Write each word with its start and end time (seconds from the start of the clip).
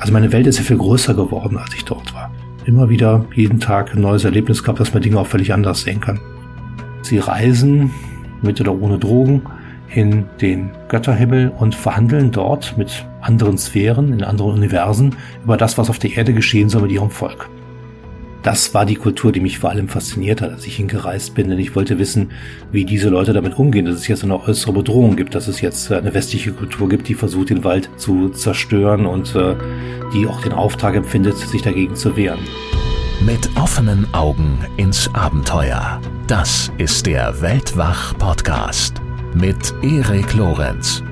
Also 0.00 0.14
meine 0.14 0.32
Welt 0.32 0.46
ist 0.46 0.58
ja 0.58 0.64
viel 0.64 0.78
größer 0.78 1.12
geworden, 1.14 1.58
als 1.58 1.74
ich 1.74 1.84
dort 1.84 2.14
war. 2.14 2.32
Immer 2.64 2.88
wieder 2.88 3.26
jeden 3.34 3.60
Tag 3.60 3.94
ein 3.94 4.00
neues 4.00 4.24
Erlebnis 4.24 4.62
gehabt, 4.62 4.80
dass 4.80 4.94
man 4.94 5.02
Dinge 5.02 5.18
auch 5.20 5.26
völlig 5.26 5.52
anders 5.52 5.82
sehen 5.82 6.00
kann. 6.00 6.18
Sie 7.02 7.18
reisen 7.18 7.90
mit 8.40 8.60
oder 8.60 8.74
ohne 8.74 8.98
Drogen 8.98 9.42
in 9.94 10.24
den 10.40 10.70
Götterhimmel 10.88 11.52
und 11.58 11.74
verhandeln 11.74 12.30
dort 12.30 12.78
mit 12.78 13.04
anderen 13.20 13.58
Sphären, 13.58 14.12
in 14.12 14.24
anderen 14.24 14.54
Universen 14.54 15.16
über 15.44 15.58
das, 15.58 15.76
was 15.76 15.90
auf 15.90 15.98
der 15.98 16.16
Erde 16.16 16.32
geschehen 16.32 16.70
soll 16.70 16.82
mit 16.82 16.92
ihrem 16.92 17.10
Volk. 17.10 17.50
Das 18.42 18.72
war 18.72 18.86
die 18.86 18.94
Kultur, 18.94 19.32
die 19.32 19.40
mich 19.40 19.58
vor 19.58 19.70
allem 19.70 19.88
fasziniert 19.88 20.40
hat, 20.40 20.50
als 20.50 20.66
ich 20.66 20.76
hingereist 20.76 21.34
bin, 21.34 21.50
denn 21.50 21.58
ich 21.58 21.76
wollte 21.76 21.98
wissen, 21.98 22.30
wie 22.72 22.84
diese 22.84 23.10
Leute 23.10 23.32
damit 23.34 23.58
umgehen, 23.58 23.84
dass 23.84 23.96
es 23.96 24.08
jetzt 24.08 24.24
eine 24.24 24.40
äußere 24.40 24.72
Bedrohung 24.72 25.16
gibt, 25.16 25.34
dass 25.34 25.46
es 25.46 25.60
jetzt 25.60 25.92
eine 25.92 26.14
westliche 26.14 26.52
Kultur 26.52 26.88
gibt, 26.88 27.08
die 27.08 27.14
versucht, 27.14 27.50
den 27.50 27.64
Wald 27.64 27.90
zu 27.98 28.30
zerstören 28.30 29.04
und 29.04 29.34
äh, 29.34 29.54
die 30.14 30.26
auch 30.26 30.40
den 30.40 30.52
Auftrag 30.52 30.94
empfindet, 30.94 31.36
sich 31.36 31.62
dagegen 31.62 31.94
zu 31.94 32.16
wehren. 32.16 32.40
Mit 33.26 33.50
offenen 33.56 34.06
Augen 34.14 34.58
ins 34.78 35.14
Abenteuer. 35.14 36.00
Das 36.26 36.72
ist 36.78 37.04
der 37.04 37.42
Weltwach-Podcast 37.42 39.02
mit 39.34 39.74
Erik 39.82 40.34
Lorenz. 40.34 41.02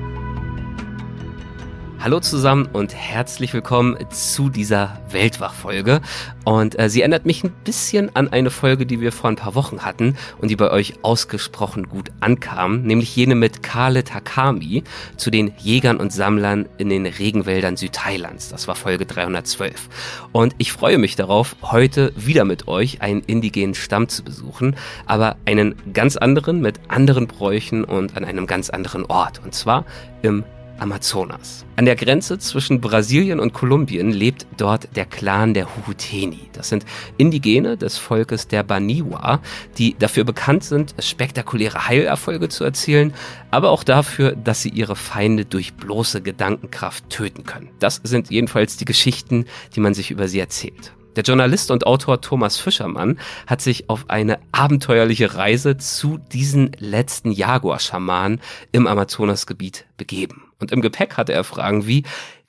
Hallo 2.01 2.21
zusammen 2.21 2.69
und 2.71 2.95
herzlich 2.95 3.53
willkommen 3.53 3.97
zu 4.09 4.47
dieser 4.47 5.01
Weltwach-Folge. 5.09 5.99
Und 6.45 6.79
äh, 6.79 6.89
sie 6.89 7.01
erinnert 7.01 7.25
mich 7.25 7.43
ein 7.43 7.51
bisschen 7.65 8.15
an 8.15 8.29
eine 8.29 8.51
Folge, 8.51 8.85
die 8.85 9.01
wir 9.01 9.11
vor 9.11 9.29
ein 9.29 9.35
paar 9.35 9.53
Wochen 9.53 9.81
hatten 9.81 10.15
und 10.37 10.49
die 10.49 10.55
bei 10.55 10.71
euch 10.71 10.93
ausgesprochen 11.01 11.89
gut 11.89 12.11
ankam, 12.21 12.83
nämlich 12.83 13.13
jene 13.17 13.35
mit 13.35 13.63
Kale 13.63 14.05
Takami 14.05 14.85
zu 15.17 15.29
den 15.29 15.51
Jägern 15.57 15.97
und 15.97 16.13
Sammlern 16.13 16.69
in 16.77 16.87
den 16.87 17.05
Regenwäldern 17.05 17.75
Südthailands. 17.75 18.47
Das 18.47 18.69
war 18.69 18.75
Folge 18.75 19.05
312. 19.05 19.89
Und 20.31 20.55
ich 20.57 20.71
freue 20.71 20.99
mich 20.99 21.17
darauf, 21.17 21.57
heute 21.63 22.13
wieder 22.15 22.45
mit 22.45 22.69
euch 22.69 23.01
einen 23.01 23.23
indigenen 23.23 23.75
Stamm 23.75 24.07
zu 24.07 24.23
besuchen, 24.23 24.77
aber 25.05 25.35
einen 25.45 25.75
ganz 25.91 26.15
anderen 26.15 26.61
mit 26.61 26.79
anderen 26.87 27.27
Bräuchen 27.27 27.83
und 27.83 28.15
an 28.15 28.23
einem 28.23 28.47
ganz 28.47 28.69
anderen 28.69 29.05
Ort. 29.05 29.41
Und 29.43 29.53
zwar 29.53 29.83
im 30.21 30.45
Amazonas. 30.79 31.65
An 31.75 31.85
der 31.85 31.95
Grenze 31.95 32.39
zwischen 32.39 32.81
Brasilien 32.81 33.39
und 33.39 33.53
Kolumbien 33.53 34.11
lebt 34.11 34.45
dort 34.57 34.95
der 34.95 35.05
Clan 35.05 35.53
der 35.53 35.67
Huhuteni. 35.75 36.49
Das 36.53 36.69
sind 36.69 36.85
Indigene 37.17 37.77
des 37.77 37.97
Volkes 37.97 38.47
der 38.47 38.63
Baniwa, 38.63 39.41
die 39.77 39.95
dafür 39.97 40.23
bekannt 40.23 40.63
sind, 40.63 40.95
spektakuläre 40.99 41.87
Heilerfolge 41.87 42.49
zu 42.49 42.63
erzielen, 42.63 43.13
aber 43.51 43.71
auch 43.71 43.83
dafür, 43.83 44.35
dass 44.35 44.61
sie 44.61 44.69
ihre 44.69 44.95
Feinde 44.95 45.45
durch 45.45 45.73
bloße 45.73 46.21
Gedankenkraft 46.21 47.09
töten 47.09 47.43
können. 47.43 47.69
Das 47.79 48.01
sind 48.03 48.29
jedenfalls 48.29 48.77
die 48.77 48.85
Geschichten, 48.85 49.45
die 49.75 49.79
man 49.79 49.93
sich 49.93 50.11
über 50.11 50.27
sie 50.27 50.39
erzählt. 50.39 50.93
Der 51.15 51.23
Journalist 51.23 51.71
und 51.71 51.85
Autor 51.85 52.21
Thomas 52.21 52.57
Fischermann 52.57 53.19
hat 53.47 53.61
sich 53.61 53.89
auf 53.89 54.09
eine 54.09 54.39
abenteuerliche 54.51 55.35
Reise 55.35 55.77
zu 55.77 56.17
diesen 56.31 56.71
letzten 56.77 57.31
Jaguar-Schamanen 57.31 58.39
im 58.71 58.87
Amazonasgebiet 58.87 59.85
begeben. 59.97 60.48
Und 60.59 60.71
im 60.71 60.81
Gepäck 60.81 61.17
hatte 61.17 61.33
er 61.33 61.43
Fragen 61.43 61.87
wie, 61.87 62.03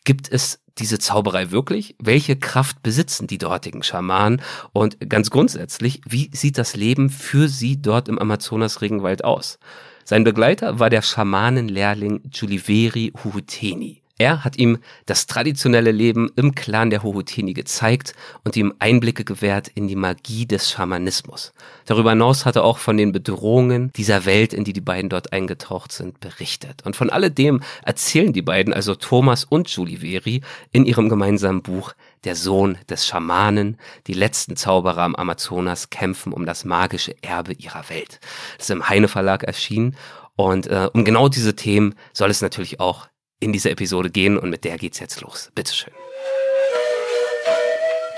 gibt 0.05 0.30
es 0.30 0.61
diese 0.78 0.98
Zauberei 0.98 1.50
wirklich? 1.50 1.94
Welche 1.98 2.36
Kraft 2.36 2.83
besitzen 2.83 3.27
die 3.27 3.39
dortigen 3.39 3.83
Schamanen? 3.83 4.42
Und 4.72 5.08
ganz 5.08 5.30
grundsätzlich, 5.30 6.00
wie 6.08 6.31
sieht 6.33 6.58
das 6.58 6.77
Leben 6.77 7.11
für 7.11 7.48
sie 7.48 7.81
dort 7.81 8.08
im 8.08 8.19
Amazonas-Regenwald 8.19 9.25
aus? 9.25 9.58
Sein 10.05 10.25
Begleiter 10.25 10.78
war 10.78 10.91
der 10.91 11.03
Schamanenlehrling 11.03 12.22
Juliveri 12.33 13.12
Huhuteni. 13.22 14.00
Er 14.20 14.44
hat 14.44 14.58
ihm 14.58 14.80
das 15.06 15.26
traditionelle 15.26 15.92
Leben 15.92 16.30
im 16.36 16.54
Clan 16.54 16.90
der 16.90 17.02
Hohutini 17.02 17.54
gezeigt 17.54 18.12
und 18.44 18.54
ihm 18.54 18.74
Einblicke 18.78 19.24
gewährt 19.24 19.68
in 19.68 19.88
die 19.88 19.96
Magie 19.96 20.44
des 20.44 20.70
Schamanismus. 20.70 21.54
Darüber 21.86 22.10
hinaus 22.10 22.44
hat 22.44 22.56
er 22.56 22.64
auch 22.64 22.76
von 22.76 22.98
den 22.98 23.12
Bedrohungen 23.12 23.94
dieser 23.94 24.26
Welt, 24.26 24.53
in 24.53 24.64
die 24.64 24.75
die 24.75 24.82
beiden 24.82 25.09
dort 25.09 25.32
eingetaucht 25.32 25.91
sind, 25.91 26.20
berichtet. 26.20 26.84
Und 26.84 26.97
von 26.97 27.09
alledem 27.09 27.62
erzählen 27.82 28.34
die 28.34 28.42
beiden, 28.42 28.75
also 28.75 28.94
Thomas 28.94 29.44
und 29.44 29.70
Julie 29.70 30.00
Veri, 30.00 30.42
in 30.70 30.84
ihrem 30.84 31.09
gemeinsamen 31.09 31.62
Buch 31.62 31.94
Der 32.25 32.36
Sohn 32.36 32.76
des 32.91 33.06
Schamanen, 33.06 33.78
die 34.06 34.12
letzten 34.12 34.54
Zauberer 34.54 35.00
am 35.00 35.16
Amazonas 35.16 35.88
kämpfen 35.88 36.34
um 36.34 36.44
das 36.44 36.66
magische 36.66 37.16
Erbe 37.22 37.54
ihrer 37.54 37.88
Welt. 37.88 38.20
Das 38.59 38.69
ist 38.69 38.70
im 38.70 38.86
Heine 38.86 39.09
Verlag 39.09 39.44
erschienen 39.44 39.97
und 40.36 40.66
äh, 40.66 40.91
um 40.92 41.06
genau 41.06 41.30
diese 41.30 41.56
Themen 41.56 41.94
soll 42.12 42.28
es 42.28 42.42
natürlich 42.42 42.80
auch 42.80 43.09
in 43.41 43.53
dieser 43.53 43.71
Episode 43.71 44.11
gehen 44.11 44.39
und 44.39 44.51
mit 44.51 44.65
der 44.65 44.77
geht's 44.77 45.01
jetzt 45.01 45.21
los. 45.23 45.51
Bitteschön. 45.55 45.93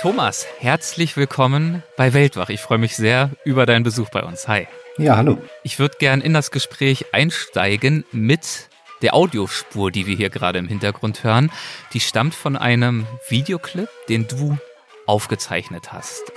Thomas, 0.00 0.46
herzlich 0.58 1.16
willkommen 1.16 1.84
bei 1.96 2.12
Weltwach. 2.12 2.48
Ich 2.48 2.60
freue 2.60 2.78
mich 2.78 2.96
sehr 2.96 3.30
über 3.44 3.64
deinen 3.64 3.84
Besuch 3.84 4.10
bei 4.10 4.24
uns. 4.24 4.48
Hi. 4.48 4.66
Ja, 4.98 5.16
hallo. 5.16 5.38
Ich 5.62 5.78
würde 5.78 5.96
gern 5.98 6.20
in 6.20 6.34
das 6.34 6.50
Gespräch 6.50 7.06
einsteigen 7.12 8.04
mit 8.10 8.68
der 9.00 9.14
Audiospur, 9.14 9.92
die 9.92 10.06
wir 10.06 10.16
hier 10.16 10.28
gerade 10.28 10.58
im 10.58 10.66
Hintergrund 10.66 11.22
hören. 11.22 11.52
Die 11.92 12.00
stammt 12.00 12.34
von 12.34 12.56
einem 12.56 13.06
Videoclip, 13.28 13.88
den 14.08 14.26
du 14.26 14.58
aufgezeichnet 15.06 15.92
hast. 15.92 16.32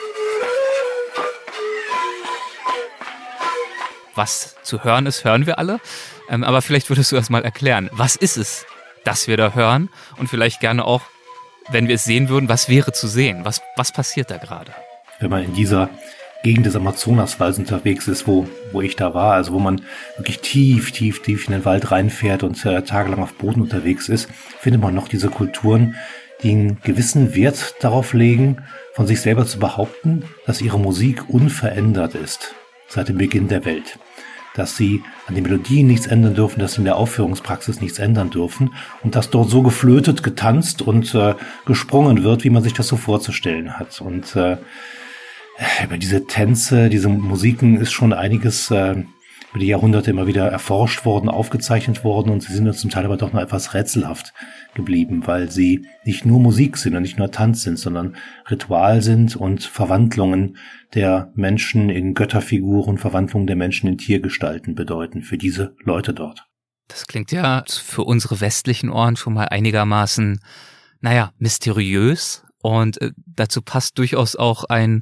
Was 4.13 4.55
zu 4.63 4.83
hören 4.83 5.07
ist, 5.07 5.25
hören 5.25 5.47
wir 5.47 5.57
alle. 5.57 5.79
Ähm, 6.29 6.43
aber 6.43 6.61
vielleicht 6.61 6.89
würdest 6.89 7.11
du 7.11 7.15
erst 7.15 7.29
mal 7.29 7.43
erklären, 7.43 7.89
was 7.91 8.15
ist 8.15 8.37
es, 8.37 8.65
das 9.05 9.27
wir 9.27 9.37
da 9.37 9.53
hören 9.53 9.89
und 10.17 10.27
vielleicht 10.27 10.59
gerne 10.59 10.85
auch, 10.85 11.01
wenn 11.69 11.87
wir 11.87 11.95
es 11.95 12.03
sehen 12.03 12.29
würden, 12.29 12.49
was 12.49 12.69
wäre 12.69 12.91
zu 12.91 13.07
sehen? 13.07 13.43
Was, 13.43 13.61
was 13.75 13.91
passiert 13.91 14.29
da 14.29 14.37
gerade? 14.37 14.71
Wenn 15.19 15.29
man 15.29 15.43
in 15.43 15.53
dieser 15.53 15.89
Gegend 16.43 16.67
des 16.67 16.75
Amazonaswalds 16.75 17.57
unterwegs 17.57 18.07
ist, 18.07 18.27
wo, 18.27 18.47
wo 18.71 18.81
ich 18.81 18.95
da 18.95 19.15
war, 19.15 19.33
also 19.33 19.53
wo 19.53 19.59
man 19.59 19.81
wirklich 20.17 20.41
tief, 20.41 20.91
tief, 20.91 21.23
tief 21.23 21.47
in 21.47 21.53
den 21.53 21.65
Wald 21.65 21.89
reinfährt 21.89 22.43
und 22.43 22.63
äh, 22.65 22.83
tagelang 22.83 23.23
auf 23.23 23.33
Boden 23.33 23.61
unterwegs 23.61 24.09
ist, 24.09 24.29
findet 24.59 24.81
man 24.81 24.93
noch 24.93 25.07
diese 25.07 25.29
Kulturen, 25.29 25.95
die 26.43 26.51
einen 26.51 26.81
gewissen 26.83 27.33
Wert 27.33 27.75
darauf 27.79 28.13
legen, 28.13 28.57
von 28.93 29.07
sich 29.07 29.21
selber 29.21 29.45
zu 29.45 29.57
behaupten, 29.57 30.25
dass 30.45 30.61
ihre 30.61 30.79
Musik 30.79 31.29
unverändert 31.29 32.13
ist 32.13 32.53
seit 32.87 33.09
dem 33.09 33.17
Beginn 33.17 33.47
der 33.47 33.65
Welt 33.65 33.97
dass 34.55 34.77
sie 34.77 35.03
an 35.27 35.35
den 35.35 35.43
Melodien 35.43 35.87
nichts 35.87 36.07
ändern 36.07 36.33
dürfen, 36.33 36.59
dass 36.59 36.73
sie 36.73 36.79
in 36.79 36.85
der 36.85 36.95
Aufführungspraxis 36.97 37.81
nichts 37.81 37.99
ändern 37.99 38.29
dürfen 38.29 38.73
und 39.03 39.15
dass 39.15 39.29
dort 39.29 39.49
so 39.49 39.61
geflötet, 39.61 40.23
getanzt 40.23 40.81
und 40.81 41.13
äh, 41.13 41.35
gesprungen 41.65 42.23
wird, 42.23 42.43
wie 42.43 42.49
man 42.49 42.63
sich 42.63 42.73
das 42.73 42.87
so 42.87 42.97
vorzustellen 42.97 43.77
hat. 43.77 44.01
Und 44.01 44.35
äh, 44.35 44.57
über 45.83 45.97
diese 45.97 46.25
Tänze, 46.25 46.89
diese 46.89 47.09
Musiken 47.09 47.79
ist 47.79 47.91
schon 47.91 48.13
einiges 48.13 48.71
äh, 48.71 49.03
über 49.55 49.61
die 49.61 49.67
Jahrhunderte 49.67 50.11
immer 50.11 50.27
wieder 50.27 50.49
erforscht 50.49 51.05
worden, 51.05 51.29
aufgezeichnet 51.29 52.03
worden 52.03 52.29
und 52.29 52.43
sie 52.43 52.51
sind 52.51 52.67
uns 52.67 52.79
zum 52.79 52.89
Teil 52.89 53.05
aber 53.05 53.15
doch 53.15 53.31
noch 53.31 53.39
etwas 53.39 53.73
rätselhaft 53.73 54.33
geblieben, 54.73 55.25
weil 55.27 55.49
sie 55.49 55.87
nicht 56.03 56.25
nur 56.25 56.41
Musik 56.41 56.75
sind 56.75 56.93
und 56.93 57.03
nicht 57.03 57.17
nur 57.17 57.31
Tanz 57.31 57.63
sind, 57.63 57.79
sondern 57.79 58.17
Ritual 58.51 59.01
sind 59.01 59.37
und 59.37 59.63
Verwandlungen 59.63 60.57
der 60.93 61.31
Menschen 61.35 61.89
in 61.89 62.15
Götterfiguren, 62.15 62.97
Verwandlungen 62.97 63.47
der 63.47 63.55
Menschen 63.55 63.87
in 63.87 63.97
Tiergestalten 63.97 64.75
bedeuten 64.75 65.21
für 65.21 65.37
diese 65.37 65.73
Leute 65.85 66.13
dort. 66.13 66.45
Das 66.89 67.07
klingt 67.07 67.31
ja 67.31 67.63
für 67.65 68.03
unsere 68.03 68.41
westlichen 68.41 68.89
Ohren 68.89 69.15
schon 69.15 69.35
mal 69.35 69.47
einigermaßen, 69.47 70.41
naja, 70.99 71.31
mysteriös 71.37 72.43
und 72.61 73.01
äh, 73.01 73.11
dazu 73.25 73.61
passt 73.61 73.99
durchaus 73.99 74.35
auch 74.35 74.65
ein 74.65 75.01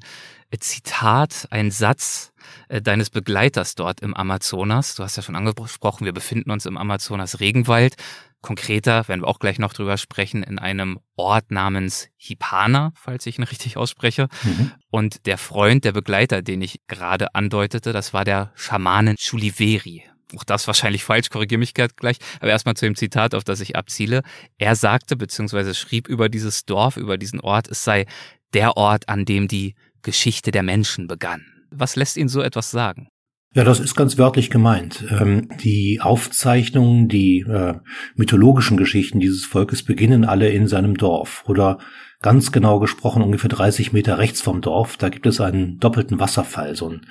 Zitat, 0.59 1.47
ein 1.49 1.71
Satz, 1.71 2.32
äh, 2.67 2.81
deines 2.81 3.09
Begleiters 3.09 3.75
dort 3.75 4.01
im 4.01 4.13
Amazonas. 4.13 4.95
Du 4.95 5.03
hast 5.03 5.15
ja 5.15 5.23
schon 5.23 5.35
angesprochen, 5.35 6.05
wir 6.05 6.13
befinden 6.13 6.51
uns 6.51 6.65
im 6.65 6.77
Amazonas 6.77 7.39
Regenwald. 7.39 7.95
Konkreter 8.41 9.07
werden 9.07 9.21
wir 9.21 9.27
auch 9.27 9.39
gleich 9.39 9.57
noch 9.57 9.73
drüber 9.73 9.97
sprechen, 9.97 10.43
in 10.43 10.59
einem 10.59 10.99
Ort 11.15 11.49
namens 11.49 12.09
Hipana, 12.17 12.91
falls 12.95 13.25
ich 13.25 13.39
ihn 13.39 13.43
richtig 13.53 13.77
ausspreche. 13.77 14.27
Mhm. 14.43 14.71
Und 14.89 15.25
der 15.25 15.37
Freund, 15.37 15.85
der 15.85 15.93
Begleiter, 15.93 16.41
den 16.41 16.61
ich 16.61 16.81
gerade 16.87 17.33
andeutete, 17.35 17.93
das 17.93 18.13
war 18.13 18.25
der 18.25 18.51
Schamanen 18.55 19.15
Chuliveri. 19.15 20.03
Auch 20.35 20.43
das 20.43 20.67
wahrscheinlich 20.67 21.03
falsch, 21.03 21.29
korrigiere 21.29 21.59
mich 21.59 21.73
gleich. 21.73 22.17
Aber 22.39 22.49
erstmal 22.49 22.75
zu 22.75 22.85
dem 22.85 22.95
Zitat, 22.95 23.35
auf 23.35 23.43
das 23.43 23.61
ich 23.61 23.75
abziele. 23.75 24.23
Er 24.57 24.75
sagte, 24.75 25.15
beziehungsweise 25.15 25.73
schrieb 25.73 26.07
über 26.07 26.27
dieses 26.27 26.65
Dorf, 26.65 26.97
über 26.97 27.17
diesen 27.17 27.39
Ort, 27.39 27.67
es 27.67 27.83
sei 27.83 28.05
der 28.53 28.77
Ort, 28.77 29.09
an 29.09 29.25
dem 29.25 29.47
die 29.47 29.75
Geschichte 30.01 30.51
der 30.51 30.63
Menschen 30.63 31.07
begann. 31.07 31.45
Was 31.75 31.95
lässt 31.95 32.17
ihn 32.17 32.27
so 32.27 32.41
etwas 32.41 32.71
sagen? 32.71 33.07
Ja, 33.55 33.63
das 33.63 33.79
ist 33.79 33.95
ganz 33.95 34.17
wörtlich 34.17 34.49
gemeint. 34.49 35.05
Ähm, 35.11 35.47
die 35.63 35.99
Aufzeichnungen, 36.01 37.07
die 37.07 37.41
äh, 37.41 37.75
mythologischen 38.15 38.77
Geschichten 38.77 39.19
dieses 39.19 39.45
Volkes 39.45 39.83
beginnen 39.83 40.25
alle 40.25 40.49
in 40.49 40.67
seinem 40.67 40.97
Dorf 40.97 41.43
oder 41.47 41.77
ganz 42.21 42.51
genau 42.51 42.79
gesprochen 42.79 43.21
ungefähr 43.21 43.49
30 43.49 43.93
Meter 43.93 44.17
rechts 44.17 44.41
vom 44.41 44.61
Dorf. 44.61 44.97
Da 44.97 45.09
gibt 45.09 45.27
es 45.27 45.39
einen 45.39 45.77
doppelten 45.77 46.19
Wasserfall, 46.19 46.75
so 46.75 46.89
ein, 46.89 47.05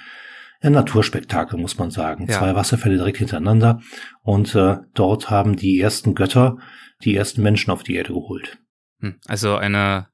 ein 0.61 0.73
Naturspektakel, 0.73 1.61
muss 1.61 1.79
man 1.79 1.93
sagen. 1.93 2.27
Ja. 2.27 2.39
Zwei 2.39 2.57
Wasserfälle 2.57 2.97
direkt 2.97 3.19
hintereinander 3.19 3.81
und 4.23 4.57
äh, 4.57 4.79
dort 4.95 5.31
haben 5.31 5.55
die 5.55 5.79
ersten 5.79 6.17
Götter 6.17 6.57
die 7.05 7.15
ersten 7.15 7.43
Menschen 7.43 7.71
auf 7.71 7.85
die 7.85 7.95
Erde 7.95 8.15
geholt. 8.15 8.59
Hm, 9.01 9.21
also 9.29 9.55
eine, 9.55 10.09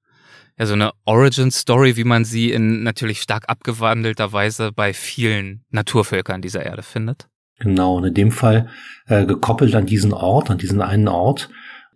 ja, 0.59 0.67
so 0.67 0.75
eine 0.75 0.93
Origin-Story, 1.05 1.97
wie 1.97 2.05
man 2.05 2.25
sie 2.25 2.51
in 2.51 2.83
natürlich 2.83 3.21
stark 3.21 3.49
abgewandelter 3.49 4.33
Weise 4.33 4.73
bei 4.73 4.93
vielen 4.93 5.65
Naturvölkern 5.71 6.43
dieser 6.43 6.65
Erde 6.65 6.83
findet. 6.83 7.29
Genau, 7.61 7.97
und 7.97 8.05
in 8.05 8.15
dem 8.15 8.31
Fall 8.31 8.69
äh, 9.07 9.25
gekoppelt 9.25 9.75
an 9.75 9.87
diesen 9.87 10.13
Ort, 10.13 10.51
an 10.51 10.59
diesen 10.59 10.81
einen 10.81 11.09
Ort. 11.09 11.49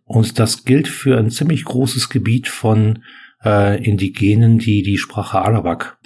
Und 0.05 0.39
das 0.39 0.65
gilt 0.65 0.89
für 0.89 1.19
ein 1.19 1.31
ziemlich 1.31 1.65
großes 1.65 2.09
Gebiet 2.09 2.49
von 2.49 3.05
äh, 3.45 3.83
Indigenen, 3.83 4.59
die 4.59 4.83
die 4.83 4.99
Sprache 4.99 5.39
Arawak 5.39 5.99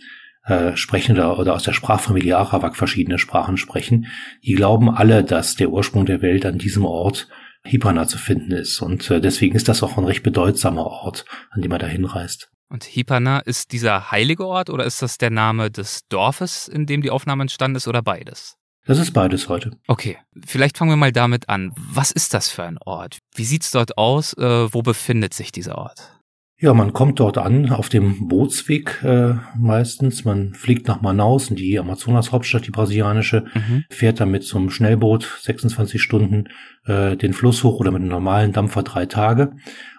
äh, 0.44 0.76
sprechen 0.76 1.16
oder, 1.16 1.38
oder 1.38 1.54
aus 1.54 1.62
der 1.62 1.72
Sprachfamilie 1.72 2.36
Arawak 2.36 2.76
verschiedene 2.76 3.18
Sprachen 3.18 3.56
sprechen. 3.56 4.06
Die 4.44 4.54
glauben 4.54 4.90
alle, 4.90 5.24
dass 5.24 5.56
der 5.56 5.70
Ursprung 5.70 6.06
der 6.06 6.22
Welt 6.22 6.46
an 6.46 6.58
diesem 6.58 6.84
Ort 6.84 7.28
Hipana 7.66 8.06
zu 8.06 8.18
finden 8.18 8.52
ist. 8.52 8.80
Und 8.80 9.10
äh, 9.10 9.20
deswegen 9.20 9.54
ist 9.56 9.68
das 9.68 9.82
auch 9.82 9.98
ein 9.98 10.04
recht 10.04 10.22
bedeutsamer 10.22 10.86
Ort, 10.86 11.24
an 11.50 11.62
dem 11.62 11.72
er 11.72 11.78
da 11.78 11.86
hinreist. 11.86 12.48
Und 12.68 12.84
Hipana 12.84 13.40
ist 13.40 13.72
dieser 13.72 14.10
heilige 14.10 14.46
Ort 14.46 14.70
oder 14.70 14.84
ist 14.84 15.02
das 15.02 15.18
der 15.18 15.30
Name 15.30 15.70
des 15.70 16.08
Dorfes, 16.08 16.66
in 16.68 16.86
dem 16.86 17.02
die 17.02 17.10
Aufnahme 17.10 17.42
entstanden 17.42 17.76
ist 17.76 17.86
oder 17.86 18.02
beides? 18.02 18.56
Das 18.86 18.98
ist 18.98 19.12
beides 19.12 19.48
heute. 19.48 19.72
Okay, 19.88 20.16
vielleicht 20.44 20.78
fangen 20.78 20.92
wir 20.92 20.96
mal 20.96 21.12
damit 21.12 21.48
an. 21.48 21.72
Was 21.76 22.12
ist 22.12 22.34
das 22.34 22.48
für 22.48 22.62
ein 22.62 22.78
Ort? 22.78 23.18
Wie 23.34 23.44
sieht's 23.44 23.72
dort 23.72 23.98
aus? 23.98 24.32
Äh, 24.34 24.72
wo 24.72 24.82
befindet 24.82 25.34
sich 25.34 25.50
dieser 25.50 25.76
Ort? 25.76 26.15
Ja, 26.58 26.72
man 26.72 26.94
kommt 26.94 27.20
dort 27.20 27.36
an 27.36 27.70
auf 27.70 27.90
dem 27.90 28.28
Bootsweg 28.28 29.02
äh, 29.04 29.34
meistens. 29.58 30.24
Man 30.24 30.54
fliegt 30.54 30.88
nach 30.88 31.02
Manaus 31.02 31.50
in 31.50 31.56
die 31.56 31.78
Amazonas-Hauptstadt, 31.78 32.66
die 32.66 32.70
brasilianische, 32.70 33.44
mhm. 33.54 33.84
fährt 33.90 34.20
dann 34.20 34.30
mit 34.30 34.42
so 34.42 34.56
einem 34.56 34.70
Schnellboot 34.70 35.38
26 35.42 36.00
Stunden 36.00 36.48
äh, 36.86 37.14
den 37.16 37.34
Fluss 37.34 37.62
hoch 37.62 37.78
oder 37.78 37.90
mit 37.90 38.00
einem 38.00 38.10
normalen 38.10 38.52
Dampfer 38.52 38.82
drei 38.82 39.04
Tage. 39.04 39.52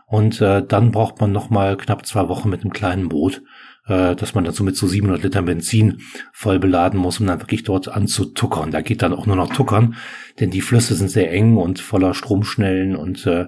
Und 0.08 0.42
äh, 0.42 0.66
dann 0.66 0.92
braucht 0.92 1.20
man 1.22 1.32
noch 1.32 1.52
mal 1.52 1.78
knapp 1.78 2.08
zwei 2.08 2.28
Wochen 2.28 2.50
mit 2.50 2.62
einem 2.62 2.74
kleinen 2.74 3.10
Boot, 3.10 3.44
äh, 3.86 4.16
dass 4.16 4.34
man 4.34 4.44
dazu 4.44 4.64
mit 4.64 4.76
so 4.76 4.88
700 4.88 5.22
Liter 5.22 5.44
Benzin 5.44 6.00
voll 6.34 6.58
beladen 6.58 7.00
muss, 7.00 7.20
um 7.20 7.28
dann 7.28 7.42
wirklich 7.42 7.66
dort 7.66 7.88
anzutuckern. 7.88 8.72
Da 8.72 8.82
geht 8.82 9.04
dann 9.04 9.14
auch 9.14 9.28
nur 9.28 9.36
noch 9.36 9.54
tuckern, 9.54 9.96
denn 10.40 10.50
die 10.50 10.62
Flüsse 10.62 10.96
sind 10.96 11.12
sehr 11.12 11.32
eng 11.32 11.58
und 11.58 11.80
voller 11.80 12.16
Stromschnellen 12.16 12.96
und 12.96 13.28
äh, 13.28 13.48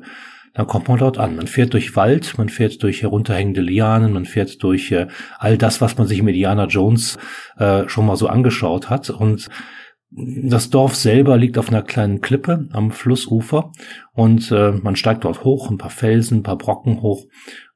dann 0.54 0.68
kommt 0.68 0.88
man 0.88 0.98
dort 0.98 1.18
an. 1.18 1.36
Man 1.36 1.48
fährt 1.48 1.74
durch 1.74 1.96
Wald, 1.96 2.38
man 2.38 2.50
fährt 2.50 2.81
durch 2.84 3.01
herunterhängende 3.01 3.62
Lianen, 3.62 4.13
man 4.13 4.25
fährt 4.25 4.62
durch 4.63 4.92
äh, 4.92 5.07
all 5.38 5.57
das, 5.57 5.81
was 5.81 5.98
man 5.98 6.07
sich 6.07 6.22
mit 6.22 6.36
Indiana 6.36 6.66
Jones 6.66 7.18
äh, 7.57 7.88
schon 7.88 8.06
mal 8.06 8.16
so 8.16 8.28
angeschaut 8.28 8.90
hat. 8.90 9.10
Und 9.10 9.50
das 10.12 10.69
Dorf 10.69 10.96
selber 10.96 11.38
liegt 11.38 11.57
auf 11.57 11.69
einer 11.69 11.84
kleinen 11.84 12.22
Klippe 12.22 12.68
am 12.72 12.92
Flussufer 12.92 13.72
und 14.13 14.51
äh, 14.51 14.72
man 14.72 14.96
steigt 14.96 15.24
dort 15.24 15.44
hoch, 15.44 15.69
ein 15.69 15.78
paar 15.78 15.92
Felsen, 15.92 16.40
ein 16.40 16.44
paar 16.44 16.57
Brocken 16.57 17.02
hoch 17.02 17.25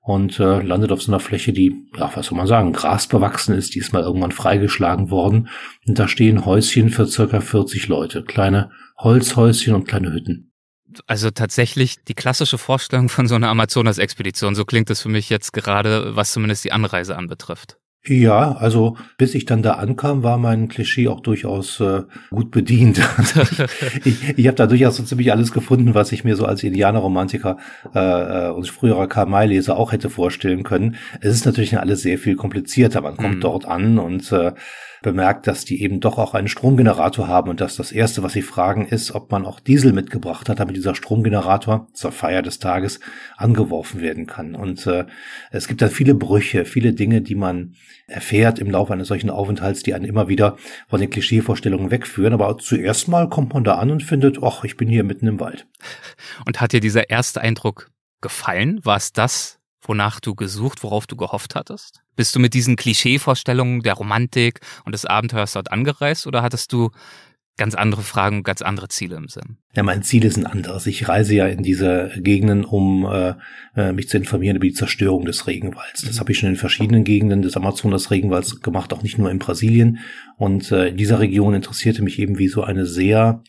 und 0.02 0.40
äh, 0.40 0.62
landet 0.62 0.92
auf 0.92 1.02
so 1.02 1.12
einer 1.12 1.20
Fläche, 1.20 1.54
die, 1.54 1.86
ja, 1.96 2.12
was 2.16 2.28
soll 2.28 2.38
man 2.38 2.48
sagen, 2.48 2.74
grasbewachsen 2.74 3.56
ist, 3.56 3.76
die 3.76 3.80
ist 3.80 3.94
mal 3.94 4.02
irgendwann 4.02 4.32
freigeschlagen 4.32 5.12
worden. 5.12 5.48
Und 5.88 6.00
da 6.00 6.08
stehen 6.08 6.46
Häuschen 6.46 6.90
für 6.90 7.06
circa 7.06 7.40
40 7.40 7.88
Leute, 7.88 8.24
kleine 8.24 8.72
Holzhäuschen 8.98 9.76
und 9.76 9.88
kleine 9.88 10.12
Hütten 10.12 10.53
also 11.08 11.32
tatsächlich 11.32 12.04
die 12.04 12.14
klassische 12.14 12.58
Vorstellung 12.58 13.10
von 13.10 13.28
so 13.28 13.36
einer 13.36 13.50
Amazonas-Expedition. 13.50 14.56
So 14.56 14.66
klingt 14.66 14.90
es 14.90 15.02
für 15.02 15.10
mich 15.10 15.30
jetzt 15.30 15.54
gerade, 15.54 16.16
was 16.16 16.34
zumindest 16.34 16.64
die 16.66 16.72
Anreise 16.72 17.16
anbetrifft. 17.16 17.78
Ja, 18.06 18.52
also 18.58 18.98
bis 19.18 19.34
ich 19.34 19.46
dann 19.46 19.62
da 19.62 19.76
ankam, 19.76 20.24
war 20.24 20.38
mein 20.38 20.68
Klischee 20.68 21.08
auch 21.08 21.22
durchaus 21.22 21.80
äh, 21.80 22.02
gut 22.32 22.52
bedient. 22.52 23.00
ich 24.04 24.38
ich 24.38 24.48
habe 24.48 24.58
da 24.58 24.68
durchaus 24.68 24.98
so 24.98 25.04
ziemlich 25.04 25.32
alles 25.32 25.54
gefunden, 25.54 25.96
was 25.96 26.12
ich 26.12 26.26
mir 26.26 26.36
so 26.36 26.46
als 26.46 26.64
Indianerromantiker 26.64 27.58
äh, 27.96 28.00
äh 28.00 28.50
und 28.50 28.68
früherer 28.68 29.08
Karl-May-Leser 29.08 29.78
auch 29.78 29.94
hätte 29.94 30.10
vorstellen 30.10 30.64
können. 30.64 30.98
Es 31.22 31.34
ist 31.34 31.46
natürlich 31.46 31.80
alles 31.80 32.02
sehr 32.02 32.18
viel 32.18 32.36
komplizierter. 32.36 33.00
Man 33.00 33.16
kommt 33.16 33.36
mhm. 33.36 33.42
dort 33.42 33.66
an 33.66 33.98
und 33.98 34.30
äh, 34.34 34.52
bemerkt, 35.04 35.46
dass 35.46 35.66
die 35.66 35.84
eben 35.84 36.00
doch 36.00 36.18
auch 36.18 36.34
einen 36.34 36.48
Stromgenerator 36.48 37.28
haben 37.28 37.52
und 37.52 37.62
dass 37.62 37.76
das 37.76 37.92
erste, 37.92 38.24
was 38.24 38.34
sie 38.34 38.42
fragen, 38.42 38.88
ist, 38.88 39.14
ob 39.14 39.32
man 39.32 39.46
auch 39.46 39.60
Diesel 39.60 39.94
mitgebracht 39.94 40.50
hat, 40.50 40.60
damit 40.60 40.76
dieser 40.76 40.96
Stromgenerator 40.96 41.88
zur 41.94 42.12
Feier 42.12 42.42
des 42.42 42.58
Tages 42.58 43.00
angeworfen 43.38 44.02
werden 44.02 44.26
kann. 44.26 44.56
Und 44.56 44.88
äh, 44.88 45.06
es 45.52 45.68
gibt 45.68 45.84
da 45.84 45.90
viele 45.90 46.16
Brüche, 46.16 46.66
viele 46.66 46.94
Dinge, 46.94 47.22
die 47.22 47.36
man 47.36 47.76
erfährt 48.08 48.58
im 48.58 48.72
Laufe 48.72 48.94
eines 48.94 49.10
solchen 49.10 49.30
Aufenthalts, 49.30 49.84
die 49.84 49.94
einen 49.94 50.06
immer 50.06 50.28
wieder 50.28 50.58
von 50.88 51.00
den 51.00 51.12
Klischeevorstellungen 51.12 51.92
wegführen. 51.92 52.34
Aber 52.34 52.58
zuerst 52.58 53.08
mal 53.08 53.30
kommt 53.30 53.54
man 53.54 53.64
da 53.64 53.76
an 53.76 53.92
und 53.92 54.02
findet, 54.02 54.42
ach, 54.42 54.64
ich 54.64 54.78
bin 54.78 54.88
hier 54.88 55.04
mitten 55.04 55.28
im 55.28 55.40
Wald. 55.40 55.68
Und 56.46 56.62
hat 56.62 56.74
dir 56.74 56.80
dieser 56.80 57.10
erste 57.12 57.42
Eindruck 57.42 57.92
gefallen? 58.22 58.80
War 58.84 58.98
es 58.98 59.14
das, 59.14 59.60
wonach 59.88 60.20
du 60.20 60.36
gesucht, 60.36 60.84
worauf 60.84 61.08
du 61.08 61.16
gehofft 61.16 61.56
hattest? 61.56 62.02
Bist 62.16 62.36
du 62.36 62.40
mit 62.40 62.54
diesen 62.54 62.76
Klischeevorstellungen 62.76 63.82
der 63.82 63.94
Romantik 63.94 64.62
und 64.86 64.94
des 64.94 65.06
Abenteuers 65.06 65.54
dort 65.54 65.72
angereist 65.72 66.28
oder 66.28 66.42
hattest 66.42 66.74
du 66.74 66.92
ganz 67.56 67.76
andere 67.76 68.02
Fragen, 68.02 68.44
ganz 68.44 68.62
andere 68.62 68.88
Ziele 68.88 69.16
im 69.16 69.28
Sinn? 69.28 69.58
Ja, 69.76 69.84
mein 69.84 70.04
Ziel 70.04 70.26
ist 70.26 70.38
ein 70.38 70.48
anderes. 70.48 70.88
Ich 70.88 71.08
reise 71.08 71.36
ja 71.36 71.48
in 71.48 71.62
diese 71.62 72.12
Gegenden, 72.18 72.66
um 72.66 73.06
äh, 73.06 73.36
äh 73.76 73.94
mich 73.94 74.10
zu 74.10 74.18
informieren 74.18 74.56
über 74.56 74.66
die 74.66 74.74
Zerstörung 74.74 75.26
des 75.26 75.46
Regenwalds. 75.46 76.02
Das 76.02 76.16
mhm. 76.16 76.20
habe 76.20 76.32
ich 76.32 76.40
schon 76.40 76.50
in 76.50 76.56
verschiedenen 76.56 77.04
Gegenden 77.04 77.42
des 77.42 77.56
Amazonas-Regenwalds 77.56 78.62
gemacht, 78.62 78.92
auch 78.94 79.04
nicht 79.04 79.18
nur 79.18 79.30
in 79.30 79.40
Brasilien. 79.40 80.00
Und 80.38 80.72
äh, 80.72 80.88
in 80.88 80.98
dieser 80.98 81.20
Region 81.20 81.54
interessierte 81.54 82.02
mich 82.02 82.20
eben, 82.20 82.40
wie 82.40 82.48
so 82.48 82.64
eine 82.64 82.86
sehr 82.86 83.44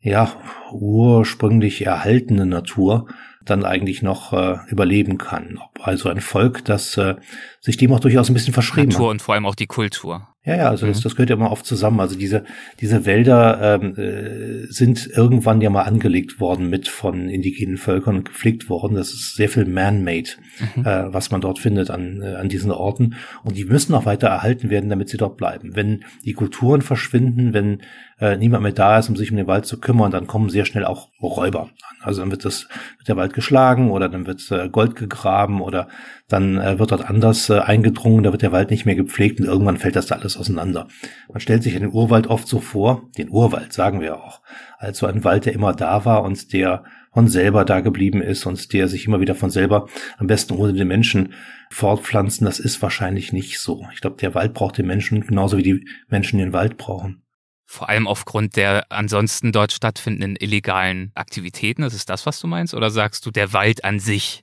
ja, 0.00 0.40
ursprünglich 0.72 1.84
erhaltene 1.84 2.46
Natur 2.46 3.08
dann 3.48 3.64
eigentlich 3.64 4.02
noch 4.02 4.32
äh, 4.32 4.58
überleben 4.68 5.18
kann. 5.18 5.58
Also 5.80 6.08
ein 6.08 6.20
Volk, 6.20 6.64
das 6.64 6.96
äh, 6.96 7.16
sich 7.60 7.76
dem 7.76 7.92
auch 7.92 8.00
durchaus 8.00 8.28
ein 8.28 8.34
bisschen 8.34 8.54
verschrieben 8.54 8.90
Natur 8.90 9.06
hat. 9.06 9.12
und 9.12 9.22
vor 9.22 9.34
allem 9.34 9.46
auch 9.46 9.54
die 9.54 9.66
Kultur. 9.66 10.28
Ja, 10.48 10.56
ja, 10.56 10.70
also 10.70 10.86
mhm. 10.86 10.92
das, 10.92 11.02
das 11.02 11.14
gehört 11.14 11.28
ja 11.28 11.36
immer 11.36 11.50
oft 11.50 11.66
zusammen. 11.66 12.00
Also 12.00 12.16
diese, 12.16 12.44
diese 12.80 13.04
Wälder 13.04 13.80
ähm, 13.82 13.94
äh, 13.98 14.72
sind 14.72 15.06
irgendwann 15.06 15.60
ja 15.60 15.68
mal 15.68 15.82
angelegt 15.82 16.40
worden 16.40 16.70
mit 16.70 16.88
von 16.88 17.28
indigenen 17.28 17.76
Völkern 17.76 18.16
und 18.16 18.24
gepflegt 18.24 18.70
worden. 18.70 18.94
Das 18.94 19.12
ist 19.12 19.36
sehr 19.36 19.50
viel 19.50 19.66
man-made, 19.66 20.30
mhm. 20.74 20.86
äh, 20.86 21.12
was 21.12 21.30
man 21.30 21.42
dort 21.42 21.58
findet 21.58 21.90
an, 21.90 22.22
äh, 22.22 22.36
an 22.36 22.48
diesen 22.48 22.70
Orten. 22.70 23.16
Und 23.44 23.58
die 23.58 23.66
müssen 23.66 23.94
auch 23.94 24.06
weiter 24.06 24.28
erhalten 24.28 24.70
werden, 24.70 24.88
damit 24.88 25.10
sie 25.10 25.18
dort 25.18 25.36
bleiben. 25.36 25.76
Wenn 25.76 26.04
die 26.24 26.32
Kulturen 26.32 26.80
verschwinden, 26.80 27.52
wenn 27.52 27.82
äh, 28.20 28.36
niemand 28.36 28.62
mehr 28.62 28.72
da 28.72 28.98
ist, 28.98 29.08
um 29.08 29.16
sich 29.16 29.30
um 29.30 29.36
den 29.36 29.46
Wald 29.46 29.66
zu 29.66 29.78
kümmern, 29.78 30.10
dann 30.10 30.26
kommen 30.26 30.50
sehr 30.50 30.64
schnell 30.64 30.84
auch 30.84 31.08
Räuber 31.22 31.62
an. 31.62 31.70
Also 32.00 32.20
dann 32.20 32.30
wird 32.30 32.44
das, 32.44 32.68
wird 32.96 33.08
der 33.08 33.16
Wald 33.16 33.32
geschlagen 33.32 33.90
oder 33.90 34.08
dann 34.08 34.26
wird 34.26 34.50
äh, 34.50 34.68
Gold 34.68 34.96
gegraben 34.96 35.60
oder 35.60 35.88
dann 36.28 36.58
äh, 36.58 36.78
wird 36.78 36.92
dort 36.92 37.08
anders 37.08 37.48
äh, 37.50 37.58
eingedrungen, 37.58 38.22
da 38.22 38.32
wird 38.32 38.42
der 38.42 38.52
Wald 38.52 38.70
nicht 38.70 38.86
mehr 38.86 38.94
gepflegt 38.94 39.40
und 39.40 39.46
irgendwann 39.46 39.78
fällt 39.78 39.96
das 39.96 40.06
da 40.06 40.16
alles 40.16 40.36
auseinander. 40.36 40.88
Man 41.28 41.40
stellt 41.40 41.62
sich 41.62 41.74
den 41.74 41.92
Urwald 41.92 42.26
oft 42.26 42.48
so 42.48 42.60
vor, 42.60 43.08
den 43.18 43.30
Urwald 43.30 43.72
sagen 43.72 44.00
wir 44.00 44.16
auch, 44.16 44.40
als 44.78 44.98
so 44.98 45.06
ein 45.06 45.24
Wald, 45.24 45.46
der 45.46 45.54
immer 45.54 45.72
da 45.72 46.04
war 46.04 46.22
und 46.22 46.52
der 46.52 46.84
von 47.12 47.26
selber 47.26 47.64
da 47.64 47.80
geblieben 47.80 48.22
ist 48.22 48.46
und 48.46 48.72
der 48.72 48.86
sich 48.86 49.06
immer 49.06 49.20
wieder 49.20 49.34
von 49.34 49.50
selber 49.50 49.88
am 50.18 50.28
besten 50.28 50.54
ohne 50.54 50.72
den 50.72 50.86
Menschen 50.86 51.32
fortpflanzen, 51.70 52.44
das 52.44 52.60
ist 52.60 52.80
wahrscheinlich 52.80 53.32
nicht 53.32 53.58
so. 53.58 53.84
Ich 53.92 54.00
glaube, 54.00 54.16
der 54.20 54.36
Wald 54.36 54.54
braucht 54.54 54.78
den 54.78 54.86
Menschen 54.86 55.26
genauso 55.26 55.56
wie 55.56 55.64
die 55.64 55.84
Menschen 56.08 56.38
den 56.38 56.52
Wald 56.52 56.76
brauchen. 56.76 57.22
Vor 57.70 57.90
allem 57.90 58.08
aufgrund 58.08 58.56
der 58.56 58.86
ansonsten 58.88 59.52
dort 59.52 59.72
stattfindenden 59.72 60.36
illegalen 60.36 61.12
Aktivitäten. 61.14 61.82
Das 61.82 61.92
ist 61.92 62.08
das, 62.08 62.24
was 62.24 62.40
du 62.40 62.46
meinst? 62.46 62.72
Oder 62.72 62.90
sagst 62.90 63.26
du, 63.26 63.30
der 63.30 63.52
Wald 63.52 63.84
an 63.84 64.00
sich 64.00 64.42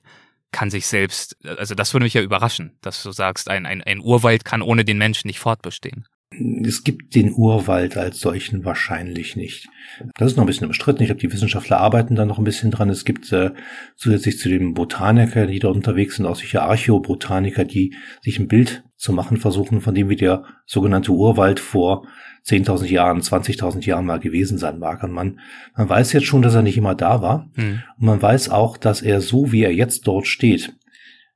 kann 0.52 0.70
sich 0.70 0.86
selbst, 0.86 1.36
also 1.44 1.74
das 1.74 1.92
würde 1.92 2.04
mich 2.04 2.14
ja 2.14 2.22
überraschen, 2.22 2.78
dass 2.82 3.02
du 3.02 3.10
sagst, 3.10 3.50
ein, 3.50 3.66
ein, 3.66 3.82
ein 3.82 3.98
Urwald 3.98 4.44
kann 4.44 4.62
ohne 4.62 4.84
den 4.84 4.96
Menschen 4.96 5.26
nicht 5.26 5.40
fortbestehen. 5.40 6.06
Es 6.30 6.82
gibt 6.82 7.14
den 7.14 7.32
Urwald 7.32 7.96
als 7.96 8.20
solchen 8.20 8.64
wahrscheinlich 8.64 9.36
nicht. 9.36 9.68
Das 10.16 10.32
ist 10.32 10.36
noch 10.36 10.42
ein 10.42 10.48
bisschen 10.48 10.66
umstritten. 10.66 11.02
Ich 11.02 11.08
glaube, 11.08 11.20
die 11.20 11.32
Wissenschaftler 11.32 11.78
arbeiten 11.78 12.16
da 12.16 12.24
noch 12.24 12.38
ein 12.38 12.44
bisschen 12.44 12.72
dran. 12.72 12.90
Es 12.90 13.04
gibt 13.04 13.32
äh, 13.32 13.52
zusätzlich 13.94 14.38
zu 14.38 14.48
den 14.48 14.74
Botanikern, 14.74 15.48
die 15.48 15.60
da 15.60 15.68
unterwegs 15.68 16.16
sind, 16.16 16.26
auch 16.26 16.34
sicher 16.34 16.62
Archäobotaniker, 16.62 17.64
die 17.64 17.94
sich 18.22 18.40
ein 18.40 18.48
Bild 18.48 18.82
zu 18.96 19.12
machen 19.12 19.36
versuchen, 19.36 19.80
von 19.80 19.94
dem 19.94 20.08
wie 20.08 20.16
der 20.16 20.44
sogenannte 20.66 21.12
Urwald 21.12 21.60
vor 21.60 22.08
10.000 22.44 22.86
Jahren, 22.86 23.20
20.000 23.20 23.84
Jahren 23.84 24.04
mal 24.04 24.18
gewesen 24.18 24.58
sein 24.58 24.80
mag. 24.80 25.04
Und 25.04 25.12
man, 25.12 25.38
man 25.76 25.88
weiß 25.88 26.12
jetzt 26.12 26.26
schon, 26.26 26.42
dass 26.42 26.56
er 26.56 26.62
nicht 26.62 26.76
immer 26.76 26.96
da 26.96 27.22
war. 27.22 27.50
Mhm. 27.54 27.82
Und 27.98 28.06
man 28.06 28.20
weiß 28.20 28.48
auch, 28.50 28.76
dass 28.78 29.00
er 29.00 29.20
so, 29.20 29.52
wie 29.52 29.62
er 29.62 29.72
jetzt 29.72 30.08
dort 30.08 30.26
steht, 30.26 30.74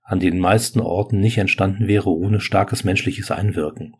an 0.03 0.19
den 0.19 0.41
meisten 0.41 0.81
Orten 0.81 1.21
nicht 1.21 1.39
entstanden 1.39 1.87
wäre 1.87 2.11
ohne 2.11 2.41
starkes 2.41 2.83
menschliches 2.83 3.31
Einwirken. 3.31 3.95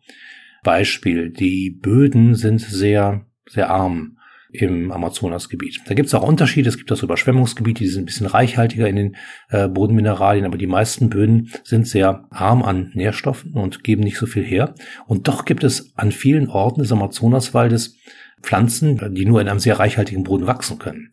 Beispiel, 0.63 1.29
die 1.29 1.69
Böden 1.69 2.35
sind 2.35 2.61
sehr, 2.61 3.25
sehr 3.49 3.69
arm 3.69 4.17
im 4.51 4.91
Amazonasgebiet. 4.91 5.81
Da 5.85 5.93
gibt 5.93 6.07
es 6.07 6.13
auch 6.13 6.27
Unterschiede. 6.27 6.69
Es 6.69 6.77
gibt 6.77 6.91
das 6.91 7.03
Überschwemmungsgebiete, 7.03 7.83
die 7.83 7.89
sind 7.89 8.03
ein 8.03 8.05
bisschen 8.05 8.27
reichhaltiger 8.27 8.87
in 8.87 8.95
den 8.95 9.15
äh, 9.49 9.67
Bodenmineralien, 9.67 10.45
aber 10.45 10.57
die 10.57 10.67
meisten 10.67 11.09
Böden 11.09 11.51
sind 11.63 11.87
sehr 11.87 12.25
arm 12.29 12.61
an 12.61 12.91
Nährstoffen 12.93 13.53
und 13.53 13.83
geben 13.83 14.03
nicht 14.03 14.17
so 14.17 14.25
viel 14.25 14.43
her. 14.43 14.75
Und 15.07 15.27
doch 15.27 15.45
gibt 15.45 15.63
es 15.63 15.93
an 15.95 16.11
vielen 16.11 16.49
Orten 16.49 16.81
des 16.81 16.91
Amazonaswaldes 16.91 17.97
Pflanzen, 18.41 19.13
die 19.15 19.25
nur 19.25 19.39
in 19.39 19.47
einem 19.47 19.59
sehr 19.59 19.79
reichhaltigen 19.79 20.23
Boden 20.23 20.47
wachsen 20.47 20.79
können. 20.79 21.11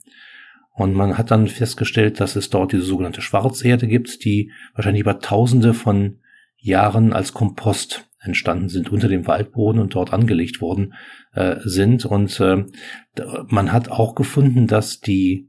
Und 0.72 0.94
man 0.94 1.18
hat 1.18 1.30
dann 1.30 1.48
festgestellt, 1.48 2.20
dass 2.20 2.36
es 2.36 2.50
dort 2.50 2.72
diese 2.72 2.84
sogenannte 2.84 3.20
Schwarzerde 3.20 3.86
gibt, 3.86 4.24
die 4.24 4.52
wahrscheinlich 4.74 5.02
über 5.02 5.18
Tausende 5.18 5.74
von 5.74 6.20
Jahren 6.56 7.12
als 7.12 7.32
Kompost 7.32 8.07
entstanden 8.20 8.68
sind 8.68 8.90
unter 8.90 9.08
dem 9.08 9.26
Waldboden 9.26 9.80
und 9.80 9.94
dort 9.94 10.12
angelegt 10.12 10.60
worden 10.60 10.94
äh, 11.34 11.56
sind. 11.64 12.04
Und 12.04 12.40
äh, 12.40 12.64
man 13.48 13.72
hat 13.72 13.90
auch 13.90 14.14
gefunden, 14.14 14.66
dass 14.66 15.00
die 15.00 15.48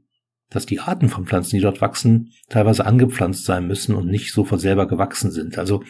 dass 0.50 0.66
die 0.66 0.80
Arten 0.80 1.08
von 1.08 1.26
Pflanzen, 1.26 1.56
die 1.56 1.62
dort 1.62 1.80
wachsen, 1.80 2.32
teilweise 2.48 2.84
angepflanzt 2.84 3.44
sein 3.44 3.66
müssen 3.66 3.94
und 3.94 4.08
nicht 4.08 4.32
so 4.32 4.44
von 4.44 4.58
selber 4.58 4.86
gewachsen 4.88 5.30
sind. 5.30 5.56
Also 5.58 5.82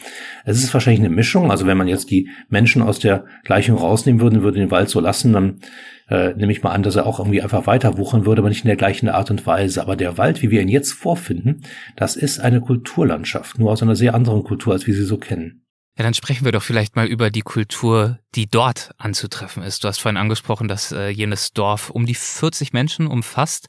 es 0.44 0.62
ist 0.62 0.72
wahrscheinlich 0.74 1.00
eine 1.00 1.14
Mischung. 1.14 1.50
Also 1.50 1.66
wenn 1.66 1.78
man 1.78 1.88
jetzt 1.88 2.10
die 2.10 2.28
Menschen 2.50 2.82
aus 2.82 2.98
der 2.98 3.24
Gleichung 3.44 3.78
rausnehmen 3.78 4.20
würde, 4.20 4.42
würde 4.42 4.60
den 4.60 4.70
Wald 4.70 4.90
so 4.90 5.00
lassen, 5.00 5.32
dann 5.32 5.60
äh, 6.08 6.34
nehme 6.34 6.52
ich 6.52 6.62
mal 6.62 6.72
an, 6.72 6.82
dass 6.82 6.96
er 6.96 7.06
auch 7.06 7.18
irgendwie 7.18 7.40
einfach 7.40 7.66
weiter 7.66 7.96
wuchern 7.96 8.26
würde, 8.26 8.42
aber 8.42 8.50
nicht 8.50 8.64
in 8.64 8.68
der 8.68 8.76
gleichen 8.76 9.08
Art 9.08 9.30
und 9.30 9.46
Weise. 9.46 9.80
Aber 9.80 9.96
der 9.96 10.18
Wald, 10.18 10.42
wie 10.42 10.50
wir 10.50 10.60
ihn 10.60 10.68
jetzt 10.68 10.92
vorfinden, 10.92 11.62
das 11.96 12.16
ist 12.16 12.38
eine 12.38 12.60
Kulturlandschaft, 12.60 13.58
nur 13.58 13.72
aus 13.72 13.82
einer 13.82 13.96
sehr 13.96 14.14
anderen 14.14 14.44
Kultur, 14.44 14.74
als 14.74 14.86
wir 14.86 14.94
sie 14.94 15.04
so 15.04 15.16
kennen. 15.16 15.64
Ja, 16.00 16.04
dann 16.04 16.14
sprechen 16.14 16.46
wir 16.46 16.52
doch 16.52 16.62
vielleicht 16.62 16.96
mal 16.96 17.06
über 17.06 17.28
die 17.28 17.42
Kultur, 17.42 18.20
die 18.34 18.46
dort 18.46 18.92
anzutreffen 18.96 19.62
ist. 19.62 19.84
Du 19.84 19.88
hast 19.88 20.00
vorhin 20.00 20.16
angesprochen, 20.16 20.66
dass 20.66 20.92
äh, 20.92 21.10
jenes 21.10 21.52
Dorf 21.52 21.90
um 21.90 22.06
die 22.06 22.14
40 22.14 22.72
Menschen 22.72 23.06
umfasst. 23.06 23.68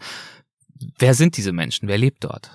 Wer 0.97 1.13
sind 1.13 1.35
diese 1.35 1.51
Menschen? 1.51 1.89
Wer 1.89 1.97
lebt 1.97 2.23
dort? 2.23 2.51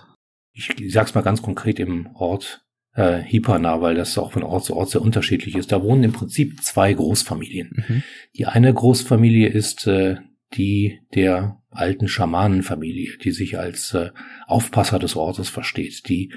Ich 0.55 0.73
sag's 0.89 1.15
mal 1.15 1.21
ganz 1.21 1.43
konkret 1.43 1.79
im 1.79 2.07
Ort 2.15 2.65
äh, 2.95 3.19
Hipana, 3.19 3.83
weil 3.83 3.95
das 3.95 4.17
auch 4.17 4.33
von 4.33 4.45
Ort 4.45 4.65
zu 4.65 4.75
Ort 4.75 4.89
sehr 4.89 5.03
unterschiedlich 5.03 5.55
ist. 5.57 5.71
Da 5.71 5.83
wohnen 5.83 6.05
im 6.05 6.13
Prinzip 6.15 6.63
zwei 6.63 6.95
Großfamilien. 6.95 7.85
Mhm. 7.87 8.03
Die 8.35 8.47
eine 8.47 8.73
Großfamilie 8.73 9.49
ist 9.49 9.87
äh, 9.87 10.17
die 10.55 11.01
der 11.15 11.61
alten 11.71 12.09
Schamanenfamilie, 12.09 13.19
die 13.23 13.33
sich 13.33 13.59
als 13.59 13.93
äh, 13.93 14.11
Aufpasser 14.47 14.99
des 14.99 15.15
Ortes 15.15 15.49
versteht, 15.49 16.09
die 16.09 16.33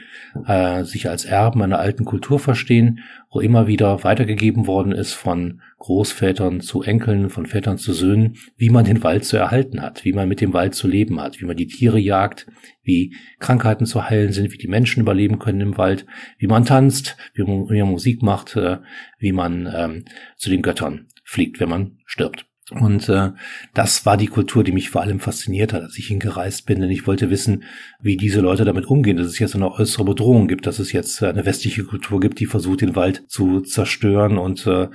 äh, 0.45 0.83
sich 0.83 1.09
als 1.09 1.23
Erben 1.25 1.61
einer 1.61 1.79
alten 1.79 2.03
Kultur 2.03 2.39
verstehen, 2.39 2.99
wo 3.31 3.39
immer 3.39 3.67
wieder 3.67 4.03
weitergegeben 4.03 4.67
worden 4.67 4.91
ist 4.91 5.13
von 5.13 5.61
Großvätern 5.77 6.59
zu 6.59 6.81
Enkeln, 6.81 7.29
von 7.29 7.45
Vätern 7.45 7.77
zu 7.77 7.93
Söhnen, 7.93 8.35
wie 8.57 8.69
man 8.69 8.85
den 8.85 9.03
Wald 9.03 9.23
zu 9.23 9.37
erhalten 9.37 9.81
hat, 9.81 10.03
wie 10.03 10.13
man 10.13 10.27
mit 10.27 10.41
dem 10.41 10.53
Wald 10.53 10.75
zu 10.75 10.87
leben 10.87 11.21
hat, 11.21 11.39
wie 11.39 11.45
man 11.45 11.55
die 11.55 11.67
Tiere 11.67 11.99
jagt, 11.99 12.47
wie 12.83 13.15
Krankheiten 13.39 13.85
zu 13.85 14.09
heilen 14.09 14.33
sind, 14.33 14.51
wie 14.51 14.57
die 14.57 14.67
Menschen 14.67 15.01
überleben 15.01 15.39
können 15.39 15.61
im 15.61 15.77
Wald, 15.77 16.05
wie 16.37 16.47
man 16.47 16.65
tanzt, 16.65 17.15
wie 17.33 17.43
man, 17.43 17.69
wie 17.69 17.79
man 17.79 17.91
Musik 17.91 18.21
macht, 18.21 18.55
äh, 18.55 18.79
wie 19.19 19.31
man 19.31 19.71
ähm, 19.73 20.05
zu 20.35 20.49
den 20.49 20.61
Göttern 20.61 21.07
fliegt, 21.23 21.59
wenn 21.59 21.69
man 21.69 21.99
stirbt. 22.05 22.48
Und 22.71 23.09
äh, 23.09 23.31
das 23.73 24.05
war 24.05 24.15
die 24.15 24.27
Kultur, 24.27 24.63
die 24.63 24.71
mich 24.71 24.91
vor 24.91 25.01
allem 25.01 25.19
fasziniert 25.19 25.73
hat, 25.73 25.81
als 25.81 25.97
ich 25.97 26.07
hingereist 26.07 26.67
bin, 26.67 26.79
denn 26.79 26.91
ich 26.91 27.07
wollte 27.07 27.31
wissen, 27.31 27.63
wie 27.99 28.15
diese 28.15 28.41
Leute 28.41 28.63
damit 28.63 28.85
umgehen, 28.85 29.17
dass 29.17 29.25
es 29.25 29.39
jetzt 29.39 29.55
eine 29.55 29.71
äußere 29.71 30.05
Bedrohung 30.05 30.47
gibt, 30.47 30.67
dass 30.67 30.77
es 30.77 30.91
jetzt 30.91 31.23
eine 31.23 31.45
westliche 31.45 31.83
Kultur 31.83 32.19
gibt, 32.19 32.39
die 32.39 32.45
versucht, 32.45 32.81
den 32.81 32.95
Wald 32.95 33.23
zu 33.27 33.61
zerstören 33.61 34.37
und 34.37 34.67
äh, 34.67 34.87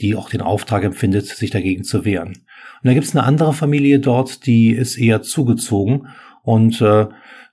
die 0.00 0.14
auch 0.14 0.30
den 0.30 0.40
Auftrag 0.40 0.84
empfindet, 0.84 1.26
sich 1.26 1.50
dagegen 1.50 1.82
zu 1.82 2.04
wehren. 2.04 2.28
Und 2.28 2.84
da 2.84 2.92
gibt 2.92 3.06
es 3.06 3.16
eine 3.16 3.24
andere 3.24 3.54
Familie 3.54 3.98
dort, 3.98 4.46
die 4.46 4.70
ist 4.70 4.96
eher 4.96 5.22
zugezogen 5.22 6.08
und 6.42 6.80
äh, 6.80 7.06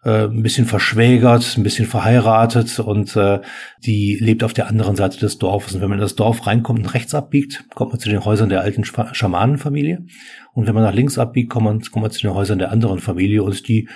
äh, 0.04 0.26
ein 0.26 0.44
bisschen 0.44 0.66
verschwägert, 0.66 1.56
ein 1.58 1.64
bisschen 1.64 1.88
verheiratet 1.88 2.80
und 2.80 3.16
äh, 3.16 3.40
die 3.80 4.18
lebt 4.20 4.44
auf 4.44 4.54
der 4.54 4.68
anderen 4.68 4.96
Seite 4.96 5.20
des 5.20 5.38
Dorfes. 5.40 5.76
Und 5.76 5.82
wenn 5.82 5.90
man 5.90 6.00
in 6.00 6.04
das 6.04 6.16
Dorf 6.16 6.46
reinkommt 6.46 6.80
und 6.80 6.94
rechts 6.94 7.14
abbiegt, 7.14 7.66
kommt 7.74 7.92
man 7.92 8.00
zu 8.00 8.10
den 8.10 8.24
Häusern 8.24 8.50
der 8.50 8.62
alten 8.62 8.84
Schamanenfamilie. 8.84 10.06
Und 10.54 10.68
wenn 10.68 10.76
man 10.76 10.84
nach 10.84 10.94
links 10.94 11.18
abbiegt, 11.18 11.50
kommt 11.50 11.66
man, 11.66 11.82
kommt 11.82 12.04
man 12.04 12.12
zu 12.12 12.22
den 12.22 12.34
Häusern 12.34 12.60
der 12.60 12.72
anderen 12.72 13.00
Familie 13.00 13.44
und 13.44 13.68
die 13.68 13.88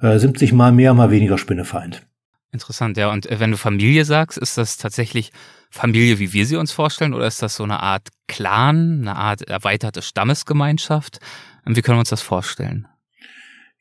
äh, 0.00 0.18
sind 0.18 0.38
sich 0.38 0.52
mal 0.52 0.72
mehr, 0.72 0.94
mal 0.94 1.10
weniger 1.10 1.38
Spinnefeind. 1.38 2.06
Interessant, 2.52 2.96
ja. 2.96 3.10
Und 3.10 3.26
äh, 3.26 3.40
wenn 3.40 3.50
du 3.50 3.56
Familie 3.56 4.04
sagst, 4.04 4.38
ist 4.38 4.56
das 4.56 4.76
tatsächlich 4.76 5.32
Familie, 5.70 6.18
wie 6.18 6.32
wir 6.32 6.46
sie 6.46 6.56
uns 6.56 6.72
vorstellen, 6.72 7.12
oder 7.12 7.26
ist 7.26 7.42
das 7.42 7.56
so 7.56 7.64
eine 7.64 7.82
Art 7.82 8.08
Clan, 8.28 9.00
eine 9.00 9.16
Art 9.16 9.42
erweiterte 9.42 10.00
Stammesgemeinschaft? 10.00 11.18
Wie 11.64 11.82
können 11.82 11.96
wir 11.96 12.00
uns 12.00 12.10
das 12.10 12.22
vorstellen? 12.22 12.86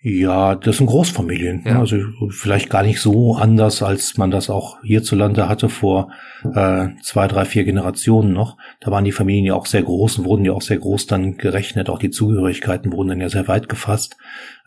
Ja, 0.08 0.54
das 0.54 0.78
sind 0.78 0.86
Großfamilien. 0.86 1.64
Ja. 1.66 1.80
Also 1.80 1.98
vielleicht 2.30 2.70
gar 2.70 2.84
nicht 2.84 3.02
so 3.02 3.38
anders, 3.38 3.82
als 3.82 4.20
man 4.20 4.30
das 4.30 4.52
auch 4.52 4.78
hierzulande 4.84 5.50
hatte 5.50 5.68
vor 5.68 6.12
äh, 6.44 6.90
zwei, 7.02 7.28
drei, 7.28 7.44
vier 7.44 7.64
Generationen 7.64 8.32
noch. 8.32 8.56
Da 8.82 8.92
waren 8.92 9.04
die 9.04 9.12
Familien 9.12 9.46
ja 9.46 9.56
auch 9.56 9.66
sehr 9.66 9.82
groß 9.82 10.20
und 10.20 10.26
wurden 10.26 10.46
ja 10.46 10.52
auch 10.52 10.62
sehr 10.62 10.78
groß 10.78 11.08
dann 11.08 11.38
gerechnet. 11.38 11.90
Auch 11.90 11.98
die 11.98 12.12
Zugehörigkeiten 12.12 12.92
wurden 12.92 13.08
dann 13.10 13.22
ja 13.22 13.30
sehr 13.30 13.48
weit 13.48 13.68
gefasst. 13.68 14.16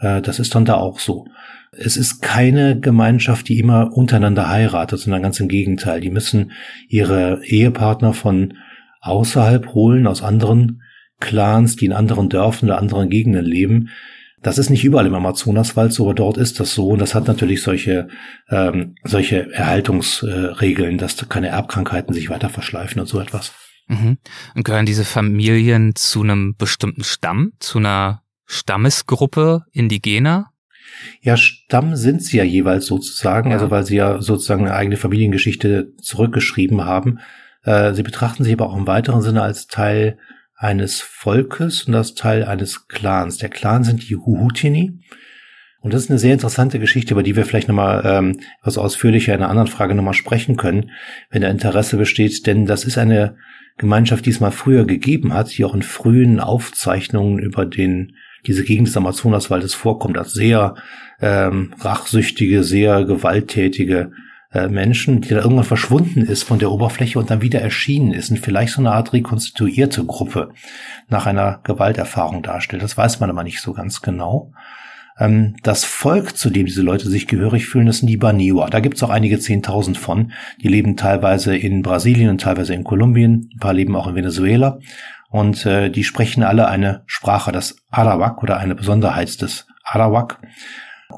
Äh, 0.00 0.22
das 0.22 0.40
ist 0.40 0.56
dann 0.56 0.64
da 0.64 0.74
auch 0.74 0.98
so. 0.98 1.28
Es 1.70 1.96
ist 1.96 2.20
keine 2.20 2.80
Gemeinschaft, 2.80 3.48
die 3.48 3.60
immer 3.60 3.96
untereinander 3.96 4.48
heiratet, 4.48 4.98
sondern 4.98 5.22
ganz 5.22 5.38
im 5.38 5.46
Gegenteil. 5.46 6.00
Die 6.00 6.10
müssen 6.10 6.50
ihre 6.88 7.44
Ehepartner 7.44 8.12
von 8.12 8.54
außerhalb 9.02 9.72
holen, 9.72 10.08
aus 10.08 10.20
anderen 10.20 10.82
Clans, 11.20 11.76
die 11.76 11.86
in 11.86 11.92
anderen 11.92 12.28
Dörfern 12.28 12.70
oder 12.70 12.78
anderen 12.80 13.08
Gegenden 13.08 13.44
leben 13.44 13.90
das 14.42 14.58
ist 14.58 14.70
nicht 14.70 14.84
überall 14.84 15.06
im 15.06 15.14
Amazonaswald 15.14 15.92
so, 15.92 16.04
aber 16.04 16.14
dort 16.14 16.36
ist 16.36 16.60
das 16.60 16.72
so. 16.74 16.88
Und 16.88 17.00
das 17.00 17.14
hat 17.14 17.26
natürlich 17.26 17.62
solche, 17.62 18.08
ähm, 18.50 18.94
solche 19.04 19.52
Erhaltungsregeln, 19.52 20.98
dass 20.98 21.28
keine 21.28 21.48
Erbkrankheiten 21.48 22.14
sich 22.14 22.30
weiter 22.30 22.48
verschleifen 22.48 23.00
und 23.00 23.06
so 23.06 23.20
etwas. 23.20 23.52
Mhm. 23.88 24.18
Und 24.54 24.64
gehören 24.64 24.86
diese 24.86 25.04
Familien 25.04 25.94
zu 25.94 26.22
einem 26.22 26.54
bestimmten 26.56 27.04
Stamm, 27.04 27.52
zu 27.58 27.78
einer 27.78 28.22
Stammesgruppe 28.46 29.64
indigener? 29.72 30.52
Ja, 31.20 31.36
Stamm 31.36 31.96
sind 31.96 32.22
sie 32.22 32.38
ja 32.38 32.44
jeweils 32.44 32.86
sozusagen, 32.86 33.50
ja. 33.50 33.56
also 33.56 33.70
weil 33.70 33.84
sie 33.84 33.96
ja 33.96 34.20
sozusagen 34.20 34.66
eine 34.66 34.74
eigene 34.74 34.96
Familiengeschichte 34.96 35.92
zurückgeschrieben 36.00 36.84
haben. 36.84 37.18
Äh, 37.64 37.94
sie 37.94 38.02
betrachten 38.02 38.44
sich 38.44 38.52
aber 38.52 38.68
auch 38.68 38.76
im 38.76 38.86
weiteren 38.86 39.22
Sinne 39.22 39.42
als 39.42 39.66
Teil 39.66 40.18
eines 40.58 41.00
Volkes 41.00 41.84
und 41.84 41.92
das 41.92 42.14
Teil 42.14 42.44
eines 42.44 42.88
Clans. 42.88 43.38
Der 43.38 43.48
Clan 43.48 43.84
sind 43.84 44.08
die 44.08 44.16
Huhutini. 44.16 45.00
Und 45.80 45.94
das 45.94 46.02
ist 46.02 46.10
eine 46.10 46.18
sehr 46.18 46.32
interessante 46.32 46.80
Geschichte, 46.80 47.14
über 47.14 47.22
die 47.22 47.36
wir 47.36 47.46
vielleicht 47.46 47.68
nochmal 47.68 48.02
ähm, 48.04 48.40
etwas 48.60 48.78
ausführlicher 48.78 49.32
in 49.32 49.40
einer 49.40 49.50
anderen 49.50 49.68
Frage 49.68 49.94
nochmal 49.94 50.14
sprechen 50.14 50.56
können, 50.56 50.90
wenn 51.30 51.42
da 51.42 51.48
Interesse 51.48 51.96
besteht. 51.96 52.46
Denn 52.48 52.66
das 52.66 52.84
ist 52.84 52.98
eine 52.98 53.36
Gemeinschaft, 53.78 54.26
die 54.26 54.30
es 54.30 54.40
mal 54.40 54.50
früher 54.50 54.84
gegeben 54.84 55.32
hat, 55.32 55.56
die 55.56 55.64
auch 55.64 55.74
in 55.74 55.82
frühen 55.82 56.40
Aufzeichnungen 56.40 57.38
über 57.38 57.64
den 57.64 58.16
diese 58.46 58.64
Gegend 58.64 58.88
des 58.88 58.96
Amazonaswaldes 58.96 59.74
vorkommt, 59.74 60.18
als 60.18 60.32
sehr 60.32 60.74
ähm, 61.20 61.74
rachsüchtige, 61.78 62.64
sehr 62.64 63.04
gewalttätige 63.04 64.10
Menschen, 64.50 65.20
die 65.20 65.28
da 65.28 65.42
irgendwann 65.42 65.64
verschwunden 65.64 66.22
ist 66.22 66.42
von 66.42 66.58
der 66.58 66.70
Oberfläche 66.70 67.18
und 67.18 67.30
dann 67.30 67.42
wieder 67.42 67.60
erschienen 67.60 68.12
ist 68.12 68.30
und 68.30 68.38
vielleicht 68.38 68.72
so 68.72 68.80
eine 68.80 68.92
Art 68.92 69.12
rekonstituierte 69.12 70.04
Gruppe 70.04 70.50
nach 71.08 71.26
einer 71.26 71.60
Gewalterfahrung 71.64 72.42
darstellt. 72.42 72.82
Das 72.82 72.96
weiß 72.96 73.20
man 73.20 73.28
aber 73.28 73.44
nicht 73.44 73.60
so 73.60 73.74
ganz 73.74 74.00
genau. 74.00 74.52
Ähm, 75.18 75.56
das 75.62 75.84
Volk, 75.84 76.36
zu 76.36 76.50
dem 76.50 76.66
diese 76.66 76.82
Leute 76.82 77.08
sich 77.08 77.26
gehörig 77.26 77.66
fühlen, 77.66 77.86
das 77.86 77.98
sind 77.98 78.08
die 78.08 78.16
Baniwa. 78.16 78.68
Da 78.70 78.80
gibt 78.80 78.96
es 78.96 79.02
auch 79.02 79.10
einige 79.10 79.38
Zehntausend 79.38 79.98
von. 79.98 80.32
Die 80.62 80.68
leben 80.68 80.96
teilweise 80.96 81.56
in 81.56 81.82
Brasilien 81.82 82.30
und 82.30 82.40
teilweise 82.40 82.74
in 82.74 82.84
Kolumbien. 82.84 83.50
Ein 83.54 83.58
paar 83.58 83.74
leben 83.74 83.96
auch 83.96 84.06
in 84.06 84.14
Venezuela. 84.14 84.78
Und 85.30 85.66
äh, 85.66 85.90
die 85.90 86.04
sprechen 86.04 86.42
alle 86.42 86.68
eine 86.68 87.02
Sprache, 87.06 87.52
das 87.52 87.76
Arawak 87.90 88.42
oder 88.42 88.58
eine 88.58 88.74
Besonderheit 88.74 89.42
des 89.42 89.66
Arawak 89.84 90.40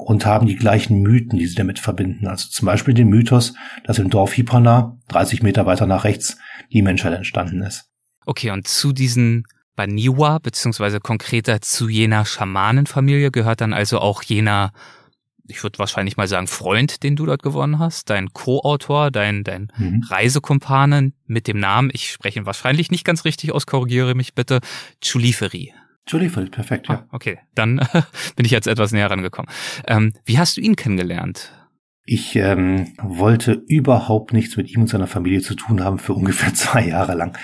und 0.01 0.25
haben 0.25 0.47
die 0.47 0.55
gleichen 0.55 1.01
Mythen, 1.01 1.37
die 1.37 1.45
sie 1.45 1.55
damit 1.55 1.79
verbinden. 1.79 2.27
Also 2.27 2.49
zum 2.49 2.65
Beispiel 2.65 2.93
den 2.93 3.07
Mythos, 3.07 3.53
dass 3.83 3.99
im 3.99 4.09
Dorf 4.09 4.33
Hipana, 4.33 4.97
30 5.09 5.43
Meter 5.43 5.65
weiter 5.65 5.85
nach 5.85 6.03
rechts, 6.03 6.37
die 6.71 6.81
Menschheit 6.81 7.13
entstanden 7.13 7.61
ist. 7.61 7.89
Okay, 8.25 8.51
und 8.51 8.67
zu 8.67 8.93
diesen 8.93 9.45
Baniwa, 9.75 10.39
beziehungsweise 10.39 10.99
konkreter 10.99 11.61
zu 11.61 11.87
jener 11.87 12.25
Schamanenfamilie 12.25 13.31
gehört 13.31 13.61
dann 13.61 13.73
also 13.73 13.99
auch 13.99 14.23
jener, 14.23 14.73
ich 15.47 15.63
würde 15.63 15.79
wahrscheinlich 15.79 16.17
mal 16.17 16.27
sagen, 16.27 16.47
Freund, 16.47 17.03
den 17.03 17.15
du 17.15 17.25
dort 17.25 17.43
gewonnen 17.43 17.79
hast, 17.79 18.09
dein 18.09 18.33
Co-Autor, 18.33 19.11
dein, 19.11 19.43
dein 19.43 19.71
mhm. 19.77 20.03
Reisekumpanen 20.09 21.13
mit 21.25 21.47
dem 21.47 21.59
Namen, 21.59 21.89
ich 21.93 22.11
spreche 22.11 22.39
ihn 22.39 22.45
wahrscheinlich 22.45 22.91
nicht 22.91 23.05
ganz 23.05 23.23
richtig 23.23 23.51
aus, 23.51 23.65
korrigiere 23.65 24.15
mich 24.15 24.33
bitte, 24.33 24.59
Chuliferi. 25.01 25.73
Chuliferi, 26.05 26.49
perfekt, 26.49 26.87
ja. 26.89 26.95
Ah, 26.95 27.07
okay, 27.11 27.39
dann 27.55 27.77
bin 28.35 28.45
ich 28.45 28.51
jetzt 28.51 28.67
etwas 28.67 28.91
näher 28.91 29.09
rangekommen. 29.09 29.49
Ähm, 29.87 30.13
wie 30.25 30.39
hast 30.39 30.57
du 30.57 30.61
ihn 30.61 30.75
kennengelernt? 30.75 31.51
Ich 32.03 32.35
ähm, 32.35 32.93
wollte 33.01 33.53
überhaupt 33.67 34.33
nichts 34.33 34.57
mit 34.57 34.71
ihm 34.71 34.81
und 34.81 34.87
seiner 34.87 35.07
Familie 35.07 35.41
zu 35.41 35.53
tun 35.53 35.83
haben 35.83 35.99
für 35.99 36.13
ungefähr 36.13 36.53
zwei 36.53 36.87
Jahre 36.87 37.15
lang. 37.15 37.37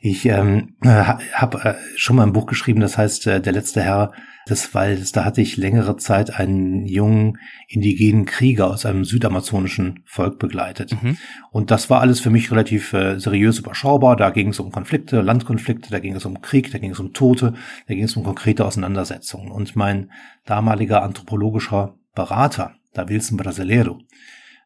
Ich 0.00 0.26
ähm, 0.26 0.76
habe 0.82 1.64
äh, 1.64 1.74
schon 1.96 2.16
mal 2.16 2.22
ein 2.22 2.32
Buch 2.32 2.46
geschrieben, 2.46 2.80
das 2.80 2.96
heißt 2.96 3.26
äh, 3.26 3.40
Der 3.40 3.52
letzte 3.52 3.82
Herr 3.82 4.12
des 4.48 4.74
Waldes. 4.74 5.12
Da 5.12 5.24
hatte 5.24 5.40
ich 5.40 5.56
längere 5.56 5.96
Zeit 5.96 6.38
einen 6.38 6.86
jungen 6.86 7.38
indigenen 7.66 8.24
Krieger 8.24 8.68
aus 8.68 8.86
einem 8.86 9.04
südamazonischen 9.04 10.02
Volk 10.04 10.38
begleitet. 10.38 11.02
Mhm. 11.02 11.16
Und 11.50 11.70
das 11.70 11.90
war 11.90 12.00
alles 12.00 12.20
für 12.20 12.30
mich 12.30 12.50
relativ 12.50 12.92
äh, 12.92 13.18
seriös 13.18 13.58
überschaubar. 13.58 14.16
Da 14.16 14.30
ging 14.30 14.48
es 14.48 14.60
um 14.60 14.70
Konflikte, 14.70 15.22
Landkonflikte, 15.22 15.90
da 15.90 15.98
ging 15.98 16.14
es 16.14 16.24
um 16.24 16.40
Krieg, 16.40 16.70
da 16.70 16.78
ging 16.78 16.92
es 16.92 17.00
um 17.00 17.12
Tote, 17.12 17.54
da 17.88 17.94
ging 17.94 18.04
es 18.04 18.16
um 18.16 18.22
konkrete 18.22 18.64
Auseinandersetzungen. 18.64 19.50
Und 19.50 19.76
mein 19.76 20.10
damaliger 20.44 21.02
anthropologischer 21.02 21.96
Berater, 22.14 22.74
da 22.94 23.08
Wilson 23.08 23.36
Brasileiro, 23.36 24.00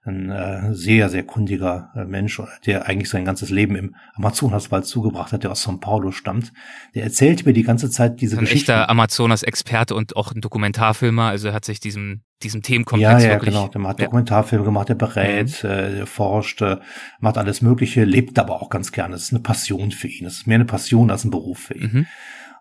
ein 0.05 0.31
äh, 0.31 0.75
sehr, 0.75 1.09
sehr 1.09 1.25
kundiger 1.25 1.91
äh, 1.95 2.05
Mensch, 2.05 2.41
der 2.67 2.87
eigentlich 2.87 3.11
sein 3.11 3.25
ganzes 3.25 3.51
Leben 3.51 3.77
im 3.77 3.95
Amazonaswald 4.15 4.87
zugebracht 4.87 5.33
hat, 5.33 5.43
der 5.43 5.51
aus 5.51 5.67
São 5.67 5.81
Paulo 5.81 6.13
stammt. 6.13 6.53
Der 6.95 7.05
erzählt 7.05 7.45
mir 7.45 7.53
die 7.53 7.63
ganze 7.63 7.91
Zeit 7.91 8.21
diese 8.21 8.37
ein 8.37 8.41
Geschichte. 8.41 8.73
Ein 8.73 8.81
echter 8.81 8.91
Amazonas-Experte 8.91 9.95
und 9.95 10.17
auch 10.17 10.33
ein 10.33 10.41
Dokumentarfilmer, 10.41 11.25
also 11.25 11.53
hat 11.53 11.65
sich 11.65 11.81
diesem, 11.81 12.23
diesem 12.43 12.63
Themenkomplex 12.63 13.23
ja, 13.23 13.29
ja, 13.29 13.35
wirklich... 13.35 13.55
genau. 13.55 13.69
Der 13.69 13.83
hat 13.83 14.01
Dokumentarfilme 14.01 14.65
gemacht, 14.65 14.89
der 14.89 14.95
berät, 14.95 15.63
mhm. 15.63 15.71
äh, 15.71 15.95
der 15.97 16.07
forscht, 16.07 16.63
äh, 16.63 16.79
macht 17.21 17.37
alles 17.37 17.61
Mögliche, 17.61 18.05
lebt 18.05 18.39
aber 18.39 18.63
auch 18.63 18.71
ganz 18.71 18.93
gerne. 18.93 19.13
Das 19.13 19.25
ist 19.25 19.33
eine 19.33 19.43
Passion 19.43 19.91
für 19.91 20.09
ihn. 20.09 20.25
Das 20.25 20.35
ist 20.35 20.47
mehr 20.47 20.57
eine 20.57 20.65
Passion 20.65 21.11
als 21.11 21.25
ein 21.25 21.31
Beruf 21.31 21.59
für 21.59 21.75
ihn. 21.75 21.91
Mhm. 21.93 22.07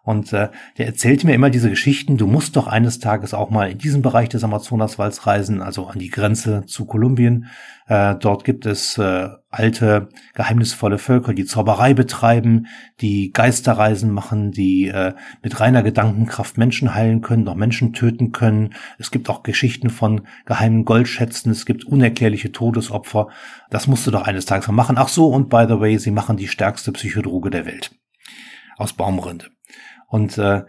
Und 0.07 0.31
äh, 0.31 0.47
der 0.77 0.85
erzählte 0.85 1.27
mir 1.27 1.33
immer 1.33 1.49
diese 1.49 1.69
Geschichten, 1.69 2.15
du 2.15 2.27
musst 2.27 2.55
doch 2.55 2.67
eines 2.67 2.99
Tages 2.99 3.33
auch 3.33 3.49
mal 3.49 3.69
in 3.69 3.77
diesen 3.77 4.01
Bereich 4.01 4.29
des 4.29 4.41
Amazonaswalds 4.41 5.27
reisen, 5.27 5.61
also 5.61 5.87
an 5.87 5.99
die 5.99 6.09
Grenze 6.09 6.63
zu 6.65 6.85
Kolumbien. 6.85 7.47
Äh, 7.87 8.15
dort 8.15 8.45
gibt 8.45 8.65
es 8.65 8.97
äh, 8.97 9.27
alte, 9.49 10.07
geheimnisvolle 10.33 10.97
Völker, 10.97 11.33
die 11.33 11.43
Zauberei 11.43 11.93
betreiben, 11.93 12.67
die 13.01 13.33
Geisterreisen 13.33 14.09
machen, 14.09 14.51
die 14.51 14.87
äh, 14.87 15.13
mit 15.43 15.59
reiner 15.59 15.83
Gedankenkraft 15.83 16.57
Menschen 16.57 16.95
heilen 16.95 17.19
können, 17.19 17.43
noch 17.43 17.55
Menschen 17.55 17.91
töten 17.91 18.31
können. 18.31 18.75
Es 18.97 19.11
gibt 19.11 19.29
auch 19.29 19.43
Geschichten 19.43 19.89
von 19.89 20.21
geheimen 20.45 20.85
Goldschätzen, 20.85 21.51
es 21.51 21.65
gibt 21.65 21.83
unerklärliche 21.83 22.53
Todesopfer. 22.53 23.27
Das 23.69 23.87
musst 23.87 24.07
du 24.07 24.11
doch 24.11 24.25
eines 24.25 24.45
Tages 24.45 24.69
mal 24.69 24.73
machen. 24.73 24.97
Ach 24.97 25.09
so, 25.09 25.27
und 25.27 25.49
by 25.49 25.65
the 25.67 25.81
way, 25.81 25.97
sie 25.97 26.11
machen 26.11 26.37
die 26.37 26.47
stärkste 26.47 26.93
Psychodroge 26.93 27.49
der 27.49 27.65
Welt. 27.65 27.91
Aus 28.77 28.93
Baumrinde. 28.93 29.56
Und 30.07 30.37
äh, 30.37 30.63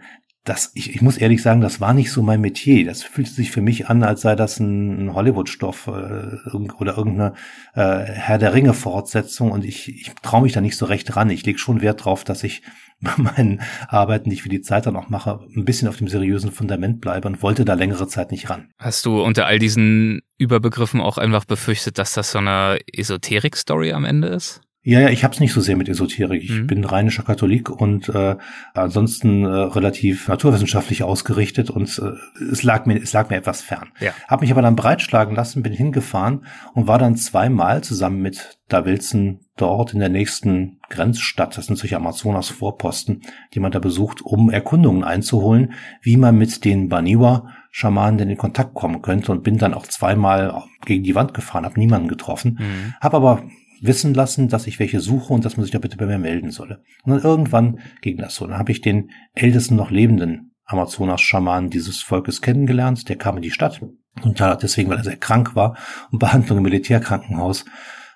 das, 0.45 0.71
ich, 0.73 0.95
ich 0.95 1.01
muss 1.01 1.17
ehrlich 1.17 1.41
sagen, 1.41 1.61
das 1.61 1.79
war 1.79 1.93
nicht 1.93 2.11
so 2.11 2.23
mein 2.23 2.41
Metier. 2.41 2.85
Das 2.85 3.03
fühlte 3.03 3.29
sich 3.29 3.51
für 3.51 3.61
mich 3.61 3.87
an, 3.87 4.03
als 4.03 4.21
sei 4.21 4.35
das 4.35 4.59
ein, 4.59 5.13
Hollywood-Stoff 5.13 5.87
äh, 5.87 6.49
oder 6.79 6.97
irgendeine 6.97 7.33
äh, 7.75 8.03
Herr 8.05 8.37
der 8.37 8.53
Ringe-Fortsetzung. 8.53 9.51
Und 9.51 9.63
ich, 9.63 9.89
ich 9.89 10.11
traue 10.23 10.41
mich 10.41 10.53
da 10.53 10.61
nicht 10.61 10.77
so 10.77 10.85
recht 10.85 11.15
ran. 11.15 11.29
Ich 11.29 11.45
lege 11.45 11.59
schon 11.59 11.81
Wert 11.81 12.05
drauf, 12.05 12.23
dass 12.23 12.43
ich 12.43 12.63
bei 13.01 13.11
meinen 13.17 13.61
Arbeiten, 13.87 14.29
die 14.29 14.37
ich 14.37 14.43
für 14.43 14.49
die 14.49 14.61
Zeit 14.61 14.85
dann 14.85 14.95
auch 14.95 15.09
mache, 15.09 15.39
ein 15.55 15.65
bisschen 15.65 15.87
auf 15.87 15.97
dem 15.97 16.07
seriösen 16.07 16.51
Fundament 16.51 17.01
bleibe 17.01 17.27
und 17.27 17.43
wollte 17.43 17.65
da 17.65 17.73
längere 17.73 18.07
Zeit 18.07 18.31
nicht 18.31 18.49
ran. 18.49 18.69
Hast 18.79 19.05
du 19.05 19.21
unter 19.21 19.45
all 19.45 19.59
diesen 19.59 20.21
Überbegriffen 20.37 21.01
auch 21.01 21.17
einfach 21.17 21.45
befürchtet, 21.45 21.97
dass 21.97 22.13
das 22.13 22.31
so 22.31 22.39
eine 22.39 22.79
Esoterik-Story 22.91 23.93
am 23.93 24.05
Ende 24.05 24.29
ist? 24.29 24.61
Ja, 24.89 25.01
ja, 25.01 25.09
ich 25.09 25.23
habe 25.23 25.35
es 25.35 25.39
nicht 25.39 25.53
so 25.53 25.61
sehr 25.61 25.77
mit 25.77 25.87
Esoterik. 25.87 26.43
Ich 26.43 26.49
mhm. 26.49 26.65
bin 26.65 26.83
rheinischer 26.83 27.21
Katholik 27.21 27.69
und 27.69 28.09
äh, 28.09 28.37
ansonsten 28.73 29.45
äh, 29.45 29.47
relativ 29.47 30.27
naturwissenschaftlich 30.27 31.03
ausgerichtet 31.03 31.69
und 31.69 31.99
äh, 31.99 32.43
es 32.51 32.63
lag 32.63 32.87
mir 32.87 32.95
es 32.95 33.13
lag 33.13 33.29
mir 33.29 33.35
etwas 33.35 33.61
fern. 33.61 33.89
Ja. 33.99 34.13
Habe 34.27 34.41
mich 34.41 34.51
aber 34.51 34.63
dann 34.63 34.75
breitschlagen 34.75 35.35
lassen, 35.35 35.61
bin 35.61 35.73
hingefahren 35.73 36.43
und 36.73 36.87
war 36.87 36.97
dann 36.97 37.15
zweimal 37.17 37.83
zusammen 37.83 38.23
mit 38.23 38.57
Da 38.67 38.83
Wilson 38.85 39.41
dort 39.57 39.93
in 39.93 39.99
der 39.99 40.09
nächsten 40.09 40.79
Grenzstadt. 40.89 41.55
Das 41.55 41.67
sind 41.67 41.75
solche 41.75 41.95
Amazonas-Vorposten, 41.95 43.21
die 43.53 43.59
man 43.59 43.71
da 43.71 43.77
besucht, 43.77 44.23
um 44.23 44.49
Erkundungen 44.49 45.03
einzuholen, 45.03 45.73
wie 46.01 46.17
man 46.17 46.35
mit 46.35 46.65
den 46.65 46.89
Baniwa 46.89 47.47
Schamanen 47.69 48.17
denn 48.17 48.31
in 48.31 48.37
Kontakt 48.37 48.73
kommen 48.73 49.03
könnte 49.03 49.31
und 49.31 49.43
bin 49.43 49.59
dann 49.59 49.75
auch 49.75 49.85
zweimal 49.85 50.63
gegen 50.83 51.03
die 51.03 51.13
Wand 51.13 51.35
gefahren, 51.35 51.65
habe 51.65 51.79
niemanden 51.79 52.07
getroffen, 52.07 52.57
mhm. 52.59 52.93
habe 52.99 53.17
aber 53.17 53.43
wissen 53.81 54.13
lassen, 54.13 54.49
dass 54.49 54.67
ich 54.67 54.79
welche 54.79 54.99
suche 54.99 55.33
und 55.33 55.45
dass 55.45 55.57
man 55.57 55.63
sich 55.63 55.71
da 55.71 55.79
bitte 55.79 55.97
bei 55.97 56.05
mir 56.05 56.17
melden 56.17 56.51
solle. 56.51 56.83
Und 57.03 57.13
dann 57.13 57.23
irgendwann 57.23 57.79
ging 58.01 58.17
das 58.17 58.35
so. 58.35 58.47
Dann 58.47 58.57
habe 58.57 58.71
ich 58.71 58.81
den 58.81 59.11
ältesten 59.33 59.75
noch 59.75 59.91
lebenden 59.91 60.55
Amazonas-Schaman 60.65 61.69
dieses 61.69 62.01
Volkes 62.01 62.41
kennengelernt. 62.41 63.09
Der 63.09 63.15
kam 63.15 63.37
in 63.37 63.41
die 63.41 63.51
Stadt 63.51 63.81
und 64.21 64.39
deswegen, 64.61 64.89
weil 64.89 64.97
er 64.97 65.03
sehr 65.03 65.17
krank 65.17 65.55
war 65.55 65.77
und 66.11 66.19
Behandlung 66.19 66.59
im 66.59 66.63
Militärkrankenhaus 66.63 67.65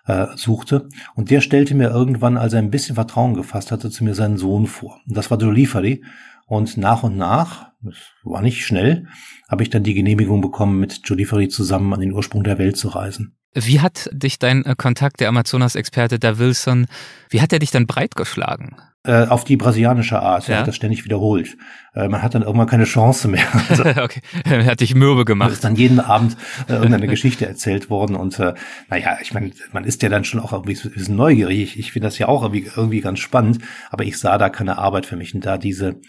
äh, 0.05 0.27
suchte. 0.35 0.89
Und 1.15 1.31
der 1.31 1.41
stellte 1.41 1.75
mir 1.75 1.89
irgendwann, 1.89 2.37
als 2.37 2.53
er 2.53 2.59
ein 2.59 2.71
bisschen 2.71 2.95
Vertrauen 2.95 3.33
gefasst 3.33 3.71
hatte, 3.71 3.89
zu 3.89 4.03
mir 4.03 4.15
seinen 4.15 4.37
Sohn 4.37 4.67
vor. 4.67 4.99
Und 5.07 5.17
das 5.17 5.31
war 5.31 5.37
Dolifari. 5.37 6.03
Und 6.45 6.77
nach 6.77 7.03
und 7.03 7.17
nach, 7.17 7.71
das 7.81 7.95
war 8.23 8.41
nicht 8.41 8.65
schnell, 8.65 9.07
habe 9.49 9.63
ich 9.63 9.69
dann 9.69 9.83
die 9.83 9.93
Genehmigung 9.93 10.41
bekommen, 10.41 10.79
mit 10.79 11.01
Jodiferi 11.05 11.47
zusammen 11.47 11.93
an 11.93 12.01
den 12.01 12.13
Ursprung 12.13 12.43
der 12.43 12.57
Welt 12.57 12.77
zu 12.77 12.89
reisen. 12.89 13.37
Wie 13.53 13.81
hat 13.81 14.09
dich 14.11 14.39
dein 14.39 14.65
äh, 14.65 14.75
Kontakt, 14.77 15.19
der 15.19 15.29
Amazonas-Experte, 15.29 16.19
der 16.19 16.39
Wilson, 16.39 16.87
wie 17.29 17.41
hat 17.41 17.53
er 17.53 17.59
dich 17.59 17.71
dann 17.71 17.85
breitgeschlagen? 17.85 18.75
Äh, 19.05 19.27
auf 19.27 19.43
die 19.43 19.57
brasilianische 19.57 20.21
Art. 20.21 20.47
Ja. 20.47 20.55
Er 20.55 20.59
hat 20.61 20.67
das 20.69 20.77
ständig 20.77 21.03
wiederholt. 21.03 21.57
Äh, 21.93 22.07
man 22.07 22.21
hat 22.21 22.35
dann 22.35 22.41
irgendwann 22.41 22.67
keine 22.67 22.85
Chance 22.85 23.27
mehr. 23.27 23.43
Also, 23.69 23.83
okay, 23.83 24.21
er 24.45 24.65
hat 24.65 24.79
dich 24.79 24.95
mürbe 24.95 25.25
gemacht. 25.25 25.49
Es 25.49 25.55
ist 25.55 25.63
dann 25.65 25.75
jeden 25.75 25.99
Abend 25.99 26.37
äh, 26.69 26.73
irgendeine 26.73 27.07
Geschichte 27.07 27.45
erzählt 27.45 27.89
worden 27.89 28.15
und 28.15 28.39
äh, 28.39 28.53
naja, 28.89 29.17
ich 29.21 29.33
meine, 29.33 29.51
man 29.73 29.83
ist 29.83 30.01
ja 30.03 30.09
dann 30.09 30.23
schon 30.23 30.39
auch 30.39 30.53
irgendwie 30.53 30.77
ein 30.81 30.91
bisschen 30.91 31.17
neugierig. 31.17 31.61
Ich, 31.61 31.79
ich 31.79 31.91
finde 31.91 32.07
das 32.07 32.17
ja 32.17 32.29
auch 32.29 32.43
irgendwie, 32.43 32.71
irgendwie 32.75 33.01
ganz 33.01 33.19
spannend, 33.19 33.59
aber 33.89 34.05
ich 34.05 34.17
sah 34.17 34.37
da 34.37 34.49
keine 34.49 34.77
Arbeit 34.77 35.05
für 35.05 35.17
mich 35.17 35.35
und 35.35 35.45
da 35.45 35.57
diese 35.57 35.99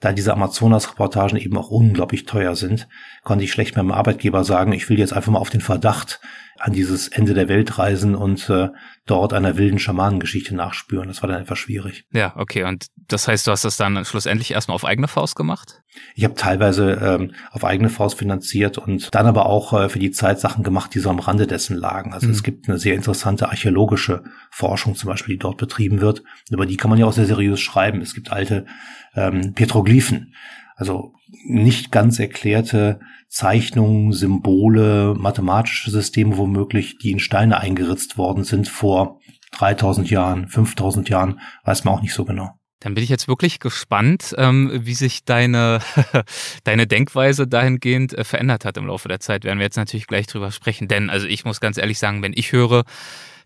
da 0.00 0.12
diese 0.12 0.34
Amazonas-Reportagen 0.34 1.38
eben 1.38 1.56
auch 1.56 1.70
unglaublich 1.70 2.26
teuer 2.26 2.56
sind, 2.56 2.88
konnte 3.22 3.44
ich 3.44 3.52
schlecht 3.52 3.76
meinem 3.76 3.92
Arbeitgeber 3.92 4.44
sagen, 4.44 4.72
ich 4.72 4.90
will 4.90 4.98
jetzt 4.98 5.12
einfach 5.12 5.32
mal 5.32 5.38
auf 5.38 5.50
den 5.50 5.62
Verdacht 5.62 6.20
an 6.58 6.72
dieses 6.72 7.08
Ende 7.08 7.34
der 7.34 7.48
Welt 7.48 7.78
reisen 7.78 8.14
und 8.14 8.48
äh, 8.48 8.68
dort 9.06 9.32
einer 9.32 9.56
wilden 9.56 9.78
Schamanengeschichte 9.78 10.54
nachspüren. 10.54 11.08
Das 11.08 11.22
war 11.22 11.28
dann 11.28 11.42
etwas 11.42 11.58
schwierig. 11.58 12.04
Ja, 12.12 12.34
okay. 12.36 12.64
Und 12.64 12.86
das 13.08 13.28
heißt, 13.28 13.46
du 13.46 13.50
hast 13.50 13.64
das 13.64 13.76
dann 13.76 14.04
schlussendlich 14.04 14.52
erstmal 14.52 14.74
auf 14.74 14.84
eigene 14.84 15.08
Faust 15.08 15.36
gemacht? 15.36 15.82
Ich 16.14 16.24
habe 16.24 16.34
teilweise 16.34 16.92
ähm, 16.92 17.32
auf 17.50 17.64
eigene 17.64 17.90
Faust 17.90 18.18
finanziert 18.18 18.78
und 18.78 19.14
dann 19.14 19.26
aber 19.26 19.46
auch 19.46 19.72
äh, 19.72 19.88
für 19.88 19.98
die 19.98 20.10
Zeit 20.10 20.40
Sachen 20.40 20.64
gemacht, 20.64 20.94
die 20.94 21.00
so 21.00 21.10
am 21.10 21.18
Rande 21.18 21.46
dessen 21.46 21.76
lagen. 21.76 22.12
Also 22.12 22.26
mhm. 22.26 22.32
es 22.32 22.42
gibt 22.42 22.68
eine 22.68 22.78
sehr 22.78 22.94
interessante 22.94 23.48
archäologische 23.48 24.22
Forschung 24.50 24.94
zum 24.94 25.10
Beispiel, 25.10 25.34
die 25.34 25.40
dort 25.40 25.58
betrieben 25.58 26.00
wird. 26.00 26.22
Über 26.50 26.66
die 26.66 26.76
kann 26.76 26.90
man 26.90 26.98
ja 26.98 27.06
auch 27.06 27.12
sehr 27.12 27.26
seriös 27.26 27.60
schreiben. 27.60 28.00
Es 28.00 28.14
gibt 28.14 28.32
alte 28.32 28.66
ähm, 29.14 29.54
Petroglyphen. 29.54 30.34
Also 30.76 31.14
nicht 31.44 31.92
ganz 31.92 32.18
erklärte 32.18 33.00
Zeichnungen, 33.34 34.12
Symbole, 34.12 35.16
mathematische 35.18 35.90
Systeme 35.90 36.36
womöglich, 36.36 36.98
die 36.98 37.10
in 37.10 37.18
Steine 37.18 37.58
eingeritzt 37.58 38.16
worden 38.16 38.44
sind 38.44 38.68
vor 38.68 39.18
3000 39.58 40.08
Jahren, 40.08 40.46
5000 40.46 41.08
Jahren, 41.08 41.40
weiß 41.64 41.82
man 41.82 41.94
auch 41.94 42.00
nicht 42.00 42.14
so 42.14 42.24
genau. 42.24 42.52
Dann 42.78 42.94
bin 42.94 43.02
ich 43.02 43.10
jetzt 43.10 43.26
wirklich 43.26 43.58
gespannt, 43.58 44.36
ähm, 44.38 44.70
wie 44.84 44.94
sich 44.94 45.24
deine, 45.24 45.80
deine 46.64 46.86
Denkweise 46.86 47.48
dahingehend 47.48 48.16
äh, 48.16 48.22
verändert 48.22 48.64
hat 48.64 48.76
im 48.76 48.86
Laufe 48.86 49.08
der 49.08 49.18
Zeit. 49.18 49.42
Werden 49.42 49.58
wir 49.58 49.64
jetzt 49.64 49.78
natürlich 49.78 50.06
gleich 50.06 50.28
drüber 50.28 50.52
sprechen. 50.52 50.86
Denn, 50.86 51.10
also 51.10 51.26
ich 51.26 51.44
muss 51.44 51.60
ganz 51.60 51.76
ehrlich 51.76 51.98
sagen, 51.98 52.22
wenn 52.22 52.34
ich 52.36 52.52
höre, 52.52 52.84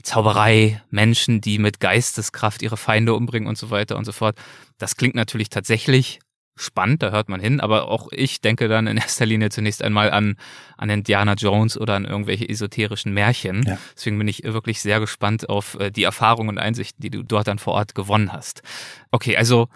Zauberei, 0.03 0.83
Menschen, 0.91 1.41
die 1.41 1.59
mit 1.59 1.81
Geisteskraft 1.81 2.61
ihre 2.61 2.77
Feinde 2.77 3.15
umbringen 3.15 3.49
und 3.49 3.57
so 3.57 3.71
weiter 3.71 3.97
und 3.97 4.05
so 4.05 4.13
fort, 4.13 4.37
das 4.77 4.97
klingt 4.97 5.15
natürlich 5.15 5.49
tatsächlich 5.49 6.21
spannend, 6.59 7.03
da 7.03 7.11
hört 7.11 7.29
man 7.29 7.41
hin, 7.41 7.61
aber 7.61 7.89
auch 7.89 8.09
ich 8.11 8.41
denke 8.41 8.69
dann 8.69 8.87
in 8.87 8.97
erster 8.97 9.27
Linie 9.27 9.51
zunächst 9.51 9.83
einmal 9.83 10.11
an, 10.11 10.37
an 10.77 10.91
Indiana 10.91 11.35
Jones 11.35 11.79
oder 11.79 11.95
an 11.95 12.05
irgendwelche 12.05 12.49
esoterischen 12.49 13.13
Märchen. 13.13 13.65
Ja. 13.67 13.79
Deswegen 13.95 14.19
bin 14.19 14.29
ich 14.29 14.45
wirklich 14.45 14.81
sehr 14.81 15.01
gespannt 15.01 15.49
auf 15.49 15.79
äh, 15.81 15.91
die 15.91 16.05
Erfahrungen 16.05 16.51
und 16.51 16.59
Einsichten, 16.59 17.03
die 17.03 17.11
du 17.11 17.23
dort 17.23 17.49
dann 17.49 17.59
vor 17.59 17.75
Ort 17.75 17.95
gewonnen 17.95 18.33
hast. 18.33 18.63
Okay, 19.11 19.37
also 19.37 19.69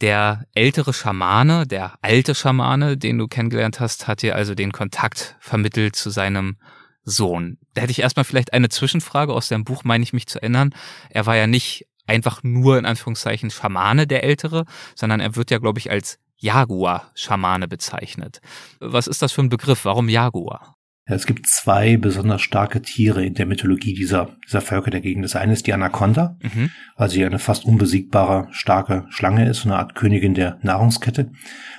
der 0.00 0.44
ältere 0.54 0.92
Schamane, 0.92 1.66
der 1.66 1.94
alte 2.02 2.34
Schamane, 2.34 2.96
den 2.96 3.18
du 3.18 3.26
kennengelernt 3.26 3.80
hast, 3.80 4.06
hat 4.06 4.22
dir 4.22 4.36
also 4.36 4.54
den 4.54 4.72
Kontakt 4.72 5.36
vermittelt 5.40 5.96
zu 5.96 6.10
seinem 6.10 6.56
Sohn. 7.04 7.58
Da 7.74 7.82
hätte 7.82 7.90
ich 7.90 8.00
erstmal 8.00 8.24
vielleicht 8.24 8.52
eine 8.52 8.68
Zwischenfrage 8.68 9.32
aus 9.32 9.48
deinem 9.48 9.64
Buch, 9.64 9.82
meine 9.82 10.04
ich 10.04 10.12
mich 10.12 10.26
zu 10.26 10.40
erinnern. 10.40 10.74
Er 11.10 11.26
war 11.26 11.36
ja 11.36 11.46
nicht 11.46 11.86
einfach 12.08 12.42
nur 12.42 12.78
in 12.78 12.86
Anführungszeichen 12.86 13.50
Schamane, 13.50 14.06
der 14.06 14.24
Ältere, 14.24 14.64
sondern 14.94 15.20
er 15.20 15.36
wird 15.36 15.50
ja, 15.50 15.58
glaube 15.58 15.78
ich, 15.78 15.90
als 15.90 16.18
Jaguar-Schamane 16.38 17.68
bezeichnet. 17.68 18.40
Was 18.80 19.06
ist 19.06 19.22
das 19.22 19.32
für 19.32 19.42
ein 19.42 19.48
Begriff? 19.48 19.84
Warum 19.84 20.08
Jaguar? 20.08 20.76
Ja, 21.08 21.14
es 21.14 21.26
gibt 21.26 21.46
zwei 21.46 21.96
besonders 21.96 22.42
starke 22.42 22.82
Tiere 22.82 23.24
in 23.24 23.34
der 23.34 23.46
Mythologie 23.46 23.94
dieser, 23.94 24.36
dieser 24.46 24.60
Völker 24.60 24.90
der 24.90 25.00
Gegend. 25.00 25.24
Das 25.24 25.36
eine 25.36 25.54
ist 25.54 25.66
die 25.66 25.72
Anaconda, 25.72 26.36
mhm. 26.42 26.70
weil 26.96 27.08
sie 27.08 27.24
eine 27.24 27.38
fast 27.38 27.64
unbesiegbare, 27.64 28.48
starke 28.50 29.06
Schlange 29.08 29.48
ist, 29.48 29.64
eine 29.64 29.76
Art 29.76 29.94
Königin 29.94 30.34
der 30.34 30.58
Nahrungskette. 30.62 31.30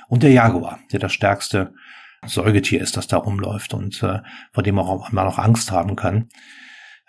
Und 0.08 0.24
der 0.24 0.32
Jaguar, 0.32 0.80
der 0.92 0.98
das 0.98 1.12
stärkste 1.12 1.72
Säugetier 2.26 2.82
ist, 2.82 2.96
das 2.96 3.06
da 3.06 3.16
rumläuft 3.18 3.72
und 3.72 4.02
äh, 4.02 4.18
vor 4.52 4.62
dem 4.62 4.78
auch 4.78 5.12
man 5.12 5.26
auch 5.26 5.38
Angst 5.38 5.70
haben 5.70 5.96
kann. 5.96 6.28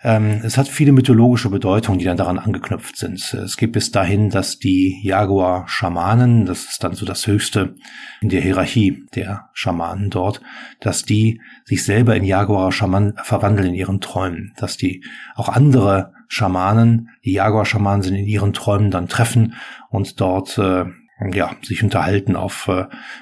Ähm, 0.04 0.40
es 0.42 0.58
hat 0.58 0.66
viele 0.66 0.92
mythologische 0.92 1.48
Bedeutungen, 1.48 1.98
die 1.98 2.04
dann 2.04 2.16
daran 2.16 2.38
angeknüpft 2.38 2.96
sind. 2.96 3.34
Es 3.34 3.56
geht 3.56 3.72
bis 3.72 3.92
dahin, 3.92 4.30
dass 4.30 4.58
die 4.58 5.00
Jaguar-Schamanen, 5.02 6.44
das 6.44 6.64
ist 6.64 6.82
dann 6.82 6.94
so 6.94 7.06
das 7.06 7.26
Höchste 7.26 7.76
in 8.20 8.28
der 8.28 8.40
Hierarchie 8.40 9.06
der 9.14 9.50
Schamanen 9.52 10.10
dort, 10.10 10.40
dass 10.80 11.04
die 11.04 11.40
sich 11.64 11.84
selber 11.84 12.16
in 12.16 12.24
Jaguar-Schamanen 12.24 13.14
verwandeln 13.22 13.68
in 13.68 13.74
ihren 13.74 14.00
Träumen, 14.00 14.52
dass 14.56 14.76
die 14.76 15.04
auch 15.36 15.48
andere 15.48 16.12
Schamanen, 16.26 17.10
die 17.24 17.32
Jaguar-Schamanen 17.32 18.02
sind 18.02 18.16
in 18.16 18.26
ihren 18.26 18.52
Träumen 18.52 18.90
dann 18.90 19.06
treffen 19.06 19.54
und 19.90 20.20
dort 20.20 20.58
äh, 20.58 20.86
ja, 21.32 21.54
sich 21.62 21.84
unterhalten 21.84 22.34
auf 22.34 22.68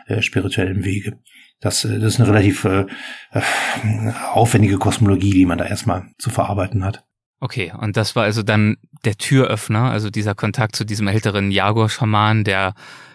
äh, 0.07 0.23
spirituellem 0.23 0.85
Wege. 0.85 1.19
Das, 1.61 1.85
äh, 1.85 1.99
das 1.99 2.15
ist 2.15 2.21
eine 2.21 2.29
relativ 2.29 2.65
äh, 2.65 2.87
äh, 3.33 4.13
aufwendige 4.33 4.79
Kosmologie, 4.79 5.33
die 5.33 5.47
man 5.47 5.59
da 5.59 5.67
erstmal 5.67 6.11
zu 6.19 6.31
verarbeiten 6.31 6.85
hat. 6.85 7.05
Okay, 7.41 7.73
und 7.79 7.97
das 7.97 8.17
war 8.17 8.25
also 8.25 8.43
dann 8.43 8.77
der 9.05 9.17
Türöffner, 9.17 9.91
also 9.91 10.11
dieser 10.11 10.35
Kontakt 10.35 10.77
zu 10.77 10.85
diesem 10.85 11.09
älteren 11.09 11.51
Jaguar-Schaman, 11.51 12.45
der 12.45 12.75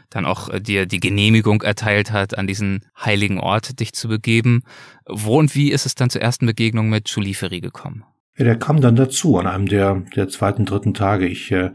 dann 0.09 0.25
auch 0.25 0.49
äh, 0.49 0.61
dir 0.61 0.85
die 0.85 0.99
Genehmigung 0.99 1.61
erteilt 1.61 2.11
hat, 2.11 2.37
an 2.37 2.47
diesen 2.47 2.85
heiligen 3.03 3.39
Ort 3.39 3.79
dich 3.79 3.93
zu 3.93 4.07
begeben. 4.07 4.63
Wo 5.07 5.37
und 5.37 5.53
wie 5.55 5.71
ist 5.71 5.85
es 5.85 5.95
dann 5.95 6.09
zur 6.09 6.21
ersten 6.21 6.45
Begegnung 6.45 6.89
mit 6.89 7.09
Juliferi 7.09 7.61
gekommen? 7.61 8.03
Ja, 8.37 8.45
der 8.45 8.57
kam 8.57 8.81
dann 8.81 8.95
dazu 8.95 9.37
an 9.37 9.47
einem 9.47 9.67
der, 9.67 10.03
der 10.15 10.27
zweiten, 10.27 10.65
dritten 10.65 10.93
Tage. 10.93 11.27
Ich 11.27 11.51
äh, 11.51 11.71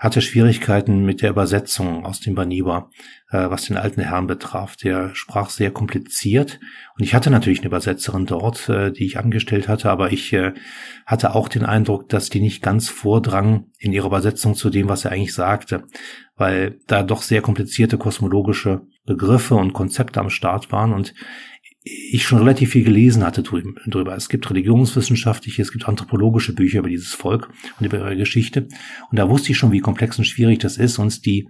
hatte 0.00 0.22
Schwierigkeiten 0.22 1.04
mit 1.04 1.20
der 1.20 1.28
Übersetzung 1.28 2.06
aus 2.06 2.20
dem 2.20 2.34
Baniba, 2.34 2.88
äh, 3.30 3.50
was 3.50 3.66
den 3.66 3.76
alten 3.76 4.00
Herrn 4.00 4.26
betraf. 4.26 4.74
Der 4.76 5.14
sprach 5.14 5.50
sehr 5.50 5.70
kompliziert 5.70 6.58
und 6.96 7.04
ich 7.04 7.14
hatte 7.14 7.30
natürlich 7.30 7.58
eine 7.58 7.66
Übersetzerin 7.66 8.24
dort, 8.24 8.70
äh, 8.70 8.92
die 8.92 9.04
ich 9.04 9.18
angestellt 9.18 9.68
hatte, 9.68 9.90
aber 9.90 10.10
ich 10.10 10.32
äh, 10.32 10.54
hatte 11.04 11.34
auch 11.34 11.48
den 11.48 11.66
Eindruck, 11.66 12.08
dass 12.08 12.30
die 12.30 12.40
nicht 12.40 12.62
ganz 12.62 12.88
vordrang 12.88 13.66
in 13.78 13.92
ihrer 13.92 14.06
Übersetzung 14.06 14.54
zu 14.54 14.70
dem, 14.70 14.88
was 14.88 15.04
er 15.04 15.12
eigentlich 15.12 15.34
sagte, 15.34 15.84
weil 16.34 16.78
da 16.86 17.02
doch 17.02 17.20
sehr 17.20 17.42
komplizierte 17.42 17.98
kosmologische 17.98 18.86
Begriffe 19.04 19.54
und 19.54 19.74
Konzepte 19.74 20.18
am 20.18 20.30
Start 20.30 20.72
waren 20.72 20.94
und 20.94 21.12
ich 21.82 22.24
schon 22.24 22.38
relativ 22.38 22.72
viel 22.72 22.84
gelesen 22.84 23.24
hatte 23.24 23.42
drüber. 23.42 24.14
Es 24.14 24.28
gibt 24.28 24.50
religionswissenschaftliche, 24.50 25.62
es 25.62 25.72
gibt 25.72 25.88
anthropologische 25.88 26.54
Bücher 26.54 26.80
über 26.80 26.90
dieses 26.90 27.14
Volk 27.14 27.48
und 27.78 27.86
über 27.86 27.98
ihre 27.98 28.16
Geschichte. 28.16 28.68
Und 29.10 29.18
da 29.18 29.30
wusste 29.30 29.52
ich 29.52 29.58
schon, 29.58 29.72
wie 29.72 29.80
komplex 29.80 30.18
und 30.18 30.24
schwierig 30.26 30.58
das 30.58 30.76
ist. 30.76 30.98
Und 30.98 31.24
die 31.24 31.48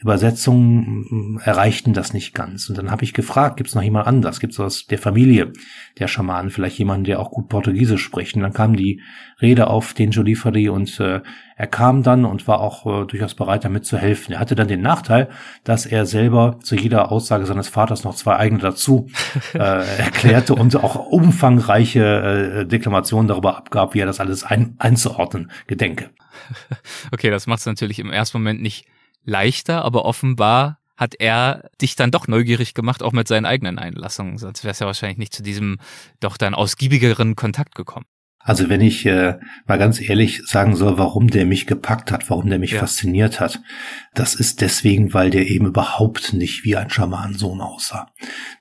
Übersetzungen 0.00 1.06
mm, 1.10 1.40
erreichten 1.42 1.92
das 1.92 2.12
nicht 2.12 2.32
ganz. 2.32 2.68
Und 2.68 2.78
dann 2.78 2.92
habe 2.92 3.02
ich 3.02 3.14
gefragt, 3.14 3.56
gibt 3.56 3.68
es 3.68 3.74
noch 3.74 3.82
jemand 3.82 4.06
anders? 4.06 4.38
Gibt 4.38 4.52
es 4.52 4.60
aus 4.60 4.86
der 4.86 4.98
Familie 4.98 5.52
der 5.98 6.06
Schamanen 6.06 6.50
vielleicht 6.50 6.78
jemanden, 6.78 7.02
der 7.02 7.18
auch 7.18 7.32
gut 7.32 7.48
Portugiesisch 7.48 8.04
spricht? 8.04 8.36
Und 8.36 8.42
dann 8.42 8.52
kam 8.52 8.76
die 8.76 9.02
Rede 9.42 9.66
auf 9.66 9.94
den 9.94 10.12
Joliferi 10.12 10.68
und 10.68 11.00
äh, 11.00 11.20
er 11.56 11.66
kam 11.66 12.04
dann 12.04 12.24
und 12.24 12.46
war 12.46 12.60
auch 12.60 12.86
äh, 12.86 13.06
durchaus 13.06 13.34
bereit, 13.34 13.64
damit 13.64 13.86
zu 13.86 13.98
helfen. 13.98 14.32
Er 14.32 14.38
hatte 14.38 14.54
dann 14.54 14.68
den 14.68 14.82
Nachteil, 14.82 15.30
dass 15.64 15.84
er 15.84 16.06
selber 16.06 16.60
zu 16.62 16.76
jeder 16.76 17.10
Aussage 17.10 17.44
seines 17.46 17.66
Vaters 17.66 18.04
noch 18.04 18.14
zwei 18.14 18.36
eigene 18.36 18.60
dazu 18.60 19.08
äh, 19.54 19.58
erklärte 19.58 20.54
und 20.54 20.76
auch 20.76 20.94
umfangreiche 20.94 22.60
äh, 22.60 22.66
Deklamationen 22.66 23.26
darüber 23.26 23.56
abgab, 23.56 23.94
wie 23.94 24.00
er 24.00 24.06
das 24.06 24.20
alles 24.20 24.44
ein, 24.44 24.76
einzuordnen 24.78 25.50
gedenke. 25.66 26.10
Okay, 27.10 27.30
das 27.30 27.46
macht 27.46 27.60
es 27.60 27.66
natürlich 27.66 27.98
im 27.98 28.12
ersten 28.12 28.38
Moment 28.38 28.62
nicht 28.62 28.86
leichter, 29.28 29.84
aber 29.84 30.04
offenbar 30.04 30.78
hat 30.96 31.14
er 31.18 31.70
dich 31.80 31.94
dann 31.94 32.10
doch 32.10 32.26
neugierig 32.26 32.74
gemacht, 32.74 33.02
auch 33.02 33.12
mit 33.12 33.28
seinen 33.28 33.46
eigenen 33.46 33.78
Einlassungen. 33.78 34.36
Sonst 34.36 34.64
wär's 34.64 34.80
ja 34.80 34.86
wahrscheinlich 34.86 35.18
nicht 35.18 35.32
zu 35.32 35.44
diesem 35.44 35.78
doch 36.18 36.36
dann 36.36 36.54
ausgiebigeren 36.54 37.36
Kontakt 37.36 37.76
gekommen. 37.76 38.06
Also 38.40 38.70
wenn 38.70 38.80
ich 38.80 39.04
äh, 39.04 39.34
mal 39.66 39.78
ganz 39.78 40.00
ehrlich 40.00 40.42
sagen 40.46 40.74
soll, 40.74 40.96
warum 40.96 41.28
der 41.28 41.44
mich 41.44 41.66
gepackt 41.66 42.10
hat, 42.10 42.30
warum 42.30 42.48
der 42.48 42.58
mich 42.58 42.72
ja. 42.72 42.80
fasziniert 42.80 43.40
hat, 43.40 43.60
das 44.14 44.34
ist 44.34 44.62
deswegen, 44.62 45.12
weil 45.12 45.28
der 45.28 45.48
eben 45.48 45.66
überhaupt 45.66 46.32
nicht 46.32 46.64
wie 46.64 46.74
ein 46.74 46.88
Schamansohn 46.88 47.60
aussah. 47.60 48.10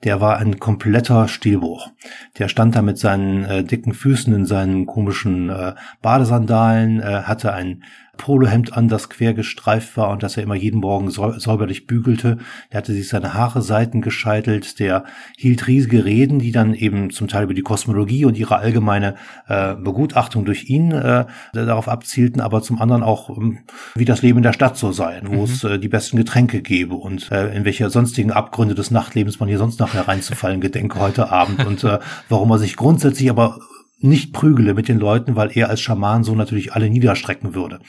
Der 0.03 0.19
war 0.19 0.39
ein 0.39 0.59
kompletter 0.59 1.29
Stilbruch. 1.29 1.89
Der 2.37 2.49
stand 2.49 2.75
da 2.75 2.81
mit 2.81 2.97
seinen 2.97 3.45
äh, 3.45 3.63
dicken 3.63 3.93
Füßen 3.93 4.33
in 4.33 4.45
seinen 4.45 4.87
komischen 4.87 5.49
äh, 5.49 5.75
Badesandalen, 6.01 6.99
äh, 6.99 7.23
hatte 7.23 7.53
ein 7.53 7.83
Polohemd 8.17 8.73
an, 8.73 8.87
das 8.87 9.09
quer 9.09 9.33
gestreift 9.33 9.95
war 9.97 10.09
und 10.09 10.23
das 10.23 10.37
er 10.37 10.43
immer 10.43 10.55
jeden 10.55 10.81
Morgen 10.81 11.09
säuberlich 11.09 11.87
bügelte. 11.87 12.37
Der 12.71 12.79
hatte 12.79 12.93
sich 12.93 13.07
seine 13.07 13.33
Haare 13.33 13.61
seiten 13.61 14.01
gescheitelt, 14.01 14.79
der 14.79 15.05
hielt 15.37 15.67
riesige 15.67 16.05
Reden, 16.05 16.39
die 16.39 16.51
dann 16.51 16.73
eben 16.73 17.11
zum 17.11 17.27
Teil 17.27 17.43
über 17.43 17.53
die 17.53 17.61
Kosmologie 17.61 18.25
und 18.25 18.37
ihre 18.37 18.57
allgemeine 18.57 19.15
äh, 19.47 19.75
Begutachtung 19.75 20.45
durch 20.45 20.69
ihn 20.69 20.91
äh, 20.91 21.25
darauf 21.53 21.87
abzielten, 21.87 22.41
aber 22.41 22.61
zum 22.61 22.81
anderen 22.81 23.03
auch, 23.03 23.29
ähm, 23.29 23.59
wie 23.95 24.05
das 24.05 24.21
Leben 24.21 24.39
in 24.39 24.43
der 24.43 24.53
Stadt 24.53 24.77
so 24.77 24.91
sei, 24.91 25.21
wo 25.23 25.35
mhm. 25.35 25.43
es 25.43 25.63
äh, 25.63 25.79
die 25.79 25.89
besten 25.89 26.17
Getränke 26.17 26.61
gebe 26.61 26.95
und 26.95 27.31
äh, 27.31 27.55
in 27.55 27.65
welche 27.65 27.89
sonstigen 27.89 28.31
Abgründe 28.31 28.75
des 28.75 28.91
Nachtlebens 28.91 29.39
man 29.39 29.49
hier 29.49 29.57
sonst 29.57 29.79
noch 29.79 29.93
hereinzufallen 29.93 30.61
gedenke 30.61 30.99
heute 30.99 31.31
Abend 31.31 31.65
und 31.65 31.83
äh, 31.83 31.99
warum 32.29 32.51
er 32.51 32.59
sich 32.59 32.75
grundsätzlich 32.75 33.29
aber 33.29 33.59
nicht 33.99 34.31
prügele 34.31 34.73
mit 34.73 34.87
den 34.87 34.99
Leuten, 34.99 35.35
weil 35.35 35.49
er 35.57 35.69
als 35.69 35.81
Schaman 35.81 36.23
so 36.23 36.35
natürlich 36.35 36.73
alle 36.73 36.89
niederstrecken 36.89 37.55
würde. 37.55 37.79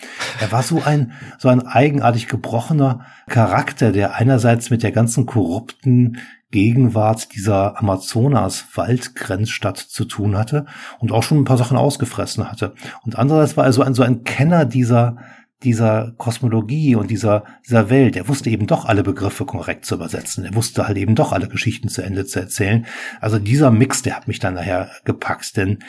Er 0.40 0.50
war 0.52 0.62
so 0.62 0.82
ein, 0.82 1.12
so 1.38 1.48
ein 1.48 1.66
eigenartig 1.66 2.28
gebrochener 2.28 3.04
Charakter, 3.28 3.92
der 3.92 4.14
einerseits 4.14 4.70
mit 4.70 4.82
der 4.82 4.92
ganzen 4.92 5.26
korrupten 5.26 6.18
Gegenwart 6.50 7.34
dieser 7.34 7.78
Amazonas-Waldgrenzstadt 7.78 9.76
zu 9.76 10.06
tun 10.06 10.38
hatte 10.38 10.64
und 10.98 11.12
auch 11.12 11.22
schon 11.22 11.36
ein 11.38 11.44
paar 11.44 11.58
Sachen 11.58 11.76
ausgefressen 11.76 12.50
hatte. 12.50 12.72
Und 13.04 13.18
andererseits 13.18 13.58
war 13.58 13.66
er 13.66 13.74
so 13.74 13.82
ein, 13.82 13.92
so 13.92 14.02
ein 14.02 14.24
Kenner 14.24 14.64
dieser, 14.64 15.18
dieser 15.64 16.12
Kosmologie 16.18 16.94
und 16.94 17.10
dieser, 17.10 17.44
dieser 17.66 17.90
Welt. 17.90 18.16
Er 18.16 18.28
wusste 18.28 18.48
eben 18.50 18.66
doch 18.66 18.84
alle 18.84 19.02
Begriffe 19.02 19.44
korrekt 19.44 19.84
zu 19.84 19.96
übersetzen. 19.96 20.44
Er 20.44 20.54
wusste 20.54 20.86
halt 20.86 20.96
eben 20.96 21.16
doch 21.16 21.32
alle 21.32 21.48
Geschichten 21.48 21.88
zu 21.88 22.02
Ende 22.02 22.26
zu 22.26 22.38
erzählen. 22.38 22.86
Also 23.20 23.38
dieser 23.38 23.70
Mix, 23.70 24.02
der 24.02 24.14
hat 24.14 24.28
mich 24.28 24.38
dann 24.38 24.54
nachher 24.54 24.90
gepackt. 25.04 25.56
Denn 25.56 25.80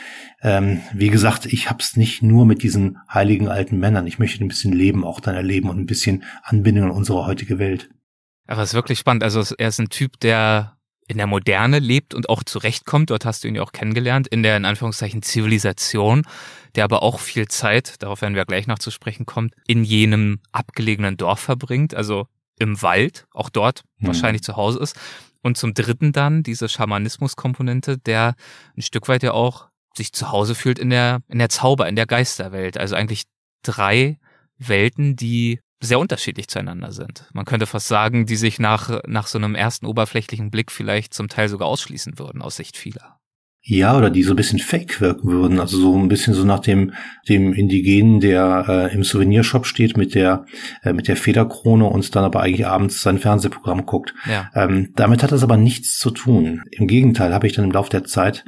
ähm, 0.41 0.81
wie 0.93 1.09
gesagt, 1.09 1.45
ich 1.45 1.69
hab's 1.69 1.97
nicht 1.97 2.23
nur 2.23 2.45
mit 2.47 2.63
diesen 2.63 2.97
heiligen 3.13 3.47
alten 3.47 3.77
Männern. 3.77 4.07
Ich 4.07 4.17
möchte 4.17 4.43
ein 4.43 4.47
bisschen 4.47 4.73
Leben 4.73 5.03
auch 5.03 5.19
dann 5.19 5.35
erleben 5.35 5.69
und 5.69 5.77
ein 5.77 5.85
bisschen 5.85 6.23
Anbindung 6.43 6.85
an 6.85 6.91
unsere 6.91 7.27
heutige 7.27 7.59
Welt. 7.59 7.89
Aber 8.47 8.63
es 8.63 8.69
ist 8.69 8.75
wirklich 8.75 8.97
spannend. 8.97 9.23
Also 9.23 9.43
er 9.57 9.67
ist 9.67 9.79
ein 9.79 9.89
Typ, 9.89 10.19
der 10.19 10.78
in 11.09 11.17
der 11.17 11.27
Moderne 11.27 11.79
lebt 11.79 12.13
und 12.13 12.29
auch 12.29 12.43
zurechtkommt. 12.43 13.09
Dort 13.09 13.25
hast 13.25 13.43
du 13.43 13.47
ihn 13.47 13.55
ja 13.55 13.63
auch 13.63 13.71
kennengelernt, 13.71 14.27
in 14.27 14.43
der 14.43 14.55
in 14.55 14.65
Anführungszeichen 14.65 15.23
Zivilisation, 15.23 16.21
der 16.75 16.83
aber 16.83 17.01
auch 17.01 17.19
viel 17.19 17.47
Zeit, 17.47 18.01
darauf 18.03 18.21
werden 18.21 18.35
wir 18.35 18.45
gleich 18.45 18.67
noch 18.67 18.77
zu 18.77 18.91
sprechen 18.91 19.25
kommt, 19.25 19.55
in 19.67 19.83
jenem 19.83 20.39
abgelegenen 20.51 21.17
Dorf 21.17 21.39
verbringt, 21.39 21.95
also 21.95 22.27
im 22.59 22.79
Wald, 22.83 23.25
auch 23.31 23.49
dort 23.49 23.83
hm. 23.97 24.07
wahrscheinlich 24.07 24.43
zu 24.43 24.55
Hause 24.55 24.79
ist. 24.79 24.95
Und 25.41 25.57
zum 25.57 25.73
dritten 25.73 26.11
dann 26.11 26.43
diese 26.43 26.69
Schamanismus-Komponente, 26.69 27.97
der 27.97 28.35
ein 28.77 28.83
Stück 28.83 29.07
weit 29.07 29.23
ja 29.23 29.31
auch 29.31 29.69
sich 29.95 30.13
zu 30.13 30.31
Hause 30.31 30.53
fühlt 30.53 30.77
in 30.77 30.91
der, 30.91 31.21
in 31.27 31.39
der 31.39 31.49
Zauber, 31.49 31.89
in 31.89 31.95
der 31.95 32.05
Geisterwelt. 32.05 32.77
Also 32.77 32.95
eigentlich 32.95 33.23
drei 33.63 34.19
Welten, 34.59 35.15
die 35.15 35.59
sehr 35.81 35.99
unterschiedlich 35.99 36.47
zueinander 36.47 36.91
sind. 36.91 37.25
Man 37.33 37.45
könnte 37.45 37.65
fast 37.65 37.87
sagen, 37.87 38.25
die 38.25 38.35
sich 38.35 38.59
nach, 38.59 39.01
nach 39.07 39.27
so 39.27 39.37
einem 39.37 39.55
ersten 39.55 39.85
oberflächlichen 39.85 40.51
Blick 40.51 40.71
vielleicht 40.71 41.13
zum 41.13 41.29
Teil 41.29 41.49
sogar 41.49 41.67
ausschließen 41.67 42.19
würden 42.19 42.41
aus 42.41 42.57
Sicht 42.57 42.77
vieler. 42.77 43.19
Ja, 43.61 43.97
oder 43.97 44.09
die 44.09 44.23
so 44.23 44.33
ein 44.33 44.37
bisschen 44.37 44.59
fake 44.59 45.01
wirken 45.01 45.29
würden. 45.29 45.59
Also 45.59 45.77
so 45.77 45.97
ein 45.97 46.07
bisschen 46.07 46.33
so 46.33 46.45
nach 46.45 46.59
dem, 46.59 46.93
dem 47.27 47.53
Indigenen, 47.53 48.19
der 48.19 48.65
äh, 48.67 48.93
im 48.93 49.03
Souvenirshop 49.03 49.65
steht 49.65 49.97
mit 49.97 50.15
der, 50.15 50.45
äh, 50.81 50.93
mit 50.93 51.07
der 51.07 51.17
Federkrone 51.17 51.85
und 51.85 52.15
dann 52.15 52.23
aber 52.23 52.41
eigentlich 52.41 52.65
abends 52.65 53.01
sein 53.01 53.19
Fernsehprogramm 53.19 53.85
guckt. 53.85 54.13
Ja. 54.29 54.49
Ähm, 54.55 54.93
damit 54.95 55.23
hat 55.23 55.33
das 55.33 55.43
aber 55.43 55.57
nichts 55.57 55.97
zu 55.97 56.09
tun. 56.09 56.63
Im 56.71 56.87
Gegenteil 56.87 57.33
habe 57.33 57.47
ich 57.47 57.53
dann 57.53 57.65
im 57.65 57.71
Laufe 57.71 57.89
der 57.89 58.05
Zeit 58.05 58.45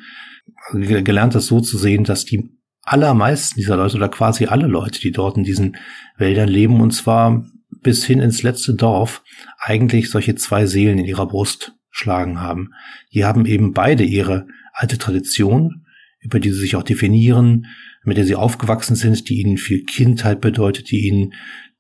gelernt, 0.72 1.36
das 1.36 1.48
so 1.48 1.60
zu 1.60 1.78
sehen, 1.78 2.04
dass 2.04 2.26
die 2.26 2.50
allermeisten 2.82 3.60
dieser 3.60 3.78
Leute 3.78 3.98
oder 3.98 4.10
quasi 4.10 4.46
alle 4.46 4.68
Leute, 4.68 5.00
die 5.00 5.12
dort 5.12 5.38
in 5.38 5.44
diesen 5.44 5.78
Wäldern 6.18 6.50
leben, 6.50 6.82
und 6.82 6.92
zwar 6.92 7.46
bis 7.82 8.06
hin 8.06 8.20
ins 8.20 8.44
letzte 8.44 8.74
Dorf, 8.74 9.24
eigentlich 9.60 10.10
solche 10.10 10.36
zwei 10.36 10.66
Seelen 10.66 11.00
in 11.00 11.06
ihrer 11.06 11.28
Brust 11.28 11.74
schlagen 11.90 12.40
haben. 12.40 12.72
Die 13.14 13.26
haben 13.26 13.46
eben 13.46 13.74
beide 13.74 14.04
ihre 14.04 14.48
alte 14.74 14.98
Tradition, 14.98 15.86
über 16.20 16.40
die 16.40 16.52
sie 16.52 16.60
sich 16.60 16.76
auch 16.76 16.84
definieren, 16.84 17.68
mit 18.04 18.18
der 18.18 18.26
sie 18.26 18.36
aufgewachsen 18.36 18.96
sind, 18.96 19.30
die 19.30 19.42
ihnen 19.42 19.58
viel 19.58 19.84
Kindheit 19.84 20.42
bedeutet, 20.42 20.92
die 20.92 21.08
ihnen 21.08 21.34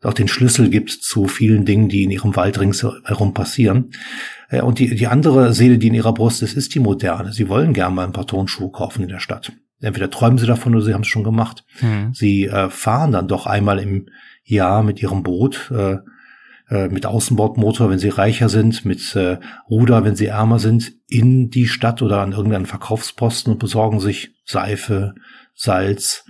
auch 0.04 0.14
den 0.14 0.28
Schlüssel 0.28 0.70
gibt 0.70 0.90
zu 0.90 1.28
vielen 1.28 1.66
Dingen, 1.66 1.88
die 1.88 2.04
in 2.04 2.12
ihrem 2.12 2.36
Wald 2.36 2.60
ringsherum 2.60 3.34
passieren. 3.34 3.92
Äh, 4.50 4.62
und 4.62 4.80
die, 4.80 4.96
die 4.96 5.08
andere 5.08 5.54
Seele, 5.54 5.78
die 5.78 5.88
in 5.88 5.94
ihrer 5.94 6.14
Brust 6.14 6.42
ist, 6.42 6.58
ist 6.58 6.74
die 6.74 6.80
moderne. 6.80 7.34
Sie 7.34 7.50
wollen 7.50 7.74
gern 7.74 7.94
mal 7.94 8.06
ein 8.06 8.14
paar 8.14 8.26
Tonschuhe 8.26 8.72
kaufen 8.72 9.04
in 9.04 9.10
der 9.10 9.20
Stadt. 9.20 9.52
Entweder 9.82 10.10
träumen 10.10 10.38
sie 10.38 10.46
davon 10.46 10.76
oder 10.76 10.86
sie 10.86 10.94
haben 10.94 11.02
es 11.02 11.08
schon 11.08 11.24
gemacht. 11.24 11.66
Mhm. 11.82 12.14
Sie 12.14 12.46
äh, 12.46 12.70
fahren 12.70 13.12
dann 13.12 13.28
doch 13.28 13.48
einmal 13.48 13.80
im 13.80 14.08
Jahr 14.44 14.84
mit 14.84 15.02
ihrem 15.02 15.24
Boot 15.24 15.72
äh, 15.76 15.98
äh, 16.72 16.88
mit 16.88 17.06
Außenbordmotor, 17.06 17.90
wenn 17.90 18.00
sie 18.00 18.10
reicher 18.10 18.48
sind, 18.48 18.86
mit 18.86 19.14
äh, 19.16 19.40
Ruder, 19.70 20.06
wenn 20.06 20.16
sie 20.16 20.28
ärmer 20.28 20.58
sind, 20.58 20.94
in 21.08 21.50
die 21.50 21.68
Stadt 21.68 22.02
oder 22.02 22.22
an 22.22 22.32
irgendeinen 22.32 22.66
Verkaufsposten 22.66 23.52
und 23.52 23.60
besorgen 23.60 24.00
sich 24.00 24.36
Seife, 24.46 25.14
Salz, 25.54 26.24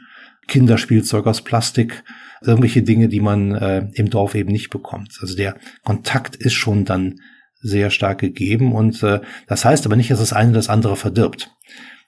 Kinderspielzeug 0.48 1.28
aus 1.28 1.44
Plastik, 1.44 2.04
irgendwelche 2.42 2.82
Dinge, 2.82 3.08
die 3.08 3.20
man 3.20 3.54
äh, 3.54 3.88
im 3.94 4.10
Dorf 4.10 4.34
eben 4.34 4.52
nicht 4.52 4.72
bekommt. 4.72 5.16
Also 5.22 5.36
der 5.36 5.58
Kontakt 5.84 6.36
ist 6.36 6.54
schon 6.54 6.86
dann 6.86 7.20
sehr 7.62 7.92
stark 7.92 8.18
gegeben 8.18 8.74
und 8.74 9.04
äh, 9.04 9.22
das 9.46 9.64
heißt 9.64 9.86
aber 9.86 9.96
nicht, 9.96 10.10
dass 10.10 10.20
das 10.20 10.34
eine 10.34 10.54
das 10.54 10.70
andere 10.70 10.96
verdirbt. 10.96 11.52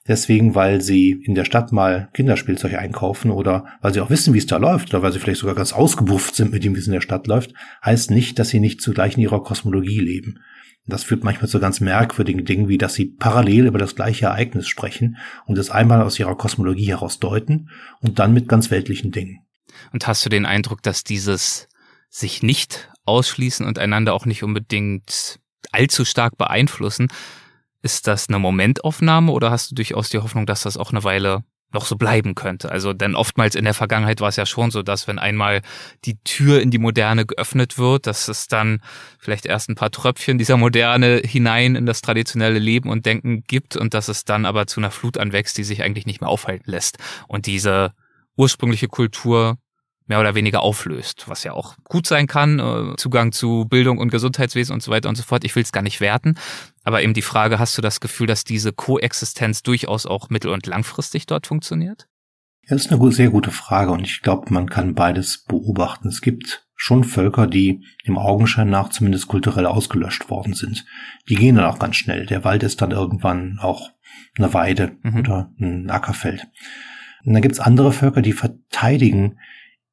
Deswegen, 0.06 0.54
weil 0.54 0.82
sie 0.82 1.12
in 1.12 1.34
der 1.34 1.46
Stadt 1.46 1.72
mal 1.72 2.10
Kinderspielzeug 2.12 2.74
einkaufen 2.74 3.30
oder 3.30 3.64
weil 3.80 3.94
sie 3.94 4.00
auch 4.00 4.10
wissen, 4.10 4.34
wie 4.34 4.38
es 4.38 4.46
da 4.46 4.58
läuft 4.58 4.92
oder 4.92 5.02
weil 5.02 5.12
sie 5.12 5.18
vielleicht 5.18 5.40
sogar 5.40 5.54
ganz 5.54 5.72
ausgebufft 5.72 6.34
sind 6.34 6.52
mit 6.52 6.62
dem, 6.62 6.74
wie 6.74 6.80
es 6.80 6.86
in 6.86 6.92
der 6.92 7.00
Stadt 7.00 7.26
läuft, 7.26 7.54
heißt 7.82 8.10
nicht, 8.10 8.38
dass 8.38 8.50
sie 8.50 8.60
nicht 8.60 8.82
zugleich 8.82 9.16
in 9.16 9.22
ihrer 9.22 9.42
Kosmologie 9.42 10.00
leben. 10.00 10.40
Das 10.86 11.04
führt 11.04 11.24
manchmal 11.24 11.48
zu 11.48 11.58
ganz 11.58 11.80
merkwürdigen 11.80 12.44
Dingen, 12.44 12.68
wie 12.68 12.76
dass 12.76 12.92
sie 12.92 13.06
parallel 13.06 13.66
über 13.66 13.78
das 13.78 13.94
gleiche 13.94 14.26
Ereignis 14.26 14.68
sprechen 14.68 15.16
und 15.46 15.56
es 15.56 15.70
einmal 15.70 16.02
aus 16.02 16.18
ihrer 16.18 16.36
Kosmologie 16.36 16.88
heraus 16.88 17.18
deuten 17.18 17.70
und 18.00 18.18
dann 18.18 18.34
mit 18.34 18.48
ganz 18.48 18.70
weltlichen 18.70 19.10
Dingen. 19.10 19.38
Und 19.92 20.06
hast 20.06 20.24
du 20.26 20.28
den 20.28 20.44
Eindruck, 20.44 20.82
dass 20.82 21.02
dieses 21.02 21.68
sich 22.10 22.42
nicht 22.42 22.90
ausschließen 23.06 23.66
und 23.66 23.78
einander 23.78 24.12
auch 24.12 24.26
nicht 24.26 24.42
unbedingt 24.42 25.40
allzu 25.72 26.04
stark 26.04 26.36
beeinflussen, 26.36 27.08
ist 27.84 28.06
das 28.06 28.28
eine 28.28 28.38
Momentaufnahme 28.38 29.30
oder 29.30 29.50
hast 29.50 29.70
du 29.70 29.74
durchaus 29.74 30.08
die 30.08 30.18
Hoffnung, 30.18 30.46
dass 30.46 30.62
das 30.62 30.78
auch 30.78 30.90
eine 30.90 31.04
Weile 31.04 31.44
noch 31.74 31.84
so 31.84 31.96
bleiben 31.96 32.34
könnte. 32.34 32.70
Also 32.70 32.92
denn 32.92 33.14
oftmals 33.14 33.54
in 33.56 33.64
der 33.64 33.74
Vergangenheit 33.74 34.20
war 34.20 34.28
es 34.28 34.36
ja 34.36 34.46
schon 34.46 34.70
so, 34.70 34.82
dass 34.82 35.06
wenn 35.06 35.18
einmal 35.18 35.60
die 36.04 36.16
Tür 36.22 36.62
in 36.62 36.70
die 36.70 36.78
Moderne 36.78 37.26
geöffnet 37.26 37.76
wird, 37.76 38.06
dass 38.06 38.28
es 38.28 38.46
dann 38.46 38.80
vielleicht 39.18 39.44
erst 39.44 39.68
ein 39.68 39.74
paar 39.74 39.90
Tröpfchen 39.90 40.38
dieser 40.38 40.56
Moderne 40.56 41.20
hinein 41.24 41.74
in 41.74 41.84
das 41.84 42.00
traditionelle 42.00 42.58
Leben 42.58 42.88
und 42.88 43.04
Denken 43.04 43.42
gibt 43.42 43.76
und 43.76 43.92
dass 43.92 44.08
es 44.08 44.24
dann 44.24 44.46
aber 44.46 44.66
zu 44.66 44.80
einer 44.80 44.92
Flut 44.92 45.18
anwächst, 45.18 45.58
die 45.58 45.64
sich 45.64 45.82
eigentlich 45.82 46.06
nicht 46.06 46.20
mehr 46.20 46.30
aufhalten 46.30 46.70
lässt. 46.70 46.98
Und 47.28 47.46
diese 47.46 47.92
ursprüngliche 48.36 48.88
Kultur 48.88 49.58
mehr 50.06 50.20
oder 50.20 50.34
weniger 50.34 50.60
auflöst, 50.60 51.24
was 51.28 51.44
ja 51.44 51.52
auch 51.52 51.76
gut 51.84 52.06
sein 52.06 52.26
kann, 52.26 52.58
äh, 52.58 52.96
Zugang 52.96 53.32
zu 53.32 53.64
Bildung 53.64 53.98
und 53.98 54.10
Gesundheitswesen 54.10 54.74
und 54.74 54.82
so 54.82 54.90
weiter 54.90 55.08
und 55.08 55.16
so 55.16 55.22
fort. 55.22 55.44
Ich 55.44 55.56
will 55.56 55.62
es 55.62 55.72
gar 55.72 55.82
nicht 55.82 56.00
werten, 56.00 56.36
aber 56.84 57.02
eben 57.02 57.14
die 57.14 57.22
Frage, 57.22 57.58
hast 57.58 57.76
du 57.76 57.82
das 57.82 58.00
Gefühl, 58.00 58.26
dass 58.26 58.44
diese 58.44 58.72
Koexistenz 58.72 59.62
durchaus 59.62 60.06
auch 60.06 60.28
mittel- 60.28 60.52
und 60.52 60.66
langfristig 60.66 61.26
dort 61.26 61.46
funktioniert? 61.46 62.06
Ja, 62.62 62.76
das 62.76 62.86
ist 62.86 62.92
eine 62.92 63.12
sehr 63.12 63.30
gute 63.30 63.50
Frage 63.50 63.90
und 63.90 64.04
ich 64.04 64.22
glaube, 64.22 64.52
man 64.52 64.70
kann 64.70 64.94
beides 64.94 65.44
beobachten. 65.44 66.08
Es 66.08 66.20
gibt 66.20 66.66
schon 66.76 67.04
Völker, 67.04 67.46
die 67.46 67.84
im 68.04 68.18
Augenschein 68.18 68.68
nach 68.68 68.90
zumindest 68.90 69.28
kulturell 69.28 69.66
ausgelöscht 69.66 70.30
worden 70.30 70.54
sind. 70.54 70.84
Die 71.28 71.34
gehen 71.34 71.56
dann 71.56 71.66
auch 71.66 71.78
ganz 71.78 71.96
schnell. 71.96 72.26
Der 72.26 72.44
Wald 72.44 72.62
ist 72.62 72.80
dann 72.82 72.90
irgendwann 72.90 73.58
auch 73.60 73.90
eine 74.36 74.52
Weide 74.52 74.96
mhm. 75.02 75.18
oder 75.18 75.52
ein 75.58 75.90
Ackerfeld. 75.90 76.46
Und 77.24 77.32
dann 77.32 77.42
gibt's 77.42 77.60
andere 77.60 77.92
Völker, 77.92 78.22
die 78.22 78.32
verteidigen 78.32 79.38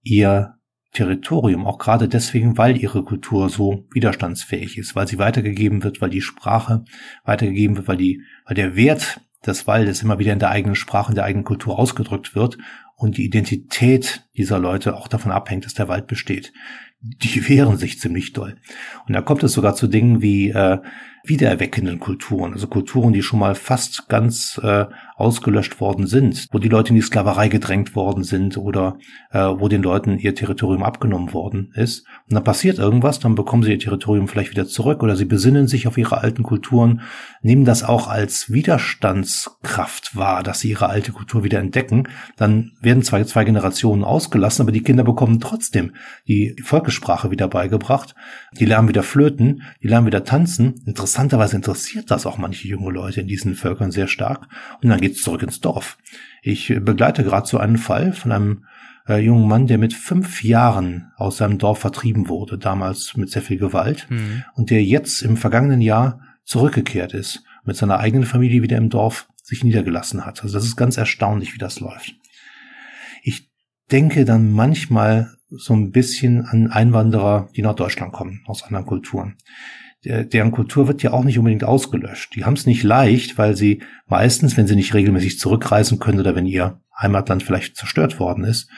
ihr 0.01 0.55
Territorium, 0.93 1.65
auch 1.65 1.77
gerade 1.77 2.07
deswegen, 2.07 2.57
weil 2.57 2.77
ihre 2.77 3.03
Kultur 3.03 3.49
so 3.49 3.85
widerstandsfähig 3.91 4.77
ist, 4.77 4.95
weil 4.95 5.07
sie 5.07 5.19
weitergegeben 5.19 5.83
wird, 5.83 6.01
weil 6.01 6.09
die 6.09 6.21
Sprache 6.21 6.83
weitergegeben 7.23 7.77
wird, 7.77 7.87
weil 7.87 7.97
die, 7.97 8.23
weil 8.45 8.55
der 8.55 8.75
Wert 8.75 9.21
des 9.45 9.67
Waldes 9.67 10.03
immer 10.03 10.19
wieder 10.19 10.33
in 10.33 10.39
der 10.39 10.51
eigenen 10.51 10.75
Sprache, 10.75 11.11
in 11.11 11.15
der 11.15 11.23
eigenen 11.23 11.45
Kultur 11.45 11.79
ausgedrückt 11.79 12.35
wird 12.35 12.57
und 12.95 13.17
die 13.17 13.25
Identität 13.25 14.27
dieser 14.37 14.59
Leute 14.59 14.95
auch 14.95 15.07
davon 15.07 15.31
abhängt, 15.31 15.65
dass 15.65 15.73
der 15.73 15.87
Wald 15.87 16.07
besteht. 16.07 16.53
Die 16.99 17.47
wehren 17.49 17.77
sich 17.77 17.99
ziemlich 17.99 18.33
doll. 18.33 18.57
Und 19.07 19.13
da 19.13 19.21
kommt 19.21 19.43
es 19.43 19.53
sogar 19.53 19.75
zu 19.75 19.87
Dingen 19.87 20.21
wie 20.21 20.49
äh, 20.49 20.79
wiedererweckenden 21.23 21.99
Kulturen, 21.99 22.53
also 22.53 22.67
Kulturen, 22.67 23.13
die 23.13 23.21
schon 23.21 23.39
mal 23.39 23.55
fast 23.55 24.07
ganz 24.09 24.59
äh, 24.61 24.85
ausgelöscht 25.21 25.79
worden 25.79 26.07
sind, 26.07 26.47
wo 26.51 26.59
die 26.59 26.69
Leute 26.69 26.89
in 26.89 26.95
die 26.95 27.01
Sklaverei 27.01 27.47
gedrängt 27.47 27.95
worden 27.95 28.23
sind 28.23 28.57
oder 28.57 28.97
äh, 29.31 29.39
wo 29.39 29.67
den 29.67 29.83
Leuten 29.83 30.17
ihr 30.17 30.35
Territorium 30.35 30.83
abgenommen 30.83 31.33
worden 31.33 31.71
ist. 31.75 32.05
Und 32.27 32.35
dann 32.35 32.43
passiert 32.43 32.79
irgendwas, 32.79 33.19
dann 33.19 33.35
bekommen 33.35 33.63
sie 33.63 33.71
ihr 33.71 33.79
Territorium 33.79 34.27
vielleicht 34.27 34.51
wieder 34.51 34.67
zurück 34.67 35.03
oder 35.03 35.15
sie 35.15 35.25
besinnen 35.25 35.67
sich 35.67 35.87
auf 35.87 35.97
ihre 35.97 36.17
alten 36.17 36.43
Kulturen, 36.43 37.01
nehmen 37.41 37.65
das 37.65 37.83
auch 37.83 38.07
als 38.07 38.51
Widerstandskraft 38.51 40.15
wahr, 40.15 40.43
dass 40.43 40.59
sie 40.59 40.69
ihre 40.69 40.89
alte 40.89 41.11
Kultur 41.11 41.43
wieder 41.43 41.59
entdecken. 41.59 42.07
Dann 42.37 42.71
werden 42.81 43.03
zwei, 43.03 43.23
zwei 43.23 43.43
Generationen 43.43 44.03
ausgelassen, 44.03 44.63
aber 44.63 44.71
die 44.71 44.83
Kinder 44.83 45.03
bekommen 45.03 45.39
trotzdem 45.39 45.93
die 46.27 46.55
Volkessprache 46.63 47.31
wieder 47.31 47.47
beigebracht. 47.47 48.15
Die 48.59 48.65
lernen 48.65 48.87
wieder 48.87 49.03
flöten, 49.03 49.63
die 49.81 49.87
lernen 49.87 50.07
wieder 50.07 50.23
tanzen. 50.23 50.81
Interessanterweise 50.85 51.55
interessiert 51.55 52.09
das 52.11 52.25
auch 52.25 52.37
manche 52.37 52.67
junge 52.67 52.91
Leute 52.91 53.21
in 53.21 53.27
diesen 53.27 53.55
Völkern 53.55 53.91
sehr 53.91 54.07
stark. 54.07 54.47
Und 54.81 54.89
dann 54.89 55.01
geht's 55.11 55.23
zurück 55.23 55.43
ins 55.43 55.59
Dorf. 55.59 55.97
Ich 56.41 56.73
begleite 56.79 57.23
gerade 57.25 57.45
so 57.45 57.57
einen 57.57 57.77
Fall 57.77 58.13
von 58.13 58.31
einem 58.31 58.65
äh, 59.09 59.17
jungen 59.17 59.47
Mann, 59.47 59.67
der 59.67 59.77
mit 59.77 59.93
fünf 59.93 60.41
Jahren 60.41 61.11
aus 61.17 61.37
seinem 61.37 61.57
Dorf 61.57 61.79
vertrieben 61.79 62.29
wurde, 62.29 62.57
damals 62.57 63.17
mit 63.17 63.29
sehr 63.29 63.41
viel 63.41 63.57
Gewalt, 63.57 64.07
mhm. 64.09 64.45
und 64.55 64.69
der 64.69 64.81
jetzt 64.83 65.21
im 65.21 65.35
vergangenen 65.35 65.81
Jahr 65.81 66.21
zurückgekehrt 66.45 67.13
ist, 67.13 67.43
mit 67.65 67.75
seiner 67.75 67.99
eigenen 67.99 68.25
Familie 68.25 68.61
wieder 68.61 68.77
im 68.77 68.89
Dorf 68.89 69.27
sich 69.43 69.65
niedergelassen 69.65 70.25
hat. 70.25 70.43
Also 70.43 70.57
das 70.57 70.63
ist 70.63 70.77
ganz 70.77 70.95
erstaunlich, 70.95 71.53
wie 71.53 71.59
das 71.59 71.81
läuft. 71.81 72.15
Ich 73.21 73.51
denke 73.91 74.23
dann 74.23 74.51
manchmal 74.51 75.35
so 75.51 75.73
ein 75.73 75.91
bisschen 75.91 76.45
an 76.45 76.67
Einwanderer, 76.67 77.49
die 77.55 77.61
nach 77.61 77.75
Deutschland 77.75 78.13
kommen, 78.13 78.41
aus 78.47 78.63
anderen 78.63 78.85
Kulturen 78.85 79.35
der, 80.03 80.23
deren 80.23 80.51
Kultur 80.51 80.87
wird 80.87 81.03
ja 81.03 81.11
auch 81.11 81.23
nicht 81.23 81.37
unbedingt 81.37 81.63
ausgelöscht. 81.63 82.35
Die 82.35 82.45
haben 82.45 82.55
es 82.55 82.65
nicht 82.65 82.83
leicht, 82.83 83.37
weil 83.37 83.55
sie 83.55 83.81
meistens, 84.07 84.57
wenn 84.57 84.67
sie 84.67 84.75
nicht 84.75 84.93
regelmäßig 84.93 85.39
zurückreisen 85.39 85.99
können 85.99 86.19
oder 86.19 86.35
wenn 86.35 86.45
ihr 86.45 86.79
Heimatland 86.99 87.43
vielleicht 87.43 87.75
zerstört 87.75 88.19
worden 88.19 88.43
ist, 88.43 88.69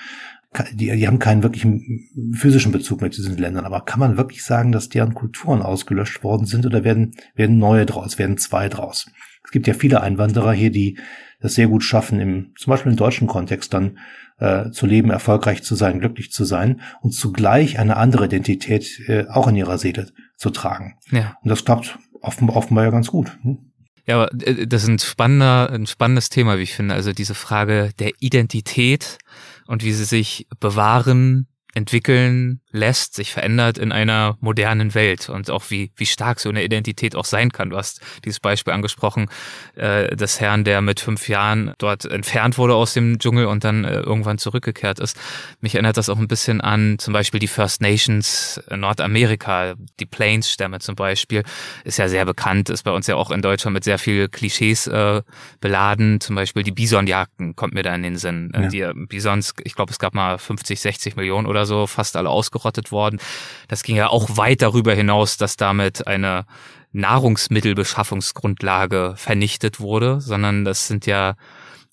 die, 0.73 0.91
die 0.95 1.07
haben 1.07 1.19
keinen 1.19 1.41
wirklichen 1.41 2.09
physischen 2.33 2.71
Bezug 2.71 3.01
mit 3.01 3.17
diesen 3.17 3.37
Ländern. 3.37 3.65
Aber 3.65 3.81
kann 3.81 3.99
man 3.99 4.17
wirklich 4.17 4.43
sagen, 4.43 4.71
dass 4.71 4.89
deren 4.89 5.15
Kulturen 5.15 5.61
ausgelöscht 5.61 6.23
worden 6.23 6.45
sind 6.45 6.65
oder 6.65 6.83
werden, 6.83 7.15
werden 7.33 7.57
neue 7.57 7.85
draus, 7.85 8.19
werden 8.19 8.37
zwei 8.37 8.69
draus? 8.69 9.09
Es 9.43 9.51
gibt 9.51 9.65
ja 9.65 9.73
viele 9.73 10.01
Einwanderer 10.01 10.53
hier, 10.53 10.71
die 10.71 10.99
das 11.39 11.55
sehr 11.55 11.67
gut 11.67 11.83
schaffen, 11.83 12.19
im, 12.19 12.53
zum 12.55 12.71
Beispiel 12.71 12.91
im 12.91 12.97
deutschen 12.97 13.27
Kontext 13.27 13.73
dann 13.73 13.97
äh, 14.39 14.71
zu 14.71 14.85
leben, 14.85 15.09
erfolgreich 15.09 15.63
zu 15.63 15.75
sein, 15.75 15.99
glücklich 15.99 16.31
zu 16.31 16.45
sein 16.45 16.81
und 17.01 17.11
zugleich 17.11 17.79
eine 17.79 17.97
andere 17.97 18.25
Identität 18.25 18.99
äh, 19.07 19.25
auch 19.27 19.47
in 19.47 19.55
ihrer 19.55 19.77
Seele 19.77 20.07
zu 20.37 20.49
tragen. 20.49 20.95
Ja. 21.11 21.37
Und 21.41 21.49
das 21.49 21.65
klappt 21.65 21.97
offenbar, 22.21 22.57
offenbar 22.57 22.85
ja 22.85 22.89
ganz 22.89 23.07
gut. 23.07 23.37
Hm? 23.41 23.71
Ja, 24.05 24.15
aber 24.15 24.33
äh, 24.43 24.67
das 24.67 24.83
ist 24.83 24.89
ein 24.89 24.99
spannender, 24.99 25.69
ein 25.71 25.87
spannendes 25.87 26.29
Thema, 26.29 26.57
wie 26.57 26.63
ich 26.63 26.73
finde. 26.73 26.95
Also 26.95 27.13
diese 27.13 27.35
Frage 27.35 27.91
der 27.99 28.11
Identität 28.19 29.17
und 29.67 29.83
wie 29.83 29.93
sie 29.93 30.05
sich 30.05 30.47
bewahren, 30.59 31.47
entwickeln 31.75 32.61
lässt, 32.71 33.15
sich 33.15 33.31
verändert 33.31 33.77
in 33.77 33.91
einer 33.91 34.37
modernen 34.39 34.93
Welt 34.93 35.29
und 35.29 35.49
auch 35.49 35.69
wie, 35.69 35.91
wie 35.95 36.05
stark 36.05 36.39
so 36.39 36.49
eine 36.49 36.63
Identität 36.63 37.15
auch 37.15 37.25
sein 37.25 37.51
kann. 37.51 37.69
Du 37.69 37.77
hast 37.77 38.01
dieses 38.25 38.39
Beispiel 38.39 38.73
angesprochen, 38.73 39.27
äh, 39.75 40.15
des 40.15 40.39
Herrn, 40.39 40.63
der 40.63 40.81
mit 40.81 40.99
fünf 40.99 41.29
Jahren 41.29 41.73
dort 41.77 42.05
entfernt 42.05 42.57
wurde 42.57 42.75
aus 42.75 42.93
dem 42.93 43.19
Dschungel 43.19 43.45
und 43.45 43.63
dann 43.63 43.85
äh, 43.85 43.99
irgendwann 43.99 44.37
zurückgekehrt 44.37 44.99
ist. 44.99 45.19
Mich 45.61 45.75
erinnert 45.75 45.97
das 45.97 46.09
auch 46.09 46.17
ein 46.17 46.27
bisschen 46.27 46.61
an 46.61 46.97
zum 46.99 47.13
Beispiel 47.13 47.39
die 47.39 47.47
First 47.47 47.81
Nations 47.81 48.61
in 48.69 48.79
Nordamerika, 48.79 49.75
die 49.99 50.05
Plains-Stämme 50.05 50.79
zum 50.79 50.95
Beispiel, 50.95 51.43
ist 51.83 51.97
ja 51.97 52.07
sehr 52.07 52.25
bekannt, 52.25 52.69
ist 52.69 52.83
bei 52.83 52.91
uns 52.91 53.07
ja 53.07 53.15
auch 53.15 53.31
in 53.31 53.41
Deutschland 53.41 53.73
mit 53.73 53.83
sehr 53.83 53.97
viel 53.97 54.29
Klischees 54.29 54.87
äh, 54.87 55.21
beladen. 55.59 56.19
Zum 56.21 56.35
Beispiel 56.35 56.63
die 56.63 56.71
Bisonjagden 56.71 57.55
kommt 57.55 57.73
mir 57.73 57.83
da 57.83 57.93
in 57.95 58.03
den 58.03 58.17
Sinn. 58.17 58.51
Ja. 58.53 58.67
Die 58.67 59.05
Bisons, 59.07 59.53
ich 59.63 59.75
glaube, 59.75 59.91
es 59.91 59.99
gab 59.99 60.13
mal 60.13 60.37
50, 60.37 60.79
60 60.79 61.15
Millionen 61.15 61.47
oder 61.47 61.62
so, 61.65 61.87
fast 61.87 62.15
alle 62.15 62.29
ausgerottet 62.29 62.91
worden. 62.91 63.19
Das 63.67 63.81
ging 63.83 63.95
ja 63.95 64.09
auch 64.09 64.37
weit 64.37 64.61
darüber 64.61 64.93
hinaus, 64.93 65.37
dass 65.37 65.57
damit 65.57 66.05
eine 66.07 66.45
Nahrungsmittelbeschaffungsgrundlage 66.91 69.15
vernichtet 69.17 69.79
wurde, 69.79 70.21
sondern 70.21 70.65
das 70.65 70.87
sind 70.87 71.05
ja 71.05 71.35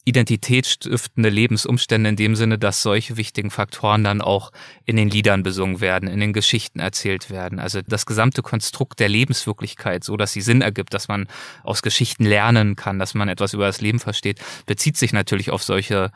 identitätsstiftende 0.04 1.28
Lebensumstände 1.28 2.10
in 2.10 2.16
dem 2.16 2.34
Sinne, 2.34 2.58
dass 2.58 2.82
solche 2.82 3.16
wichtigen 3.16 3.50
Faktoren 3.50 4.02
dann 4.02 4.22
auch 4.22 4.50
in 4.86 4.96
den 4.96 5.10
Liedern 5.10 5.42
besungen 5.42 5.80
werden, 5.80 6.08
in 6.08 6.20
den 6.20 6.32
Geschichten 6.32 6.80
erzählt 6.80 7.30
werden. 7.30 7.58
Also 7.58 7.80
das 7.86 8.06
gesamte 8.06 8.42
Konstrukt 8.42 8.98
der 8.98 9.08
Lebenswirklichkeit, 9.08 10.02
so 10.02 10.16
dass 10.16 10.32
sie 10.32 10.40
Sinn 10.40 10.62
ergibt, 10.62 10.94
dass 10.94 11.08
man 11.08 11.28
aus 11.64 11.82
Geschichten 11.82 12.24
lernen 12.24 12.76
kann, 12.76 12.98
dass 12.98 13.14
man 13.14 13.28
etwas 13.28 13.52
über 13.52 13.66
das 13.66 13.80
Leben 13.80 14.00
versteht, 14.00 14.40
bezieht 14.66 14.96
sich 14.96 15.12
natürlich 15.12 15.50
auf 15.50 15.62
solche 15.62 16.10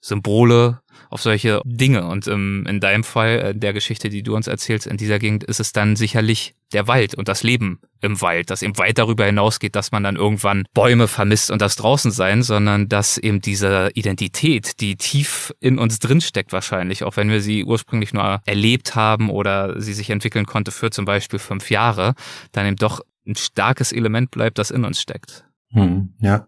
Symbole, 0.00 0.80
auf 1.08 1.20
solche 1.20 1.60
Dinge. 1.64 2.06
Und 2.06 2.26
ähm, 2.28 2.64
in 2.68 2.80
deinem 2.80 3.04
Fall, 3.04 3.38
äh, 3.38 3.54
der 3.54 3.72
Geschichte, 3.72 4.08
die 4.08 4.22
du 4.22 4.34
uns 4.34 4.46
erzählst, 4.46 4.86
in 4.86 4.96
dieser 4.96 5.18
Gegend, 5.18 5.44
ist 5.44 5.60
es 5.60 5.72
dann 5.72 5.96
sicherlich 5.96 6.54
der 6.72 6.86
Wald 6.86 7.14
und 7.14 7.28
das 7.28 7.42
Leben 7.42 7.80
im 8.00 8.20
Wald, 8.20 8.50
das 8.50 8.62
eben 8.62 8.78
weit 8.78 8.98
darüber 8.98 9.26
hinausgeht, 9.26 9.74
dass 9.74 9.90
man 9.90 10.04
dann 10.04 10.16
irgendwann 10.16 10.64
Bäume 10.72 11.08
vermisst 11.08 11.50
und 11.50 11.60
das 11.60 11.74
draußen 11.76 12.12
sein, 12.12 12.42
sondern 12.42 12.88
dass 12.88 13.18
eben 13.18 13.40
diese 13.40 13.90
Identität, 13.94 14.80
die 14.80 14.96
tief 14.96 15.52
in 15.60 15.78
uns 15.78 15.98
drinsteckt 15.98 16.52
wahrscheinlich, 16.52 17.02
auch 17.02 17.16
wenn 17.16 17.28
wir 17.28 17.40
sie 17.40 17.64
ursprünglich 17.64 18.12
nur 18.12 18.40
erlebt 18.46 18.94
haben 18.94 19.30
oder 19.30 19.80
sie 19.80 19.94
sich 19.94 20.10
entwickeln 20.10 20.46
konnte 20.46 20.70
für 20.70 20.90
zum 20.90 21.04
Beispiel 21.04 21.38
fünf 21.38 21.70
Jahre, 21.70 22.14
dann 22.52 22.66
eben 22.66 22.76
doch 22.76 23.00
ein 23.26 23.34
starkes 23.34 23.92
Element 23.92 24.30
bleibt, 24.30 24.58
das 24.58 24.70
in 24.70 24.84
uns 24.84 25.00
steckt. 25.00 25.44
Hm, 25.72 26.14
ja, 26.20 26.46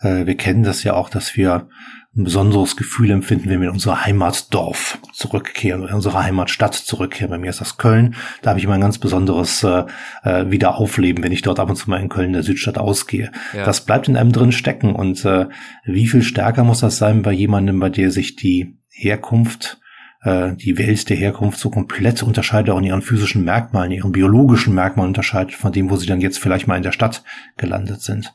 äh, 0.00 0.26
wir 0.26 0.36
kennen 0.36 0.62
das 0.62 0.82
ja 0.82 0.94
auch, 0.94 1.08
dass 1.08 1.36
wir 1.36 1.68
ein 2.16 2.24
besonderes 2.24 2.76
Gefühl 2.76 3.10
empfinden, 3.12 3.48
wenn 3.48 3.60
wir 3.60 3.68
in 3.68 3.74
unser 3.74 4.04
Heimatdorf 4.04 4.98
zurückkehren, 5.12 5.86
in 5.86 5.94
unsere 5.94 6.20
Heimatstadt 6.20 6.74
zurückkehren. 6.74 7.30
Bei 7.30 7.38
mir 7.38 7.50
ist 7.50 7.60
das 7.60 7.76
Köln. 7.76 8.16
Da 8.42 8.50
habe 8.50 8.58
ich 8.58 8.64
immer 8.64 8.74
ein 8.74 8.80
ganz 8.80 8.98
besonderes 8.98 9.62
äh, 9.62 9.84
äh, 10.24 10.50
Wiederaufleben, 10.50 11.22
wenn 11.22 11.30
ich 11.30 11.42
dort 11.42 11.60
ab 11.60 11.70
und 11.70 11.76
zu 11.76 11.88
mal 11.88 12.00
in 12.00 12.08
Köln 12.08 12.28
in 12.28 12.32
der 12.32 12.42
Südstadt 12.42 12.78
ausgehe. 12.78 13.30
Ja. 13.54 13.64
Das 13.64 13.84
bleibt 13.84 14.08
in 14.08 14.16
einem 14.16 14.32
drin 14.32 14.50
stecken. 14.50 14.96
Und 14.96 15.24
äh, 15.24 15.46
wie 15.84 16.08
viel 16.08 16.22
stärker 16.22 16.64
muss 16.64 16.80
das 16.80 16.98
sein 16.98 17.22
bei 17.22 17.32
jemandem, 17.32 17.78
bei 17.78 17.90
der 17.90 18.10
sich 18.10 18.34
die 18.34 18.76
Herkunft 18.88 19.80
äh, 20.24 20.56
die 20.56 20.78
Welt 20.78 21.08
der 21.08 21.16
Herkunft 21.16 21.60
so 21.60 21.70
komplett 21.70 22.24
unterscheidet, 22.24 22.70
auch 22.70 22.78
in 22.78 22.84
ihren 22.84 23.02
physischen 23.02 23.44
Merkmalen, 23.44 23.92
ihren 23.92 24.10
biologischen 24.10 24.74
Merkmalen 24.74 25.10
unterscheidet 25.10 25.54
von 25.54 25.70
dem, 25.70 25.90
wo 25.90 25.96
sie 25.96 26.08
dann 26.08 26.20
jetzt 26.20 26.40
vielleicht 26.40 26.66
mal 26.66 26.76
in 26.76 26.82
der 26.82 26.92
Stadt 26.92 27.22
gelandet 27.56 28.02
sind 28.02 28.34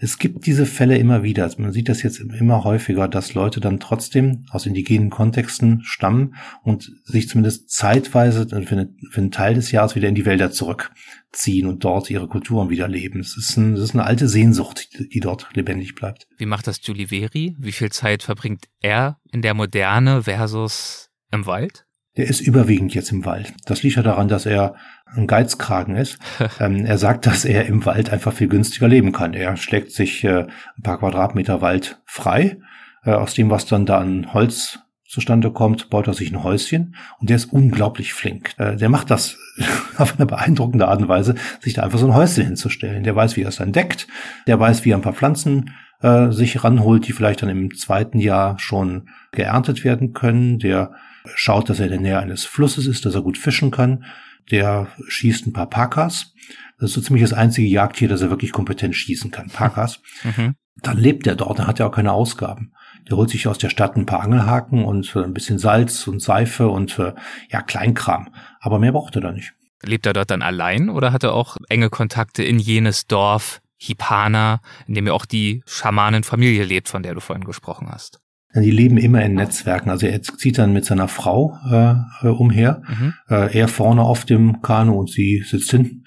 es 0.00 0.18
gibt 0.18 0.46
diese 0.46 0.64
Fälle 0.64 0.96
immer 0.96 1.22
wieder. 1.24 1.50
Man 1.58 1.72
sieht 1.72 1.88
das 1.88 2.02
jetzt 2.02 2.20
immer 2.20 2.62
häufiger, 2.62 3.08
dass 3.08 3.34
Leute 3.34 3.60
dann 3.60 3.80
trotzdem 3.80 4.46
aus 4.50 4.64
indigenen 4.64 5.10
Kontexten 5.10 5.82
stammen 5.82 6.36
und 6.62 6.92
sich 7.04 7.28
zumindest 7.28 7.70
zeitweise 7.70 8.48
für, 8.48 8.56
eine, 8.56 8.94
für 9.10 9.20
einen 9.20 9.32
Teil 9.32 9.54
des 9.54 9.72
Jahres 9.72 9.96
wieder 9.96 10.08
in 10.08 10.14
die 10.14 10.24
Wälder 10.24 10.52
zurückziehen 10.52 11.66
und 11.66 11.82
dort 11.82 12.10
ihre 12.10 12.28
Kulturen 12.28 12.70
wieder 12.70 12.86
leben. 12.86 13.18
Das 13.18 13.36
ist, 13.36 13.56
ein, 13.56 13.74
ist 13.74 13.94
eine 13.94 14.04
alte 14.04 14.28
Sehnsucht, 14.28 14.88
die 15.12 15.20
dort 15.20 15.48
lebendig 15.54 15.96
bleibt. 15.96 16.28
Wie 16.36 16.46
macht 16.46 16.68
das 16.68 16.80
Giuliani? 16.80 17.56
Wie 17.58 17.72
viel 17.72 17.90
Zeit 17.90 18.22
verbringt 18.22 18.66
er 18.80 19.18
in 19.32 19.42
der 19.42 19.54
Moderne 19.54 20.22
versus 20.22 21.10
im 21.32 21.44
Wald? 21.46 21.88
der 22.18 22.26
ist 22.26 22.40
überwiegend 22.40 22.94
jetzt 22.94 23.12
im 23.12 23.24
Wald. 23.24 23.54
Das 23.64 23.84
liegt 23.84 23.94
ja 23.94 24.02
daran, 24.02 24.26
dass 24.26 24.44
er 24.44 24.74
ein 25.16 25.26
Geizkragen 25.26 25.96
ist. 25.96 26.18
ähm, 26.60 26.84
er 26.84 26.98
sagt, 26.98 27.26
dass 27.26 27.44
er 27.44 27.66
im 27.66 27.84
Wald 27.86 28.10
einfach 28.10 28.32
viel 28.32 28.48
günstiger 28.48 28.88
leben 28.88 29.12
kann. 29.12 29.34
Er 29.34 29.56
schlägt 29.56 29.92
sich 29.92 30.24
äh, 30.24 30.46
ein 30.76 30.82
paar 30.82 30.98
Quadratmeter 30.98 31.60
Wald 31.60 32.00
frei. 32.04 32.58
Äh, 33.04 33.12
aus 33.12 33.34
dem, 33.34 33.50
was 33.50 33.66
dann 33.66 33.86
da 33.86 33.98
an 33.98 34.32
Holz 34.32 34.80
zustande 35.08 35.50
kommt, 35.50 35.88
baut 35.88 36.06
er 36.06 36.14
sich 36.14 36.30
ein 36.30 36.42
Häuschen 36.42 36.94
und 37.18 37.30
der 37.30 37.36
ist 37.36 37.46
unglaublich 37.46 38.12
flink. 38.12 38.52
Äh, 38.58 38.76
der 38.76 38.90
macht 38.90 39.10
das 39.10 39.38
auf 39.96 40.16
eine 40.16 40.26
beeindruckende 40.26 40.86
Art 40.86 41.00
und 41.00 41.08
Weise, 41.08 41.34
sich 41.60 41.72
da 41.72 41.82
einfach 41.82 41.98
so 41.98 42.06
ein 42.06 42.14
Häuschen 42.14 42.44
hinzustellen. 42.44 43.04
Der 43.04 43.16
weiß, 43.16 43.36
wie 43.36 43.42
er 43.42 43.48
es 43.48 43.56
dann 43.56 43.72
deckt, 43.72 44.06
der 44.46 44.60
weiß, 44.60 44.84
wie 44.84 44.90
er 44.90 44.96
ein 44.96 45.02
paar 45.02 45.14
Pflanzen 45.14 45.70
äh, 46.02 46.30
sich 46.30 46.62
ranholt, 46.62 47.08
die 47.08 47.12
vielleicht 47.12 47.42
dann 47.42 47.48
im 47.48 47.74
zweiten 47.74 48.18
Jahr 48.18 48.58
schon 48.58 49.08
geerntet 49.32 49.82
werden 49.82 50.12
können. 50.12 50.58
Der 50.58 50.92
schaut, 51.34 51.70
dass 51.70 51.80
er 51.80 51.86
in 51.86 51.92
der 51.92 52.00
Nähe 52.00 52.18
eines 52.18 52.44
Flusses 52.44 52.86
ist, 52.86 53.06
dass 53.06 53.14
er 53.14 53.22
gut 53.22 53.38
fischen 53.38 53.70
kann. 53.70 54.04
Der 54.50 54.88
schießt 55.08 55.46
ein 55.46 55.52
paar 55.52 55.68
Pakas. 55.68 56.32
Das 56.78 56.90
ist 56.90 56.94
so 56.94 57.00
ziemlich 57.00 57.22
das 57.22 57.32
einzige 57.32 57.68
Jagdtier, 57.68 58.08
das 58.08 58.22
er 58.22 58.30
wirklich 58.30 58.52
kompetent 58.52 58.94
schießen 58.94 59.30
kann. 59.30 59.48
Pakas. 59.48 60.00
Mhm. 60.22 60.54
Dann 60.76 60.96
lebt 60.96 61.26
er 61.26 61.34
dort, 61.34 61.58
dann 61.58 61.66
hat 61.66 61.80
er 61.80 61.86
auch 61.86 61.92
keine 61.92 62.12
Ausgaben. 62.12 62.72
Der 63.08 63.16
holt 63.16 63.30
sich 63.30 63.48
aus 63.48 63.58
der 63.58 63.70
Stadt 63.70 63.96
ein 63.96 64.06
paar 64.06 64.20
Angelhaken 64.20 64.84
und 64.84 65.14
äh, 65.16 65.24
ein 65.24 65.34
bisschen 65.34 65.58
Salz 65.58 66.06
und 66.06 66.20
Seife 66.20 66.68
und 66.68 66.98
äh, 66.98 67.14
ja, 67.50 67.62
Kleinkram. 67.62 68.32
Aber 68.60 68.78
mehr 68.78 68.92
braucht 68.92 69.16
er 69.16 69.22
da 69.22 69.32
nicht. 69.32 69.54
Lebt 69.82 70.06
er 70.06 70.12
dort 70.12 70.30
dann 70.30 70.42
allein 70.42 70.88
oder 70.88 71.12
hat 71.12 71.24
er 71.24 71.34
auch 71.34 71.56
enge 71.68 71.90
Kontakte 71.90 72.42
in 72.42 72.58
jenes 72.58 73.06
Dorf, 73.06 73.60
Hipana, 73.76 74.60
in 74.86 74.94
dem 74.94 75.06
ja 75.06 75.12
auch 75.12 75.26
die 75.26 75.62
Schamanenfamilie 75.66 76.64
lebt, 76.64 76.88
von 76.88 77.02
der 77.02 77.14
du 77.14 77.20
vorhin 77.20 77.44
gesprochen 77.44 77.88
hast? 77.90 78.20
Die 78.54 78.70
leben 78.70 78.96
immer 78.96 79.22
in 79.22 79.34
Netzwerken. 79.34 79.90
Also 79.90 80.06
er 80.06 80.22
zieht 80.22 80.58
dann 80.58 80.72
mit 80.72 80.84
seiner 80.84 81.08
Frau 81.08 81.58
äh, 81.70 82.26
umher. 82.26 82.82
Mhm. 82.88 83.14
Äh, 83.28 83.58
er 83.58 83.68
vorne 83.68 84.02
auf 84.02 84.24
dem 84.24 84.62
Kanu 84.62 84.98
und 84.98 85.10
sie 85.10 85.42
sitzt 85.46 85.70
hinten 85.70 86.04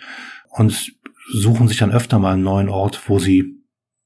und 0.49 0.93
suchen 1.32 1.67
sich 1.67 1.77
dann 1.77 1.91
öfter 1.91 2.19
mal 2.19 2.34
einen 2.34 2.43
neuen 2.43 2.69
Ort, 2.69 3.01
wo 3.08 3.19
sie 3.19 3.61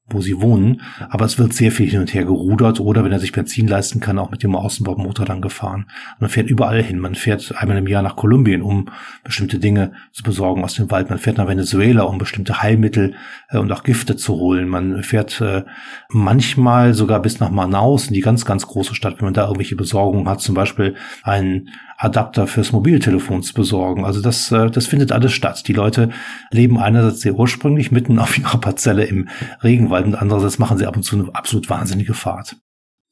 wo 0.08 0.20
sie 0.20 0.40
wohnen. 0.40 0.82
Aber 1.10 1.24
es 1.24 1.38
wird 1.38 1.52
sehr 1.52 1.72
viel 1.72 1.88
hin 1.88 2.00
und 2.00 2.14
her 2.14 2.24
gerudert 2.24 2.78
oder 2.80 3.04
wenn 3.04 3.12
er 3.12 3.18
sich 3.18 3.32
Benzin 3.32 3.66
leisten 3.66 4.00
kann, 4.00 4.18
auch 4.18 4.30
mit 4.30 4.42
dem 4.42 4.54
Außenbordmotor 4.54 5.26
dann 5.26 5.40
gefahren. 5.40 5.86
Man 6.20 6.30
fährt 6.30 6.48
überall 6.48 6.82
hin. 6.82 6.98
Man 7.00 7.16
fährt 7.16 7.54
einmal 7.56 7.76
im 7.76 7.88
Jahr 7.88 8.02
nach 8.02 8.16
Kolumbien, 8.16 8.62
um 8.62 8.88
bestimmte 9.24 9.58
Dinge 9.58 9.92
zu 10.12 10.22
besorgen 10.22 10.62
aus 10.62 10.74
dem 10.74 10.90
Wald. 10.90 11.10
Man 11.10 11.18
fährt 11.18 11.38
nach 11.38 11.48
Venezuela, 11.48 12.02
um 12.02 12.18
bestimmte 12.18 12.62
Heilmittel 12.62 13.14
äh, 13.48 13.58
und 13.58 13.72
auch 13.72 13.82
Gifte 13.82 14.16
zu 14.16 14.34
holen. 14.34 14.68
Man 14.68 15.02
fährt 15.02 15.40
äh, 15.40 15.64
manchmal 16.08 16.94
sogar 16.94 17.20
bis 17.20 17.40
nach 17.40 17.50
Manaus, 17.50 18.08
in 18.08 18.14
die 18.14 18.20
ganz, 18.20 18.44
ganz 18.44 18.66
große 18.66 18.94
Stadt, 18.94 19.18
wenn 19.18 19.26
man 19.26 19.34
da 19.34 19.42
irgendwelche 19.42 19.76
Besorgungen 19.76 20.28
hat. 20.28 20.40
Zum 20.40 20.54
Beispiel 20.54 20.94
ein 21.24 21.70
Adapter 21.98 22.46
fürs 22.46 22.72
Mobiltelefon 22.72 23.42
zu 23.42 23.54
besorgen. 23.54 24.04
Also 24.04 24.20
das, 24.20 24.52
äh, 24.52 24.70
das 24.70 24.86
findet 24.86 25.12
alles 25.12 25.32
statt. 25.32 25.66
Die 25.66 25.72
Leute 25.72 26.10
leben 26.50 26.78
einerseits 26.78 27.20
sehr 27.20 27.34
ursprünglich 27.34 27.90
mitten 27.90 28.18
auf 28.18 28.36
ihrer 28.38 28.58
Parzelle 28.58 29.04
im 29.04 29.28
Regenwald 29.62 30.06
und 30.06 30.14
andererseits 30.14 30.58
machen 30.58 30.78
sie 30.78 30.86
ab 30.86 30.96
und 30.96 31.02
zu 31.02 31.16
eine 31.18 31.34
absolut 31.34 31.70
wahnsinnige 31.70 32.14
Fahrt. 32.14 32.56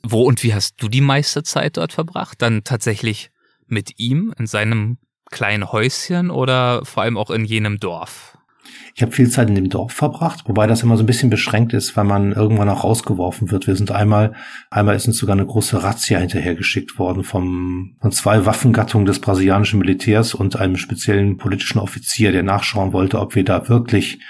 Wo 0.02 0.22
und 0.22 0.42
wie 0.42 0.54
hast 0.54 0.82
du 0.82 0.88
die 0.88 1.00
meiste 1.00 1.42
Zeit 1.42 1.78
dort 1.78 1.92
verbracht? 1.92 2.42
Dann 2.42 2.62
tatsächlich 2.62 3.30
mit 3.66 3.98
ihm 3.98 4.34
in 4.38 4.46
seinem 4.46 4.98
kleinen 5.30 5.72
Häuschen 5.72 6.30
oder 6.30 6.84
vor 6.84 7.02
allem 7.02 7.16
auch 7.16 7.30
in 7.30 7.44
jenem 7.44 7.80
Dorf? 7.80 8.36
Ich 8.94 9.02
habe 9.02 9.12
viel 9.12 9.28
Zeit 9.28 9.48
in 9.48 9.54
dem 9.54 9.68
Dorf 9.68 9.92
verbracht, 9.92 10.44
wobei 10.46 10.66
das 10.66 10.82
immer 10.82 10.96
so 10.96 11.02
ein 11.02 11.06
bisschen 11.06 11.30
beschränkt 11.30 11.72
ist, 11.72 11.96
weil 11.96 12.04
man 12.04 12.32
irgendwann 12.32 12.68
auch 12.68 12.84
rausgeworfen 12.84 13.50
wird. 13.50 13.66
Wir 13.66 13.76
sind 13.76 13.90
einmal, 13.90 14.34
einmal 14.70 14.96
ist 14.96 15.06
uns 15.06 15.18
sogar 15.18 15.34
eine 15.34 15.46
große 15.46 15.82
Razzia 15.82 16.18
hinterhergeschickt 16.18 16.98
worden 16.98 17.24
vom, 17.24 17.96
von 18.00 18.12
zwei 18.12 18.46
Waffengattungen 18.46 19.06
des 19.06 19.18
brasilianischen 19.18 19.78
Militärs 19.78 20.34
und 20.34 20.56
einem 20.56 20.76
speziellen 20.76 21.36
politischen 21.36 21.78
Offizier, 21.78 22.32
der 22.32 22.42
nachschauen 22.42 22.92
wollte, 22.92 23.18
ob 23.18 23.34
wir 23.34 23.44
da 23.44 23.68
wirklich 23.68 24.20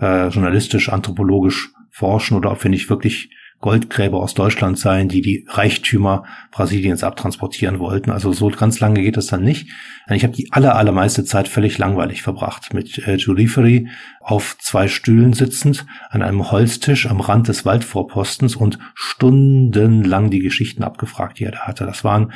äh, 0.00 0.28
journalistisch, 0.28 0.88
anthropologisch 0.88 1.70
forschen 1.90 2.36
oder 2.36 2.50
ob 2.50 2.62
wir 2.64 2.70
nicht 2.70 2.90
wirklich 2.90 3.30
Goldgräber 3.64 4.20
aus 4.20 4.34
Deutschland 4.34 4.78
seien, 4.78 5.08
die 5.08 5.22
die 5.22 5.46
Reichtümer 5.48 6.24
Brasiliens 6.50 7.02
abtransportieren 7.02 7.78
wollten. 7.78 8.10
Also 8.10 8.30
so 8.32 8.50
ganz 8.50 8.78
lange 8.78 9.00
geht 9.00 9.16
es 9.16 9.28
dann 9.28 9.42
nicht. 9.42 9.70
Ich 10.10 10.22
habe 10.22 10.34
die 10.34 10.52
aller, 10.52 10.76
allermeiste 10.76 11.24
Zeit 11.24 11.48
völlig 11.48 11.78
langweilig 11.78 12.22
verbracht 12.22 12.74
mit 12.74 13.06
äh, 13.06 13.16
Giuliferi 13.16 13.88
auf 14.20 14.56
zwei 14.58 14.86
Stühlen 14.86 15.32
sitzend 15.32 15.86
an 16.10 16.22
einem 16.22 16.50
Holztisch 16.50 17.08
am 17.08 17.20
Rand 17.20 17.48
des 17.48 17.64
Waldvorpostens 17.64 18.54
und 18.54 18.78
stundenlang 18.94 20.30
die 20.30 20.40
Geschichten 20.40 20.82
abgefragt, 20.82 21.38
die 21.38 21.44
er 21.44 21.52
da 21.52 21.60
hatte. 21.60 21.86
Das 21.86 22.04
waren 22.04 22.32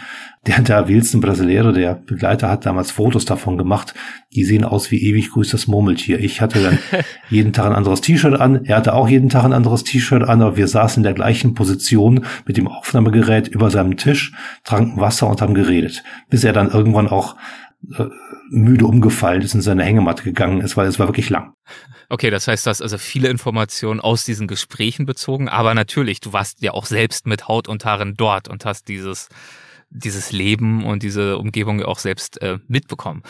der, 0.47 0.63
der 0.63 0.89
Wilson 0.89 1.21
Brasileiro, 1.21 1.73
der 1.73 1.95
Begleiter, 1.95 2.49
hat 2.49 2.65
damals 2.65 2.91
Fotos 2.91 3.27
davon 3.27 3.59
gemacht. 3.59 3.93
Die 4.35 4.45
sehen 4.45 4.65
aus 4.65 4.91
wie 4.91 5.03
ewig 5.03 5.31
grüßt 5.31 5.53
das 5.53 5.67
Murmeltier. 5.67 6.21
Ich 6.21 6.41
hatte 6.41 6.63
dann 6.63 6.79
jeden 7.31 7.53
Tag 7.53 7.67
ein 7.67 7.75
anderes 7.75 8.01
T-Shirt 8.01 8.41
an. 8.41 8.65
Er 8.65 8.77
hatte 8.77 8.95
auch 8.95 9.09
jeden 9.09 9.29
Tag 9.29 9.45
ein 9.45 9.53
anderes 9.53 9.85
T-Shirt 9.85 10.23
an, 10.23 10.41
aber 10.41 10.57
wir 10.57 10.69
saßen 10.69 11.01
in 11.01 11.05
der 11.05 11.13
gleichen 11.13 11.55
Position 11.55 12.25
mit 12.47 12.57
dem 12.57 12.67
Aufnahmegerät 12.67 13.49
über 13.49 13.71
seinem 13.71 13.99
Tisch, 13.99 14.33
tranken 14.65 15.01
Wasser 15.01 15.29
und 15.29 15.43
haben 15.43 15.55
geredet, 15.55 16.03
bis 16.31 16.45
er 16.45 16.55
dann 16.55 16.71
irgendwann 16.71 17.09
auch 17.09 17.37
müde 18.51 18.87
umgefallen 18.87 19.43
ist 19.43 19.55
in 19.55 19.63
seine 19.63 19.85
Hängematte 19.85 20.25
gegangen 20.25 20.61
ist, 20.61 20.77
weil 20.77 20.89
es 20.89 20.99
war 20.99 21.09
wirklich 21.09 21.31
lang. 21.31 21.55
Okay, 22.09 22.31
das 22.31 22.49
heißt, 22.49 22.67
du 22.67 22.71
hast 22.71 22.83
also 22.83 22.99
viele 22.99 23.29
Informationen 23.29 24.01
aus 24.01 24.25
diesen 24.25 24.49
Gesprächen 24.49 25.07
bezogen, 25.07 25.49
aber 25.49 25.75
natürlich, 25.75 26.21
du 26.21 26.33
warst 26.33 26.63
ja 26.63 26.73
auch 26.73 26.87
selbst 26.87 27.27
mit 27.27 27.49
Haut 27.49 27.69
und 27.69 27.85
Haaren 27.85 28.15
dort 28.15 28.49
und 28.49 28.65
hast 28.65 28.89
dieses 28.89 29.29
dieses 29.91 30.33
Leben 30.33 30.85
und 30.85 31.03
diese 31.03 31.39
Umgebung 31.39 31.83
auch 31.83 31.99
selbst 31.99 32.43
äh, 32.43 32.59
mitbekommen 32.69 33.23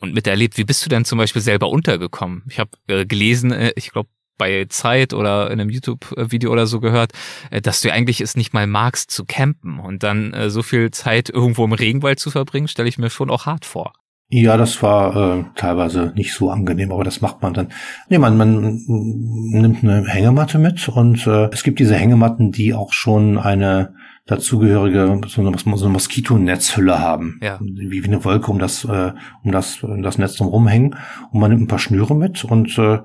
und 0.00 0.12
miterlebt. 0.12 0.58
Wie 0.58 0.64
bist 0.64 0.84
du 0.84 0.90
denn 0.90 1.04
zum 1.04 1.18
Beispiel 1.18 1.40
selber 1.40 1.70
untergekommen? 1.70 2.42
Ich 2.50 2.58
habe 2.58 2.70
äh, 2.86 3.06
gelesen, 3.06 3.50
äh, 3.50 3.72
ich 3.76 3.92
glaube 3.92 4.10
bei 4.38 4.66
Zeit 4.68 5.12
oder 5.12 5.50
in 5.50 5.60
einem 5.60 5.70
YouTube-Video 5.70 6.50
oder 6.50 6.66
so 6.66 6.80
gehört, 6.80 7.12
äh, 7.50 7.60
dass 7.60 7.80
du 7.80 7.92
eigentlich 7.92 8.20
es 8.20 8.36
nicht 8.36 8.54
mal 8.54 8.66
magst 8.66 9.10
zu 9.10 9.24
campen 9.24 9.78
und 9.78 10.02
dann 10.02 10.32
äh, 10.32 10.50
so 10.50 10.62
viel 10.62 10.90
Zeit 10.90 11.30
irgendwo 11.30 11.64
im 11.64 11.72
Regenwald 11.72 12.18
zu 12.18 12.30
verbringen, 12.30 12.68
stelle 12.68 12.88
ich 12.88 12.98
mir 12.98 13.10
schon 13.10 13.30
auch 13.30 13.46
hart 13.46 13.64
vor. 13.64 13.92
Ja, 14.28 14.56
das 14.56 14.82
war 14.82 15.38
äh, 15.38 15.44
teilweise 15.54 16.12
nicht 16.16 16.34
so 16.34 16.50
angenehm, 16.50 16.90
aber 16.90 17.04
das 17.04 17.20
macht 17.20 17.42
man 17.42 17.54
dann. 17.54 17.68
Nee, 18.08 18.18
man, 18.18 18.36
man 18.36 18.82
nimmt 18.88 19.84
eine 19.84 20.04
Hängematte 20.04 20.58
mit 20.58 20.88
und 20.88 21.24
äh, 21.28 21.48
es 21.52 21.62
gibt 21.62 21.78
diese 21.78 21.94
Hängematten, 21.94 22.50
die 22.50 22.74
auch 22.74 22.92
schon 22.92 23.38
eine 23.38 23.94
dazugehörige 24.26 25.20
so 25.28 25.40
eine, 25.40 25.56
so 25.56 25.70
eine 25.70 25.92
Moskitonetzhülle 25.92 26.98
haben. 26.98 27.38
Ja. 27.42 27.58
Wie, 27.60 28.02
wie 28.02 28.08
eine 28.08 28.24
Wolke 28.24 28.50
um 28.50 28.58
das, 28.58 28.84
äh, 28.84 29.12
um 29.44 29.52
das, 29.52 29.82
um 29.82 30.02
das 30.02 30.18
Netz 30.18 30.36
drum 30.36 30.66
hängen. 30.66 30.96
Und 31.30 31.40
man 31.40 31.50
nimmt 31.50 31.62
ein 31.62 31.68
paar 31.68 31.78
Schnüre 31.78 32.14
mit 32.14 32.44
und 32.44 32.76
äh, 32.76 32.98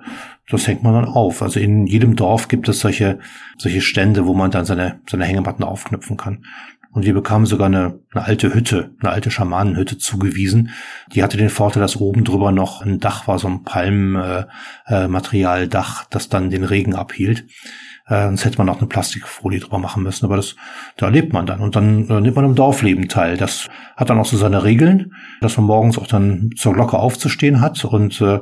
das 0.50 0.68
hängt 0.68 0.84
man 0.84 0.94
dann 0.94 1.06
auf. 1.06 1.44
Also 1.44 1.60
in 1.60 1.86
jedem 1.86 2.16
Dorf 2.16 2.48
gibt 2.48 2.68
es 2.68 2.80
solche, 2.80 3.20
solche 3.58 3.82
Stände, 3.82 4.26
wo 4.26 4.34
man 4.34 4.52
dann 4.52 4.66
seine, 4.66 5.00
seine 5.10 5.26
Hängematten 5.26 5.64
aufknüpfen 5.64 6.18
kann. 6.18 6.44
Und 6.92 7.06
wir 7.06 7.14
bekamen 7.14 7.46
sogar 7.46 7.68
eine, 7.68 8.00
eine 8.12 8.26
alte 8.26 8.54
Hütte, 8.54 8.92
eine 9.00 9.12
alte 9.12 9.32
Schamanenhütte 9.32 9.98
zugewiesen. 9.98 10.72
Die 11.14 11.24
hatte 11.24 11.38
den 11.38 11.50
Vorteil, 11.50 11.82
dass 11.82 11.96
oben 11.96 12.26
drüber 12.26 12.52
noch 12.52 12.82
ein 12.82 13.00
Dach 13.00 13.30
war, 13.30 13.40
so 13.40 13.48
ein 13.48 13.64
Palmmaterialdach, 13.64 16.02
äh, 16.02 16.04
äh, 16.04 16.08
das 16.10 16.28
dann 16.28 16.50
den 16.50 16.66
Regen 16.66 16.94
abhielt. 16.94 17.46
Äh, 18.12 18.26
sonst 18.26 18.44
hätte 18.44 18.58
man 18.58 18.68
auch 18.68 18.80
eine 18.80 18.88
Plastikfolie 18.88 19.62
drüber 19.62 19.80
machen 19.80 20.04
müssen, 20.04 20.26
aber 20.26 20.36
das, 20.36 20.58
da 20.98 21.08
lebt 21.08 21.32
man 21.32 21.46
dann. 21.46 21.62
Und 21.62 21.78
dann 21.78 22.10
äh, 22.10 22.20
nimmt 22.20 22.36
man 22.36 22.44
im 22.44 22.56
Dorfleben 22.56 23.08
teil. 23.08 23.38
Das 23.38 23.70
hat 23.96 24.10
dann 24.10 24.20
auch 24.20 24.26
so 24.26 24.36
seine 24.36 24.66
Regeln, 24.66 25.14
dass 25.40 25.56
man 25.56 25.66
morgens 25.66 25.98
auch 25.98 26.08
dann 26.08 26.50
zur 26.58 26.74
Glocke 26.74 27.00
aufzustehen 27.00 27.62
hat 27.62 27.86
und 27.86 28.20
äh, 28.20 28.40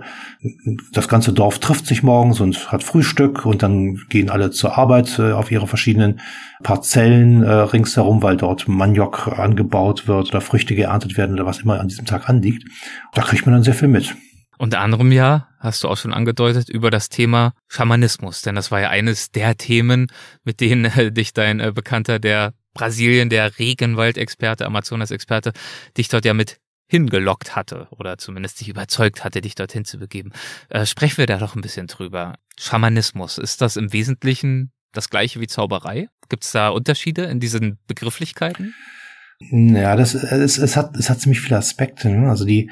das 0.92 1.08
ganze 1.08 1.34
Dorf 1.34 1.60
trifft 1.60 1.86
sich 1.86 2.02
morgens 2.02 2.40
und 2.40 2.72
hat 2.72 2.84
Frühstück 2.84 3.46
und 3.46 3.62
dann 3.62 4.00
gehen 4.10 4.32
alle 4.32 4.50
zur 4.50 4.76
Arbeit 4.76 5.20
äh, 5.20 5.34
auf 5.34 5.52
ihre 5.52 5.68
verschiedenen 5.68 6.20
Parzellen 6.64 7.44
äh, 7.44 7.52
ringsherum, 7.52 8.24
weil 8.24 8.38
dort 8.38 8.68
Maniok 8.68 9.28
angebaut 9.38 10.08
wird 10.08 10.30
oder 10.30 10.42
Früchte 10.42 10.74
geerntet 10.74 11.16
werden 11.16 11.36
oder 11.36 11.46
was 11.46 11.60
immer 11.60 11.80
an 11.80 11.90
diesem 11.90 12.06
Tag 12.06 12.28
anliegt. 12.28 12.68
Da 13.14 13.22
kriegt 13.22 13.46
man 13.46 13.54
dann 13.54 13.64
sehr 13.64 13.76
viel 13.76 13.88
mit. 13.88 14.16
Unter 14.60 14.82
anderem 14.82 15.14
ja, 15.14 15.48
hast 15.58 15.84
du 15.84 15.88
auch 15.88 15.96
schon 15.96 16.14
angedeutet, 16.14 16.68
über 16.68 16.92
das 16.92 17.08
Thema 17.08 17.54
Schamanismus, 17.70 18.42
denn 18.42 18.56
das 18.56 18.72
war 18.72 18.82
ja 18.82 18.90
eines 18.90 19.32
der 19.32 19.56
Themen, 19.56 20.08
mit 20.44 20.60
denen 20.60 20.84
äh, 20.84 21.14
dich 21.14 21.32
dein 21.32 21.62
äh, 21.62 21.72
Bekannter, 21.74 22.20
der 22.20 22.54
Brasilien, 22.74 23.30
der 23.30 23.58
Regenwaldexperte, 23.58 24.66
Amazonas-Experte, 24.66 25.54
dich 25.98 26.10
dort 26.10 26.26
ja 26.26 26.34
mit 26.34 26.60
hingelockt 26.88 27.56
hatte 27.56 27.88
oder 27.92 28.18
zumindest 28.18 28.60
dich 28.60 28.68
überzeugt 28.68 29.24
hatte, 29.24 29.40
dich 29.40 29.56
dorthin 29.56 29.86
zu 29.86 29.98
begeben. 29.98 30.34
Äh, 30.68 30.86
sprechen 30.86 31.20
wir 31.20 31.26
da 31.26 31.38
doch 31.38 31.56
ein 31.56 31.62
bisschen 31.62 31.88
drüber. 31.88 32.36
Schamanismus, 32.60 33.38
ist 33.38 33.62
das 33.62 33.78
im 33.78 33.94
Wesentlichen 33.94 34.74
das 34.92 35.10
gleiche 35.10 35.40
wie 35.40 35.48
Zauberei? 35.48 36.10
Gibt 36.28 36.44
es 36.44 36.52
da 36.52 36.68
Unterschiede 36.68 37.24
in 37.24 37.40
diesen 37.40 37.80
Begrifflichkeiten? 37.88 38.74
Ja, 39.40 39.96
das 39.96 40.16
es, 40.16 40.58
es 40.58 40.76
hat 40.76 40.98
es 40.98 41.10
hat 41.10 41.22
ziemlich 41.22 41.40
viele 41.40 41.56
Aspekte. 41.56 42.10
Ne? 42.10 42.30
Also 42.30 42.44
die 42.44 42.70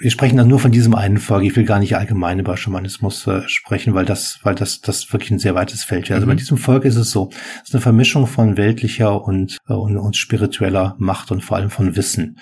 wir 0.00 0.10
sprechen 0.10 0.36
dann 0.36 0.48
nur 0.48 0.58
von 0.58 0.72
diesem 0.72 0.94
einen 0.94 1.18
Folge. 1.18 1.46
Ich 1.46 1.56
will 1.56 1.64
gar 1.64 1.78
nicht 1.78 1.96
allgemein 1.96 2.38
über 2.38 2.56
Schamanismus 2.56 3.26
äh, 3.26 3.42
sprechen, 3.46 3.94
weil 3.94 4.04
das, 4.04 4.40
weil 4.42 4.54
das, 4.54 4.80
das 4.80 5.12
wirklich 5.12 5.30
ein 5.30 5.38
sehr 5.38 5.54
weites 5.54 5.84
Feld 5.84 6.08
wäre. 6.08 6.16
Also 6.16 6.26
bei 6.26 6.32
mhm. 6.34 6.38
diesem 6.38 6.56
Volk 6.56 6.84
ist 6.84 6.96
es 6.96 7.10
so, 7.10 7.30
es 7.62 7.68
ist 7.68 7.74
eine 7.74 7.82
Vermischung 7.82 8.26
von 8.26 8.56
weltlicher 8.56 9.22
und, 9.22 9.58
äh, 9.68 9.74
und, 9.74 9.96
und 9.96 10.16
spiritueller 10.16 10.96
Macht 10.98 11.30
und 11.30 11.42
vor 11.42 11.58
allem 11.58 11.70
von 11.70 11.94
Wissen. 11.94 12.38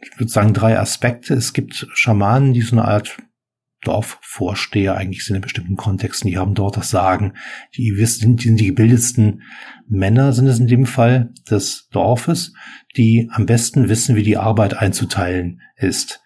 Ich 0.00 0.18
würde 0.18 0.30
sagen 0.30 0.54
drei 0.54 0.78
Aspekte. 0.78 1.34
Es 1.34 1.52
gibt 1.52 1.86
Schamanen, 1.92 2.52
die 2.52 2.62
so 2.62 2.76
eine 2.76 2.86
Art 2.86 3.18
Dorfvorsteher 3.82 4.96
eigentlich 4.96 5.24
sind 5.24 5.36
in 5.36 5.42
bestimmten 5.42 5.76
Kontexten, 5.76 6.30
die 6.30 6.38
haben 6.38 6.54
dort 6.54 6.76
das 6.76 6.90
Sagen. 6.90 7.34
Die 7.76 7.96
wissen, 7.96 8.36
die 8.36 8.48
sind 8.48 8.60
die 8.60 8.66
gebildetsten 8.66 9.42
Männer 9.88 10.32
sind 10.32 10.46
es 10.46 10.60
in 10.60 10.68
dem 10.68 10.86
Fall 10.86 11.34
des 11.50 11.88
Dorfes, 11.88 12.54
die 12.96 13.28
am 13.32 13.44
besten 13.44 13.88
wissen, 13.88 14.14
wie 14.14 14.22
die 14.22 14.36
Arbeit 14.36 14.74
einzuteilen 14.78 15.60
ist. 15.76 16.22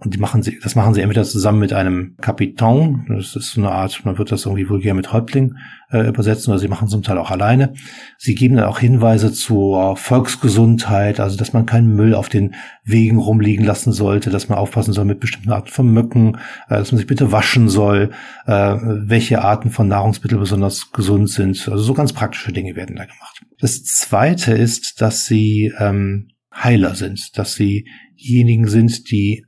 Und 0.00 0.14
die 0.14 0.18
machen 0.18 0.44
sie, 0.44 0.60
das 0.62 0.76
machen 0.76 0.94
sie 0.94 1.00
entweder 1.00 1.24
zusammen 1.24 1.58
mit 1.58 1.72
einem 1.72 2.16
Kapitan, 2.20 3.04
das 3.08 3.34
ist 3.34 3.50
so 3.50 3.60
eine 3.60 3.72
Art, 3.72 4.04
man 4.04 4.16
wird 4.16 4.30
das 4.30 4.46
irgendwie 4.46 4.68
vulgär 4.68 4.94
mit 4.94 5.12
Häuptling 5.12 5.56
äh, 5.90 6.06
übersetzen, 6.06 6.52
oder 6.52 6.60
sie 6.60 6.68
machen 6.68 6.86
zum 6.86 7.02
Teil 7.02 7.18
auch 7.18 7.32
alleine. 7.32 7.74
Sie 8.16 8.36
geben 8.36 8.54
dann 8.54 8.66
auch 8.66 8.78
Hinweise 8.78 9.32
zur 9.32 9.96
Volksgesundheit, 9.96 11.18
also 11.18 11.36
dass 11.36 11.52
man 11.52 11.66
keinen 11.66 11.96
Müll 11.96 12.14
auf 12.14 12.28
den 12.28 12.54
Wegen 12.84 13.18
rumliegen 13.18 13.64
lassen 13.64 13.92
sollte, 13.92 14.30
dass 14.30 14.48
man 14.48 14.58
aufpassen 14.58 14.92
soll 14.92 15.04
mit 15.04 15.18
bestimmten 15.18 15.50
Arten 15.50 15.70
von 15.70 15.92
Mücken, 15.92 16.36
äh, 16.68 16.76
dass 16.76 16.92
man 16.92 16.98
sich 16.98 17.08
bitte 17.08 17.32
waschen 17.32 17.68
soll, 17.68 18.10
äh, 18.46 18.52
welche 18.52 19.42
Arten 19.42 19.72
von 19.72 19.88
Nahrungsmitteln 19.88 20.40
besonders 20.40 20.92
gesund 20.92 21.28
sind. 21.28 21.68
Also 21.68 21.82
so 21.82 21.94
ganz 21.94 22.12
praktische 22.12 22.52
Dinge 22.52 22.76
werden 22.76 22.94
da 22.94 23.04
gemacht. 23.04 23.42
Das 23.58 23.82
zweite 23.82 24.52
ist, 24.52 25.00
dass 25.00 25.26
sie 25.26 25.72
ähm, 25.80 26.28
Heiler 26.54 26.94
sind, 26.94 27.36
dass 27.36 27.54
sie 27.54 27.88
diejenigen 28.16 28.68
sind, 28.68 29.10
die 29.10 29.44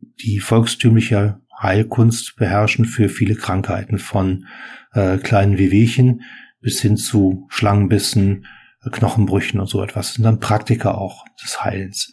die 0.00 0.40
volkstümliche 0.40 1.40
Heilkunst 1.60 2.36
beherrschen 2.36 2.84
für 2.84 3.08
viele 3.08 3.34
Krankheiten 3.34 3.98
von 3.98 4.46
äh, 4.92 5.18
kleinen 5.18 5.58
Wehwehchen 5.58 6.22
bis 6.60 6.80
hin 6.80 6.96
zu 6.96 7.46
Schlangenbissen, 7.48 8.46
äh, 8.84 8.90
Knochenbrüchen 8.90 9.60
und 9.60 9.68
so 9.68 9.82
etwas. 9.82 10.08
Das 10.08 10.14
sind 10.14 10.24
dann 10.24 10.40
Praktiker 10.40 10.98
auch 10.98 11.24
des 11.42 11.64
Heilens. 11.64 12.12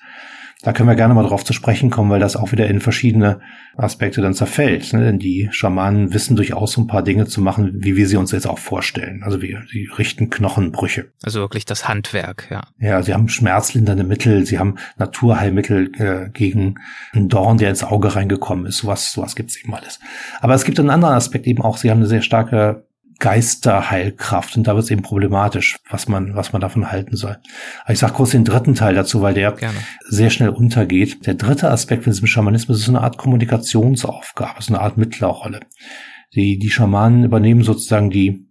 Da 0.64 0.72
können 0.72 0.88
wir 0.88 0.96
gerne 0.96 1.14
mal 1.14 1.28
drauf 1.28 1.44
zu 1.44 1.52
sprechen 1.52 1.90
kommen, 1.90 2.10
weil 2.10 2.22
das 2.22 2.38
auch 2.38 2.54
wieder 2.54 2.68
in 2.68 2.80
verschiedene 2.80 3.42
Aspekte 3.76 4.22
dann 4.22 4.34
zerfällt. 4.34 4.94
Ne? 4.94 5.04
Denn 5.04 5.20
die 5.20 5.50
Schamanen 5.52 6.14
wissen 6.14 6.38
durchaus 6.38 6.72
so 6.72 6.82
ein 6.82 6.88
paar 6.88 7.04
Dinge 7.04 7.28
zu 7.28 7.42
machen, 7.42 7.84
wie 7.84 7.98
wir 7.98 8.08
sie 8.08 8.16
uns 8.16 8.32
jetzt 8.32 8.48
auch 8.48 8.60
vorstellen. 8.60 9.24
Also 9.24 9.42
wir, 9.42 9.64
sie 9.70 9.90
richten 9.98 10.30
Knochenbrüche. 10.30 11.12
Also 11.22 11.42
wirklich 11.42 11.66
das 11.66 11.90
Handwerk, 11.90 12.48
ja. 12.50 12.62
Ja, 12.80 13.04
sie 13.04 13.14
haben 13.14 13.28
schmerzlindernde 13.28 14.06
Mittel, 14.06 14.46
sie 14.46 14.58
haben 14.58 14.76
Naturheilmittel 14.98 15.92
äh, 15.98 16.30
gegen 16.30 16.76
einen 17.12 17.28
Dorn, 17.28 17.58
der 17.58 17.70
ins 17.70 17.84
Auge 17.84 18.16
reingekommen 18.16 18.66
ist. 18.66 18.78
Sowas, 18.78 19.12
sowas 19.12 19.36
gibt's 19.36 19.62
eben 19.62 19.76
alles. 19.76 20.00
Aber 20.40 20.54
es 20.54 20.64
gibt 20.64 20.80
einen 20.80 20.90
anderen 20.90 21.16
Aspekt 21.16 21.46
eben 21.46 21.62
auch, 21.62 21.76
sie 21.76 21.92
haben 21.92 21.98
eine 21.98 22.08
sehr 22.08 22.22
starke 22.22 22.86
Geisterheilkraft 23.20 24.58
und 24.58 24.68
da 24.68 24.76
wird 24.76 24.86
es 24.86 24.92
eben 24.92 25.02
problematisch, 25.02 25.78
was 25.90 26.08
man, 26.08 26.36
was 26.36 26.54
man 26.54 26.62
davon 26.62 26.92
halten 26.92 27.16
soll. 27.16 27.38
Aber 27.84 27.94
ich 27.94 28.00
sage 28.00 28.14
kurz 28.14 28.32
den 28.32 28.46
dritten 28.46 28.76
Teil 28.76 28.96
dazu, 28.96 29.22
weil 29.22 29.34
der 29.34 29.52
Gerne. 29.54 29.78
sehr 30.08 30.30
schnell 30.30 30.50
untergeht. 30.50 31.26
Der 31.26 31.36
dritte 31.36 31.70
Aspekt 31.70 32.04
von 32.04 32.14
diesem 32.14 32.28
Schamanismus 32.28 32.80
ist 32.80 32.90
eine 32.90 33.02
Art 33.02 33.18
Kommunikationsaufgabe, 33.18 34.60
ist 34.60 34.70
eine 34.70 34.82
Art 34.82 34.98
Mittlerrolle. 34.98 35.62
Die, 36.36 36.58
die 36.58 36.70
Schamanen 36.70 37.24
übernehmen 37.24 37.64
sozusagen 37.64 38.10
die, 38.10 38.48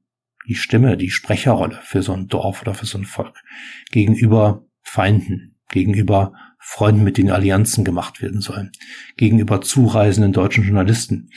die 0.48 0.54
Stimme, 0.54 0.96
die 0.96 1.10
Sprecherrolle 1.10 1.78
für 1.82 2.02
so 2.02 2.12
ein 2.12 2.28
Dorf 2.28 2.62
oder 2.62 2.74
für 2.74 2.86
so 2.86 2.98
ein 2.98 3.04
Volk 3.04 3.36
gegenüber 3.90 4.64
Feinden, 4.82 5.56
gegenüber 5.70 6.32
Freunden, 6.58 7.02
mit 7.02 7.18
denen 7.18 7.30
Allianzen 7.30 7.84
gemacht 7.84 8.22
werden 8.22 8.40
sollen, 8.40 8.70
gegenüber 9.16 9.60
zureisenden 9.60 10.32
deutschen 10.32 10.64
Journalisten 10.64 11.30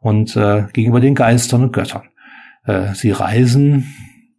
und 0.00 0.36
äh, 0.36 0.66
gegenüber 0.72 1.00
den 1.00 1.14
Geistern 1.14 1.62
und 1.62 1.72
Göttern. 1.72 2.08
Äh, 2.64 2.94
sie 2.94 3.10
reisen 3.10 3.94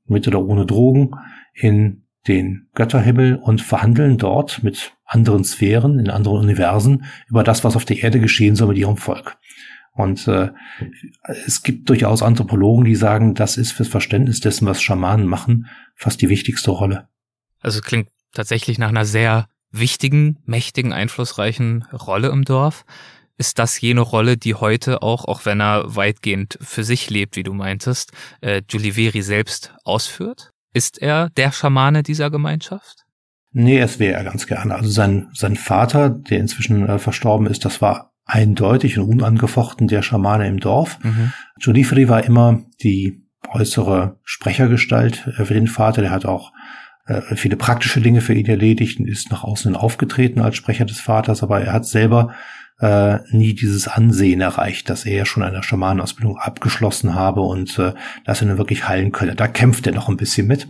mit 0.05 0.27
oder 0.27 0.41
ohne 0.43 0.65
Drogen 0.65 1.11
in 1.53 2.03
den 2.27 2.69
Götterhimmel 2.73 3.35
und 3.35 3.61
verhandeln 3.61 4.17
dort 4.17 4.63
mit 4.63 4.93
anderen 5.05 5.43
Sphären, 5.43 5.99
in 5.99 6.09
anderen 6.09 6.39
Universen 6.39 7.05
über 7.27 7.43
das, 7.43 7.63
was 7.63 7.75
auf 7.75 7.85
der 7.85 8.01
Erde 8.01 8.19
geschehen 8.19 8.55
soll 8.55 8.69
mit 8.69 8.77
ihrem 8.77 8.97
Volk. 8.97 9.37
Und 9.91 10.27
äh, 10.27 10.49
es 11.45 11.61
gibt 11.61 11.89
durchaus 11.89 12.23
Anthropologen, 12.23 12.85
die 12.85 12.95
sagen, 12.95 13.35
das 13.35 13.57
ist 13.57 13.73
fürs 13.73 13.89
Verständnis 13.89 14.39
dessen, 14.39 14.65
was 14.65 14.81
Schamanen 14.81 15.27
machen, 15.27 15.67
fast 15.95 16.21
die 16.21 16.29
wichtigste 16.29 16.71
Rolle. 16.71 17.07
Also 17.59 17.79
es 17.79 17.83
klingt 17.83 18.09
tatsächlich 18.33 18.79
nach 18.79 18.89
einer 18.89 19.05
sehr 19.05 19.47
wichtigen, 19.71 20.39
mächtigen, 20.45 20.93
einflussreichen 20.93 21.83
Rolle 21.91 22.29
im 22.29 22.43
Dorf 22.43 22.85
ist 23.43 23.59
das 23.59 23.81
jene 23.81 23.99
Rolle, 23.99 24.37
die 24.37 24.55
heute 24.55 25.01
auch, 25.01 25.25
auch 25.25 25.45
wenn 25.45 25.59
er 25.59 25.97
weitgehend 25.97 26.57
für 26.61 26.85
sich 26.85 27.09
lebt, 27.09 27.35
wie 27.35 27.43
du 27.43 27.53
meintest, 27.53 28.13
äh, 28.39 28.61
Giuliveri 28.61 29.21
selbst 29.21 29.75
ausführt? 29.83 30.51
Ist 30.73 31.01
er 31.01 31.29
der 31.31 31.51
Schamane 31.51 32.03
dieser 32.03 32.31
Gemeinschaft? 32.31 33.03
Nee, 33.51 33.79
es 33.79 33.99
wäre 33.99 34.13
er 34.13 34.23
ganz 34.23 34.47
gerne. 34.47 34.75
Also 34.75 34.89
sein, 34.89 35.27
sein 35.33 35.57
Vater, 35.57 36.09
der 36.09 36.39
inzwischen 36.39 36.87
äh, 36.87 36.99
verstorben 36.99 37.45
ist, 37.47 37.65
das 37.65 37.81
war 37.81 38.13
eindeutig 38.23 38.97
und 38.97 39.09
unangefochten 39.09 39.89
der 39.89 40.03
Schamane 40.03 40.47
im 40.47 40.61
Dorf. 40.61 40.97
Mhm. 41.03 41.33
Giuliveri 41.59 42.07
war 42.07 42.23
immer 42.23 42.63
die 42.81 43.27
äußere 43.49 44.21
Sprechergestalt 44.23 45.27
äh, 45.37 45.43
für 45.43 45.53
den 45.53 45.67
Vater. 45.67 46.01
Der 46.01 46.11
hat 46.11 46.23
auch 46.23 46.53
äh, 47.07 47.35
viele 47.35 47.57
praktische 47.57 47.99
Dinge 47.99 48.21
für 48.21 48.33
ihn 48.33 48.45
erledigt 48.45 49.01
und 49.01 49.09
ist 49.09 49.31
nach 49.31 49.43
außen 49.43 49.75
aufgetreten 49.75 50.39
als 50.39 50.55
Sprecher 50.55 50.85
des 50.85 51.01
Vaters, 51.01 51.43
aber 51.43 51.59
er 51.59 51.73
hat 51.73 51.85
selber 51.85 52.33
äh, 52.83 53.19
nie 53.31 53.53
dieses 53.53 53.87
Ansehen 53.87 54.41
erreicht, 54.41 54.89
dass 54.89 55.05
er 55.05 55.25
schon 55.25 55.41
eine 55.41 55.63
Schamanenausbildung 55.63 56.37
abgeschlossen 56.37 57.15
habe 57.15 57.39
und 57.39 57.79
äh, 57.79 57.93
dass 58.25 58.41
er 58.41 58.47
nun 58.47 58.57
wirklich 58.57 58.89
heilen 58.89 59.13
könne. 59.13 59.35
Da 59.35 59.47
kämpft 59.47 59.87
er 59.87 59.93
noch 59.93 60.09
ein 60.09 60.17
bisschen 60.17 60.47
mit. 60.47 60.67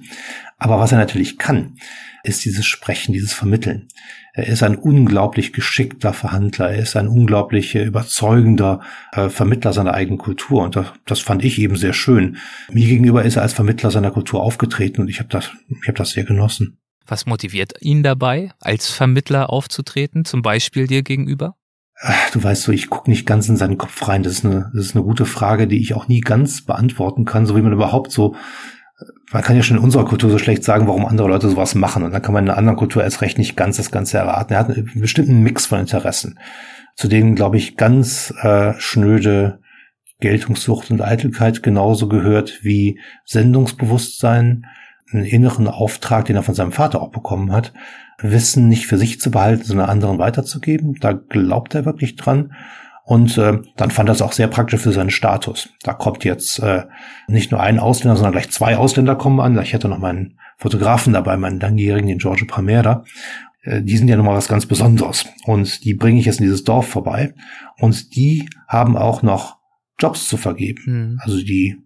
Aber 0.59 0.79
was 0.79 0.91
er 0.91 0.99
natürlich 0.99 1.39
kann, 1.39 1.77
ist 2.23 2.45
dieses 2.45 2.67
Sprechen, 2.67 3.13
dieses 3.13 3.33
Vermitteln. 3.33 3.87
Er 4.35 4.45
ist 4.45 4.61
ein 4.61 4.75
unglaublich 4.75 5.53
geschickter 5.53 6.13
Verhandler, 6.13 6.69
er 6.69 6.83
ist 6.83 6.95
ein 6.95 7.07
unglaublich 7.07 7.73
überzeugender 7.73 8.81
äh, 9.11 9.29
Vermittler 9.29 9.73
seiner 9.73 9.95
eigenen 9.95 10.19
Kultur 10.19 10.61
und 10.63 10.75
das, 10.75 10.93
das 11.05 11.19
fand 11.19 11.43
ich 11.43 11.57
eben 11.57 11.75
sehr 11.77 11.93
schön. 11.93 12.37
Mir 12.71 12.87
gegenüber 12.87 13.25
ist 13.25 13.37
er 13.37 13.41
als 13.41 13.53
Vermittler 13.53 13.89
seiner 13.89 14.11
Kultur 14.11 14.43
aufgetreten 14.43 15.01
und 15.01 15.07
ich 15.09 15.17
habe 15.17 15.29
das, 15.29 15.49
ich 15.67 15.87
habe 15.87 15.97
das 15.97 16.11
sehr 16.11 16.25
genossen. 16.25 16.77
Was 17.07 17.25
motiviert 17.25 17.73
ihn 17.81 18.03
dabei, 18.03 18.51
als 18.59 18.89
Vermittler 18.89 19.49
aufzutreten, 19.49 20.25
zum 20.25 20.43
Beispiel 20.43 20.85
dir 20.85 21.01
gegenüber? 21.01 21.55
Du 22.33 22.43
weißt 22.43 22.63
so, 22.63 22.71
ich 22.71 22.89
gucke 22.89 23.09
nicht 23.09 23.25
ganz 23.25 23.47
in 23.47 23.55
seinen 23.55 23.77
Kopf 23.77 24.07
rein. 24.07 24.23
Das 24.23 24.33
ist, 24.33 24.45
eine, 24.45 24.71
das 24.73 24.85
ist 24.87 24.95
eine 24.95 25.05
gute 25.05 25.25
Frage, 25.25 25.67
die 25.67 25.79
ich 25.79 25.93
auch 25.93 26.07
nie 26.07 26.21
ganz 26.21 26.65
beantworten 26.65 27.25
kann, 27.25 27.45
so 27.45 27.55
wie 27.55 27.61
man 27.61 27.71
überhaupt 27.71 28.11
so 28.11 28.35
man 29.31 29.41
kann 29.41 29.55
ja 29.55 29.63
schon 29.63 29.77
in 29.77 29.83
unserer 29.83 30.05
Kultur 30.05 30.29
so 30.29 30.37
schlecht 30.37 30.63
sagen, 30.63 30.87
warum 30.87 31.05
andere 31.05 31.27
Leute 31.27 31.49
sowas 31.49 31.75
machen. 31.75 32.03
Und 32.03 32.11
dann 32.11 32.21
kann 32.21 32.33
man 32.33 32.45
in 32.45 32.49
einer 32.49 32.57
anderen 32.57 32.77
Kultur 32.77 33.03
erst 33.03 33.21
recht 33.21 33.37
nicht 33.37 33.57
ganz 33.57 33.77
das 33.77 33.91
Ganze 33.91 34.17
erraten. 34.17 34.53
Er 34.53 34.59
hat 34.59 34.69
einen 34.69 34.91
bestimmten 34.95 35.41
Mix 35.41 35.65
von 35.65 35.79
Interessen, 35.79 36.39
zu 36.95 37.07
denen, 37.07 37.35
glaube 37.35 37.57
ich, 37.57 37.75
ganz 37.75 38.33
äh, 38.41 38.73
schnöde 38.77 39.59
Geltungssucht 40.19 40.91
und 40.91 41.01
Eitelkeit 41.01 41.63
genauso 41.63 42.07
gehört 42.07 42.59
wie 42.63 42.99
Sendungsbewusstsein, 43.25 44.65
einen 45.11 45.25
inneren 45.25 45.67
Auftrag, 45.67 46.25
den 46.25 46.35
er 46.35 46.43
von 46.43 46.55
seinem 46.55 46.71
Vater 46.71 47.01
auch 47.01 47.11
bekommen 47.11 47.51
hat, 47.51 47.73
Wissen 48.23 48.69
nicht 48.69 48.87
für 48.87 48.97
sich 48.97 49.19
zu 49.19 49.29
behalten, 49.29 49.63
sondern 49.63 49.89
anderen 49.89 50.17
weiterzugeben. 50.17 50.95
Da 50.99 51.11
glaubt 51.11 51.75
er 51.75 51.85
wirklich 51.85 52.15
dran. 52.15 52.53
Und 53.05 53.37
äh, 53.37 53.59
dann 53.75 53.91
fand 53.91 54.09
er 54.09 54.13
es 54.13 54.21
auch 54.21 54.31
sehr 54.31 54.47
praktisch 54.47 54.79
für 54.79 54.93
seinen 54.93 55.09
Status. 55.09 55.69
Da 55.83 55.93
kommt 55.93 56.23
jetzt 56.23 56.59
äh, 56.59 56.83
nicht 57.27 57.51
nur 57.51 57.59
ein 57.59 57.77
Ausländer, 57.77 58.15
sondern 58.15 58.31
gleich 58.31 58.49
zwei 58.49 58.77
Ausländer 58.77 59.15
kommen 59.15 59.41
an. 59.41 59.61
Ich 59.61 59.73
hätte 59.73 59.89
noch 59.89 59.99
meinen 59.99 60.39
Fotografen 60.57 61.11
dabei, 61.11 61.35
meinen 61.35 61.59
langjährigen, 61.59 62.07
den 62.07 62.17
Giorgio 62.19 62.47
Primera. 62.47 63.03
Äh, 63.63 63.81
die 63.81 63.97
sind 63.97 64.07
ja 64.07 64.15
nochmal 64.15 64.37
was 64.37 64.47
ganz 64.47 64.65
Besonderes. 64.65 65.25
Und 65.45 65.83
die 65.83 65.93
bringe 65.93 66.19
ich 66.19 66.25
jetzt 66.25 66.39
in 66.39 66.45
dieses 66.45 66.63
Dorf 66.63 66.87
vorbei. 66.87 67.33
Und 67.77 68.15
die 68.15 68.47
haben 68.69 68.95
auch 68.95 69.21
noch 69.21 69.57
Jobs 69.99 70.29
zu 70.29 70.37
vergeben. 70.37 70.83
Mhm. 70.85 71.19
Also 71.21 71.37
die 71.37 71.82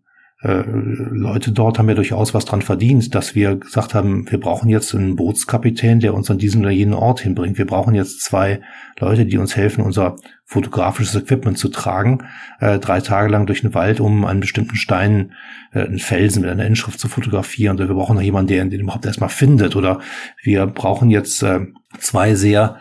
äh, 0.47 0.63
Leute 0.65 1.51
dort 1.51 1.77
haben 1.77 1.89
ja 1.89 1.95
durchaus 1.95 2.33
was 2.33 2.45
dran 2.45 2.61
verdient, 2.61 3.13
dass 3.13 3.35
wir 3.35 3.57
gesagt 3.57 3.93
haben, 3.93 4.31
wir 4.31 4.39
brauchen 4.39 4.69
jetzt 4.69 4.95
einen 4.95 5.17
Bootskapitän, 5.17 5.99
der 5.99 6.13
uns 6.13 6.31
an 6.31 6.37
diesen 6.37 6.61
oder 6.61 6.71
jenen 6.71 6.93
Ort 6.93 7.19
hinbringt. 7.19 7.57
Wir 7.57 7.67
brauchen 7.67 7.93
jetzt 7.93 8.21
zwei 8.21 8.61
Leute, 8.97 9.25
die 9.25 9.37
uns 9.37 9.57
helfen, 9.57 9.83
unser 9.83 10.15
fotografisches 10.45 11.15
Equipment 11.15 11.57
zu 11.57 11.67
tragen, 11.67 12.23
äh, 12.61 12.79
drei 12.79 13.01
Tage 13.01 13.29
lang 13.29 13.45
durch 13.45 13.61
den 13.61 13.73
Wald, 13.73 13.99
um 13.99 14.23
einen 14.23 14.39
bestimmten 14.39 14.77
Stein, 14.77 15.33
äh, 15.73 15.81
einen 15.81 15.99
Felsen 15.99 16.43
mit 16.43 16.49
einer 16.49 16.65
Inschrift 16.65 16.99
zu 16.99 17.09
fotografieren. 17.09 17.75
Oder 17.75 17.89
wir 17.89 17.95
brauchen 17.95 18.15
noch 18.15 18.23
jemanden, 18.23 18.47
der 18.47 18.63
den 18.63 18.79
überhaupt 18.79 19.05
erstmal 19.05 19.29
findet. 19.29 19.75
Oder 19.75 19.99
wir 20.41 20.65
brauchen 20.65 21.09
jetzt 21.09 21.43
äh, 21.43 21.59
zwei 21.99 22.35
sehr 22.35 22.79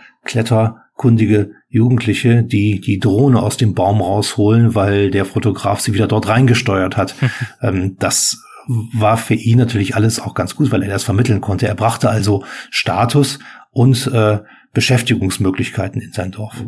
kletterkundige 0.97 1.53
Jugendliche, 1.68 2.42
die 2.42 2.80
die 2.80 2.99
Drohne 2.99 3.40
aus 3.40 3.57
dem 3.57 3.74
Baum 3.74 4.01
rausholen, 4.01 4.74
weil 4.74 5.11
der 5.11 5.24
Fotograf 5.24 5.80
sie 5.80 5.94
wieder 5.94 6.07
dort 6.09 6.28
reingesteuert 6.28 6.97
hat. 6.97 7.14
ähm, 7.62 7.97
das 7.99 8.38
war 8.66 9.16
für 9.16 9.34
ihn 9.34 9.59
natürlich 9.59 9.94
alles 9.94 10.18
auch 10.18 10.34
ganz 10.34 10.57
gut, 10.57 10.72
weil 10.72 10.82
er 10.82 10.88
das 10.88 11.05
vermitteln 11.05 11.40
konnte. 11.40 11.68
Er 11.68 11.74
brachte 11.74 12.11
also 12.11 12.44
Status 12.70 13.38
und 13.70 14.07
äh, 14.09 14.40
Beschäftigungsmöglichkeiten 14.72 16.01
in 16.01 16.12
sein 16.12 16.32
Dorf. 16.32 16.64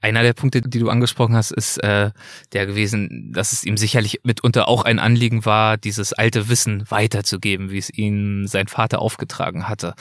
Einer 0.00 0.22
der 0.22 0.34
Punkte, 0.34 0.60
die 0.60 0.78
du 0.78 0.90
angesprochen 0.90 1.34
hast, 1.34 1.50
ist 1.50 1.78
äh, 1.82 2.10
der 2.52 2.66
gewesen, 2.66 3.32
dass 3.34 3.52
es 3.52 3.64
ihm 3.64 3.76
sicherlich 3.76 4.20
mitunter 4.22 4.68
auch 4.68 4.84
ein 4.84 4.98
Anliegen 4.98 5.44
war, 5.44 5.76
dieses 5.78 6.12
alte 6.12 6.48
Wissen 6.48 6.84
weiterzugeben, 6.90 7.70
wie 7.70 7.78
es 7.78 7.90
ihm 7.90 8.46
sein 8.46 8.68
Vater 8.68 9.00
aufgetragen 9.00 9.68
hatte. 9.68 9.94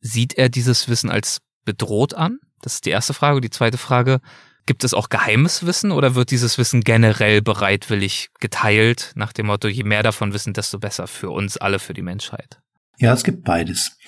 Sieht 0.00 0.34
er 0.34 0.48
dieses 0.48 0.88
Wissen 0.88 1.10
als 1.10 1.38
bedroht 1.64 2.14
an? 2.14 2.38
Das 2.62 2.74
ist 2.74 2.86
die 2.86 2.90
erste 2.90 3.12
Frage. 3.12 3.42
Die 3.42 3.50
zweite 3.50 3.76
Frage, 3.76 4.20
gibt 4.66 4.84
es 4.84 4.94
auch 4.94 5.08
geheimes 5.08 5.66
Wissen 5.66 5.92
oder 5.92 6.14
wird 6.14 6.30
dieses 6.30 6.56
Wissen 6.58 6.82
generell 6.82 7.42
bereitwillig 7.42 8.30
geteilt 8.40 9.12
nach 9.14 9.32
dem 9.32 9.46
Motto, 9.46 9.68
je 9.68 9.84
mehr 9.84 10.02
davon 10.02 10.32
wissen, 10.32 10.54
desto 10.54 10.78
besser 10.78 11.06
für 11.06 11.30
uns 11.30 11.56
alle, 11.56 11.78
für 11.78 11.94
die 11.94 12.02
Menschheit? 12.02 12.60
Ja, 12.98 13.12
es 13.12 13.24
gibt 13.24 13.44
beides. 13.44 13.98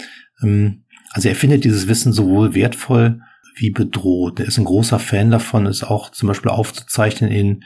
Ähm, 0.42 0.84
also 1.10 1.28
er 1.28 1.36
findet 1.36 1.64
dieses 1.64 1.88
Wissen 1.88 2.12
sowohl 2.12 2.54
wertvoll 2.54 3.20
wie 3.56 3.70
bedroht. 3.70 4.40
Er 4.40 4.46
ist 4.46 4.58
ein 4.58 4.64
großer 4.64 4.98
Fan 4.98 5.30
davon, 5.30 5.66
es 5.66 5.84
auch 5.84 6.10
zum 6.10 6.28
Beispiel 6.28 6.50
aufzuzeichnen 6.50 7.30
in 7.30 7.64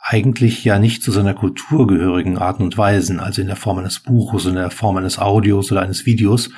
eigentlich 0.00 0.64
ja 0.64 0.78
nicht 0.78 1.02
zu 1.02 1.10
seiner 1.10 1.34
Kultur 1.34 1.86
gehörigen 1.86 2.38
Arten 2.38 2.62
und 2.62 2.78
Weisen, 2.78 3.18
also 3.18 3.40
in 3.42 3.48
der 3.48 3.56
Form 3.56 3.78
eines 3.78 4.00
Buches, 4.00 4.46
in 4.46 4.54
der 4.54 4.70
Form 4.70 4.96
eines 4.96 5.18
Audios 5.18 5.72
oder 5.72 5.82
eines 5.82 6.06
Videos, 6.06 6.50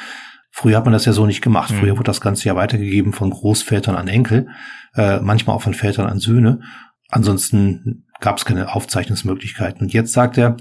Früher 0.50 0.76
hat 0.76 0.84
man 0.84 0.92
das 0.92 1.04
ja 1.04 1.12
so 1.12 1.26
nicht 1.26 1.42
gemacht. 1.42 1.72
Früher 1.72 1.94
mhm. 1.94 1.98
wurde 1.98 2.08
das 2.08 2.20
Ganze 2.20 2.46
ja 2.46 2.56
weitergegeben 2.56 3.12
von 3.12 3.30
Großvätern 3.30 3.96
an 3.96 4.08
Enkel, 4.08 4.48
äh, 4.94 5.20
manchmal 5.20 5.56
auch 5.56 5.62
von 5.62 5.74
Vätern 5.74 6.06
an 6.06 6.18
Söhne. 6.18 6.60
Ansonsten 7.08 8.06
gab 8.20 8.38
es 8.38 8.44
keine 8.44 8.74
Aufzeichnungsmöglichkeiten. 8.74 9.82
Und 9.82 9.92
jetzt 9.92 10.12
sagt 10.12 10.38
er, 10.38 10.56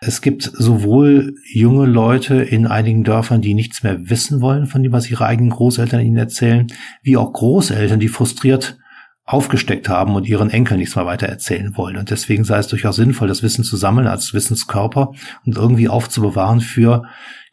es 0.00 0.20
gibt 0.20 0.42
sowohl 0.42 1.34
junge 1.52 1.86
Leute 1.86 2.36
in 2.36 2.66
einigen 2.66 3.04
Dörfern, 3.04 3.40
die 3.40 3.54
nichts 3.54 3.82
mehr 3.82 4.10
wissen 4.10 4.40
wollen 4.40 4.66
von 4.66 4.82
dem, 4.82 4.92
was 4.92 5.10
ihre 5.10 5.24
eigenen 5.24 5.50
Großeltern 5.50 6.00
ihnen 6.00 6.16
erzählen, 6.16 6.66
wie 7.02 7.16
auch 7.16 7.32
Großeltern, 7.32 8.00
die 8.00 8.08
frustriert 8.08 8.78
aufgesteckt 9.24 9.88
haben 9.88 10.14
und 10.14 10.28
ihren 10.28 10.50
Enkeln 10.50 10.78
nichts 10.78 10.94
mehr 10.94 11.06
weiter 11.06 11.26
erzählen 11.26 11.76
wollen. 11.76 11.96
Und 11.96 12.10
deswegen 12.10 12.44
sei 12.44 12.58
es 12.58 12.68
durchaus 12.68 12.96
sinnvoll, 12.96 13.26
das 13.26 13.42
Wissen 13.42 13.64
zu 13.64 13.76
sammeln 13.76 14.06
als 14.06 14.32
Wissenskörper 14.34 15.12
und 15.44 15.56
irgendwie 15.56 15.88
aufzubewahren 15.88 16.60
für 16.60 17.04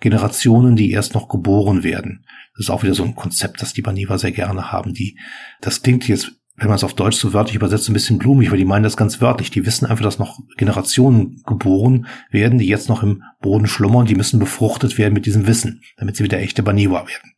Generationen, 0.04 0.76
die 0.76 0.92
erst 0.92 1.14
noch 1.14 1.30
geboren 1.30 1.82
werden. 1.82 2.26
Das 2.52 2.66
ist 2.66 2.70
auch 2.70 2.84
wieder 2.84 2.94
so 2.94 3.06
ein 3.06 3.16
Konzept, 3.16 3.62
das 3.62 3.72
die 3.72 3.82
Baniva 3.82 4.18
sehr 4.18 4.34
gerne 4.34 4.70
haben. 4.70 4.94
Die, 4.94 5.18
das 5.62 5.82
klingt 5.82 6.10
jetzt, 6.10 6.34
wenn 6.58 6.68
man 6.68 6.76
es 6.76 6.84
auf 6.84 6.94
Deutsch 6.94 7.16
so 7.16 7.32
wörtlich 7.32 7.56
übersetzt, 7.56 7.88
ein 7.88 7.94
bisschen 7.94 8.20
blumig, 8.20 8.52
weil 8.52 8.58
die 8.58 8.66
meinen 8.66 8.84
das 8.84 8.98
ganz 8.98 9.22
wörtlich. 9.22 9.50
Die 9.50 9.66
wissen 9.66 9.86
einfach, 9.86 10.04
dass 10.04 10.20
noch 10.20 10.40
Generationen 10.58 11.42
geboren 11.46 12.06
werden, 12.32 12.60
die 12.60 12.68
jetzt 12.68 12.90
noch 12.90 13.02
im 13.02 13.24
Boden 13.40 13.66
schlummern. 13.66 14.06
Die 14.06 14.16
müssen 14.16 14.40
befruchtet 14.40 14.98
werden 14.98 15.14
mit 15.14 15.26
diesem 15.26 15.48
Wissen, 15.48 15.82
damit 15.96 16.18
sie 16.18 16.26
wieder 16.26 16.40
echte 16.40 16.64
Baniwa 16.64 17.08
werden. 17.08 17.32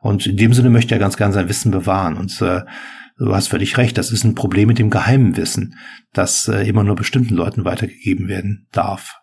Und 0.00 0.26
in 0.26 0.36
dem 0.36 0.54
Sinne 0.54 0.70
möchte 0.70 0.94
er 0.94 1.00
ganz 1.00 1.16
gern 1.16 1.32
sein 1.32 1.48
Wissen 1.48 1.72
bewahren. 1.72 2.16
Und 2.16 2.40
äh, 2.42 2.62
du 3.18 3.34
hast 3.34 3.48
völlig 3.48 3.76
recht, 3.76 3.98
das 3.98 4.12
ist 4.12 4.22
ein 4.22 4.36
Problem 4.36 4.68
mit 4.68 4.78
dem 4.78 4.88
geheimen 4.88 5.36
Wissen, 5.36 5.74
das 6.12 6.46
äh, 6.46 6.62
immer 6.68 6.84
nur 6.84 6.94
bestimmten 6.94 7.34
Leuten 7.34 7.64
weitergegeben 7.64 8.28
werden 8.28 8.68
darf. 8.70 9.18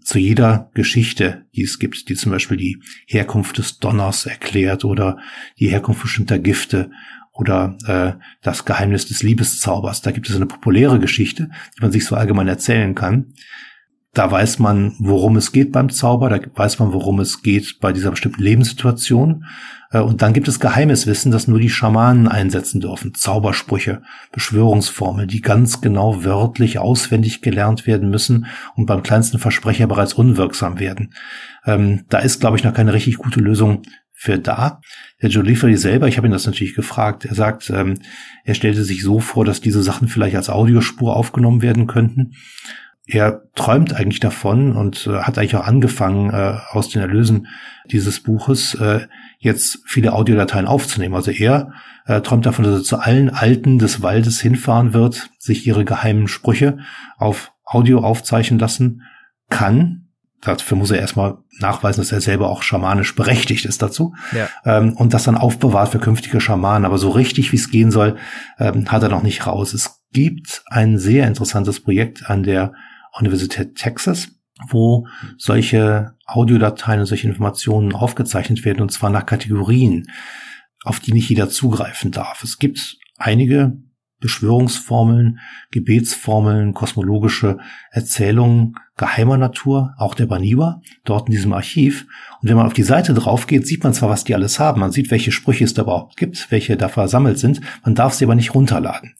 Zu 0.00 0.18
jeder 0.18 0.70
Geschichte, 0.74 1.46
die 1.54 1.62
es 1.62 1.78
gibt, 1.78 2.08
die 2.08 2.14
zum 2.14 2.32
Beispiel 2.32 2.56
die 2.56 2.82
Herkunft 3.06 3.58
des 3.58 3.78
Donners 3.78 4.26
erklärt 4.26 4.84
oder 4.84 5.18
die 5.58 5.68
Herkunft 5.68 6.02
bestimmter 6.02 6.38
Gifte 6.38 6.90
oder 7.32 7.76
äh, 7.86 8.20
das 8.42 8.64
Geheimnis 8.64 9.06
des 9.06 9.22
Liebeszaubers. 9.22 10.02
Da 10.02 10.10
gibt 10.10 10.28
es 10.28 10.36
eine 10.36 10.46
populäre 10.46 10.98
Geschichte, 10.98 11.50
die 11.76 11.82
man 11.82 11.92
sich 11.92 12.04
so 12.04 12.16
allgemein 12.16 12.48
erzählen 12.48 12.94
kann. 12.94 13.34
Da 14.14 14.30
weiß 14.30 14.58
man, 14.58 14.94
worum 14.98 15.36
es 15.36 15.52
geht 15.52 15.72
beim 15.72 15.88
Zauber, 15.88 16.28
da 16.28 16.38
weiß 16.54 16.78
man, 16.78 16.92
worum 16.92 17.18
es 17.20 17.42
geht 17.42 17.80
bei 17.80 17.94
dieser 17.94 18.10
bestimmten 18.10 18.42
Lebenssituation. 18.42 19.46
Äh, 19.90 20.00
und 20.00 20.20
dann 20.20 20.34
gibt 20.34 20.48
es 20.48 20.60
geheimes 20.60 21.06
Wissen, 21.06 21.32
das 21.32 21.48
nur 21.48 21.58
die 21.58 21.70
Schamanen 21.70 22.28
einsetzen 22.28 22.82
dürfen. 22.82 23.14
Zaubersprüche, 23.14 24.02
Beschwörungsformeln, 24.30 25.28
die 25.28 25.40
ganz 25.40 25.80
genau 25.80 26.24
wörtlich 26.24 26.78
auswendig 26.78 27.40
gelernt 27.40 27.86
werden 27.86 28.10
müssen 28.10 28.46
und 28.74 28.84
beim 28.84 29.02
kleinsten 29.02 29.38
Versprecher 29.38 29.86
bereits 29.86 30.12
unwirksam 30.12 30.78
werden. 30.78 31.14
Ähm, 31.64 32.04
da 32.10 32.18
ist, 32.18 32.40
glaube 32.40 32.58
ich, 32.58 32.64
noch 32.64 32.74
keine 32.74 32.92
richtig 32.92 33.16
gute 33.16 33.40
Lösung 33.40 33.80
für 34.12 34.38
da. 34.38 34.82
Der 35.22 35.30
Joe 35.30 35.42
Leafley 35.42 35.78
selber, 35.78 36.06
ich 36.06 36.18
habe 36.18 36.28
ihn 36.28 36.32
das 36.32 36.46
natürlich 36.46 36.74
gefragt, 36.74 37.24
er 37.24 37.34
sagt, 37.34 37.70
ähm, 37.70 37.94
er 38.44 38.54
stellte 38.54 38.84
sich 38.84 39.02
so 39.02 39.20
vor, 39.20 39.46
dass 39.46 39.62
diese 39.62 39.82
Sachen 39.82 40.06
vielleicht 40.06 40.36
als 40.36 40.50
Audiospur 40.50 41.16
aufgenommen 41.16 41.62
werden 41.62 41.86
könnten 41.86 42.32
er 43.06 43.42
träumt 43.54 43.94
eigentlich 43.94 44.20
davon 44.20 44.76
und 44.76 45.06
äh, 45.06 45.22
hat 45.22 45.36
eigentlich 45.36 45.56
auch 45.56 45.66
angefangen, 45.66 46.30
äh, 46.30 46.58
aus 46.70 46.88
den 46.88 47.02
Erlösen 47.02 47.48
dieses 47.90 48.20
Buches 48.20 48.74
äh, 48.74 49.06
jetzt 49.38 49.80
viele 49.86 50.12
Audiodateien 50.12 50.66
aufzunehmen. 50.66 51.14
Also 51.14 51.32
er 51.32 51.72
äh, 52.06 52.20
träumt 52.20 52.46
davon, 52.46 52.64
dass 52.64 52.74
er 52.74 52.84
zu 52.84 52.98
allen 52.98 53.30
Alten 53.30 53.78
des 53.78 54.02
Waldes 54.02 54.40
hinfahren 54.40 54.92
wird, 54.92 55.30
sich 55.38 55.66
ihre 55.66 55.84
geheimen 55.84 56.28
Sprüche 56.28 56.78
auf 57.16 57.52
Audio 57.64 58.00
aufzeichnen 58.00 58.60
lassen 58.60 59.02
kann. 59.50 60.08
Dafür 60.40 60.76
muss 60.76 60.90
er 60.90 60.98
erstmal 60.98 61.38
nachweisen, 61.58 62.00
dass 62.00 62.12
er 62.12 62.20
selber 62.20 62.50
auch 62.50 62.62
schamanisch 62.62 63.14
berechtigt 63.14 63.64
ist 63.64 63.82
dazu. 63.82 64.14
Ja. 64.32 64.48
Ähm, 64.64 64.94
und 64.94 65.12
das 65.12 65.24
dann 65.24 65.36
aufbewahrt 65.36 65.90
für 65.90 65.98
künftige 65.98 66.40
Schamanen. 66.40 66.84
Aber 66.84 66.98
so 66.98 67.10
richtig, 67.10 67.52
wie 67.52 67.56
es 67.56 67.70
gehen 67.70 67.90
soll, 67.90 68.16
ähm, 68.58 68.90
hat 68.90 69.02
er 69.02 69.08
noch 69.08 69.22
nicht 69.22 69.46
raus. 69.46 69.72
Es 69.72 70.02
gibt 70.12 70.62
ein 70.66 70.98
sehr 70.98 71.26
interessantes 71.26 71.80
Projekt 71.80 72.28
an 72.30 72.42
der 72.42 72.74
Universität 73.18 73.74
Texas, 73.76 74.28
wo 74.68 75.06
solche 75.38 76.14
Audiodateien 76.26 77.00
und 77.00 77.06
solche 77.06 77.28
Informationen 77.28 77.92
aufgezeichnet 77.94 78.64
werden, 78.64 78.80
und 78.80 78.90
zwar 78.90 79.10
nach 79.10 79.26
Kategorien, 79.26 80.08
auf 80.84 81.00
die 81.00 81.12
nicht 81.12 81.28
jeder 81.28 81.48
zugreifen 81.48 82.10
darf. 82.10 82.42
Es 82.42 82.58
gibt 82.58 82.96
einige 83.16 83.76
Beschwörungsformeln, 84.22 85.40
Gebetsformeln, 85.72 86.74
kosmologische 86.74 87.58
Erzählungen 87.90 88.76
geheimer 88.96 89.36
Natur, 89.36 89.94
auch 89.98 90.14
der 90.14 90.26
Baniwa, 90.26 90.80
dort 91.04 91.28
in 91.28 91.32
diesem 91.32 91.52
Archiv. 91.52 92.06
Und 92.40 92.48
wenn 92.48 92.56
man 92.56 92.66
auf 92.66 92.72
die 92.72 92.84
Seite 92.84 93.14
drauf 93.14 93.46
geht, 93.46 93.66
sieht 93.66 93.82
man 93.82 93.94
zwar, 93.94 94.08
was 94.08 94.24
die 94.24 94.34
alles 94.34 94.60
haben. 94.60 94.80
Man 94.80 94.92
sieht, 94.92 95.10
welche 95.10 95.32
Sprüche 95.32 95.64
es 95.64 95.74
da 95.74 95.82
überhaupt 95.82 96.16
gibt, 96.16 96.50
welche 96.50 96.76
da 96.76 96.88
versammelt 96.88 97.38
sind. 97.38 97.60
Man 97.84 97.94
darf 97.94 98.14
sie 98.14 98.24
aber 98.24 98.36
nicht 98.36 98.54
runterladen. 98.54 99.14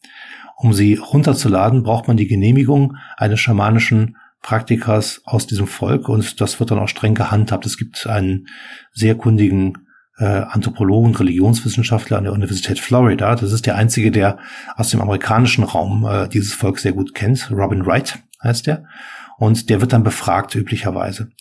Um 0.62 0.72
sie 0.72 0.94
runterzuladen, 0.94 1.82
braucht 1.82 2.06
man 2.06 2.16
die 2.16 2.28
Genehmigung 2.28 2.96
eines 3.16 3.40
schamanischen 3.40 4.16
Praktikers 4.42 5.20
aus 5.24 5.48
diesem 5.48 5.66
Volk 5.66 6.08
und 6.08 6.40
das 6.40 6.60
wird 6.60 6.70
dann 6.70 6.78
auch 6.78 6.88
streng 6.88 7.16
gehandhabt. 7.16 7.66
Es 7.66 7.76
gibt 7.76 8.06
einen 8.06 8.46
sehr 8.92 9.16
kundigen 9.16 9.88
äh, 10.18 10.24
Anthropologen, 10.24 11.16
Religionswissenschaftler 11.16 12.18
an 12.18 12.24
der 12.24 12.32
Universität 12.32 12.78
Florida. 12.78 13.34
Das 13.34 13.50
ist 13.50 13.66
der 13.66 13.74
einzige, 13.74 14.12
der 14.12 14.38
aus 14.76 14.90
dem 14.90 15.00
amerikanischen 15.00 15.64
Raum 15.64 16.06
äh, 16.08 16.28
dieses 16.28 16.52
Volk 16.52 16.78
sehr 16.78 16.92
gut 16.92 17.12
kennt. 17.12 17.50
Robin 17.50 17.84
Wright 17.84 18.20
heißt 18.40 18.68
er. 18.68 18.84
Und 19.38 19.68
der 19.68 19.80
wird 19.80 19.92
dann 19.92 20.04
befragt 20.04 20.54
üblicherweise. 20.54 21.32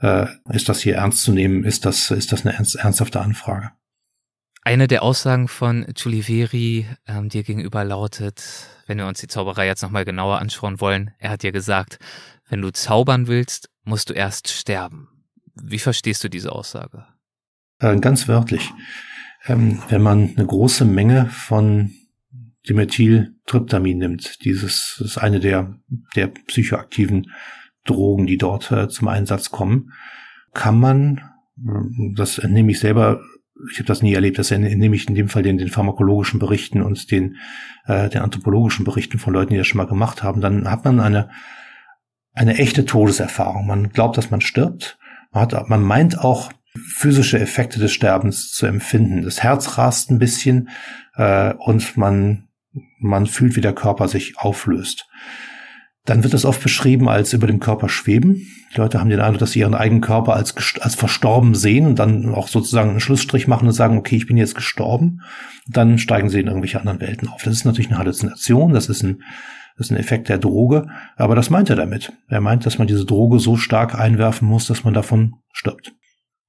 Äh, 0.00 0.26
ist 0.50 0.68
das 0.68 0.82
hier 0.82 0.94
ernst 0.94 1.24
zu 1.24 1.32
nehmen? 1.32 1.64
Ist 1.64 1.84
das, 1.84 2.12
ist 2.12 2.30
das 2.30 2.46
eine 2.46 2.54
ernst, 2.54 2.76
ernsthafte 2.76 3.20
Anfrage? 3.20 3.72
Eine 4.68 4.86
der 4.86 5.02
Aussagen 5.02 5.48
von 5.48 5.86
Giuliveri 5.94 6.84
ähm, 7.06 7.30
dir 7.30 7.42
gegenüber 7.42 7.84
lautet, 7.84 8.68
wenn 8.86 8.98
wir 8.98 9.06
uns 9.06 9.18
die 9.18 9.26
Zauberei 9.26 9.66
jetzt 9.66 9.80
nochmal 9.80 10.04
genauer 10.04 10.40
anschauen 10.40 10.78
wollen, 10.78 11.10
er 11.18 11.30
hat 11.30 11.42
dir 11.42 11.52
gesagt, 11.52 11.98
wenn 12.50 12.60
du 12.60 12.70
zaubern 12.70 13.28
willst, 13.28 13.70
musst 13.84 14.10
du 14.10 14.12
erst 14.12 14.50
sterben. 14.50 15.08
Wie 15.54 15.78
verstehst 15.78 16.22
du 16.22 16.28
diese 16.28 16.52
Aussage? 16.52 17.06
Äh, 17.78 17.98
ganz 17.98 18.28
wörtlich. 18.28 18.70
Ähm, 19.46 19.82
wenn 19.88 20.02
man 20.02 20.34
eine 20.36 20.44
große 20.44 20.84
Menge 20.84 21.30
von 21.30 21.94
Dimethyltryptamin 22.68 23.96
nimmt, 23.96 24.44
dieses 24.44 25.00
ist 25.02 25.16
eine 25.16 25.40
der, 25.40 25.78
der 26.14 26.26
psychoaktiven 26.26 27.32
Drogen, 27.86 28.26
die 28.26 28.36
dort 28.36 28.70
äh, 28.70 28.90
zum 28.90 29.08
Einsatz 29.08 29.50
kommen, 29.50 29.94
kann 30.52 30.78
man, 30.78 31.22
äh, 31.56 32.12
das 32.14 32.36
entnehme 32.36 32.72
ich 32.72 32.80
selber 32.80 33.22
ich 33.70 33.78
habe 33.78 33.86
das 33.86 34.02
nie 34.02 34.14
erlebt, 34.14 34.38
das 34.38 34.50
nehme 34.50 34.94
ich 34.94 35.08
in 35.08 35.14
dem 35.14 35.28
Fall 35.28 35.42
den, 35.42 35.58
den 35.58 35.68
pharmakologischen 35.68 36.38
Berichten 36.38 36.82
und 36.82 37.10
den, 37.10 37.36
äh, 37.86 38.08
den 38.08 38.22
anthropologischen 38.22 38.84
Berichten 38.84 39.18
von 39.18 39.32
Leuten, 39.32 39.52
die 39.52 39.58
das 39.58 39.66
schon 39.66 39.78
mal 39.78 39.86
gemacht 39.86 40.22
haben, 40.22 40.40
dann 40.40 40.70
hat 40.70 40.84
man 40.84 41.00
eine, 41.00 41.30
eine 42.34 42.58
echte 42.58 42.84
Todeserfahrung. 42.84 43.66
Man 43.66 43.90
glaubt, 43.90 44.16
dass 44.16 44.30
man 44.30 44.40
stirbt. 44.40 44.98
Man, 45.32 45.42
hat, 45.42 45.68
man 45.68 45.82
meint 45.82 46.18
auch 46.18 46.52
physische 46.74 47.38
Effekte 47.40 47.78
des 47.78 47.92
Sterbens 47.92 48.52
zu 48.52 48.66
empfinden. 48.66 49.22
Das 49.22 49.42
Herz 49.42 49.78
rast 49.78 50.10
ein 50.10 50.18
bisschen 50.18 50.68
äh, 51.16 51.54
und 51.54 51.96
man, 51.96 52.48
man 53.00 53.26
fühlt, 53.26 53.56
wie 53.56 53.60
der 53.60 53.74
Körper 53.74 54.08
sich 54.08 54.38
auflöst. 54.38 55.08
Dann 56.04 56.22
wird 56.22 56.32
es 56.32 56.44
oft 56.44 56.62
beschrieben 56.62 57.08
als 57.08 57.32
über 57.32 57.46
dem 57.46 57.60
Körper 57.60 57.88
schweben. 57.88 58.46
Die 58.72 58.78
Leute 58.78 58.98
haben 58.98 59.10
den 59.10 59.20
Eindruck, 59.20 59.40
dass 59.40 59.52
sie 59.52 59.60
ihren 59.60 59.74
eigenen 59.74 60.00
Körper 60.00 60.34
als, 60.34 60.54
als 60.80 60.94
verstorben 60.94 61.54
sehen 61.54 61.86
und 61.86 61.98
dann 61.98 62.34
auch 62.34 62.48
sozusagen 62.48 62.90
einen 62.90 63.00
Schlussstrich 63.00 63.46
machen 63.46 63.66
und 63.66 63.74
sagen, 63.74 63.98
okay, 63.98 64.16
ich 64.16 64.26
bin 64.26 64.36
jetzt 64.36 64.54
gestorben. 64.54 65.20
Dann 65.66 65.98
steigen 65.98 66.30
sie 66.30 66.40
in 66.40 66.46
irgendwelche 66.46 66.80
anderen 66.80 67.00
Welten 67.00 67.28
auf. 67.28 67.42
Das 67.42 67.52
ist 67.52 67.64
natürlich 67.64 67.90
eine 67.90 67.98
Halluzination, 67.98 68.72
das 68.72 68.88
ist 68.88 69.02
ein, 69.02 69.22
das 69.76 69.86
ist 69.86 69.90
ein 69.90 69.98
Effekt 69.98 70.28
der 70.28 70.38
Droge, 70.38 70.88
aber 71.16 71.34
das 71.34 71.50
meint 71.50 71.70
er 71.70 71.76
damit. 71.76 72.12
Er 72.28 72.40
meint, 72.40 72.64
dass 72.64 72.78
man 72.78 72.86
diese 72.86 73.04
Droge 73.04 73.38
so 73.38 73.56
stark 73.56 73.94
einwerfen 73.94 74.48
muss, 74.48 74.66
dass 74.66 74.84
man 74.84 74.94
davon 74.94 75.34
stirbt. 75.52 75.92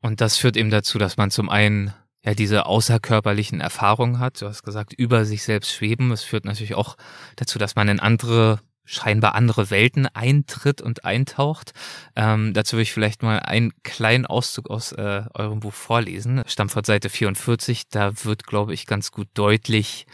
Und 0.01 0.21
das 0.21 0.37
führt 0.37 0.55
eben 0.55 0.69
dazu, 0.69 0.97
dass 0.97 1.17
man 1.17 1.31
zum 1.31 1.49
einen 1.49 1.93
ja 2.23 2.33
diese 2.33 2.65
außerkörperlichen 2.65 3.61
Erfahrungen 3.61 4.19
hat. 4.19 4.41
Du 4.41 4.47
hast 4.47 4.63
gesagt, 4.63 4.93
über 4.93 5.25
sich 5.25 5.43
selbst 5.43 5.71
schweben. 5.71 6.11
Es 6.11 6.23
führt 6.23 6.45
natürlich 6.45 6.75
auch 6.75 6.95
dazu, 7.35 7.59
dass 7.59 7.75
man 7.75 7.87
in 7.87 7.99
andere 7.99 8.59
scheinbar 8.89 9.35
andere 9.35 9.69
Welten 9.69 10.07
eintritt 10.07 10.81
und 10.81 11.05
eintaucht. 11.05 11.73
Ähm, 12.15 12.53
dazu 12.53 12.75
will 12.75 12.83
ich 12.83 12.91
vielleicht 12.91 13.21
mal 13.21 13.39
einen 13.39 13.71
kleinen 13.83 14.25
Auszug 14.25 14.69
aus 14.69 14.91
äh, 14.93 15.23
eurem 15.33 15.59
Buch 15.59 15.73
vorlesen. 15.73 16.41
Stammt 16.47 16.71
von 16.71 16.83
Seite 16.83 17.09
44. 17.09 17.89
Da 17.89 18.25
wird, 18.25 18.45
glaube 18.45 18.73
ich, 18.73 18.87
ganz 18.87 19.11
gut 19.11 19.27
deutlich, 19.35 20.07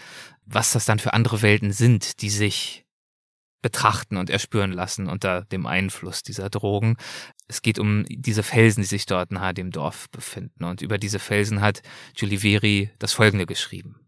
was 0.45 0.73
das 0.73 0.85
dann 0.85 0.99
für 0.99 1.13
andere 1.13 1.41
Welten 1.41 1.71
sind, 1.71 2.21
die 2.21 2.29
sich 2.29 2.85
betrachten 3.61 4.17
und 4.17 4.29
erspüren 4.29 4.73
lassen 4.73 5.07
unter 5.07 5.43
dem 5.45 5.65
Einfluss 5.65 6.21
dieser 6.21 6.49
Drogen. 6.49 6.97
Es 7.47 7.61
geht 7.61 7.79
um 7.79 8.05
diese 8.09 8.43
Felsen, 8.43 8.81
die 8.81 8.87
sich 8.87 9.05
dort 9.05 9.31
nahe 9.31 9.53
dem 9.53 9.71
Dorf 9.71 10.09
befinden. 10.11 10.65
Und 10.65 10.81
über 10.81 10.97
diese 10.97 11.17
Felsen 11.17 11.61
hat 11.61 11.81
Giuliveri 12.15 12.59
Veri 12.59 12.91
das 12.99 13.13
folgende 13.13 13.45
geschrieben. 13.45 14.04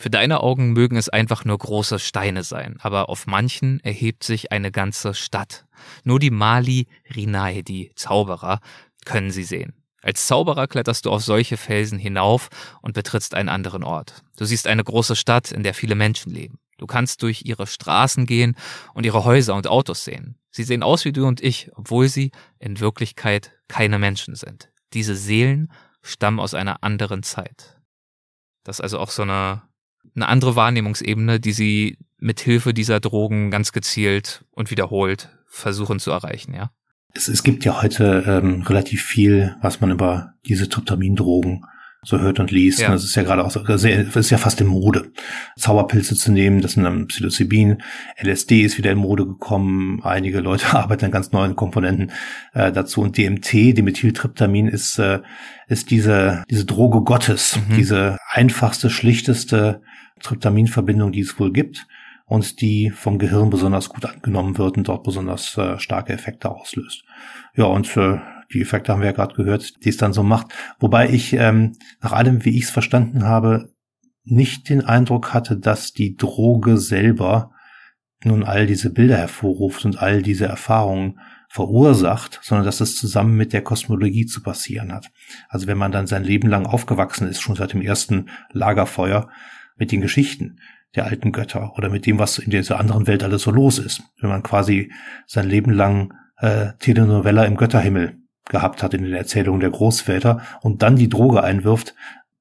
Für 0.00 0.08
deine 0.08 0.40
Augen 0.42 0.72
mögen 0.72 0.96
es 0.96 1.10
einfach 1.10 1.44
nur 1.44 1.58
große 1.58 1.98
Steine 1.98 2.42
sein, 2.42 2.78
aber 2.80 3.10
auf 3.10 3.26
manchen 3.26 3.80
erhebt 3.80 4.24
sich 4.24 4.50
eine 4.50 4.72
ganze 4.72 5.12
Stadt. 5.12 5.66
Nur 6.04 6.18
die 6.18 6.30
Mali 6.30 6.86
Rinai, 7.14 7.60
die 7.60 7.92
Zauberer, 7.96 8.60
können 9.04 9.30
sie 9.30 9.44
sehen. 9.44 9.74
Als 10.00 10.26
Zauberer 10.26 10.68
kletterst 10.68 11.04
du 11.04 11.10
auf 11.10 11.22
solche 11.22 11.58
Felsen 11.58 11.98
hinauf 11.98 12.48
und 12.80 12.94
betrittst 12.94 13.34
einen 13.34 13.50
anderen 13.50 13.84
Ort. 13.84 14.24
Du 14.38 14.46
siehst 14.46 14.66
eine 14.68 14.82
große 14.82 15.16
Stadt, 15.16 15.52
in 15.52 15.64
der 15.64 15.74
viele 15.74 15.96
Menschen 15.96 16.32
leben. 16.32 16.58
Du 16.78 16.86
kannst 16.86 17.22
durch 17.22 17.42
ihre 17.44 17.66
Straßen 17.66 18.24
gehen 18.24 18.56
und 18.94 19.04
ihre 19.04 19.24
Häuser 19.24 19.54
und 19.54 19.66
Autos 19.66 20.04
sehen. 20.04 20.38
Sie 20.50 20.64
sehen 20.64 20.82
aus 20.82 21.04
wie 21.04 21.12
du 21.12 21.26
und 21.26 21.42
ich, 21.42 21.70
obwohl 21.74 22.08
sie 22.08 22.30
in 22.58 22.80
Wirklichkeit 22.80 23.52
keine 23.68 23.98
Menschen 23.98 24.34
sind. 24.34 24.70
Diese 24.94 25.14
Seelen 25.14 25.70
stammen 26.00 26.40
aus 26.40 26.54
einer 26.54 26.82
anderen 26.82 27.22
Zeit. 27.22 27.78
Das 28.64 28.76
ist 28.76 28.80
also 28.80 28.98
auch 28.98 29.10
so 29.10 29.22
eine 29.22 29.60
eine 30.14 30.28
andere 30.28 30.56
Wahrnehmungsebene, 30.56 31.40
die 31.40 31.52
sie 31.52 31.98
mit 32.18 32.40
Hilfe 32.40 32.74
dieser 32.74 33.00
Drogen 33.00 33.50
ganz 33.50 33.72
gezielt 33.72 34.44
und 34.50 34.70
wiederholt 34.70 35.30
versuchen 35.46 35.98
zu 35.98 36.10
erreichen, 36.10 36.54
ja. 36.54 36.70
Es, 37.12 37.26
es 37.26 37.42
gibt 37.42 37.64
ja 37.64 37.82
heute 37.82 38.24
ähm, 38.26 38.62
relativ 38.62 39.02
viel, 39.02 39.56
was 39.62 39.80
man 39.80 39.90
über 39.90 40.34
diese 40.46 40.68
Tryptamindrogen 40.68 41.64
so 42.02 42.18
hört 42.18 42.40
und 42.40 42.50
liest. 42.50 42.80
Ja. 42.80 42.92
Das 42.92 43.04
ist 43.04 43.14
ja 43.14 43.22
gerade 43.22 43.44
auch 43.44 43.50
so, 43.50 43.60
das 43.60 43.84
ist 43.84 44.30
ja 44.30 44.38
fast 44.38 44.60
in 44.60 44.66
Mode. 44.66 45.12
Zauberpilze 45.56 46.14
zu 46.14 46.32
nehmen, 46.32 46.62
das 46.62 46.72
sind 46.72 46.84
dann 46.84 47.08
Psilocybin, 47.08 47.82
LSD 48.18 48.62
ist 48.62 48.78
wieder 48.78 48.90
in 48.90 48.98
Mode 48.98 49.26
gekommen. 49.26 50.00
Einige 50.02 50.40
Leute 50.40 50.66
arbeiten 50.74 51.06
an 51.06 51.10
ganz 51.10 51.32
neuen 51.32 51.56
Komponenten 51.56 52.12
äh, 52.54 52.72
dazu. 52.72 53.02
Und 53.02 53.18
DMT, 53.18 53.52
Dimethyltryptamin, 53.76 54.68
ist, 54.68 54.98
äh, 54.98 55.20
ist 55.68 55.90
diese, 55.90 56.44
diese 56.50 56.64
Droge 56.64 57.02
Gottes, 57.02 57.58
mhm. 57.68 57.76
diese 57.76 58.18
einfachste, 58.30 58.88
schlichteste 58.88 59.82
Tryptaminverbindung, 60.22 61.12
die 61.12 61.20
es 61.20 61.38
wohl 61.38 61.52
gibt 61.52 61.86
und 62.24 62.60
die 62.60 62.90
vom 62.90 63.18
Gehirn 63.18 63.50
besonders 63.50 63.88
gut 63.88 64.06
angenommen 64.06 64.56
wird 64.56 64.76
und 64.76 64.88
dort 64.88 65.02
besonders 65.02 65.56
äh, 65.58 65.78
starke 65.78 66.12
Effekte 66.12 66.50
auslöst. 66.50 67.02
Ja, 67.56 67.64
und 67.64 67.94
äh, 67.96 68.18
die 68.52 68.60
Effekte 68.60 68.92
haben 68.92 69.00
wir 69.00 69.06
ja 69.06 69.12
gerade 69.12 69.34
gehört, 69.34 69.84
die 69.84 69.88
es 69.88 69.96
dann 69.96 70.12
so 70.12 70.22
macht. 70.22 70.48
Wobei 70.78 71.08
ich 71.08 71.32
ähm, 71.34 71.76
nach 72.00 72.12
allem, 72.12 72.44
wie 72.44 72.56
ich 72.56 72.64
es 72.64 72.70
verstanden 72.70 73.24
habe, 73.24 73.72
nicht 74.24 74.68
den 74.68 74.84
Eindruck 74.84 75.32
hatte, 75.32 75.56
dass 75.56 75.92
die 75.92 76.16
Droge 76.16 76.78
selber 76.78 77.52
nun 78.24 78.44
all 78.44 78.66
diese 78.66 78.90
Bilder 78.90 79.16
hervorruft 79.16 79.84
und 79.84 80.02
all 80.02 80.22
diese 80.22 80.46
Erfahrungen 80.46 81.20
verursacht, 81.48 82.38
sondern 82.42 82.64
dass 82.64 82.80
es 82.80 82.96
zusammen 82.96 83.36
mit 83.36 83.52
der 83.52 83.62
Kosmologie 83.62 84.26
zu 84.26 84.42
passieren 84.42 84.92
hat. 84.92 85.10
Also 85.48 85.66
wenn 85.66 85.78
man 85.78 85.90
dann 85.90 86.06
sein 86.06 86.22
Leben 86.22 86.48
lang 86.48 86.66
aufgewachsen 86.66 87.26
ist, 87.26 87.40
schon 87.40 87.56
seit 87.56 87.72
dem 87.72 87.82
ersten 87.82 88.30
Lagerfeuer, 88.52 89.28
mit 89.76 89.90
den 89.90 90.00
Geschichten 90.00 90.60
der 90.94 91.06
alten 91.06 91.32
Götter 91.32 91.72
oder 91.76 91.88
mit 91.88 92.04
dem, 92.06 92.18
was 92.18 92.38
in 92.38 92.50
dieser 92.50 92.78
anderen 92.78 93.06
Welt 93.06 93.24
alles 93.24 93.42
so 93.42 93.50
los 93.50 93.78
ist. 93.78 94.02
Wenn 94.20 94.30
man 94.30 94.42
quasi 94.42 94.92
sein 95.26 95.48
Leben 95.48 95.72
lang 95.72 96.12
äh, 96.38 96.72
Telenovella 96.78 97.44
im 97.44 97.56
Götterhimmel 97.56 98.19
gehabt 98.50 98.82
hat 98.82 98.92
in 98.92 99.04
den 99.04 99.14
Erzählungen 99.14 99.60
der 99.60 99.70
Großväter 99.70 100.42
und 100.60 100.82
dann 100.82 100.96
die 100.96 101.08
Droge 101.08 101.42
einwirft, 101.42 101.94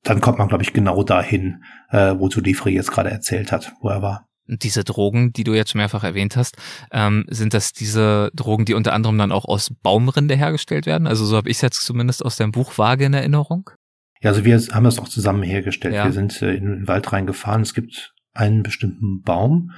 dann 0.03 0.22
kommt 0.22 0.38
man, 0.38 0.47
glaube 0.47 0.64
ich, 0.64 0.74
genau 0.74 1.03
dahin, 1.03 1.64
äh, 1.89 2.16
wozu 2.18 2.41
Livre 2.41 2.70
jetzt 2.70 2.91
gerade 2.91 3.10
erzählt 3.10 3.51
hat, 3.51 3.74
wo 3.82 3.89
er 3.89 4.01
war. 4.01 4.26
Und 4.47 4.64
diese 4.64 4.84
Drogen, 4.84 5.32
die 5.32 5.43
du 5.43 5.53
jetzt 5.53 5.76
mehrfach 5.76 6.03
erwähnt 6.03 6.36
hast, 6.36 6.57
ähm, 6.91 7.26
sind 7.30 7.53
das 7.53 7.72
diese 7.72 8.32
Drogen, 8.34 8.66
die 8.66 8.74
unter 8.74 8.93
anderem 8.93 9.18
dann 9.18 9.32
auch 9.32 9.45
aus 9.45 9.72
Baumrinde 9.84 10.36
hergestellt 10.36 10.88
werden? 10.88 11.05
Also 11.05 11.26
so 11.26 11.38
habe 11.38 11.49
ich 11.49 11.57
es 11.57 11.62
jetzt 11.62 11.86
zumindest 11.86 12.26
aus 12.26 12.36
deinem 12.36 12.51
Buch 12.51 12.78
vage 12.78 13.05
in 13.05 13.14
Erinnerung. 13.14 13.70
Ja, 14.22 14.32
also 14.32 14.43
wir 14.45 14.57
haben 14.57 14.84
das 14.84 14.99
auch 14.99 15.07
zusammen 15.07 15.43
hergestellt. 15.43 15.93
Ja. 15.93 16.05
Wir 16.05 16.14
sind 16.14 16.41
äh, 16.41 16.53
in 16.53 16.66
den 16.66 16.88
Wald 16.88 17.14
reingefahren. 17.14 17.62
Es 17.62 17.74
gibt 17.74 18.14
einen 18.34 18.64
bestimmten 18.64 19.22
Baum, 19.22 19.72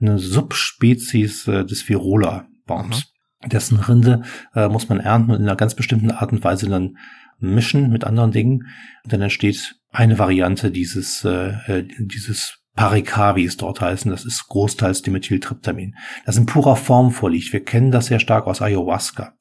eine 0.00 0.18
Subspezies 0.18 1.48
äh, 1.48 1.64
des 1.64 1.88
Virola-Baums. 1.88 2.96
Mhm. 2.98 3.17
Dessen 3.46 3.78
Rinde 3.78 4.22
äh, 4.54 4.68
muss 4.68 4.88
man 4.88 5.00
ernten 5.00 5.30
und 5.30 5.36
in 5.36 5.42
einer 5.42 5.56
ganz 5.56 5.74
bestimmten 5.74 6.10
Art 6.10 6.32
und 6.32 6.42
Weise 6.42 6.68
dann 6.68 6.98
mischen 7.38 7.90
mit 7.90 8.04
anderen 8.04 8.32
Dingen. 8.32 8.66
Und 9.04 9.12
dann 9.12 9.22
entsteht 9.22 9.76
eine 9.92 10.18
Variante 10.18 10.70
dieses, 10.70 11.24
äh, 11.24 11.50
äh 11.66 11.88
dieses 11.98 12.58
Paricar, 12.74 13.34
wie 13.34 13.44
es 13.44 13.56
dort 13.56 13.80
heißen, 13.80 14.08
das 14.08 14.24
ist 14.24 14.46
großteils 14.46 15.02
Dimethyltryptamin, 15.02 15.96
das 16.24 16.36
in 16.36 16.46
purer 16.46 16.76
Form 16.76 17.10
vorliegt. 17.10 17.52
Wir 17.52 17.64
kennen 17.64 17.90
das 17.90 18.06
sehr 18.06 18.20
stark 18.20 18.46
aus 18.46 18.62
Ayahuasca. 18.62 19.34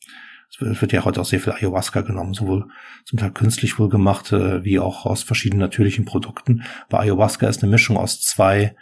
Es 0.60 0.82
wird 0.82 0.92
ja 0.92 1.06
heute 1.06 1.22
auch 1.22 1.26
sehr 1.26 1.40
viel 1.40 1.54
Ayahuasca 1.54 2.02
genommen, 2.02 2.34
sowohl 2.34 2.68
zum 3.06 3.20
Teil 3.20 3.32
künstlich 3.32 3.78
wohl 3.78 3.90
gemacht, 3.90 4.32
äh, 4.32 4.64
wie 4.64 4.80
auch 4.80 5.06
aus 5.06 5.22
verschiedenen 5.22 5.60
natürlichen 5.60 6.06
Produkten. 6.06 6.64
Bei 6.90 7.00
Ayahuasca 7.00 7.48
ist 7.48 7.62
eine 7.62 7.72
Mischung 7.72 7.98
aus 7.98 8.22
zwei 8.22 8.76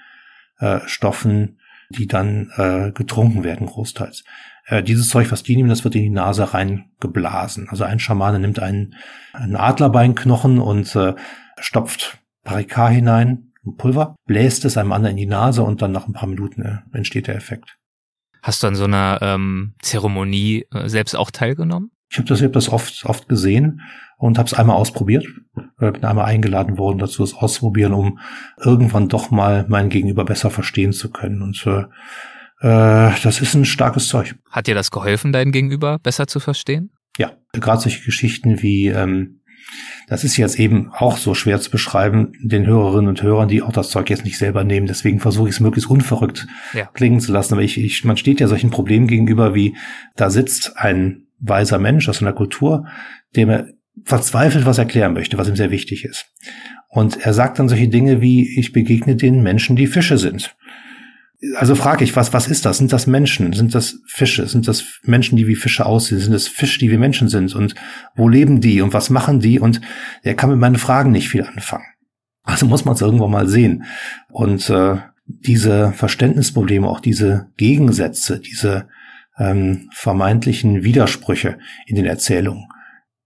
äh, 0.60 0.80
Stoffen, 0.86 1.60
die 1.90 2.08
dann 2.08 2.50
äh, 2.56 2.92
getrunken 2.92 3.44
werden, 3.44 3.68
großteils. 3.68 4.24
Äh, 4.66 4.84
dieses 4.84 5.10
Zeug, 5.10 5.32
was 5.32 5.44
die 5.44 5.56
nehmen, 5.56 5.70
das 5.70 5.84
wird 5.84 5.96
in 5.96 6.02
die 6.02 6.10
Nase 6.10 6.54
reingeblasen. 6.54 7.70
Also 7.70 7.84
ein 7.84 8.00
Schamane 8.00 8.40
nimmt 8.40 8.60
einen, 8.60 8.96
einen 9.34 9.56
Adlerbeinknochen 9.56 10.60
und 10.60 10.96
äh, 10.96 11.14
stopft 11.60 12.20
Parika 12.44 12.90
hinein, 12.90 13.52
Pulver, 13.78 14.16
bläst 14.26 14.66
es 14.66 14.78
einem 14.78 14.92
anderen 14.92 15.18
in 15.18 15.22
die 15.22 15.26
Nase 15.26 15.64
und 15.64 15.82
dann 15.82 15.92
nach 15.92 16.08
ein 16.08 16.14
paar 16.14 16.30
Minuten 16.30 16.62
äh, 16.62 16.98
entsteht 16.98 17.28
der 17.28 17.36
Effekt. 17.36 17.78
Hast 18.42 18.62
du 18.62 18.68
an 18.68 18.76
so 18.76 18.84
einer 18.84 19.20
ähm, 19.22 19.74
Zeremonie 19.82 20.66
äh, 20.72 20.88
selbst 20.88 21.16
auch 21.16 21.32
teilgenommen? 21.32 21.92
Ich 22.12 22.18
habe 22.20 22.28
das, 22.28 22.40
ich 22.40 22.46
hab 22.46 22.54
das 22.54 22.70
oft, 22.70 23.06
oft 23.06 23.28
gesehen 23.28 23.82
und 24.18 24.38
habe 24.38 24.46
es 24.46 24.54
einmal 24.54 24.76
ausprobiert. 24.76 25.26
Äh, 25.80 25.92
bin 25.92 26.06
einmal 26.06 26.26
eingeladen 26.26 26.78
worden, 26.78 27.00
dazu 27.00 27.24
es 27.24 27.34
auszuprobieren, 27.34 27.94
um 27.94 28.20
irgendwann 28.64 29.10
doch 29.10 29.32
mal 29.32 29.66
mein 29.68 29.90
Gegenüber 29.90 30.26
besser 30.26 30.52
verstehen 30.52 30.94
zu 30.94 31.12
können. 31.12 31.42
Und 31.42 31.66
äh, 31.66 31.80
äh, 31.80 31.86
das 32.70 33.42
ist 33.42 33.54
ein 33.54 33.66
starkes 33.66 34.08
Zeug. 34.08 34.36
Hat 34.50 34.68
dir 34.68 34.76
das 34.76 34.92
geholfen, 34.92 35.32
dein 35.32 35.52
Gegenüber 35.52 36.00
besser 36.00 36.28
zu 36.28 36.40
verstehen? 36.40 36.92
Ja, 37.18 37.34
gerade 37.54 37.82
solche 37.82 38.04
Geschichten 38.04 38.62
wie, 38.62 38.88
ähm, 38.88 39.42
das 40.08 40.24
ist 40.24 40.38
jetzt 40.38 40.60
eben 40.60 40.92
auch 40.92 41.18
so 41.18 41.34
schwer 41.34 41.60
zu 41.60 41.72
beschreiben, 41.72 42.34
den 42.42 42.66
Hörerinnen 42.66 43.08
und 43.08 43.22
Hörern, 43.22 43.48
die 43.48 43.62
auch 43.62 43.72
das 43.72 43.90
Zeug 43.90 44.10
jetzt 44.10 44.26
nicht 44.26 44.38
selber 44.38 44.64
nehmen. 44.64 44.88
Deswegen 44.88 45.20
versuche 45.20 45.50
ich 45.50 45.56
es 45.56 45.60
möglichst 45.60 45.90
unverrückt 45.90 46.48
ja. 46.74 46.86
klingen 46.94 47.20
zu 47.20 47.32
lassen. 47.32 47.54
Aber 47.54 47.64
ich, 47.64 47.78
ich, 47.78 48.04
man 48.04 48.18
steht 48.18 48.40
ja 48.40 48.48
solchen 48.48 48.70
Problemen 48.70 49.08
gegenüber, 49.08 49.56
wie 49.56 49.76
da 50.16 50.30
sitzt 50.30 50.78
ein 50.78 51.28
weiser 51.40 51.80
Mensch 51.80 52.08
aus 52.10 52.22
einer 52.22 52.34
Kultur, 52.34 52.88
dem 53.36 53.50
er 53.50 53.68
verzweifelt 54.04 54.66
was 54.66 54.78
erklären 54.78 55.14
möchte, 55.14 55.38
was 55.38 55.48
ihm 55.48 55.56
sehr 55.56 55.72
wichtig 55.72 56.04
ist. 56.06 56.26
Und 56.90 57.18
er 57.26 57.34
sagt 57.34 57.60
dann 57.60 57.70
solche 57.70 57.88
Dinge 57.88 58.22
wie, 58.22 58.60
ich 58.60 58.72
begegne 58.72 59.16
den 59.16 59.42
Menschen, 59.42 59.76
die 59.76 59.88
Fische 59.88 60.18
sind. 60.18 60.56
Also 61.58 61.76
frage 61.76 62.04
ich, 62.04 62.16
was, 62.16 62.34
was 62.34 62.48
ist 62.48 62.66
das? 62.66 62.78
Sind 62.78 62.94
das 62.94 63.08
Menschen? 63.08 63.54
Sind 63.54 63.76
das 63.76 64.00
Fische? 64.08 64.48
Sind 64.48 64.68
das 64.68 65.00
Menschen, 65.04 65.36
die 65.38 65.48
wie 65.48 65.56
Fische 65.56 65.86
aussehen? 65.86 66.20
Sind 66.20 66.34
das 66.34 66.48
Fische, 66.48 66.80
die 66.80 66.92
wie 66.92 66.98
Menschen 66.98 67.28
sind? 67.28 67.54
Und 67.56 67.76
wo 68.16 68.30
leben 68.30 68.62
die? 68.62 68.82
Und 68.82 68.94
was 68.94 69.10
machen 69.10 69.40
die? 69.40 69.60
Und 69.60 69.82
er 70.24 70.36
kann 70.36 70.50
mit 70.50 70.60
meinen 70.60 70.78
Fragen 70.78 71.12
nicht 71.12 71.30
viel 71.30 71.44
anfangen. 71.44 71.86
Also 72.44 72.66
muss 72.66 72.86
man 72.86 72.96
es 72.96 73.02
irgendwo 73.02 73.28
mal 73.28 73.48
sehen. 73.48 73.86
Und 74.30 74.70
äh, 74.70 74.98
diese 75.26 75.92
Verständnisprobleme, 75.94 76.88
auch 76.88 77.00
diese 77.00 77.48
Gegensätze, 77.58 78.40
diese 78.40 78.88
ähm, 79.38 79.90
vermeintlichen 79.92 80.84
Widersprüche 80.84 81.58
in 81.88 81.96
den 81.96 82.06
Erzählungen, 82.06 82.68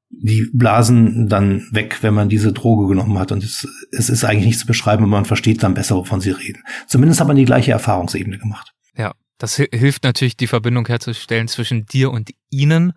die 0.09 0.49
blasen 0.53 1.27
dann 1.27 1.67
weg, 1.71 1.99
wenn 2.01 2.13
man 2.13 2.29
diese 2.29 2.51
Droge 2.51 2.87
genommen 2.87 3.17
hat. 3.19 3.31
Und 3.31 3.43
es, 3.43 3.67
es 3.91 4.09
ist 4.09 4.23
eigentlich 4.23 4.47
nicht 4.47 4.59
zu 4.59 4.67
beschreiben, 4.67 5.03
aber 5.03 5.11
man 5.11 5.25
versteht 5.25 5.63
dann 5.63 5.73
besser, 5.73 5.95
wovon 5.95 6.19
sie 6.19 6.31
reden. 6.31 6.63
Zumindest 6.87 7.19
hat 7.19 7.27
man 7.27 7.37
die 7.37 7.45
gleiche 7.45 7.71
Erfahrungsebene 7.71 8.37
gemacht. 8.37 8.73
Ja, 8.95 9.13
das 9.37 9.55
hilft 9.55 10.03
natürlich, 10.03 10.35
die 10.35 10.47
Verbindung 10.47 10.87
herzustellen 10.87 11.47
zwischen 11.47 11.85
dir 11.85 12.11
und 12.11 12.31
ihnen. 12.49 12.93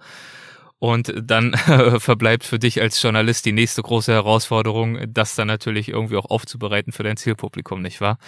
Und 0.79 1.15
dann 1.23 1.55
verbleibt 1.99 2.43
für 2.43 2.59
dich 2.59 2.81
als 2.81 3.01
Journalist 3.01 3.47
die 3.47 3.53
nächste 3.53 3.83
große 3.83 4.13
Herausforderung, 4.13 4.99
das 5.07 5.37
dann 5.37 5.47
natürlich 5.47 5.91
irgendwie 5.91 6.17
auch 6.17 6.25
aufzubereiten 6.25 6.93
für 6.93 7.05
dein 7.05 7.17
Zielpublikum, 7.17 7.83
nicht 7.83 8.01
wahr? 8.01 8.19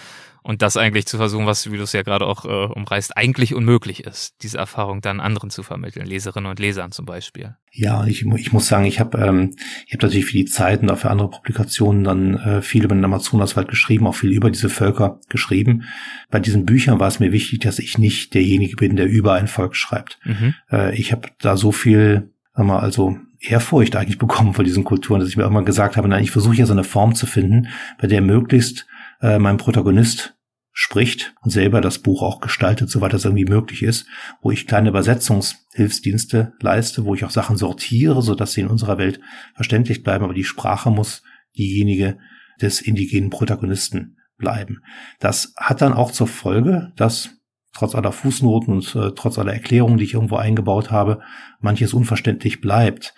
Und 0.45 0.61
das 0.61 0.77
eigentlich 0.77 1.07
zu 1.07 1.17
versuchen, 1.17 1.47
was, 1.47 1.71
wie 1.71 1.77
du 1.77 1.81
es 1.81 1.91
ja 1.93 2.03
gerade 2.03 2.27
auch 2.27 2.45
äh, 2.45 2.71
umreißt, 2.71 3.17
eigentlich 3.17 3.55
unmöglich 3.55 4.05
ist, 4.05 4.35
diese 4.43 4.59
Erfahrung 4.59 5.01
dann 5.01 5.19
anderen 5.19 5.49
zu 5.49 5.63
vermitteln, 5.63 6.05
Leserinnen 6.05 6.51
und 6.51 6.59
Lesern 6.59 6.91
zum 6.91 7.07
Beispiel. 7.07 7.55
Ja, 7.71 8.05
ich, 8.05 8.23
ich 8.23 8.53
muss 8.53 8.67
sagen, 8.67 8.85
ich 8.85 8.99
habe 8.99 9.17
ähm, 9.17 9.55
ich 9.87 9.95
hab 9.95 10.03
natürlich 10.03 10.25
für 10.25 10.37
die 10.37 10.45
Zeit 10.45 10.83
und 10.83 10.91
auch 10.91 10.99
für 10.99 11.09
andere 11.09 11.31
Publikationen 11.31 12.03
dann 12.03 12.35
äh, 12.35 12.61
viel 12.61 12.83
über 12.83 12.93
den 12.93 13.03
Amazonaswald 13.03 13.69
geschrieben, 13.69 14.05
auch 14.05 14.13
viel 14.13 14.33
über 14.33 14.51
diese 14.51 14.69
Völker 14.69 15.19
geschrieben. 15.29 15.85
Bei 16.29 16.39
diesen 16.39 16.63
Büchern 16.63 16.99
war 16.99 17.07
es 17.07 17.19
mir 17.19 17.31
wichtig, 17.31 17.61
dass 17.61 17.79
ich 17.79 17.97
nicht 17.97 18.35
derjenige 18.35 18.75
bin, 18.75 18.95
der 18.95 19.07
über 19.07 19.33
ein 19.33 19.47
Volk 19.47 19.75
schreibt. 19.75 20.19
Mhm. 20.25 20.53
Äh, 20.71 20.95
ich 20.95 21.11
habe 21.11 21.27
da 21.39 21.57
so 21.57 21.71
viel 21.71 22.29
sagen 22.53 22.67
wir, 22.67 22.83
also 22.83 23.17
Ehrfurcht 23.39 23.95
eigentlich 23.95 24.17
bekommen 24.19 24.53
vor 24.53 24.63
diesen 24.63 24.83
Kulturen, 24.83 25.21
dass 25.21 25.29
ich 25.29 25.37
mir 25.37 25.43
irgendwann 25.43 25.65
gesagt 25.65 25.97
habe, 25.97 26.07
nein, 26.07 26.23
ich 26.23 26.29
versuche 26.29 26.55
ja 26.55 26.67
so 26.67 26.73
eine 26.73 26.83
Form 26.83 27.15
zu 27.15 27.25
finden, 27.25 27.69
bei 27.99 28.05
der 28.05 28.21
möglichst 28.21 28.85
äh, 29.21 29.39
mein 29.39 29.57
Protagonist 29.57 30.34
spricht 30.77 31.33
und 31.41 31.51
selber 31.51 31.79
das 31.79 31.99
Buch 31.99 32.21
auch 32.21 32.41
gestaltet, 32.41 32.89
soweit 32.89 33.13
das 33.13 33.23
irgendwie 33.23 33.45
möglich 33.45 33.81
ist, 33.81 34.07
wo 34.41 34.51
ich 34.51 34.67
kleine 34.67 34.89
Übersetzungshilfsdienste 34.89 36.51
leiste, 36.59 37.05
wo 37.05 37.15
ich 37.15 37.23
auch 37.23 37.29
Sachen 37.29 37.55
sortiere, 37.55 38.21
so 38.21 38.35
dass 38.35 38.51
sie 38.51 38.61
in 38.61 38.67
unserer 38.67 38.97
Welt 38.97 39.21
verständlich 39.55 40.03
bleiben, 40.03 40.25
aber 40.25 40.33
die 40.33 40.43
Sprache 40.43 40.91
muss 40.91 41.23
diejenige 41.57 42.17
des 42.61 42.81
indigenen 42.81 43.29
Protagonisten 43.29 44.17
bleiben. 44.37 44.81
Das 45.21 45.53
hat 45.55 45.81
dann 45.81 45.93
auch 45.93 46.11
zur 46.11 46.27
Folge, 46.27 46.91
dass 46.97 47.29
trotz 47.73 47.95
aller 47.95 48.11
Fußnoten 48.11 48.73
und 48.73 48.95
äh, 48.95 49.11
trotz 49.15 49.39
aller 49.39 49.53
Erklärungen, 49.53 49.97
die 49.97 50.03
ich 50.03 50.15
irgendwo 50.15 50.35
eingebaut 50.35 50.91
habe, 50.91 51.21
manches 51.61 51.93
unverständlich 51.93 52.59
bleibt. 52.59 53.13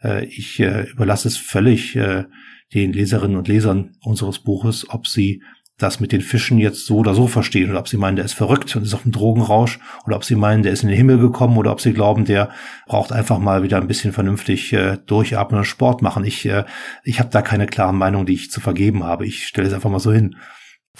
Äh, 0.00 0.26
ich 0.26 0.60
äh, 0.60 0.88
überlasse 0.90 1.26
es 1.26 1.36
völlig 1.36 1.96
äh, 1.96 2.26
den 2.72 2.92
Leserinnen 2.92 3.36
und 3.36 3.48
Lesern 3.48 3.96
unseres 4.00 4.38
Buches, 4.38 4.88
ob 4.88 5.08
sie 5.08 5.42
das 5.82 6.00
mit 6.00 6.12
den 6.12 6.20
Fischen 6.20 6.58
jetzt 6.58 6.86
so 6.86 6.96
oder 6.96 7.14
so 7.14 7.26
verstehen 7.26 7.70
oder 7.70 7.80
ob 7.80 7.88
sie 7.88 7.96
meinen, 7.96 8.16
der 8.16 8.24
ist 8.24 8.34
verrückt 8.34 8.74
und 8.76 8.82
ist 8.82 8.94
auf 8.94 9.02
dem 9.02 9.12
Drogenrausch 9.12 9.78
oder 10.06 10.16
ob 10.16 10.24
sie 10.24 10.36
meinen, 10.36 10.62
der 10.62 10.72
ist 10.72 10.82
in 10.82 10.88
den 10.88 10.96
Himmel 10.96 11.18
gekommen 11.18 11.56
oder 11.56 11.72
ob 11.72 11.80
sie 11.80 11.92
glauben, 11.92 12.24
der 12.24 12.50
braucht 12.86 13.12
einfach 13.12 13.38
mal 13.38 13.62
wieder 13.62 13.78
ein 13.78 13.86
bisschen 13.86 14.12
vernünftig 14.12 14.72
äh, 14.72 14.98
durchatmen 15.06 15.58
und 15.58 15.64
Sport 15.64 16.02
machen. 16.02 16.24
Ich, 16.24 16.46
äh, 16.46 16.64
ich 17.04 17.18
habe 17.18 17.30
da 17.30 17.42
keine 17.42 17.66
klare 17.66 17.94
Meinung, 17.94 18.26
die 18.26 18.34
ich 18.34 18.50
zu 18.50 18.60
vergeben 18.60 19.04
habe. 19.04 19.26
Ich 19.26 19.46
stelle 19.46 19.68
es 19.68 19.74
einfach 19.74 19.90
mal 19.90 20.00
so 20.00 20.12
hin. 20.12 20.36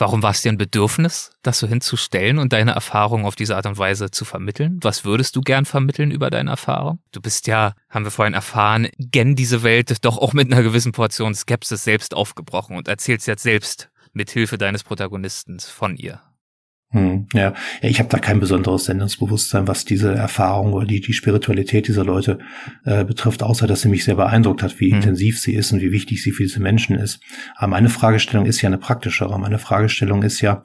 Warum 0.01 0.23
war 0.23 0.31
es 0.31 0.41
dir 0.41 0.51
ein 0.51 0.57
Bedürfnis, 0.57 1.33
das 1.43 1.59
so 1.59 1.67
hinzustellen 1.67 2.39
und 2.39 2.55
deine 2.55 2.71
Erfahrung 2.71 3.27
auf 3.27 3.35
diese 3.35 3.57
Art 3.57 3.67
und 3.67 3.77
Weise 3.77 4.11
zu 4.11 4.25
vermitteln? 4.25 4.79
Was 4.81 5.05
würdest 5.05 5.37
du 5.37 5.43
gern 5.43 5.67
vermitteln 5.67 6.11
über 6.11 6.31
deine 6.31 6.51
Erfahrung? 6.51 7.01
Du 7.13 7.21
bist 7.21 7.47
ja, 7.47 7.75
haben 7.91 8.05
wir 8.05 8.11
vorhin 8.11 8.33
erfahren, 8.33 8.89
gen 8.99 9.37
diese 9.37 9.63
Welt 9.63 10.05
doch 10.05 10.17
auch 10.17 10.33
mit 10.33 10.51
einer 10.51 10.63
gewissen 10.63 10.93
Portion 10.93 11.35
Skepsis 11.35 11.85
selbst 11.85 12.15
aufgebrochen 12.15 12.77
und 12.77 12.89
erzählst 12.89 13.27
jetzt 13.27 13.43
selbst 13.43 13.90
mit 14.13 14.31
Hilfe 14.31 14.59
deines 14.59 14.85
Protagonisten 14.85 15.61
von 15.61 15.97
ihr. 15.97 16.21
Hm, 16.93 17.29
ja. 17.35 17.55
ja, 17.83 17.89
ich 17.89 18.01
habe 18.01 18.09
da 18.09 18.19
kein 18.19 18.41
besonderes 18.41 18.87
Sendungsbewusstsein, 18.87 19.69
was 19.69 19.85
diese 19.85 20.13
Erfahrung 20.13 20.73
oder 20.73 20.87
die, 20.87 21.01
die 21.01 21.13
Spiritualität 21.13 21.87
dieser 21.87 22.05
Leute 22.05 22.41
äh, 22.85 23.05
betrifft, 23.05 23.45
außer 23.45 23.69
dass 23.69 23.83
sie 23.83 23.89
mich 23.89 24.05
sehr 24.05 24.17
beeindruckt 24.17 24.65
hat, 24.65 24.81
wie 24.81 24.91
hm. 24.91 24.97
intensiv 24.97 25.39
sie 25.39 25.55
ist 25.55 25.71
und 25.73 25.81
wie 25.81 25.93
wichtig 25.93 26.21
sie 26.21 26.33
für 26.33 26.43
diese 26.43 26.59
Menschen 26.59 26.97
ist. 26.97 27.21
Aber 27.55 27.69
meine 27.69 27.91
Fragestellung 27.91 28.47
ist 28.47 28.61
ja 28.61 28.69
eine 28.69 28.79
praktischere. 28.79 29.39
Meine 29.39 29.61
Fragestellung 29.61 30.25
ist 30.25 30.41
ja, 30.41 30.65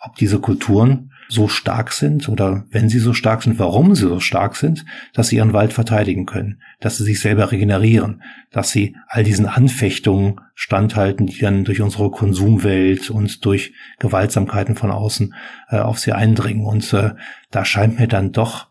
ob 0.00 0.16
diese 0.16 0.40
Kulturen 0.40 1.12
so 1.28 1.48
stark 1.48 1.92
sind 1.92 2.28
oder 2.28 2.64
wenn 2.70 2.88
sie 2.88 2.98
so 2.98 3.12
stark 3.12 3.42
sind, 3.42 3.58
warum 3.58 3.94
sie 3.94 4.08
so 4.08 4.20
stark 4.20 4.56
sind, 4.56 4.84
dass 5.12 5.28
sie 5.28 5.36
ihren 5.36 5.52
Wald 5.52 5.72
verteidigen 5.72 6.26
können, 6.26 6.60
dass 6.80 6.98
sie 6.98 7.04
sich 7.04 7.20
selber 7.20 7.52
regenerieren, 7.52 8.22
dass 8.52 8.70
sie 8.70 8.96
all 9.08 9.24
diesen 9.24 9.46
Anfechtungen 9.46 10.40
standhalten, 10.54 11.26
die 11.26 11.38
dann 11.38 11.64
durch 11.64 11.80
unsere 11.80 12.10
Konsumwelt 12.10 13.10
und 13.10 13.44
durch 13.44 13.74
Gewaltsamkeiten 13.98 14.76
von 14.76 14.90
außen 14.90 15.34
äh, 15.68 15.78
auf 15.78 15.98
sie 15.98 16.12
eindringen. 16.12 16.64
Und 16.64 16.92
äh, 16.92 17.14
da 17.50 17.64
scheint 17.64 17.98
mir 17.98 18.08
dann 18.08 18.32
doch 18.32 18.68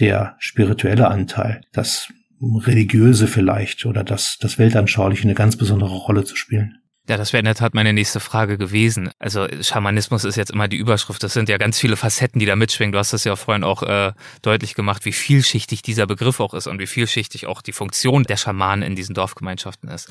der 0.00 0.36
spirituelle 0.38 1.08
Anteil, 1.08 1.62
das 1.72 2.12
religiöse 2.40 3.26
vielleicht 3.26 3.86
oder 3.86 4.04
das, 4.04 4.38
das 4.40 4.58
Weltanschauliche 4.58 5.24
eine 5.24 5.34
ganz 5.34 5.56
besondere 5.56 5.94
Rolle 5.94 6.24
zu 6.24 6.36
spielen. 6.36 6.78
Ja, 7.06 7.18
das 7.18 7.34
wäre 7.34 7.40
in 7.40 7.44
der 7.44 7.54
Tat 7.54 7.74
meine 7.74 7.92
nächste 7.92 8.18
Frage 8.18 8.56
gewesen. 8.56 9.10
Also 9.18 9.46
Schamanismus 9.60 10.24
ist 10.24 10.36
jetzt 10.36 10.50
immer 10.50 10.68
die 10.68 10.78
Überschrift. 10.78 11.22
Das 11.22 11.34
sind 11.34 11.50
ja 11.50 11.58
ganz 11.58 11.78
viele 11.78 11.96
Facetten, 11.96 12.38
die 12.38 12.46
da 12.46 12.56
mitschwingen. 12.56 12.92
Du 12.92 12.98
hast 12.98 13.12
das 13.12 13.24
ja 13.24 13.36
vorhin 13.36 13.62
auch 13.62 13.82
äh, 13.82 14.12
deutlich 14.40 14.74
gemacht, 14.74 15.04
wie 15.04 15.12
vielschichtig 15.12 15.82
dieser 15.82 16.06
Begriff 16.06 16.40
auch 16.40 16.54
ist 16.54 16.66
und 16.66 16.78
wie 16.78 16.86
vielschichtig 16.86 17.46
auch 17.46 17.60
die 17.60 17.72
Funktion 17.72 18.22
der 18.22 18.38
Schamanen 18.38 18.82
in 18.82 18.96
diesen 18.96 19.14
Dorfgemeinschaften 19.14 19.90
ist. 19.90 20.10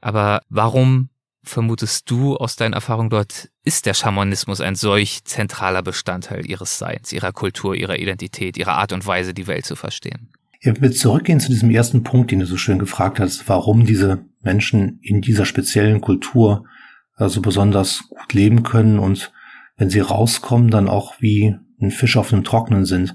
Aber 0.00 0.40
warum 0.48 1.10
vermutest 1.42 2.10
du 2.10 2.36
aus 2.36 2.56
deinen 2.56 2.72
Erfahrungen 2.72 3.10
dort, 3.10 3.50
ist 3.64 3.84
der 3.84 3.94
Schamanismus 3.94 4.62
ein 4.62 4.76
solch 4.76 5.24
zentraler 5.24 5.82
Bestandteil 5.82 6.46
ihres 6.46 6.78
Seins, 6.78 7.12
ihrer 7.12 7.32
Kultur, 7.32 7.74
ihrer 7.74 7.98
Identität, 7.98 8.56
ihrer 8.56 8.76
Art 8.76 8.92
und 8.92 9.06
Weise, 9.06 9.34
die 9.34 9.46
Welt 9.46 9.66
zu 9.66 9.76
verstehen? 9.76 10.32
Ja, 10.62 10.78
wir 10.80 10.92
zurückgehen 10.92 11.40
zu 11.40 11.48
diesem 11.48 11.70
ersten 11.70 12.02
Punkt, 12.02 12.30
den 12.30 12.40
du 12.40 12.46
so 12.46 12.58
schön 12.58 12.78
gefragt 12.78 13.18
hast, 13.18 13.48
warum 13.48 13.86
diese 13.86 14.26
Menschen 14.42 14.98
in 15.00 15.22
dieser 15.22 15.46
speziellen 15.46 16.02
Kultur 16.02 16.66
also 17.14 17.40
besonders 17.40 18.08
gut 18.08 18.32
leben 18.34 18.62
können 18.62 18.98
und 18.98 19.32
wenn 19.76 19.88
sie 19.88 20.00
rauskommen, 20.00 20.70
dann 20.70 20.88
auch 20.88 21.20
wie 21.20 21.56
ein 21.80 21.90
Fisch 21.90 22.18
auf 22.18 22.28
dem 22.28 22.44
Trocknen 22.44 22.84
sind, 22.84 23.14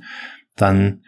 dann 0.55 1.03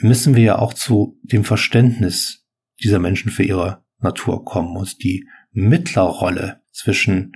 müssen 0.00 0.34
wir 0.34 0.42
ja 0.42 0.58
auch 0.58 0.72
zu 0.72 1.18
dem 1.22 1.44
Verständnis 1.44 2.46
dieser 2.82 2.98
Menschen 2.98 3.30
für 3.30 3.42
ihre 3.42 3.82
Natur 3.98 4.44
kommen. 4.44 4.76
Und 4.76 5.02
die 5.02 5.26
Mittlerrolle 5.52 6.62
zwischen 6.72 7.32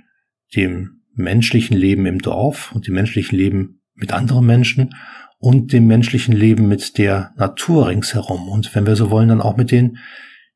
dem 0.55 1.01
menschlichen 1.13 1.77
Leben 1.77 2.07
im 2.07 2.19
Dorf 2.19 2.71
und 2.71 2.87
dem 2.87 2.95
menschlichen 2.95 3.37
Leben 3.37 3.81
mit 3.93 4.11
anderen 4.11 4.45
Menschen 4.45 4.95
und 5.45 5.73
dem 5.73 5.85
menschlichen 5.85 6.35
Leben 6.35 6.67
mit 6.67 6.97
der 6.97 7.31
Natur 7.37 7.87
ringsherum 7.87 8.49
und 8.49 8.73
wenn 8.73 8.87
wir 8.87 8.95
so 8.95 9.11
wollen, 9.11 9.29
dann 9.29 9.41
auch 9.41 9.57
mit 9.57 9.69
den 9.69 9.99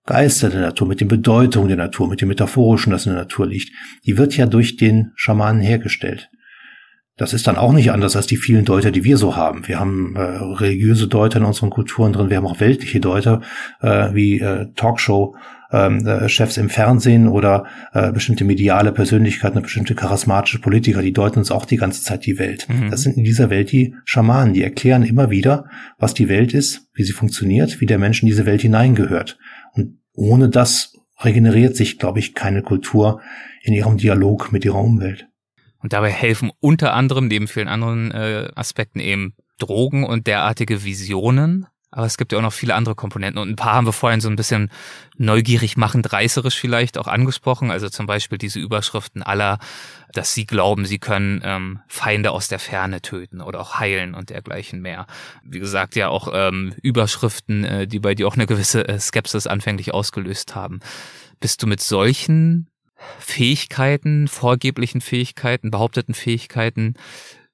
Geister 0.07 0.49
der 0.49 0.61
Natur, 0.61 0.87
mit 0.87 0.99
den 0.99 1.07
Bedeutungen 1.07 1.67
der 1.67 1.77
Natur, 1.77 2.09
mit 2.09 2.21
dem 2.21 2.29
Metaphorischen, 2.29 2.91
das 2.91 3.05
in 3.05 3.11
der 3.11 3.21
Natur 3.21 3.45
liegt, 3.45 3.71
die 4.07 4.17
wird 4.17 4.35
ja 4.35 4.47
durch 4.47 4.77
den 4.77 5.11
Schamanen 5.13 5.61
hergestellt. 5.61 6.31
Das 7.17 7.33
ist 7.33 7.45
dann 7.45 7.55
auch 7.55 7.71
nicht 7.71 7.91
anders 7.91 8.15
als 8.15 8.25
die 8.25 8.37
vielen 8.37 8.65
Deuter, 8.65 8.89
die 8.89 9.03
wir 9.03 9.17
so 9.17 9.35
haben. 9.35 9.67
Wir 9.67 9.79
haben 9.79 10.15
äh, 10.15 10.21
religiöse 10.21 11.07
Deuter 11.07 11.37
in 11.37 11.45
unseren 11.45 11.69
Kulturen 11.69 12.11
drin, 12.11 12.31
wir 12.31 12.37
haben 12.37 12.47
auch 12.47 12.59
weltliche 12.59 12.99
Deuter, 12.99 13.41
äh, 13.81 14.11
wie 14.15 14.39
äh, 14.39 14.73
Talkshow, 14.73 15.35
ähm, 15.71 16.05
äh, 16.05 16.27
Chefs 16.29 16.57
im 16.57 16.69
Fernsehen 16.69 17.27
oder 17.27 17.65
äh, 17.93 18.11
bestimmte 18.11 18.43
mediale 18.43 18.91
Persönlichkeiten, 18.91 19.61
bestimmte 19.61 19.95
charismatische 19.95 20.59
Politiker, 20.59 21.01
die 21.01 21.13
deuten 21.13 21.39
uns 21.39 21.51
auch 21.51 21.65
die 21.65 21.77
ganze 21.77 22.03
Zeit 22.03 22.25
die 22.25 22.39
Welt. 22.39 22.67
Mhm. 22.69 22.89
Das 22.89 23.01
sind 23.01 23.17
in 23.17 23.23
dieser 23.23 23.49
Welt 23.49 23.71
die 23.71 23.95
Schamanen, 24.05 24.53
die 24.53 24.63
erklären 24.63 25.03
immer 25.03 25.29
wieder, 25.29 25.65
was 25.97 26.13
die 26.13 26.29
Welt 26.29 26.53
ist, 26.53 26.87
wie 26.93 27.03
sie 27.03 27.13
funktioniert, 27.13 27.81
wie 27.81 27.85
der 27.85 27.99
Mensch 27.99 28.21
in 28.21 28.27
diese 28.27 28.45
Welt 28.45 28.61
hineingehört. 28.61 29.37
Und 29.73 29.99
ohne 30.13 30.49
das 30.49 30.93
regeneriert 31.21 31.75
sich, 31.75 31.99
glaube 31.99 32.19
ich, 32.19 32.33
keine 32.33 32.61
Kultur 32.61 33.21
in 33.61 33.73
ihrem 33.73 33.97
Dialog 33.97 34.51
mit 34.51 34.65
ihrer 34.65 34.79
Umwelt. 34.79 35.27
Und 35.81 35.93
dabei 35.93 36.11
helfen 36.11 36.51
unter 36.59 36.93
anderem, 36.93 37.27
neben 37.27 37.47
vielen 37.47 37.67
anderen 37.67 38.11
äh, 38.11 38.49
Aspekten 38.55 38.99
eben 38.99 39.33
Drogen 39.59 40.03
und 40.03 40.27
derartige 40.27 40.83
Visionen. 40.83 41.67
Aber 41.91 42.05
es 42.05 42.17
gibt 42.17 42.31
ja 42.31 42.37
auch 42.37 42.43
noch 42.43 42.53
viele 42.53 42.75
andere 42.75 42.93
Komponenten. 42.93 43.41
Und 43.41 43.49
ein 43.49 43.55
paar 43.55 43.73
haben 43.73 43.87
wir 43.87 43.93
vorhin 43.93 44.21
so 44.21 44.29
ein 44.29 44.35
bisschen 44.35 44.69
neugierig 45.17 45.75
machend, 45.75 46.13
reißerisch 46.13 46.59
vielleicht 46.59 46.97
auch 46.97 47.07
angesprochen. 47.07 47.71
Also 47.71 47.89
zum 47.89 48.05
Beispiel 48.05 48.37
diese 48.37 48.59
Überschriften 48.59 49.23
aller, 49.23 49.57
dass 50.13 50.33
sie 50.33 50.45
glauben, 50.45 50.85
sie 50.85 50.99
können 50.99 51.41
ähm, 51.43 51.79
Feinde 51.87 52.31
aus 52.31 52.47
der 52.47 52.59
Ferne 52.59 53.01
töten 53.01 53.41
oder 53.41 53.59
auch 53.59 53.79
heilen 53.79 54.13
und 54.13 54.29
dergleichen 54.29 54.81
mehr. 54.81 55.07
Wie 55.43 55.59
gesagt, 55.59 55.95
ja 55.95 56.09
auch 56.09 56.29
ähm, 56.31 56.75
Überschriften, 56.83 57.63
äh, 57.63 57.87
die 57.87 57.99
bei 57.99 58.13
dir 58.13 58.27
auch 58.27 58.35
eine 58.35 58.45
gewisse 58.45 58.87
äh, 58.87 58.99
Skepsis 58.99 59.47
anfänglich 59.47 59.91
ausgelöst 59.91 60.53
haben. 60.53 60.81
Bist 61.39 61.63
du 61.63 61.67
mit 61.67 61.81
solchen 61.81 62.69
Fähigkeiten, 63.17 64.27
vorgeblichen 64.27 65.01
Fähigkeiten, 65.01 65.71
behaupteten 65.71 66.13
Fähigkeiten 66.13 66.95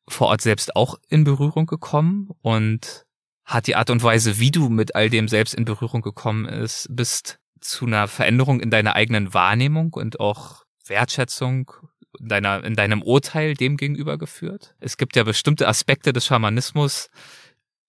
vor 0.07 0.27
Ort 0.27 0.41
selbst 0.41 0.75
auch 0.75 0.95
in 1.09 1.23
Berührung 1.23 1.65
gekommen 1.65 2.29
und 2.41 3.04
hat 3.45 3.67
die 3.67 3.75
Art 3.75 3.89
und 3.89 4.03
Weise, 4.03 4.39
wie 4.39 4.51
du 4.51 4.69
mit 4.69 4.95
all 4.95 5.09
dem 5.09 5.27
selbst 5.27 5.53
in 5.53 5.65
Berührung 5.65 6.01
gekommen 6.01 6.45
ist, 6.45 6.87
bist 6.89 7.39
zu 7.61 7.85
einer 7.85 8.07
Veränderung 8.07 8.59
in 8.59 8.71
deiner 8.71 8.95
eigenen 8.95 9.33
Wahrnehmung 9.33 9.93
und 9.93 10.19
auch 10.19 10.65
Wertschätzung 10.85 11.71
in, 12.19 12.27
deiner, 12.27 12.63
in 12.63 12.75
deinem 12.75 13.01
Urteil 13.01 13.53
dem 13.53 13.77
gegenüber 13.77 14.17
geführt? 14.17 14.75
Es 14.79 14.97
gibt 14.97 15.15
ja 15.15 15.23
bestimmte 15.23 15.67
Aspekte 15.67 16.11
des 16.11 16.25
Schamanismus, 16.25 17.09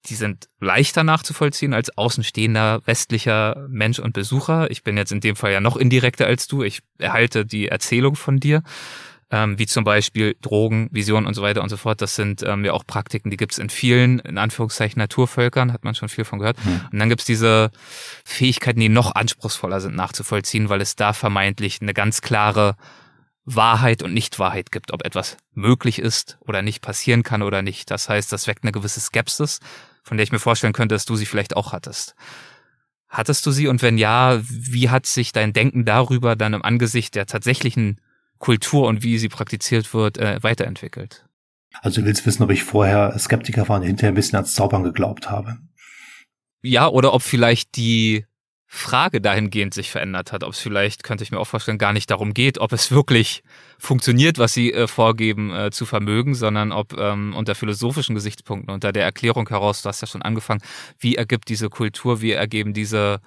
die 0.07 0.15
sind 0.15 0.49
leichter 0.61 1.03
nachzuvollziehen 1.03 1.75
als 1.75 1.97
außenstehender 1.97 2.83
westlicher 2.85 3.67
Mensch 3.69 3.99
und 3.99 4.13
Besucher. 4.13 4.71
Ich 4.71 4.85
bin 4.85 4.97
jetzt 4.97 5.11
in 5.11 5.21
dem 5.21 5.37
Fall 5.37 5.53
ja 5.53 5.61
noch 5.61 5.77
indirekter 5.77 6.27
als 6.27 6.47
du. 6.47 6.63
Ich 6.63 6.81
erhalte 6.99 7.45
die 7.45 7.69
Erzählung 7.69 8.15
von 8.15 8.39
dir 8.39 8.63
ähm, 9.31 9.59
wie 9.59 9.67
zum 9.67 9.85
Beispiel 9.85 10.37
Drogen, 10.41 10.89
Visionen 10.93 11.27
und 11.27 11.35
so 11.35 11.43
weiter 11.43 11.63
und 11.63 11.69
so 11.69 11.77
fort. 11.77 12.01
Das 12.01 12.15
sind 12.15 12.43
ähm, 12.43 12.65
ja 12.65 12.73
auch 12.73 12.87
Praktiken, 12.87 13.31
die 13.31 13.37
gibt's 13.37 13.59
in 13.59 13.71
vielen, 13.71 14.21
in 14.21 14.39
Anführungszeichen, 14.39 15.01
Naturvölkern, 15.01 15.73
hat 15.73 15.85
man 15.85 15.95
schon 15.95 16.09
viel 16.09 16.25
von 16.25 16.39
gehört. 16.39 16.65
Mhm. 16.65 16.81
Und 16.93 16.99
dann 16.99 17.09
gibt's 17.09 17.25
diese 17.25 17.71
Fähigkeiten, 18.25 18.81
die 18.81 18.89
noch 18.89 19.15
anspruchsvoller 19.15 19.81
sind 19.81 19.97
nachzuvollziehen, 19.97 20.69
weil 20.69 20.81
es 20.81 20.95
da 20.95 21.13
vermeintlich 21.13 21.81
eine 21.81 21.95
ganz 21.95 22.21
klare 22.21 22.77
Wahrheit 23.45 24.03
und 24.03 24.13
Nichtwahrheit 24.13 24.73
gibt, 24.73 24.93
ob 24.93 25.05
etwas 25.05 25.37
möglich 25.55 26.01
ist 26.01 26.37
oder 26.41 26.63
nicht 26.63 26.81
passieren 26.81 27.23
kann 27.23 27.43
oder 27.43 27.63
nicht. 27.63 27.91
Das 27.91 28.09
heißt, 28.09 28.33
das 28.33 28.47
weckt 28.47 28.65
eine 28.65 28.73
gewisse 28.73 29.01
Skepsis, 29.01 29.61
von 30.03 30.17
der 30.17 30.25
ich 30.25 30.33
mir 30.33 30.41
vorstellen 30.41 30.73
könnte, 30.73 30.95
dass 30.95 31.05
du 31.05 31.17
sie 31.17 31.27
vielleicht 31.27 31.57
auch 31.57 31.73
hattest. 31.73 32.15
Hattest 33.09 33.47
du 33.47 33.53
sie 33.53 33.69
und 33.69 33.83
wenn 33.83 33.99
ja, 33.99 34.41
wie 34.43 34.91
hat 34.91 35.07
sich 35.07 35.31
dein 35.33 35.53
Denken 35.53 35.85
darüber 35.85 36.35
dann 36.35 36.55
im 36.55 36.63
Angesicht 36.63 37.15
der 37.15 37.27
tatsächlichen 37.27 38.01
Kultur 38.39 38.87
und 38.87 39.03
wie 39.03 39.19
sie 39.19 39.29
praktiziert 39.29 39.93
wird, 39.95 40.19
äh, 40.19 40.43
weiterentwickelt. 40.43 41.25
Also 41.83 42.01
du 42.01 42.07
willst 42.07 42.27
wissen, 42.27 42.43
ob 42.43 42.51
ich 42.51 42.63
vorher 42.63 43.19
Skeptiker 43.19 43.69
war 43.69 43.77
und 43.77 43.83
hinterher 43.83 44.13
ein 44.13 44.15
bisschen 44.15 44.37
ans 44.37 44.55
Zaubern 44.55 44.83
geglaubt 44.83 45.31
habe. 45.31 45.59
Ja, 46.63 46.89
oder 46.89 47.13
ob 47.13 47.23
vielleicht 47.23 47.77
die 47.77 48.25
Frage 48.69 49.21
dahingehend 49.21 49.75
sich 49.75 49.91
verändert 49.91 50.33
hat, 50.33 50.43
ob 50.43 50.53
es 50.53 50.59
vielleicht, 50.59 51.05
könnte 51.05 51.23
ich 51.23 51.31
mir 51.31 51.39
auch 51.39 51.47
vorstellen, 51.47 51.79
gar 51.79 51.93
nicht 51.93 52.11
darum 52.11 52.35
geht, 52.35 52.59
ob 52.59 52.73
es 52.73 52.91
wirklich 52.91 53.43
funktioniert, 53.79 54.39
was 54.39 54.55
sie 54.55 54.73
äh, 54.73 54.89
vorgeben 54.89 55.55
äh, 55.55 55.71
zu 55.71 55.87
vermögen, 55.87 56.35
sondern 56.35 56.73
ob 56.73 56.93
ähm, 56.99 57.35
unter 57.37 57.55
philosophischen 57.55 58.17
Gesichtspunkten, 58.17 58.73
unter 58.73 58.93
der 58.93 59.05
Erklärung 59.05 59.49
heraus, 59.49 59.83
du 59.83 59.89
hast 59.89 60.01
ja 60.01 60.09
schon 60.09 60.23
angefangen, 60.23 60.63
wie 60.99 61.15
ergibt 61.15 61.49
diese 61.49 61.71
Kultur, 61.71 62.21
wie 62.23 62.33
ergeben 62.33 62.75
diese 62.75 63.21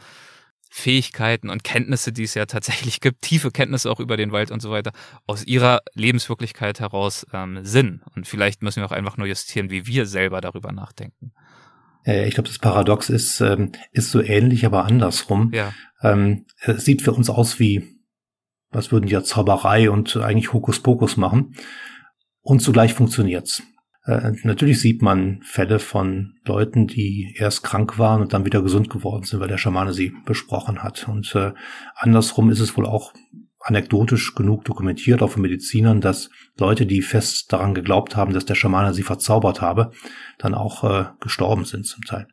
Fähigkeiten 0.69 1.49
und 1.49 1.63
Kenntnisse, 1.63 2.13
die 2.13 2.23
es 2.23 2.35
ja 2.35 2.45
tatsächlich 2.45 3.01
gibt, 3.01 3.21
tiefe 3.21 3.51
Kenntnisse 3.51 3.91
auch 3.91 3.99
über 3.99 4.17
den 4.17 4.31
Wald 4.31 4.51
und 4.51 4.61
so 4.61 4.69
weiter, 4.69 4.91
aus 5.25 5.43
ihrer 5.43 5.81
Lebenswirklichkeit 5.95 6.79
heraus 6.79 7.25
ähm, 7.33 7.59
Sinn. 7.63 8.01
Und 8.15 8.27
vielleicht 8.27 8.61
müssen 8.61 8.81
wir 8.81 8.85
auch 8.85 8.91
einfach 8.91 9.17
nur 9.17 9.27
justieren, 9.27 9.69
wie 9.69 9.87
wir 9.87 10.05
selber 10.05 10.41
darüber 10.41 10.71
nachdenken. 10.71 11.31
Ich 12.05 12.33
glaube, 12.33 12.47
das 12.47 12.59
Paradox 12.59 13.09
ist, 13.09 13.41
ähm, 13.41 13.73
ist 13.91 14.09
so 14.09 14.21
ähnlich, 14.21 14.65
aber 14.65 14.85
andersrum. 14.85 15.51
Ja. 15.53 15.73
Ähm, 16.01 16.45
es 16.61 16.85
sieht 16.85 17.01
für 17.01 17.11
uns 17.11 17.29
aus 17.29 17.59
wie, 17.59 17.99
was 18.71 18.91
würden 18.91 19.07
die 19.07 19.13
ja 19.13 19.23
Zauberei 19.23 19.91
und 19.91 20.15
eigentlich 20.17 20.53
Hokuspokus 20.53 21.17
machen. 21.17 21.55
Und 22.41 22.61
zugleich 22.61 22.93
funktioniert's. 22.93 23.63
Äh, 24.05 24.31
natürlich 24.43 24.81
sieht 24.81 25.01
man 25.01 25.41
Fälle 25.43 25.79
von 25.79 26.35
Leuten, 26.45 26.87
die 26.87 27.35
erst 27.37 27.63
krank 27.63 27.97
waren 27.97 28.21
und 28.21 28.33
dann 28.33 28.45
wieder 28.45 28.61
gesund 28.61 28.89
geworden 28.89 29.23
sind, 29.23 29.39
weil 29.39 29.47
der 29.47 29.57
Schamane 29.57 29.93
sie 29.93 30.13
besprochen 30.25 30.83
hat. 30.83 31.07
Und 31.07 31.35
äh, 31.35 31.53
andersrum 31.95 32.49
ist 32.49 32.59
es 32.59 32.75
wohl 32.77 32.85
auch 32.85 33.13
anekdotisch 33.61 34.35
genug 34.35 34.63
dokumentiert, 34.65 35.21
auch 35.21 35.31
von 35.31 35.41
Medizinern, 35.41 36.01
dass 36.01 36.29
Leute, 36.57 36.85
die 36.85 37.01
fest 37.01 37.51
daran 37.51 37.73
geglaubt 37.73 38.15
haben, 38.15 38.33
dass 38.33 38.45
der 38.45 38.55
Schamane 38.55 38.93
sie 38.93 39.03
verzaubert 39.03 39.61
habe, 39.61 39.91
dann 40.37 40.53
auch 40.53 40.83
äh, 40.83 41.05
gestorben 41.19 41.65
sind 41.65 41.85
zum 41.85 42.03
Teil. 42.03 42.27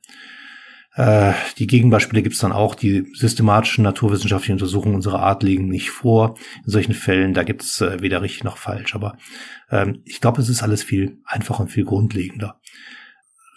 Äh, 0.97 1.35
die 1.59 1.67
Gegenbeispiele 1.67 2.23
gibt 2.23 2.35
es 2.35 2.41
dann 2.41 2.53
auch. 2.53 2.75
Die 2.75 3.07
systematischen 3.15 3.85
naturwissenschaftlichen 3.85 4.55
Untersuchungen 4.55 4.95
unserer 4.95 5.21
Art 5.21 5.43
liegen 5.43 5.69
nicht 5.69 5.91
vor. 5.91 6.37
In 6.65 6.71
solchen 6.71 6.95
Fällen, 6.95 7.35
da 7.35 7.43
gibt 7.43 7.63
es 7.63 7.81
äh, 7.83 8.01
weder 8.01 8.23
richtig 8.23 8.45
noch 8.45 8.57
falsch. 8.57 8.95
Aber 8.95 9.19
ähm, 9.71 10.01
ich 10.05 10.21
glaube, 10.21 10.41
es 10.41 10.49
ist 10.49 10.63
alles 10.63 10.83
viel 10.83 11.19
einfacher 11.27 11.61
und 11.61 11.69
viel 11.69 11.85
grundlegender. 11.85 12.61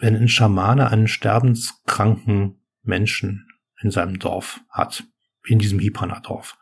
Wenn 0.02 0.16
ein 0.16 0.28
Schamane 0.28 0.92
einen 0.92 1.08
sterbenskranken 1.08 2.60
Menschen 2.84 3.48
in 3.82 3.92
seinem 3.92 4.20
Dorf 4.20 4.60
hat, 4.70 5.06
in 5.46 5.60
diesem 5.60 5.80
Hipana-Dorf, 5.80 6.58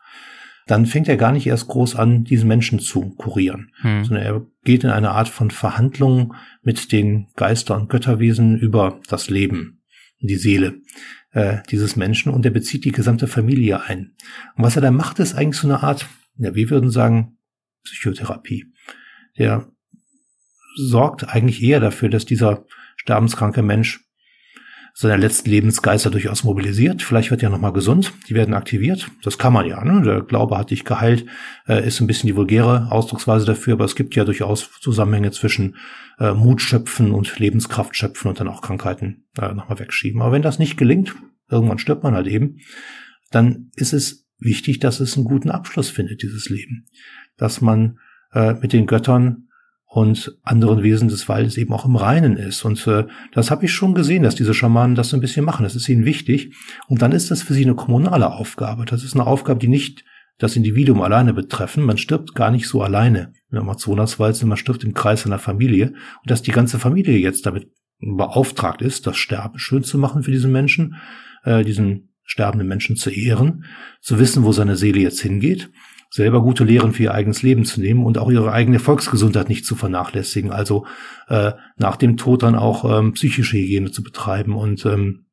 dann 0.66 0.86
fängt 0.86 1.08
er 1.08 1.16
gar 1.16 1.32
nicht 1.32 1.46
erst 1.46 1.66
groß 1.66 1.96
an, 1.96 2.24
diesen 2.24 2.46
Menschen 2.46 2.78
zu 2.78 3.14
kurieren, 3.16 3.72
hm. 3.80 4.04
sondern 4.04 4.24
er 4.24 4.46
geht 4.64 4.84
in 4.84 4.90
eine 4.90 5.10
Art 5.12 5.28
von 5.28 5.50
Verhandlung 5.50 6.34
mit 6.62 6.92
den 6.92 7.28
Geister- 7.36 7.74
und 7.74 7.88
Götterwesen 7.88 8.58
über 8.58 9.00
das 9.08 9.30
Leben 9.30 9.77
die 10.20 10.36
Seele 10.36 10.80
äh, 11.32 11.58
dieses 11.70 11.96
Menschen 11.96 12.32
und 12.32 12.44
er 12.44 12.50
bezieht 12.50 12.84
die 12.84 12.92
gesamte 12.92 13.26
Familie 13.26 13.82
ein. 13.82 14.14
Und 14.56 14.64
was 14.64 14.76
er 14.76 14.82
da 14.82 14.90
macht, 14.90 15.18
ist 15.18 15.34
eigentlich 15.34 15.60
so 15.60 15.68
eine 15.68 15.82
Art, 15.82 16.06
ja, 16.36 16.54
wir 16.54 16.70
würden 16.70 16.90
sagen, 16.90 17.38
Psychotherapie. 17.84 18.66
Der 19.38 19.70
sorgt 20.76 21.28
eigentlich 21.28 21.62
eher 21.62 21.80
dafür, 21.80 22.08
dass 22.08 22.24
dieser 22.24 22.66
sterbenskranke 22.96 23.62
Mensch 23.62 24.07
seine 25.00 25.16
letzten 25.16 25.50
Lebensgeister 25.50 26.10
durchaus 26.10 26.42
mobilisiert. 26.42 27.02
Vielleicht 27.02 27.30
wird 27.30 27.44
er 27.44 27.50
nochmal 27.50 27.72
gesund. 27.72 28.12
Die 28.28 28.34
werden 28.34 28.52
aktiviert. 28.52 29.08
Das 29.22 29.38
kann 29.38 29.52
man 29.52 29.64
ja. 29.64 29.84
Ne? 29.84 30.02
Der 30.02 30.22
Glaube 30.22 30.58
hat 30.58 30.72
dich 30.72 30.84
geheilt. 30.84 31.24
Äh, 31.68 31.86
ist 31.86 32.00
ein 32.00 32.08
bisschen 32.08 32.26
die 32.26 32.34
vulgäre 32.34 32.90
Ausdrucksweise 32.90 33.46
dafür, 33.46 33.74
aber 33.74 33.84
es 33.84 33.94
gibt 33.94 34.16
ja 34.16 34.24
durchaus 34.24 34.68
Zusammenhänge 34.80 35.30
zwischen 35.30 35.76
äh, 36.18 36.32
Mut 36.32 36.60
schöpfen 36.60 37.12
und 37.12 37.38
Lebenskraft 37.38 37.94
schöpfen 37.94 38.28
und 38.28 38.40
dann 38.40 38.48
auch 38.48 38.60
Krankheiten 38.60 39.28
äh, 39.40 39.54
nochmal 39.54 39.78
wegschieben. 39.78 40.20
Aber 40.20 40.32
wenn 40.32 40.42
das 40.42 40.58
nicht 40.58 40.76
gelingt, 40.76 41.14
irgendwann 41.48 41.78
stirbt 41.78 42.02
man 42.02 42.16
halt 42.16 42.26
eben, 42.26 42.56
dann 43.30 43.70
ist 43.76 43.92
es 43.92 44.26
wichtig, 44.40 44.80
dass 44.80 44.98
es 44.98 45.16
einen 45.16 45.26
guten 45.26 45.52
Abschluss 45.52 45.90
findet, 45.90 46.22
dieses 46.22 46.48
Leben. 46.48 46.86
Dass 47.36 47.60
man 47.60 48.00
äh, 48.32 48.54
mit 48.54 48.72
den 48.72 48.86
Göttern 48.88 49.47
und 49.90 50.36
anderen 50.42 50.82
Wesen 50.82 51.08
des 51.08 51.28
Waldes 51.30 51.56
eben 51.56 51.72
auch 51.72 51.86
im 51.86 51.96
Reinen 51.96 52.36
ist. 52.36 52.62
Und 52.64 52.86
äh, 52.86 53.06
das 53.32 53.50
habe 53.50 53.64
ich 53.64 53.72
schon 53.72 53.94
gesehen, 53.94 54.22
dass 54.22 54.34
diese 54.34 54.52
Schamanen 54.52 54.94
das 54.94 55.08
so 55.08 55.16
ein 55.16 55.22
bisschen 55.22 55.46
machen. 55.46 55.62
Das 55.62 55.74
ist 55.74 55.88
ihnen 55.88 56.04
wichtig. 56.04 56.54
Und 56.88 57.00
dann 57.00 57.12
ist 57.12 57.30
das 57.30 57.42
für 57.42 57.54
sie 57.54 57.64
eine 57.64 57.74
kommunale 57.74 58.30
Aufgabe. 58.30 58.84
Das 58.84 59.02
ist 59.02 59.14
eine 59.14 59.26
Aufgabe, 59.26 59.58
die 59.58 59.68
nicht 59.68 60.04
das 60.36 60.56
Individuum 60.56 61.00
alleine 61.00 61.32
betreffen. 61.32 61.84
Man 61.84 61.96
stirbt 61.96 62.34
gar 62.34 62.50
nicht 62.50 62.68
so 62.68 62.82
alleine 62.82 63.32
im 63.50 63.58
Amazonaswald, 63.58 64.36
sondern 64.36 64.50
man 64.50 64.58
stirbt 64.58 64.84
im 64.84 64.92
Kreis 64.92 65.22
seiner 65.22 65.38
Familie. 65.38 65.86
Und 65.86 66.30
dass 66.30 66.42
die 66.42 66.52
ganze 66.52 66.78
Familie 66.78 67.16
jetzt 67.16 67.46
damit 67.46 67.70
beauftragt 67.98 68.82
ist, 68.82 69.06
das 69.06 69.16
Sterben 69.16 69.58
schön 69.58 69.84
zu 69.84 69.96
machen 69.96 70.22
für 70.22 70.30
diesen 70.30 70.52
Menschen, 70.52 70.96
äh, 71.44 71.64
diesen 71.64 72.10
sterbenden 72.24 72.68
Menschen 72.68 72.96
zu 72.96 73.08
ehren, 73.08 73.64
zu 74.02 74.18
wissen, 74.18 74.44
wo 74.44 74.52
seine 74.52 74.76
Seele 74.76 75.00
jetzt 75.00 75.22
hingeht 75.22 75.70
selber 76.10 76.42
gute 76.42 76.64
Lehren 76.64 76.92
für 76.92 77.04
ihr 77.04 77.14
eigenes 77.14 77.42
Leben 77.42 77.64
zu 77.64 77.80
nehmen 77.80 78.04
und 78.04 78.18
auch 78.18 78.30
ihre 78.30 78.52
eigene 78.52 78.78
Volksgesundheit 78.78 79.48
nicht 79.48 79.66
zu 79.66 79.76
vernachlässigen. 79.76 80.50
Also 80.50 80.86
äh, 81.28 81.52
nach 81.76 81.96
dem 81.96 82.16
Tod 82.16 82.42
dann 82.42 82.54
auch 82.54 82.98
ähm, 82.98 83.12
psychische 83.12 83.58
Hygiene 83.58 83.90
zu 83.90 84.02
betreiben 84.02 84.56
und 84.56 84.84
ähm, 84.86 85.26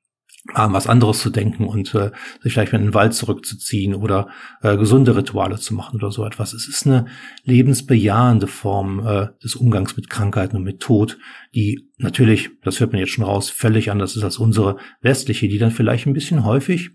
an 0.54 0.74
was 0.74 0.86
anderes 0.86 1.22
zu 1.22 1.32
denken 1.32 1.66
und 1.66 1.96
äh, 1.96 2.12
sich 2.42 2.54
vielleicht 2.54 2.74
in 2.74 2.82
den 2.82 2.94
Wald 2.94 3.16
zurückzuziehen 3.16 3.96
oder 3.96 4.30
äh, 4.62 4.78
gesunde 4.78 5.16
Rituale 5.16 5.58
zu 5.58 5.74
machen 5.74 5.96
oder 5.96 6.12
so 6.12 6.24
etwas. 6.24 6.54
Es 6.54 6.68
ist 6.68 6.86
eine 6.86 7.08
lebensbejahende 7.46 8.46
Form 8.46 9.00
äh, 9.00 9.28
des 9.44 9.56
Umgangs 9.56 9.96
mit 9.96 10.10
Krankheiten 10.10 10.58
und 10.58 10.64
mit 10.64 10.82
Tod, 10.82 11.18
die 11.56 11.90
natürlich, 11.98 12.52
das 12.64 12.80
hört 12.80 12.92
man 12.92 13.00
jetzt 13.00 13.12
schon 13.12 13.24
raus, 13.24 13.50
völlig 13.50 13.90
anders 13.90 14.16
ist 14.16 14.24
als 14.24 14.38
unsere 14.38 14.78
westliche, 15.02 15.48
die 15.48 15.58
dann 15.58 15.72
vielleicht 15.72 16.06
ein 16.06 16.14
bisschen 16.14 16.46
häufig 16.46 16.92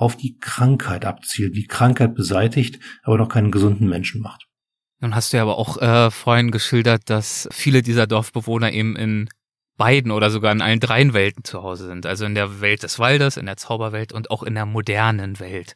auf 0.00 0.16
die 0.16 0.38
Krankheit 0.38 1.04
abzielt, 1.04 1.54
die 1.54 1.66
Krankheit 1.66 2.14
beseitigt, 2.14 2.80
aber 3.02 3.18
noch 3.18 3.28
keinen 3.28 3.50
gesunden 3.50 3.86
Menschen 3.86 4.22
macht. 4.22 4.46
Nun 5.00 5.14
hast 5.14 5.32
du 5.32 5.36
ja 5.36 5.42
aber 5.42 5.58
auch 5.58 5.76
äh, 5.76 6.10
vorhin 6.10 6.50
geschildert, 6.50 7.10
dass 7.10 7.48
viele 7.52 7.82
dieser 7.82 8.06
Dorfbewohner 8.06 8.72
eben 8.72 8.96
in 8.96 9.28
beiden 9.76 10.10
oder 10.10 10.30
sogar 10.30 10.52
in 10.52 10.62
allen 10.62 10.80
dreien 10.80 11.12
Welten 11.12 11.44
zu 11.44 11.62
Hause 11.62 11.86
sind. 11.86 12.06
Also 12.06 12.24
in 12.24 12.34
der 12.34 12.62
Welt 12.62 12.82
des 12.82 12.98
Waldes, 12.98 13.36
in 13.36 13.44
der 13.44 13.58
Zauberwelt 13.58 14.12
und 14.14 14.30
auch 14.30 14.42
in 14.42 14.54
der 14.54 14.64
modernen 14.64 15.38
Welt, 15.38 15.74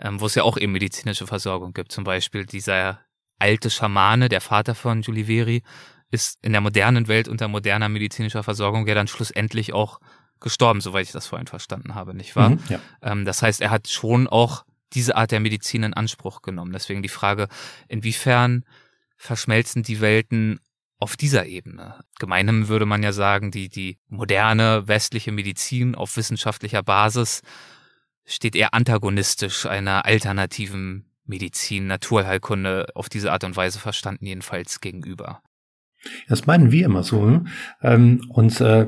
ähm, 0.00 0.20
wo 0.20 0.26
es 0.26 0.34
ja 0.34 0.42
auch 0.42 0.56
eben 0.56 0.72
medizinische 0.72 1.26
Versorgung 1.26 1.74
gibt. 1.74 1.92
Zum 1.92 2.04
Beispiel 2.04 2.46
dieser 2.46 3.00
alte 3.38 3.68
Schamane, 3.68 4.30
der 4.30 4.40
Vater 4.40 4.74
von 4.74 5.02
Giuliveri, 5.02 5.62
ist 6.10 6.38
in 6.42 6.52
der 6.52 6.62
modernen 6.62 7.08
Welt 7.08 7.28
unter 7.28 7.48
moderner 7.48 7.90
medizinischer 7.90 8.42
Versorgung 8.42 8.86
ja 8.86 8.94
dann 8.94 9.08
schlussendlich 9.08 9.74
auch 9.74 10.00
gestorben, 10.40 10.80
soweit 10.80 11.06
ich 11.06 11.12
das 11.12 11.26
vorhin 11.26 11.46
verstanden 11.46 11.94
habe, 11.94 12.14
nicht 12.14 12.36
wahr? 12.36 12.50
Mhm, 12.50 12.58
ja. 12.68 12.80
ähm, 13.02 13.24
das 13.24 13.42
heißt, 13.42 13.60
er 13.60 13.70
hat 13.70 13.88
schon 13.88 14.26
auch 14.26 14.64
diese 14.92 15.16
Art 15.16 15.30
der 15.30 15.40
Medizin 15.40 15.82
in 15.82 15.94
Anspruch 15.94 16.42
genommen. 16.42 16.72
Deswegen 16.72 17.02
die 17.02 17.08
Frage, 17.08 17.48
inwiefern 17.88 18.64
verschmelzen 19.16 19.82
die 19.82 20.00
Welten 20.00 20.60
auf 20.98 21.16
dieser 21.16 21.46
Ebene. 21.46 22.00
Gemeinhin 22.18 22.68
würde 22.68 22.86
man 22.86 23.02
ja 23.02 23.12
sagen, 23.12 23.50
die, 23.50 23.68
die 23.68 23.98
moderne 24.08 24.88
westliche 24.88 25.32
Medizin 25.32 25.94
auf 25.94 26.16
wissenschaftlicher 26.16 26.82
Basis 26.82 27.42
steht 28.24 28.56
eher 28.56 28.74
antagonistisch 28.74 29.66
einer 29.66 30.04
alternativen 30.04 31.10
Medizin, 31.26 31.86
Naturheilkunde 31.86 32.86
auf 32.94 33.08
diese 33.08 33.32
Art 33.32 33.44
und 33.44 33.56
Weise 33.56 33.78
verstanden 33.78 34.26
jedenfalls 34.26 34.80
gegenüber. 34.80 35.42
Das 36.28 36.46
meinen 36.46 36.70
wir 36.72 36.84
immer 36.84 37.02
so. 37.02 37.24
Ne? 37.24 37.44
Ähm, 37.82 38.24
und 38.28 38.60
äh, 38.60 38.86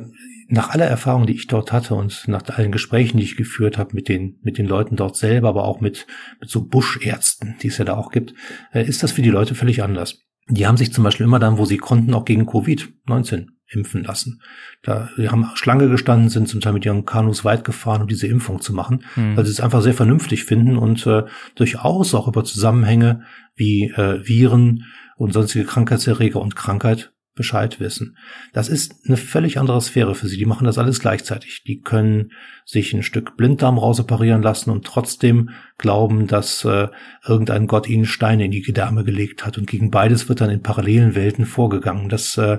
nach 0.49 0.71
aller 0.71 0.87
Erfahrung, 0.87 1.27
die 1.27 1.35
ich 1.35 1.47
dort 1.47 1.73
hatte 1.73 1.95
und 1.95 2.27
nach 2.27 2.43
allen 2.49 2.73
Gesprächen, 2.73 3.19
die 3.19 3.25
ich 3.25 3.37
geführt 3.37 3.77
habe 3.77 3.95
mit 3.95 4.09
den, 4.09 4.39
mit 4.43 4.57
den 4.57 4.67
Leuten 4.67 4.97
dort 4.97 5.17
selber, 5.17 5.49
aber 5.51 5.65
auch 5.65 5.81
mit, 5.81 6.07
mit 6.41 6.49
so 6.49 6.67
Buschärzten, 6.67 7.57
die 7.63 7.69
es 7.69 7.79
ja 7.79 7.85
da 7.85 7.97
auch 7.97 8.11
gibt, 8.11 8.35
äh, 8.73 8.85
ist 8.85 9.03
das 9.03 9.13
für 9.13 9.23
die 9.23 9.31
Leute 9.31 9.55
völlig 9.55 9.83
anders. 9.83 10.25
Die 10.49 10.67
haben 10.67 10.79
sich 10.79 10.93
zum 10.93 11.05
Beispiel 11.05 11.25
immer 11.25 11.39
dann, 11.39 11.59
wo 11.59 11.67
sie 11.67 11.77
konnten, 11.77 12.15
auch 12.15 12.25
gegen 12.25 12.49
Covid-19 12.49 13.49
impfen 13.71 14.03
lassen. 14.03 14.41
Da, 14.83 15.11
die 15.19 15.29
haben 15.29 15.51
Schlange 15.55 15.91
gestanden, 15.91 16.31
sind 16.31 16.49
zum 16.49 16.63
Teil 16.63 16.73
mit 16.73 16.87
ihren 16.87 17.05
Kanus 17.05 17.45
weit 17.45 17.65
gefahren, 17.65 18.01
um 18.01 18.09
diese 18.09 18.27
Impfung 18.27 18.63
zu 18.63 18.73
machen, 18.73 19.05
mhm. 19.17 19.37
weil 19.37 19.45
sie 19.45 19.51
es 19.51 19.61
einfach 19.61 19.83
sehr 19.83 19.93
vernünftig 19.93 20.45
finden 20.45 20.79
und 20.79 21.07
äh, 21.07 21.25
durchaus 21.55 22.15
auch 22.15 22.27
über 22.27 22.45
Zusammenhänge 22.45 23.25
wie 23.55 23.91
äh, 23.91 24.27
Viren 24.27 24.85
und 25.17 25.35
sonstige 25.35 25.67
Krankheitserreger 25.67 26.41
und 26.41 26.57
Krankheit 26.57 27.13
Bescheid 27.39 27.81
wissen. 27.81 28.19
Das 28.53 28.69
ist 28.69 28.97
eine 29.07 29.17
völlig 29.17 29.59
andere 29.59 29.81
Sphäre 29.81 30.15
für 30.15 30.29
sie. 30.29 30.37
Die 30.37 30.45
machen 30.45 30.67
das 30.67 30.77
alles 30.77 31.01
gleichzeitig. 31.01 31.63
Die 31.67 31.81
können 31.81 32.33
sich 32.67 32.93
ein 32.93 33.03
Stück 33.03 33.39
Blinddarm 33.39 33.79
rausoperieren 33.79 34.43
lassen 34.43 34.71
und 34.71 34.85
trotzdem 34.85 35.49
glauben, 35.79 36.27
dass 36.27 36.67
äh, 36.67 36.89
irgendein 37.27 37.67
Gott 37.67 37.89
ihnen 37.89 38.05
Steine 38.05 38.45
in 38.45 38.51
die 38.51 38.61
Gedärme 38.61 39.05
gelegt 39.05 39.47
hat. 39.47 39.57
Und 39.57 39.67
gegen 39.67 39.91
beides 39.91 40.29
wird 40.29 40.43
dann 40.43 40.51
in 40.51 40.63
parallelen 40.63 41.15
Welten 41.15 41.47
vorgegangen. 41.47 42.11
Das 42.11 42.37
äh, 42.37 42.59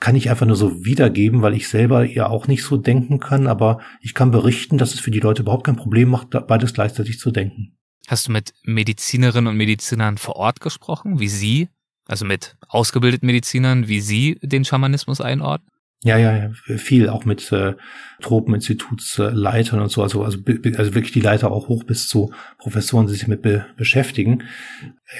kann 0.00 0.16
ich 0.16 0.30
einfach 0.30 0.46
nur 0.46 0.56
so 0.56 0.84
wiedergeben, 0.84 1.42
weil 1.42 1.54
ich 1.54 1.68
selber 1.68 2.04
ja 2.04 2.26
auch 2.26 2.48
nicht 2.48 2.64
so 2.64 2.78
denken 2.78 3.20
kann, 3.20 3.46
aber 3.46 3.80
ich 4.00 4.14
kann 4.14 4.30
berichten, 4.30 4.78
dass 4.78 4.94
es 4.94 5.00
für 5.00 5.10
die 5.10 5.20
Leute 5.20 5.42
überhaupt 5.42 5.64
kein 5.64 5.76
Problem 5.76 6.08
macht, 6.08 6.30
beides 6.30 6.72
gleichzeitig 6.72 7.18
zu 7.18 7.30
denken. 7.30 7.76
Hast 8.08 8.26
du 8.26 8.32
mit 8.32 8.54
Medizinerinnen 8.64 9.46
und 9.46 9.56
Medizinern 9.56 10.16
vor 10.18 10.36
Ort 10.36 10.60
gesprochen, 10.60 11.20
wie 11.20 11.28
sie 11.28 11.68
also 12.06 12.24
mit 12.24 12.56
ausgebildeten 12.68 13.26
Medizinern, 13.26 13.88
wie 13.88 14.00
Sie 14.00 14.38
den 14.42 14.64
Schamanismus 14.64 15.20
einordnen? 15.20 15.70
Ja, 16.02 16.16
ja, 16.16 16.34
ja, 16.34 16.50
viel, 16.78 17.10
auch 17.10 17.26
mit 17.26 17.52
äh, 17.52 17.74
Tropeninstitutsleitern 18.22 19.80
und 19.80 19.90
so, 19.90 20.02
also, 20.02 20.24
also, 20.24 20.38
also 20.46 20.94
wirklich 20.94 21.12
die 21.12 21.20
Leiter 21.20 21.50
auch 21.50 21.68
hoch 21.68 21.84
bis 21.84 22.08
zu 22.08 22.32
Professoren, 22.56 23.06
die 23.06 23.12
sich 23.12 23.24
damit 23.24 23.42
be 23.42 23.66
beschäftigen. 23.76 24.44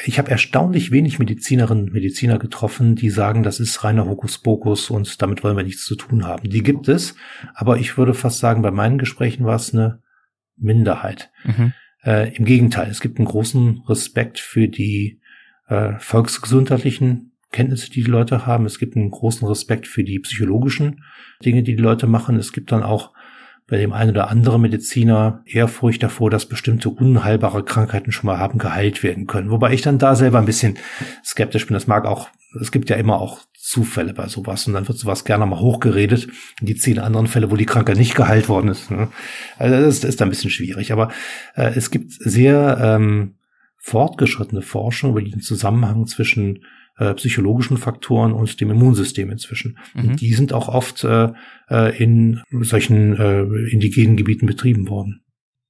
Ich 0.06 0.18
habe 0.18 0.30
erstaunlich 0.30 0.90
wenig 0.90 1.18
Medizinerinnen 1.18 1.84
und 1.84 1.92
Mediziner 1.92 2.38
getroffen, 2.38 2.94
die 2.94 3.10
sagen, 3.10 3.42
das 3.42 3.60
ist 3.60 3.84
reiner 3.84 4.06
Hokuspokus 4.06 4.88
und 4.88 5.20
damit 5.20 5.44
wollen 5.44 5.58
wir 5.58 5.64
nichts 5.64 5.84
zu 5.84 5.96
tun 5.96 6.24
haben. 6.24 6.48
Die 6.48 6.62
gibt 6.62 6.88
es, 6.88 7.14
aber 7.52 7.76
ich 7.76 7.98
würde 7.98 8.14
fast 8.14 8.38
sagen, 8.38 8.62
bei 8.62 8.70
meinen 8.70 8.96
Gesprächen 8.96 9.44
war 9.44 9.56
es 9.56 9.74
eine 9.74 10.00
Minderheit. 10.56 11.30
Mhm. 11.44 11.74
Äh, 12.04 12.34
Im 12.34 12.46
Gegenteil, 12.46 12.88
es 12.90 13.02
gibt 13.02 13.18
einen 13.18 13.28
großen 13.28 13.82
Respekt 13.86 14.38
für 14.38 14.66
die 14.66 15.19
äh, 15.70 15.92
volksgesundheitlichen 15.98 17.32
Kenntnisse, 17.52 17.90
die 17.90 18.04
die 18.04 18.10
Leute 18.10 18.46
haben. 18.46 18.66
Es 18.66 18.78
gibt 18.78 18.96
einen 18.96 19.10
großen 19.10 19.46
Respekt 19.48 19.86
für 19.86 20.04
die 20.04 20.18
psychologischen 20.20 21.04
Dinge, 21.44 21.62
die 21.62 21.76
die 21.76 21.82
Leute 21.82 22.06
machen. 22.06 22.36
Es 22.36 22.52
gibt 22.52 22.70
dann 22.70 22.82
auch 22.82 23.12
bei 23.66 23.76
dem 23.76 23.92
einen 23.92 24.10
oder 24.10 24.28
anderen 24.28 24.62
Mediziner 24.62 25.42
Ehrfurcht 25.46 26.02
davor, 26.02 26.28
dass 26.28 26.46
bestimmte 26.46 26.90
unheilbare 26.90 27.64
Krankheiten 27.64 28.10
schon 28.10 28.26
mal 28.26 28.38
haben 28.38 28.58
geheilt 28.58 29.04
werden 29.04 29.28
können. 29.28 29.50
Wobei 29.50 29.72
ich 29.72 29.80
dann 29.80 29.98
da 29.98 30.16
selber 30.16 30.38
ein 30.38 30.44
bisschen 30.44 30.76
skeptisch 31.24 31.66
bin. 31.66 31.74
Das 31.74 31.86
mag 31.86 32.04
auch, 32.04 32.28
es 32.60 32.72
gibt 32.72 32.90
ja 32.90 32.96
immer 32.96 33.20
auch 33.20 33.40
Zufälle 33.54 34.12
bei 34.12 34.26
sowas 34.26 34.66
und 34.66 34.72
dann 34.74 34.88
wird 34.88 34.98
sowas 34.98 35.24
gerne 35.24 35.46
mal 35.46 35.60
hochgeredet. 35.60 36.28
Die 36.60 36.74
zehn 36.74 36.98
anderen 36.98 37.28
Fälle, 37.28 37.52
wo 37.52 37.56
die 37.56 37.66
Krankheit 37.66 37.96
nicht 37.96 38.16
geheilt 38.16 38.48
worden 38.48 38.68
ist. 38.68 38.90
Ne? 38.90 39.08
Also 39.56 39.76
das, 39.76 40.00
das 40.00 40.10
ist 40.10 40.22
ein 40.22 40.30
bisschen 40.30 40.50
schwierig. 40.50 40.90
Aber 40.90 41.12
äh, 41.54 41.70
es 41.76 41.92
gibt 41.92 42.12
sehr 42.12 42.78
ähm, 42.82 43.36
fortgeschrittene 43.80 44.62
Forschung 44.62 45.10
über 45.10 45.22
den 45.22 45.40
Zusammenhang 45.40 46.06
zwischen 46.06 46.64
äh, 46.98 47.14
psychologischen 47.14 47.78
Faktoren 47.78 48.32
und 48.32 48.60
dem 48.60 48.70
Immunsystem 48.70 49.30
inzwischen. 49.30 49.78
Mhm. 49.94 50.00
Und 50.10 50.20
die 50.20 50.34
sind 50.34 50.52
auch 50.52 50.68
oft 50.68 51.02
äh, 51.02 51.30
äh, 51.70 51.96
in 52.02 52.42
solchen 52.60 53.16
äh, 53.16 53.42
indigenen 53.70 54.16
Gebieten 54.16 54.46
betrieben 54.46 54.88
worden. 54.88 55.22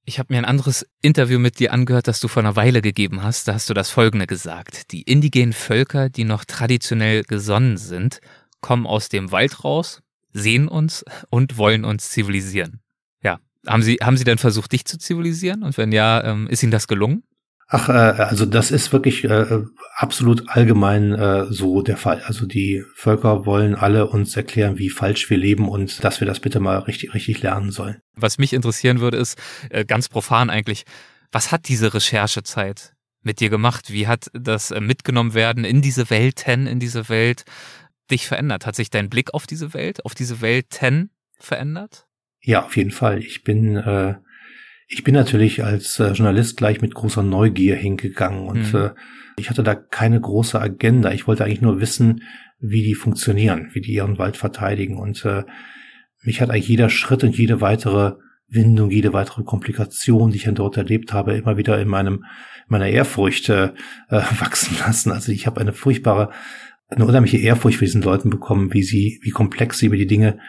Ich 0.03 0.19
habe 0.19 0.33
mir 0.33 0.39
ein 0.39 0.45
anderes 0.45 0.85
Interview 1.01 1.39
mit 1.39 1.59
dir 1.59 1.71
angehört, 1.71 2.07
das 2.07 2.19
du 2.19 2.27
vor 2.27 2.43
einer 2.43 2.55
Weile 2.55 2.81
gegeben 2.81 3.23
hast. 3.23 3.47
Da 3.47 3.53
hast 3.53 3.69
du 3.69 3.73
das 3.73 3.89
Folgende 3.89 4.27
gesagt. 4.27 4.91
Die 4.91 5.03
indigenen 5.03 5.53
Völker, 5.53 6.09
die 6.09 6.23
noch 6.23 6.43
traditionell 6.43 7.23
gesonnen 7.23 7.77
sind, 7.77 8.19
kommen 8.61 8.87
aus 8.87 9.09
dem 9.09 9.31
Wald 9.31 9.63
raus, 9.63 10.01
sehen 10.33 10.67
uns 10.67 11.05
und 11.29 11.57
wollen 11.57 11.85
uns 11.85 12.09
zivilisieren. 12.09 12.81
Ja. 13.23 13.39
Haben 13.67 13.83
Sie, 13.83 13.97
haben 14.01 14.17
Sie 14.17 14.23
dann 14.23 14.39
versucht, 14.39 14.71
dich 14.71 14.85
zu 14.85 14.97
zivilisieren? 14.97 15.63
Und 15.63 15.77
wenn 15.77 15.91
ja, 15.91 16.23
ähm, 16.23 16.47
ist 16.47 16.63
Ihnen 16.63 16.71
das 16.71 16.87
gelungen? 16.87 17.23
Ach, 17.73 17.87
äh, 17.87 17.91
also 17.93 18.45
das 18.45 18.69
ist 18.69 18.91
wirklich 18.91 19.23
äh, 19.23 19.63
absolut 19.95 20.49
allgemein 20.49 21.13
äh, 21.13 21.45
so 21.45 21.81
der 21.81 21.95
Fall. 21.95 22.21
Also 22.25 22.45
die 22.45 22.83
Völker 22.95 23.45
wollen 23.45 23.75
alle 23.75 24.07
uns 24.07 24.35
erklären, 24.35 24.77
wie 24.77 24.89
falsch 24.89 25.29
wir 25.29 25.37
leben 25.37 25.69
und 25.69 26.03
dass 26.03 26.19
wir 26.19 26.27
das 26.27 26.41
bitte 26.41 26.59
mal 26.59 26.79
richtig, 26.79 27.13
richtig 27.13 27.41
lernen 27.41 27.71
sollen. 27.71 28.01
Was 28.13 28.37
mich 28.37 28.51
interessieren 28.51 28.99
würde, 28.99 29.15
ist 29.15 29.39
äh, 29.69 29.85
ganz 29.85 30.09
profan 30.09 30.49
eigentlich, 30.49 30.83
was 31.31 31.53
hat 31.53 31.69
diese 31.69 31.93
Recherchezeit 31.93 32.93
mit 33.23 33.39
dir 33.39 33.49
gemacht? 33.49 33.89
Wie 33.89 34.05
hat 34.05 34.27
das 34.33 34.71
äh, 34.71 34.81
mitgenommen 34.81 35.33
werden 35.33 35.63
in 35.63 35.81
diese 35.81 36.09
Welten, 36.09 36.67
in 36.67 36.81
diese 36.81 37.07
Welt 37.07 37.45
dich 38.11 38.27
verändert? 38.27 38.65
Hat 38.65 38.75
sich 38.75 38.89
dein 38.89 39.09
Blick 39.09 39.33
auf 39.33 39.47
diese 39.47 39.73
Welt, 39.73 40.03
auf 40.03 40.13
diese 40.13 40.41
Welten 40.41 41.09
verändert? 41.39 42.05
Ja, 42.41 42.65
auf 42.65 42.75
jeden 42.75 42.91
Fall. 42.91 43.19
Ich 43.19 43.45
bin 43.45 43.77
äh, 43.77 44.15
ich 44.93 45.03
bin 45.03 45.13
natürlich 45.13 45.63
als 45.63 45.99
äh, 45.99 46.11
Journalist 46.11 46.57
gleich 46.57 46.81
mit 46.81 46.93
großer 46.93 47.23
Neugier 47.23 47.77
hingegangen 47.77 48.47
und 48.47 48.73
mhm. 48.73 48.79
äh, 48.79 48.89
ich 49.37 49.49
hatte 49.49 49.63
da 49.63 49.73
keine 49.73 50.19
große 50.19 50.59
Agenda. 50.59 51.11
Ich 51.11 51.27
wollte 51.27 51.45
eigentlich 51.45 51.61
nur 51.61 51.79
wissen, 51.79 52.23
wie 52.59 52.83
die 52.83 52.93
funktionieren, 52.93 53.69
wie 53.71 53.79
die 53.79 53.93
ihren 53.93 54.17
Wald 54.17 54.35
verteidigen. 54.35 54.97
Und 54.97 55.23
äh, 55.23 55.43
mich 56.21 56.41
hat 56.41 56.49
eigentlich 56.49 56.67
jeder 56.67 56.89
Schritt 56.89 57.23
und 57.23 57.37
jede 57.37 57.61
weitere 57.61 58.15
Windung, 58.49 58.91
jede 58.91 59.13
weitere 59.13 59.43
Komplikation, 59.43 60.31
die 60.31 60.37
ich 60.37 60.43
dann 60.43 60.55
dort 60.55 60.75
erlebt 60.75 61.13
habe, 61.13 61.33
immer 61.33 61.55
wieder 61.55 61.79
in 61.79 61.87
meinem 61.87 62.25
meiner 62.67 62.89
Ehrfurcht 62.89 63.47
äh, 63.49 63.71
äh 64.09 64.21
wachsen 64.39 64.77
lassen. 64.77 65.11
Also 65.11 65.31
ich 65.31 65.47
habe 65.47 65.61
eine 65.61 65.73
furchtbare, 65.73 66.31
eine 66.89 67.05
unheimliche 67.05 67.37
Ehrfurcht 67.37 67.77
für 67.77 67.85
diesen 67.85 68.01
Leuten 68.01 68.29
bekommen, 68.29 68.73
wie 68.73 68.83
sie, 68.83 69.19
wie 69.23 69.31
komplex 69.31 69.79
sie 69.79 69.85
über 69.85 69.97
die 69.97 70.07
Dinge 70.07 70.39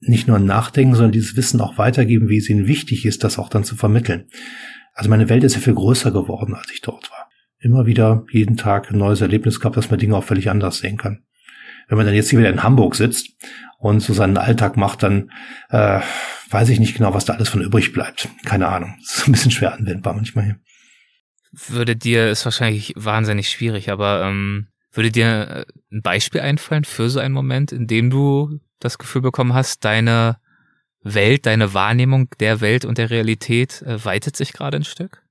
nicht 0.00 0.28
nur 0.28 0.38
nachdenken, 0.38 0.94
sondern 0.94 1.12
dieses 1.12 1.36
Wissen 1.36 1.60
auch 1.60 1.78
weitergeben, 1.78 2.28
wie 2.28 2.38
es 2.38 2.48
ihnen 2.48 2.66
wichtig 2.66 3.04
ist, 3.04 3.22
das 3.22 3.38
auch 3.38 3.48
dann 3.48 3.64
zu 3.64 3.76
vermitteln. 3.76 4.28
Also 4.94 5.10
meine 5.10 5.28
Welt 5.28 5.44
ist 5.44 5.54
ja 5.54 5.60
viel 5.60 5.74
größer 5.74 6.10
geworden, 6.10 6.54
als 6.54 6.70
ich 6.72 6.80
dort 6.80 7.10
war. 7.10 7.28
Immer 7.58 7.86
wieder 7.86 8.24
jeden 8.32 8.56
Tag 8.56 8.90
ein 8.90 8.98
neues 8.98 9.20
Erlebnis 9.20 9.60
gehabt, 9.60 9.76
dass 9.76 9.90
man 9.90 9.98
Dinge 9.98 10.16
auch 10.16 10.24
völlig 10.24 10.48
anders 10.50 10.78
sehen 10.78 10.96
kann. 10.96 11.24
Wenn 11.88 11.98
man 11.98 12.06
dann 12.06 12.14
jetzt 12.14 12.30
hier 12.30 12.38
wieder 12.38 12.50
in 12.50 12.62
Hamburg 12.62 12.94
sitzt 12.94 13.30
und 13.78 14.00
so 14.00 14.14
seinen 14.14 14.38
Alltag 14.38 14.76
macht, 14.76 15.02
dann 15.02 15.30
äh, 15.70 16.00
weiß 16.50 16.68
ich 16.70 16.80
nicht 16.80 16.96
genau, 16.96 17.12
was 17.12 17.24
da 17.24 17.34
alles 17.34 17.48
von 17.48 17.60
übrig 17.60 17.92
bleibt. 17.92 18.28
Keine 18.44 18.68
Ahnung. 18.68 18.94
Das 19.00 19.16
ist 19.16 19.28
ein 19.28 19.32
bisschen 19.32 19.50
schwer 19.50 19.74
anwendbar 19.74 20.14
manchmal 20.14 20.44
hier. 20.44 20.56
Würde 21.68 21.96
dir, 21.96 22.30
ist 22.30 22.44
wahrscheinlich 22.44 22.94
wahnsinnig 22.96 23.48
schwierig, 23.48 23.90
aber 23.90 24.22
ähm, 24.24 24.68
würde 24.92 25.10
dir 25.10 25.66
ein 25.92 26.02
Beispiel 26.02 26.40
einfallen 26.40 26.84
für 26.84 27.10
so 27.10 27.18
einen 27.18 27.34
Moment, 27.34 27.72
in 27.72 27.86
dem 27.86 28.08
du 28.08 28.60
das 28.80 28.98
Gefühl 28.98 29.22
bekommen 29.22 29.54
hast, 29.54 29.84
deine 29.84 30.38
Welt, 31.02 31.46
deine 31.46 31.72
Wahrnehmung 31.72 32.28
der 32.40 32.60
Welt 32.60 32.84
und 32.84 32.98
der 32.98 33.10
Realität 33.10 33.82
äh, 33.82 34.04
weitet 34.04 34.36
sich 34.36 34.52
gerade 34.52 34.76
ein 34.76 34.84
Stück? 34.84 35.22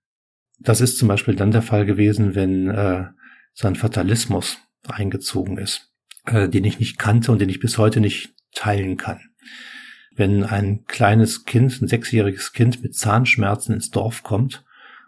Das 0.60 0.82
ist 0.82 0.97
zum 0.97 1.08
Beispiel 1.08 1.36
dann 1.36 1.52
der 1.52 1.62
Fall 1.62 1.86
gewesen, 1.86 2.36
wenn 2.36 2.70
äh, 2.70 3.06
so 3.54 3.68
ein 3.68 3.76
Fatalismus 3.76 4.58
eingezogen 4.88 5.58
ist, 5.58 5.91
äh, 6.26 6.50
den 6.50 6.64
ich 6.64 6.80
nicht 6.80 6.97
kannte 6.97 7.32
und 7.32 7.39
den 7.39 7.50
ich 7.50 7.60
bis 7.60 7.78
heute 7.78 8.00
nicht 8.00 8.34
teilen 8.54 8.97
kann. 8.97 9.20
Wenn 10.16 10.43
ein 10.43 10.86
kleines 10.86 11.45
Kind, 11.45 11.82
ein 11.82 11.88
sechsjähriges 11.88 12.52
Kind 12.52 12.84
mit 12.84 12.95
Zahnschmerzen 12.95 13.76
ins 13.76 13.89
Dorf 13.89 14.24
kommt 14.24 14.66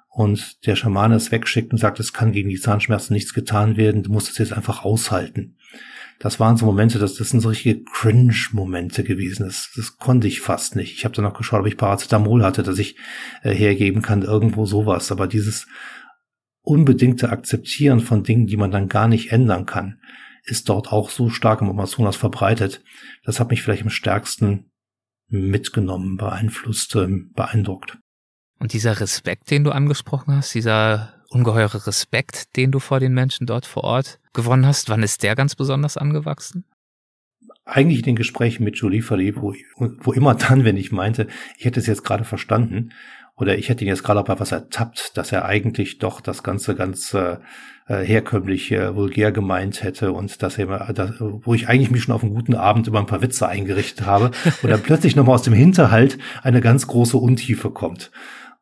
und 0.08 0.66
der 0.66 0.76
Schamane 0.76 1.16
es 1.16 1.32
wegschickt 1.32 1.74
und 1.74 1.80
sagt, 1.80 2.00
es 2.00 2.14
kann 2.14 2.32
gegen 2.32 2.50
die 2.50 2.60
Zahnschmerzen 2.60 3.14
nichts 3.14 3.34
getan 3.34 3.78
werden, 3.78 4.04
du 4.04 4.12
musst 4.12 4.30
es 4.30 4.38
jetzt 4.38 4.54
einfach 4.54 4.84
aushalten 4.86 5.58
das 6.22 6.40
waren 6.40 6.56
so 6.56 6.68
Momente, 6.68 7.00
das, 7.00 7.16
das 7.16 7.30
sind 7.30 7.40
so 7.40 7.50
richtige 7.50 7.84
Cringe-Momente 7.84 9.04
gewesen. 9.04 9.46
Das, 9.46 9.72
das 9.76 9.98
konnte 9.98 10.28
ich 10.28 10.40
fast 10.40 10.76
nicht. 10.76 10.94
Ich 10.94 11.04
habe 11.04 11.16
dann 11.16 11.26
noch 11.26 11.34
geschaut, 11.34 11.62
ob 11.62 11.66
ich 11.66 11.78
Paracetamol 11.78 12.44
hatte, 12.44 12.62
dass 12.62 12.78
ich 12.78 12.96
äh, 13.42 13.54
hergeben 13.54 14.04
kann, 14.04 14.22
irgendwo 14.22 14.68
sowas. 14.68 15.12
Aber 15.12 15.28
dieses 15.28 15.68
unbedingte 16.62 17.30
Akzeptieren 17.30 18.02
von 18.02 18.22
Dingen, 18.24 18.46
die 18.46 18.58
man 18.58 18.70
dann 18.70 18.88
gar 18.88 19.08
nicht 19.08 19.32
ändern 19.32 19.66
kann, 19.66 20.00
ist 20.44 20.70
dort 20.70 20.92
auch 20.92 21.10
so 21.10 21.30
stark 21.30 21.62
im 21.62 21.70
Amazonas 21.70 22.18
verbreitet. 22.18 22.84
Das 23.24 23.40
hat 23.40 23.50
mich 23.50 23.64
vielleicht 23.64 23.84
am 23.84 23.90
stärksten 23.90 24.72
mitgenommen, 25.28 26.18
beeinflusst, 26.18 26.96
ähm, 26.98 27.32
beeindruckt. 27.34 27.98
Und 28.60 28.74
dieser 28.74 29.00
Respekt, 29.00 29.50
den 29.50 29.64
du 29.64 29.72
angesprochen 29.72 30.36
hast, 30.36 30.54
dieser 30.54 31.16
ungeheure 31.30 31.88
Respekt, 31.88 32.56
den 32.58 32.72
du 32.72 32.78
vor 32.78 33.00
den 33.00 33.14
Menschen 33.14 33.48
dort 33.48 33.66
vor 33.66 33.84
Ort 33.84 34.20
gewonnen 34.34 34.66
hast, 34.66 34.90
wann 34.90 35.04
ist 35.04 35.24
der 35.24 35.36
ganz 35.36 35.56
besonders 35.56 35.98
angewachsen? 35.98 36.66
Eigentlich 37.66 38.00
in 38.00 38.06
den 38.06 38.16
Gesprächen 38.16 38.64
mit 38.64 38.78
Julie 38.78 39.02
Verlee, 39.02 39.36
wo, 39.36 39.54
wo 39.78 40.14
immer 40.14 40.36
dann, 40.36 40.66
wenn 40.66 40.78
ich 40.78 40.92
meinte, 40.92 41.28
ich 41.58 41.66
hätte 41.66 41.80
es 41.80 41.88
jetzt 41.88 42.04
gerade 42.04 42.24
verstanden, 42.24 42.92
oder 43.38 43.58
ich 43.58 43.70
hätte 43.70 43.84
ihn 43.84 43.88
jetzt 43.88 44.04
gerade 44.04 44.24
bei 44.24 44.40
was 44.40 44.52
ertappt, 44.52 45.18
dass 45.18 45.32
er 45.32 45.46
eigentlich 45.46 45.98
doch 45.98 46.22
das 46.22 46.44
Ganze 46.44 46.76
ganz 46.76 47.14
äh, 47.14 47.38
äh, 47.88 48.04
herkömmlich 48.06 48.72
äh, 48.72 48.96
vulgär 48.96 49.32
gemeint 49.32 49.84
hätte 49.84 50.12
und 50.12 50.44
dass 50.44 50.58
er, 50.58 50.94
dass, 50.94 51.20
wo 51.20 51.54
ich 51.54 51.68
eigentlich 51.68 51.90
mich 51.90 52.04
schon 52.04 52.14
auf 52.14 52.24
einen 52.24 52.36
guten 52.36 52.54
Abend 52.54 52.88
über 52.88 53.00
ein 53.00 53.08
paar 53.08 53.22
Witze 53.24 53.48
eingerichtet 53.48 54.06
habe 54.06 54.32
und 54.62 54.70
dann 54.70 54.84
plötzlich 54.84 55.16
nochmal 55.16 55.36
aus 55.36 55.42
dem 55.42 55.54
Hinterhalt 55.54 56.20
eine 56.44 56.62
ganz 56.62 56.88
große 56.88 57.18
Untiefe 57.18 57.72
kommt 57.72 58.12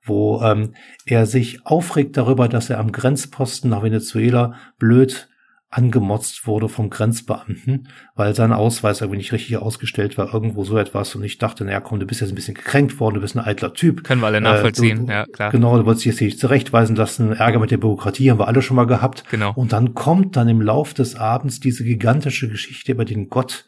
wo 0.05 0.41
ähm, 0.41 0.73
er 1.05 1.25
sich 1.25 1.65
aufregt 1.65 2.17
darüber, 2.17 2.47
dass 2.47 2.69
er 2.69 2.79
am 2.79 2.91
Grenzposten 2.91 3.69
nach 3.69 3.83
Venezuela 3.83 4.55
blöd 4.79 5.29
angemotzt 5.71 6.47
wurde 6.47 6.67
vom 6.67 6.89
Grenzbeamten, 6.89 7.89
weil 8.15 8.33
sein 8.33 8.53
Ausweis 8.53 9.01
irgendwie 9.01 9.17
nicht 9.17 9.31
richtig 9.31 9.57
ausgestellt 9.57 10.17
war, 10.17 10.33
irgendwo 10.33 10.63
so 10.63 10.77
etwas. 10.77 11.13
Und 11.13 11.23
ich 11.23 11.37
dachte, 11.37 11.63
naja, 11.63 11.79
komm, 11.79 11.99
du 11.99 12.07
bist 12.07 12.21
jetzt 12.21 12.31
ein 12.31 12.35
bisschen 12.35 12.55
gekränkt 12.55 12.99
worden, 12.99 13.15
du 13.15 13.21
bist 13.21 13.37
ein 13.37 13.45
eitler 13.45 13.73
Typ. 13.73 14.03
Können 14.03 14.21
wir 14.21 14.27
alle 14.27 14.41
nachvollziehen, 14.41 15.03
äh, 15.03 15.05
du, 15.05 15.11
ja, 15.11 15.25
klar. 15.25 15.51
Genau, 15.51 15.77
du 15.77 15.85
wolltest 15.85 16.05
dich 16.05 16.13
jetzt 16.13 16.21
nicht 16.21 16.39
zurechtweisen 16.39 16.95
lassen, 16.95 17.33
Ärger 17.33 17.59
mit 17.59 17.69
der 17.69 17.77
Bürokratie 17.77 18.31
haben 18.31 18.39
wir 18.39 18.47
alle 18.47 18.63
schon 18.63 18.75
mal 18.75 18.87
gehabt. 18.87 19.25
Genau. 19.29 19.53
Und 19.53 19.71
dann 19.71 19.93
kommt 19.93 20.35
dann 20.35 20.49
im 20.49 20.61
Lauf 20.61 20.95
des 20.95 21.15
Abends 21.15 21.59
diese 21.59 21.83
gigantische 21.83 22.49
Geschichte 22.49 22.91
über 22.91 23.05
den 23.05 23.29
Gott, 23.29 23.65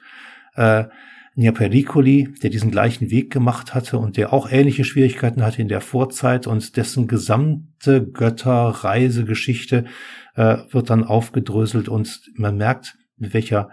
äh, 0.56 0.86
Niapericoli, 1.36 2.34
der 2.44 2.50
diesen 2.50 2.72
gleichen 2.72 3.10
Weg 3.10 3.32
gemacht 3.32 3.74
hatte 3.74 3.98
und 3.98 4.18
der 4.18 4.34
auch 4.34 4.52
ähnliche 4.52 4.84
Schwierigkeiten 4.84 5.44
hatte 5.44 5.62
in 5.62 5.70
der 5.70 5.80
Vorzeit 5.80 6.46
und 6.46 6.76
dessen 6.76 7.08
gesamte 7.08 8.06
Götterreisegeschichte 8.06 9.86
äh, 10.36 10.58
wird 10.70 10.90
dann 10.90 11.04
aufgedröselt 11.04 11.90
und 11.90 12.22
man 12.36 12.58
merkt, 12.58 12.98
mit 13.18 13.34
welcher 13.34 13.70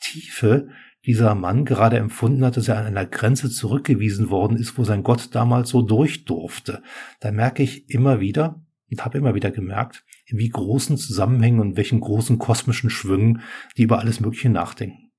Tiefe 0.00 0.68
dieser 1.06 1.34
Mann 1.34 1.64
gerade 1.64 1.98
empfunden 1.98 2.44
hat, 2.44 2.56
dass 2.56 2.68
er 2.68 2.78
an 2.78 2.86
einer 2.86 3.06
Grenze 3.06 3.50
zurückgewiesen 3.50 4.30
worden 4.30 4.56
ist, 4.56 4.78
wo 4.78 4.84
sein 4.84 5.02
Gott 5.02 5.34
damals 5.34 5.70
so 5.70 5.82
durch 5.82 6.24
durfte. 6.24 6.82
Da 7.20 7.30
merke 7.30 7.62
ich 7.62 7.90
immer 7.90 8.20
wieder 8.20 8.62
und 8.90 9.04
habe 9.04 9.18
immer 9.18 9.34
wieder 9.34 9.50
gemerkt, 9.50 10.04
in 10.26 10.38
wie 10.38 10.48
großen 10.48 10.96
Zusammenhängen 10.96 11.60
und 11.60 11.76
welchen 11.76 12.00
großen 12.00 12.38
kosmischen 12.38 12.90
Schwüngen 12.90 13.42
die 13.76 13.82
über 13.82 13.98
alles 13.98 14.20
Mögliche 14.20 14.48
nachdenken. 14.48 15.10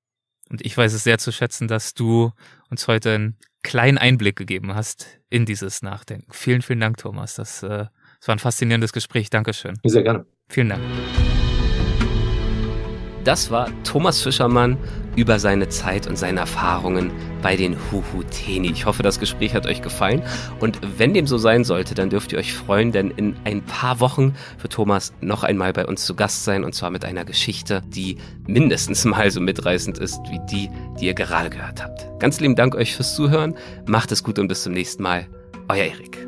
Und 0.49 0.65
ich 0.65 0.77
weiß 0.77 0.93
es 0.93 1.03
sehr 1.03 1.17
zu 1.17 1.31
schätzen, 1.31 1.67
dass 1.67 1.93
du 1.93 2.31
uns 2.69 2.87
heute 2.87 3.13
einen 3.13 3.37
kleinen 3.63 3.97
Einblick 3.97 4.35
gegeben 4.35 4.75
hast 4.75 5.19
in 5.29 5.45
dieses 5.45 5.81
Nachdenken. 5.81 6.31
Vielen, 6.31 6.61
vielen 6.61 6.79
Dank, 6.79 6.97
Thomas. 6.97 7.35
Das, 7.35 7.63
äh, 7.63 7.85
das 8.19 8.27
war 8.27 8.35
ein 8.35 8.39
faszinierendes 8.39 8.93
Gespräch. 8.93 9.29
Dankeschön. 9.29 9.75
Sehr 9.83 10.03
gerne. 10.03 10.25
Vielen 10.49 10.69
Dank. 10.69 10.81
Das 13.25 13.49
war 13.49 13.69
Thomas 13.83 14.21
Fischermann 14.21 14.77
über 15.15 15.39
seine 15.39 15.67
Zeit 15.69 16.05
und 16.05 16.15
seine 16.17 16.41
Erfahrungen 16.41 17.11
bei 17.41 17.55
den 17.55 17.75
Huhuteni. 17.91 18.69
Ich 18.71 18.85
hoffe, 18.85 19.01
das 19.01 19.19
Gespräch 19.19 19.55
hat 19.55 19.65
euch 19.65 19.81
gefallen. 19.81 20.21
Und 20.59 20.79
wenn 20.97 21.13
dem 21.13 21.25
so 21.25 21.37
sein 21.37 21.63
sollte, 21.63 21.95
dann 21.95 22.09
dürft 22.09 22.33
ihr 22.33 22.39
euch 22.39 22.53
freuen, 22.53 22.91
denn 22.91 23.11
in 23.11 23.35
ein 23.43 23.63
paar 23.63 23.99
Wochen 23.99 24.35
wird 24.61 24.73
Thomas 24.73 25.13
noch 25.21 25.43
einmal 25.43 25.73
bei 25.73 25.85
uns 25.87 26.05
zu 26.05 26.15
Gast 26.15 26.43
sein 26.43 26.63
und 26.63 26.75
zwar 26.75 26.91
mit 26.91 27.03
einer 27.03 27.25
Geschichte, 27.25 27.81
die 27.87 28.17
mindestens 28.45 29.05
mal 29.05 29.31
so 29.31 29.41
mitreißend 29.41 29.97
ist 29.97 30.19
wie 30.29 30.39
die, 30.51 30.69
die 30.99 31.05
ihr 31.05 31.15
gerade 31.15 31.49
gehört 31.49 31.83
habt. 31.83 32.07
Ganz 32.19 32.39
lieben 32.39 32.55
Dank 32.55 32.75
euch 32.75 32.95
fürs 32.95 33.15
Zuhören. 33.15 33.55
Macht 33.87 34.11
es 34.11 34.23
gut 34.23 34.37
und 34.37 34.47
bis 34.47 34.63
zum 34.63 34.73
nächsten 34.73 35.01
Mal. 35.01 35.27
Euer 35.67 35.85
Erik. 35.85 36.27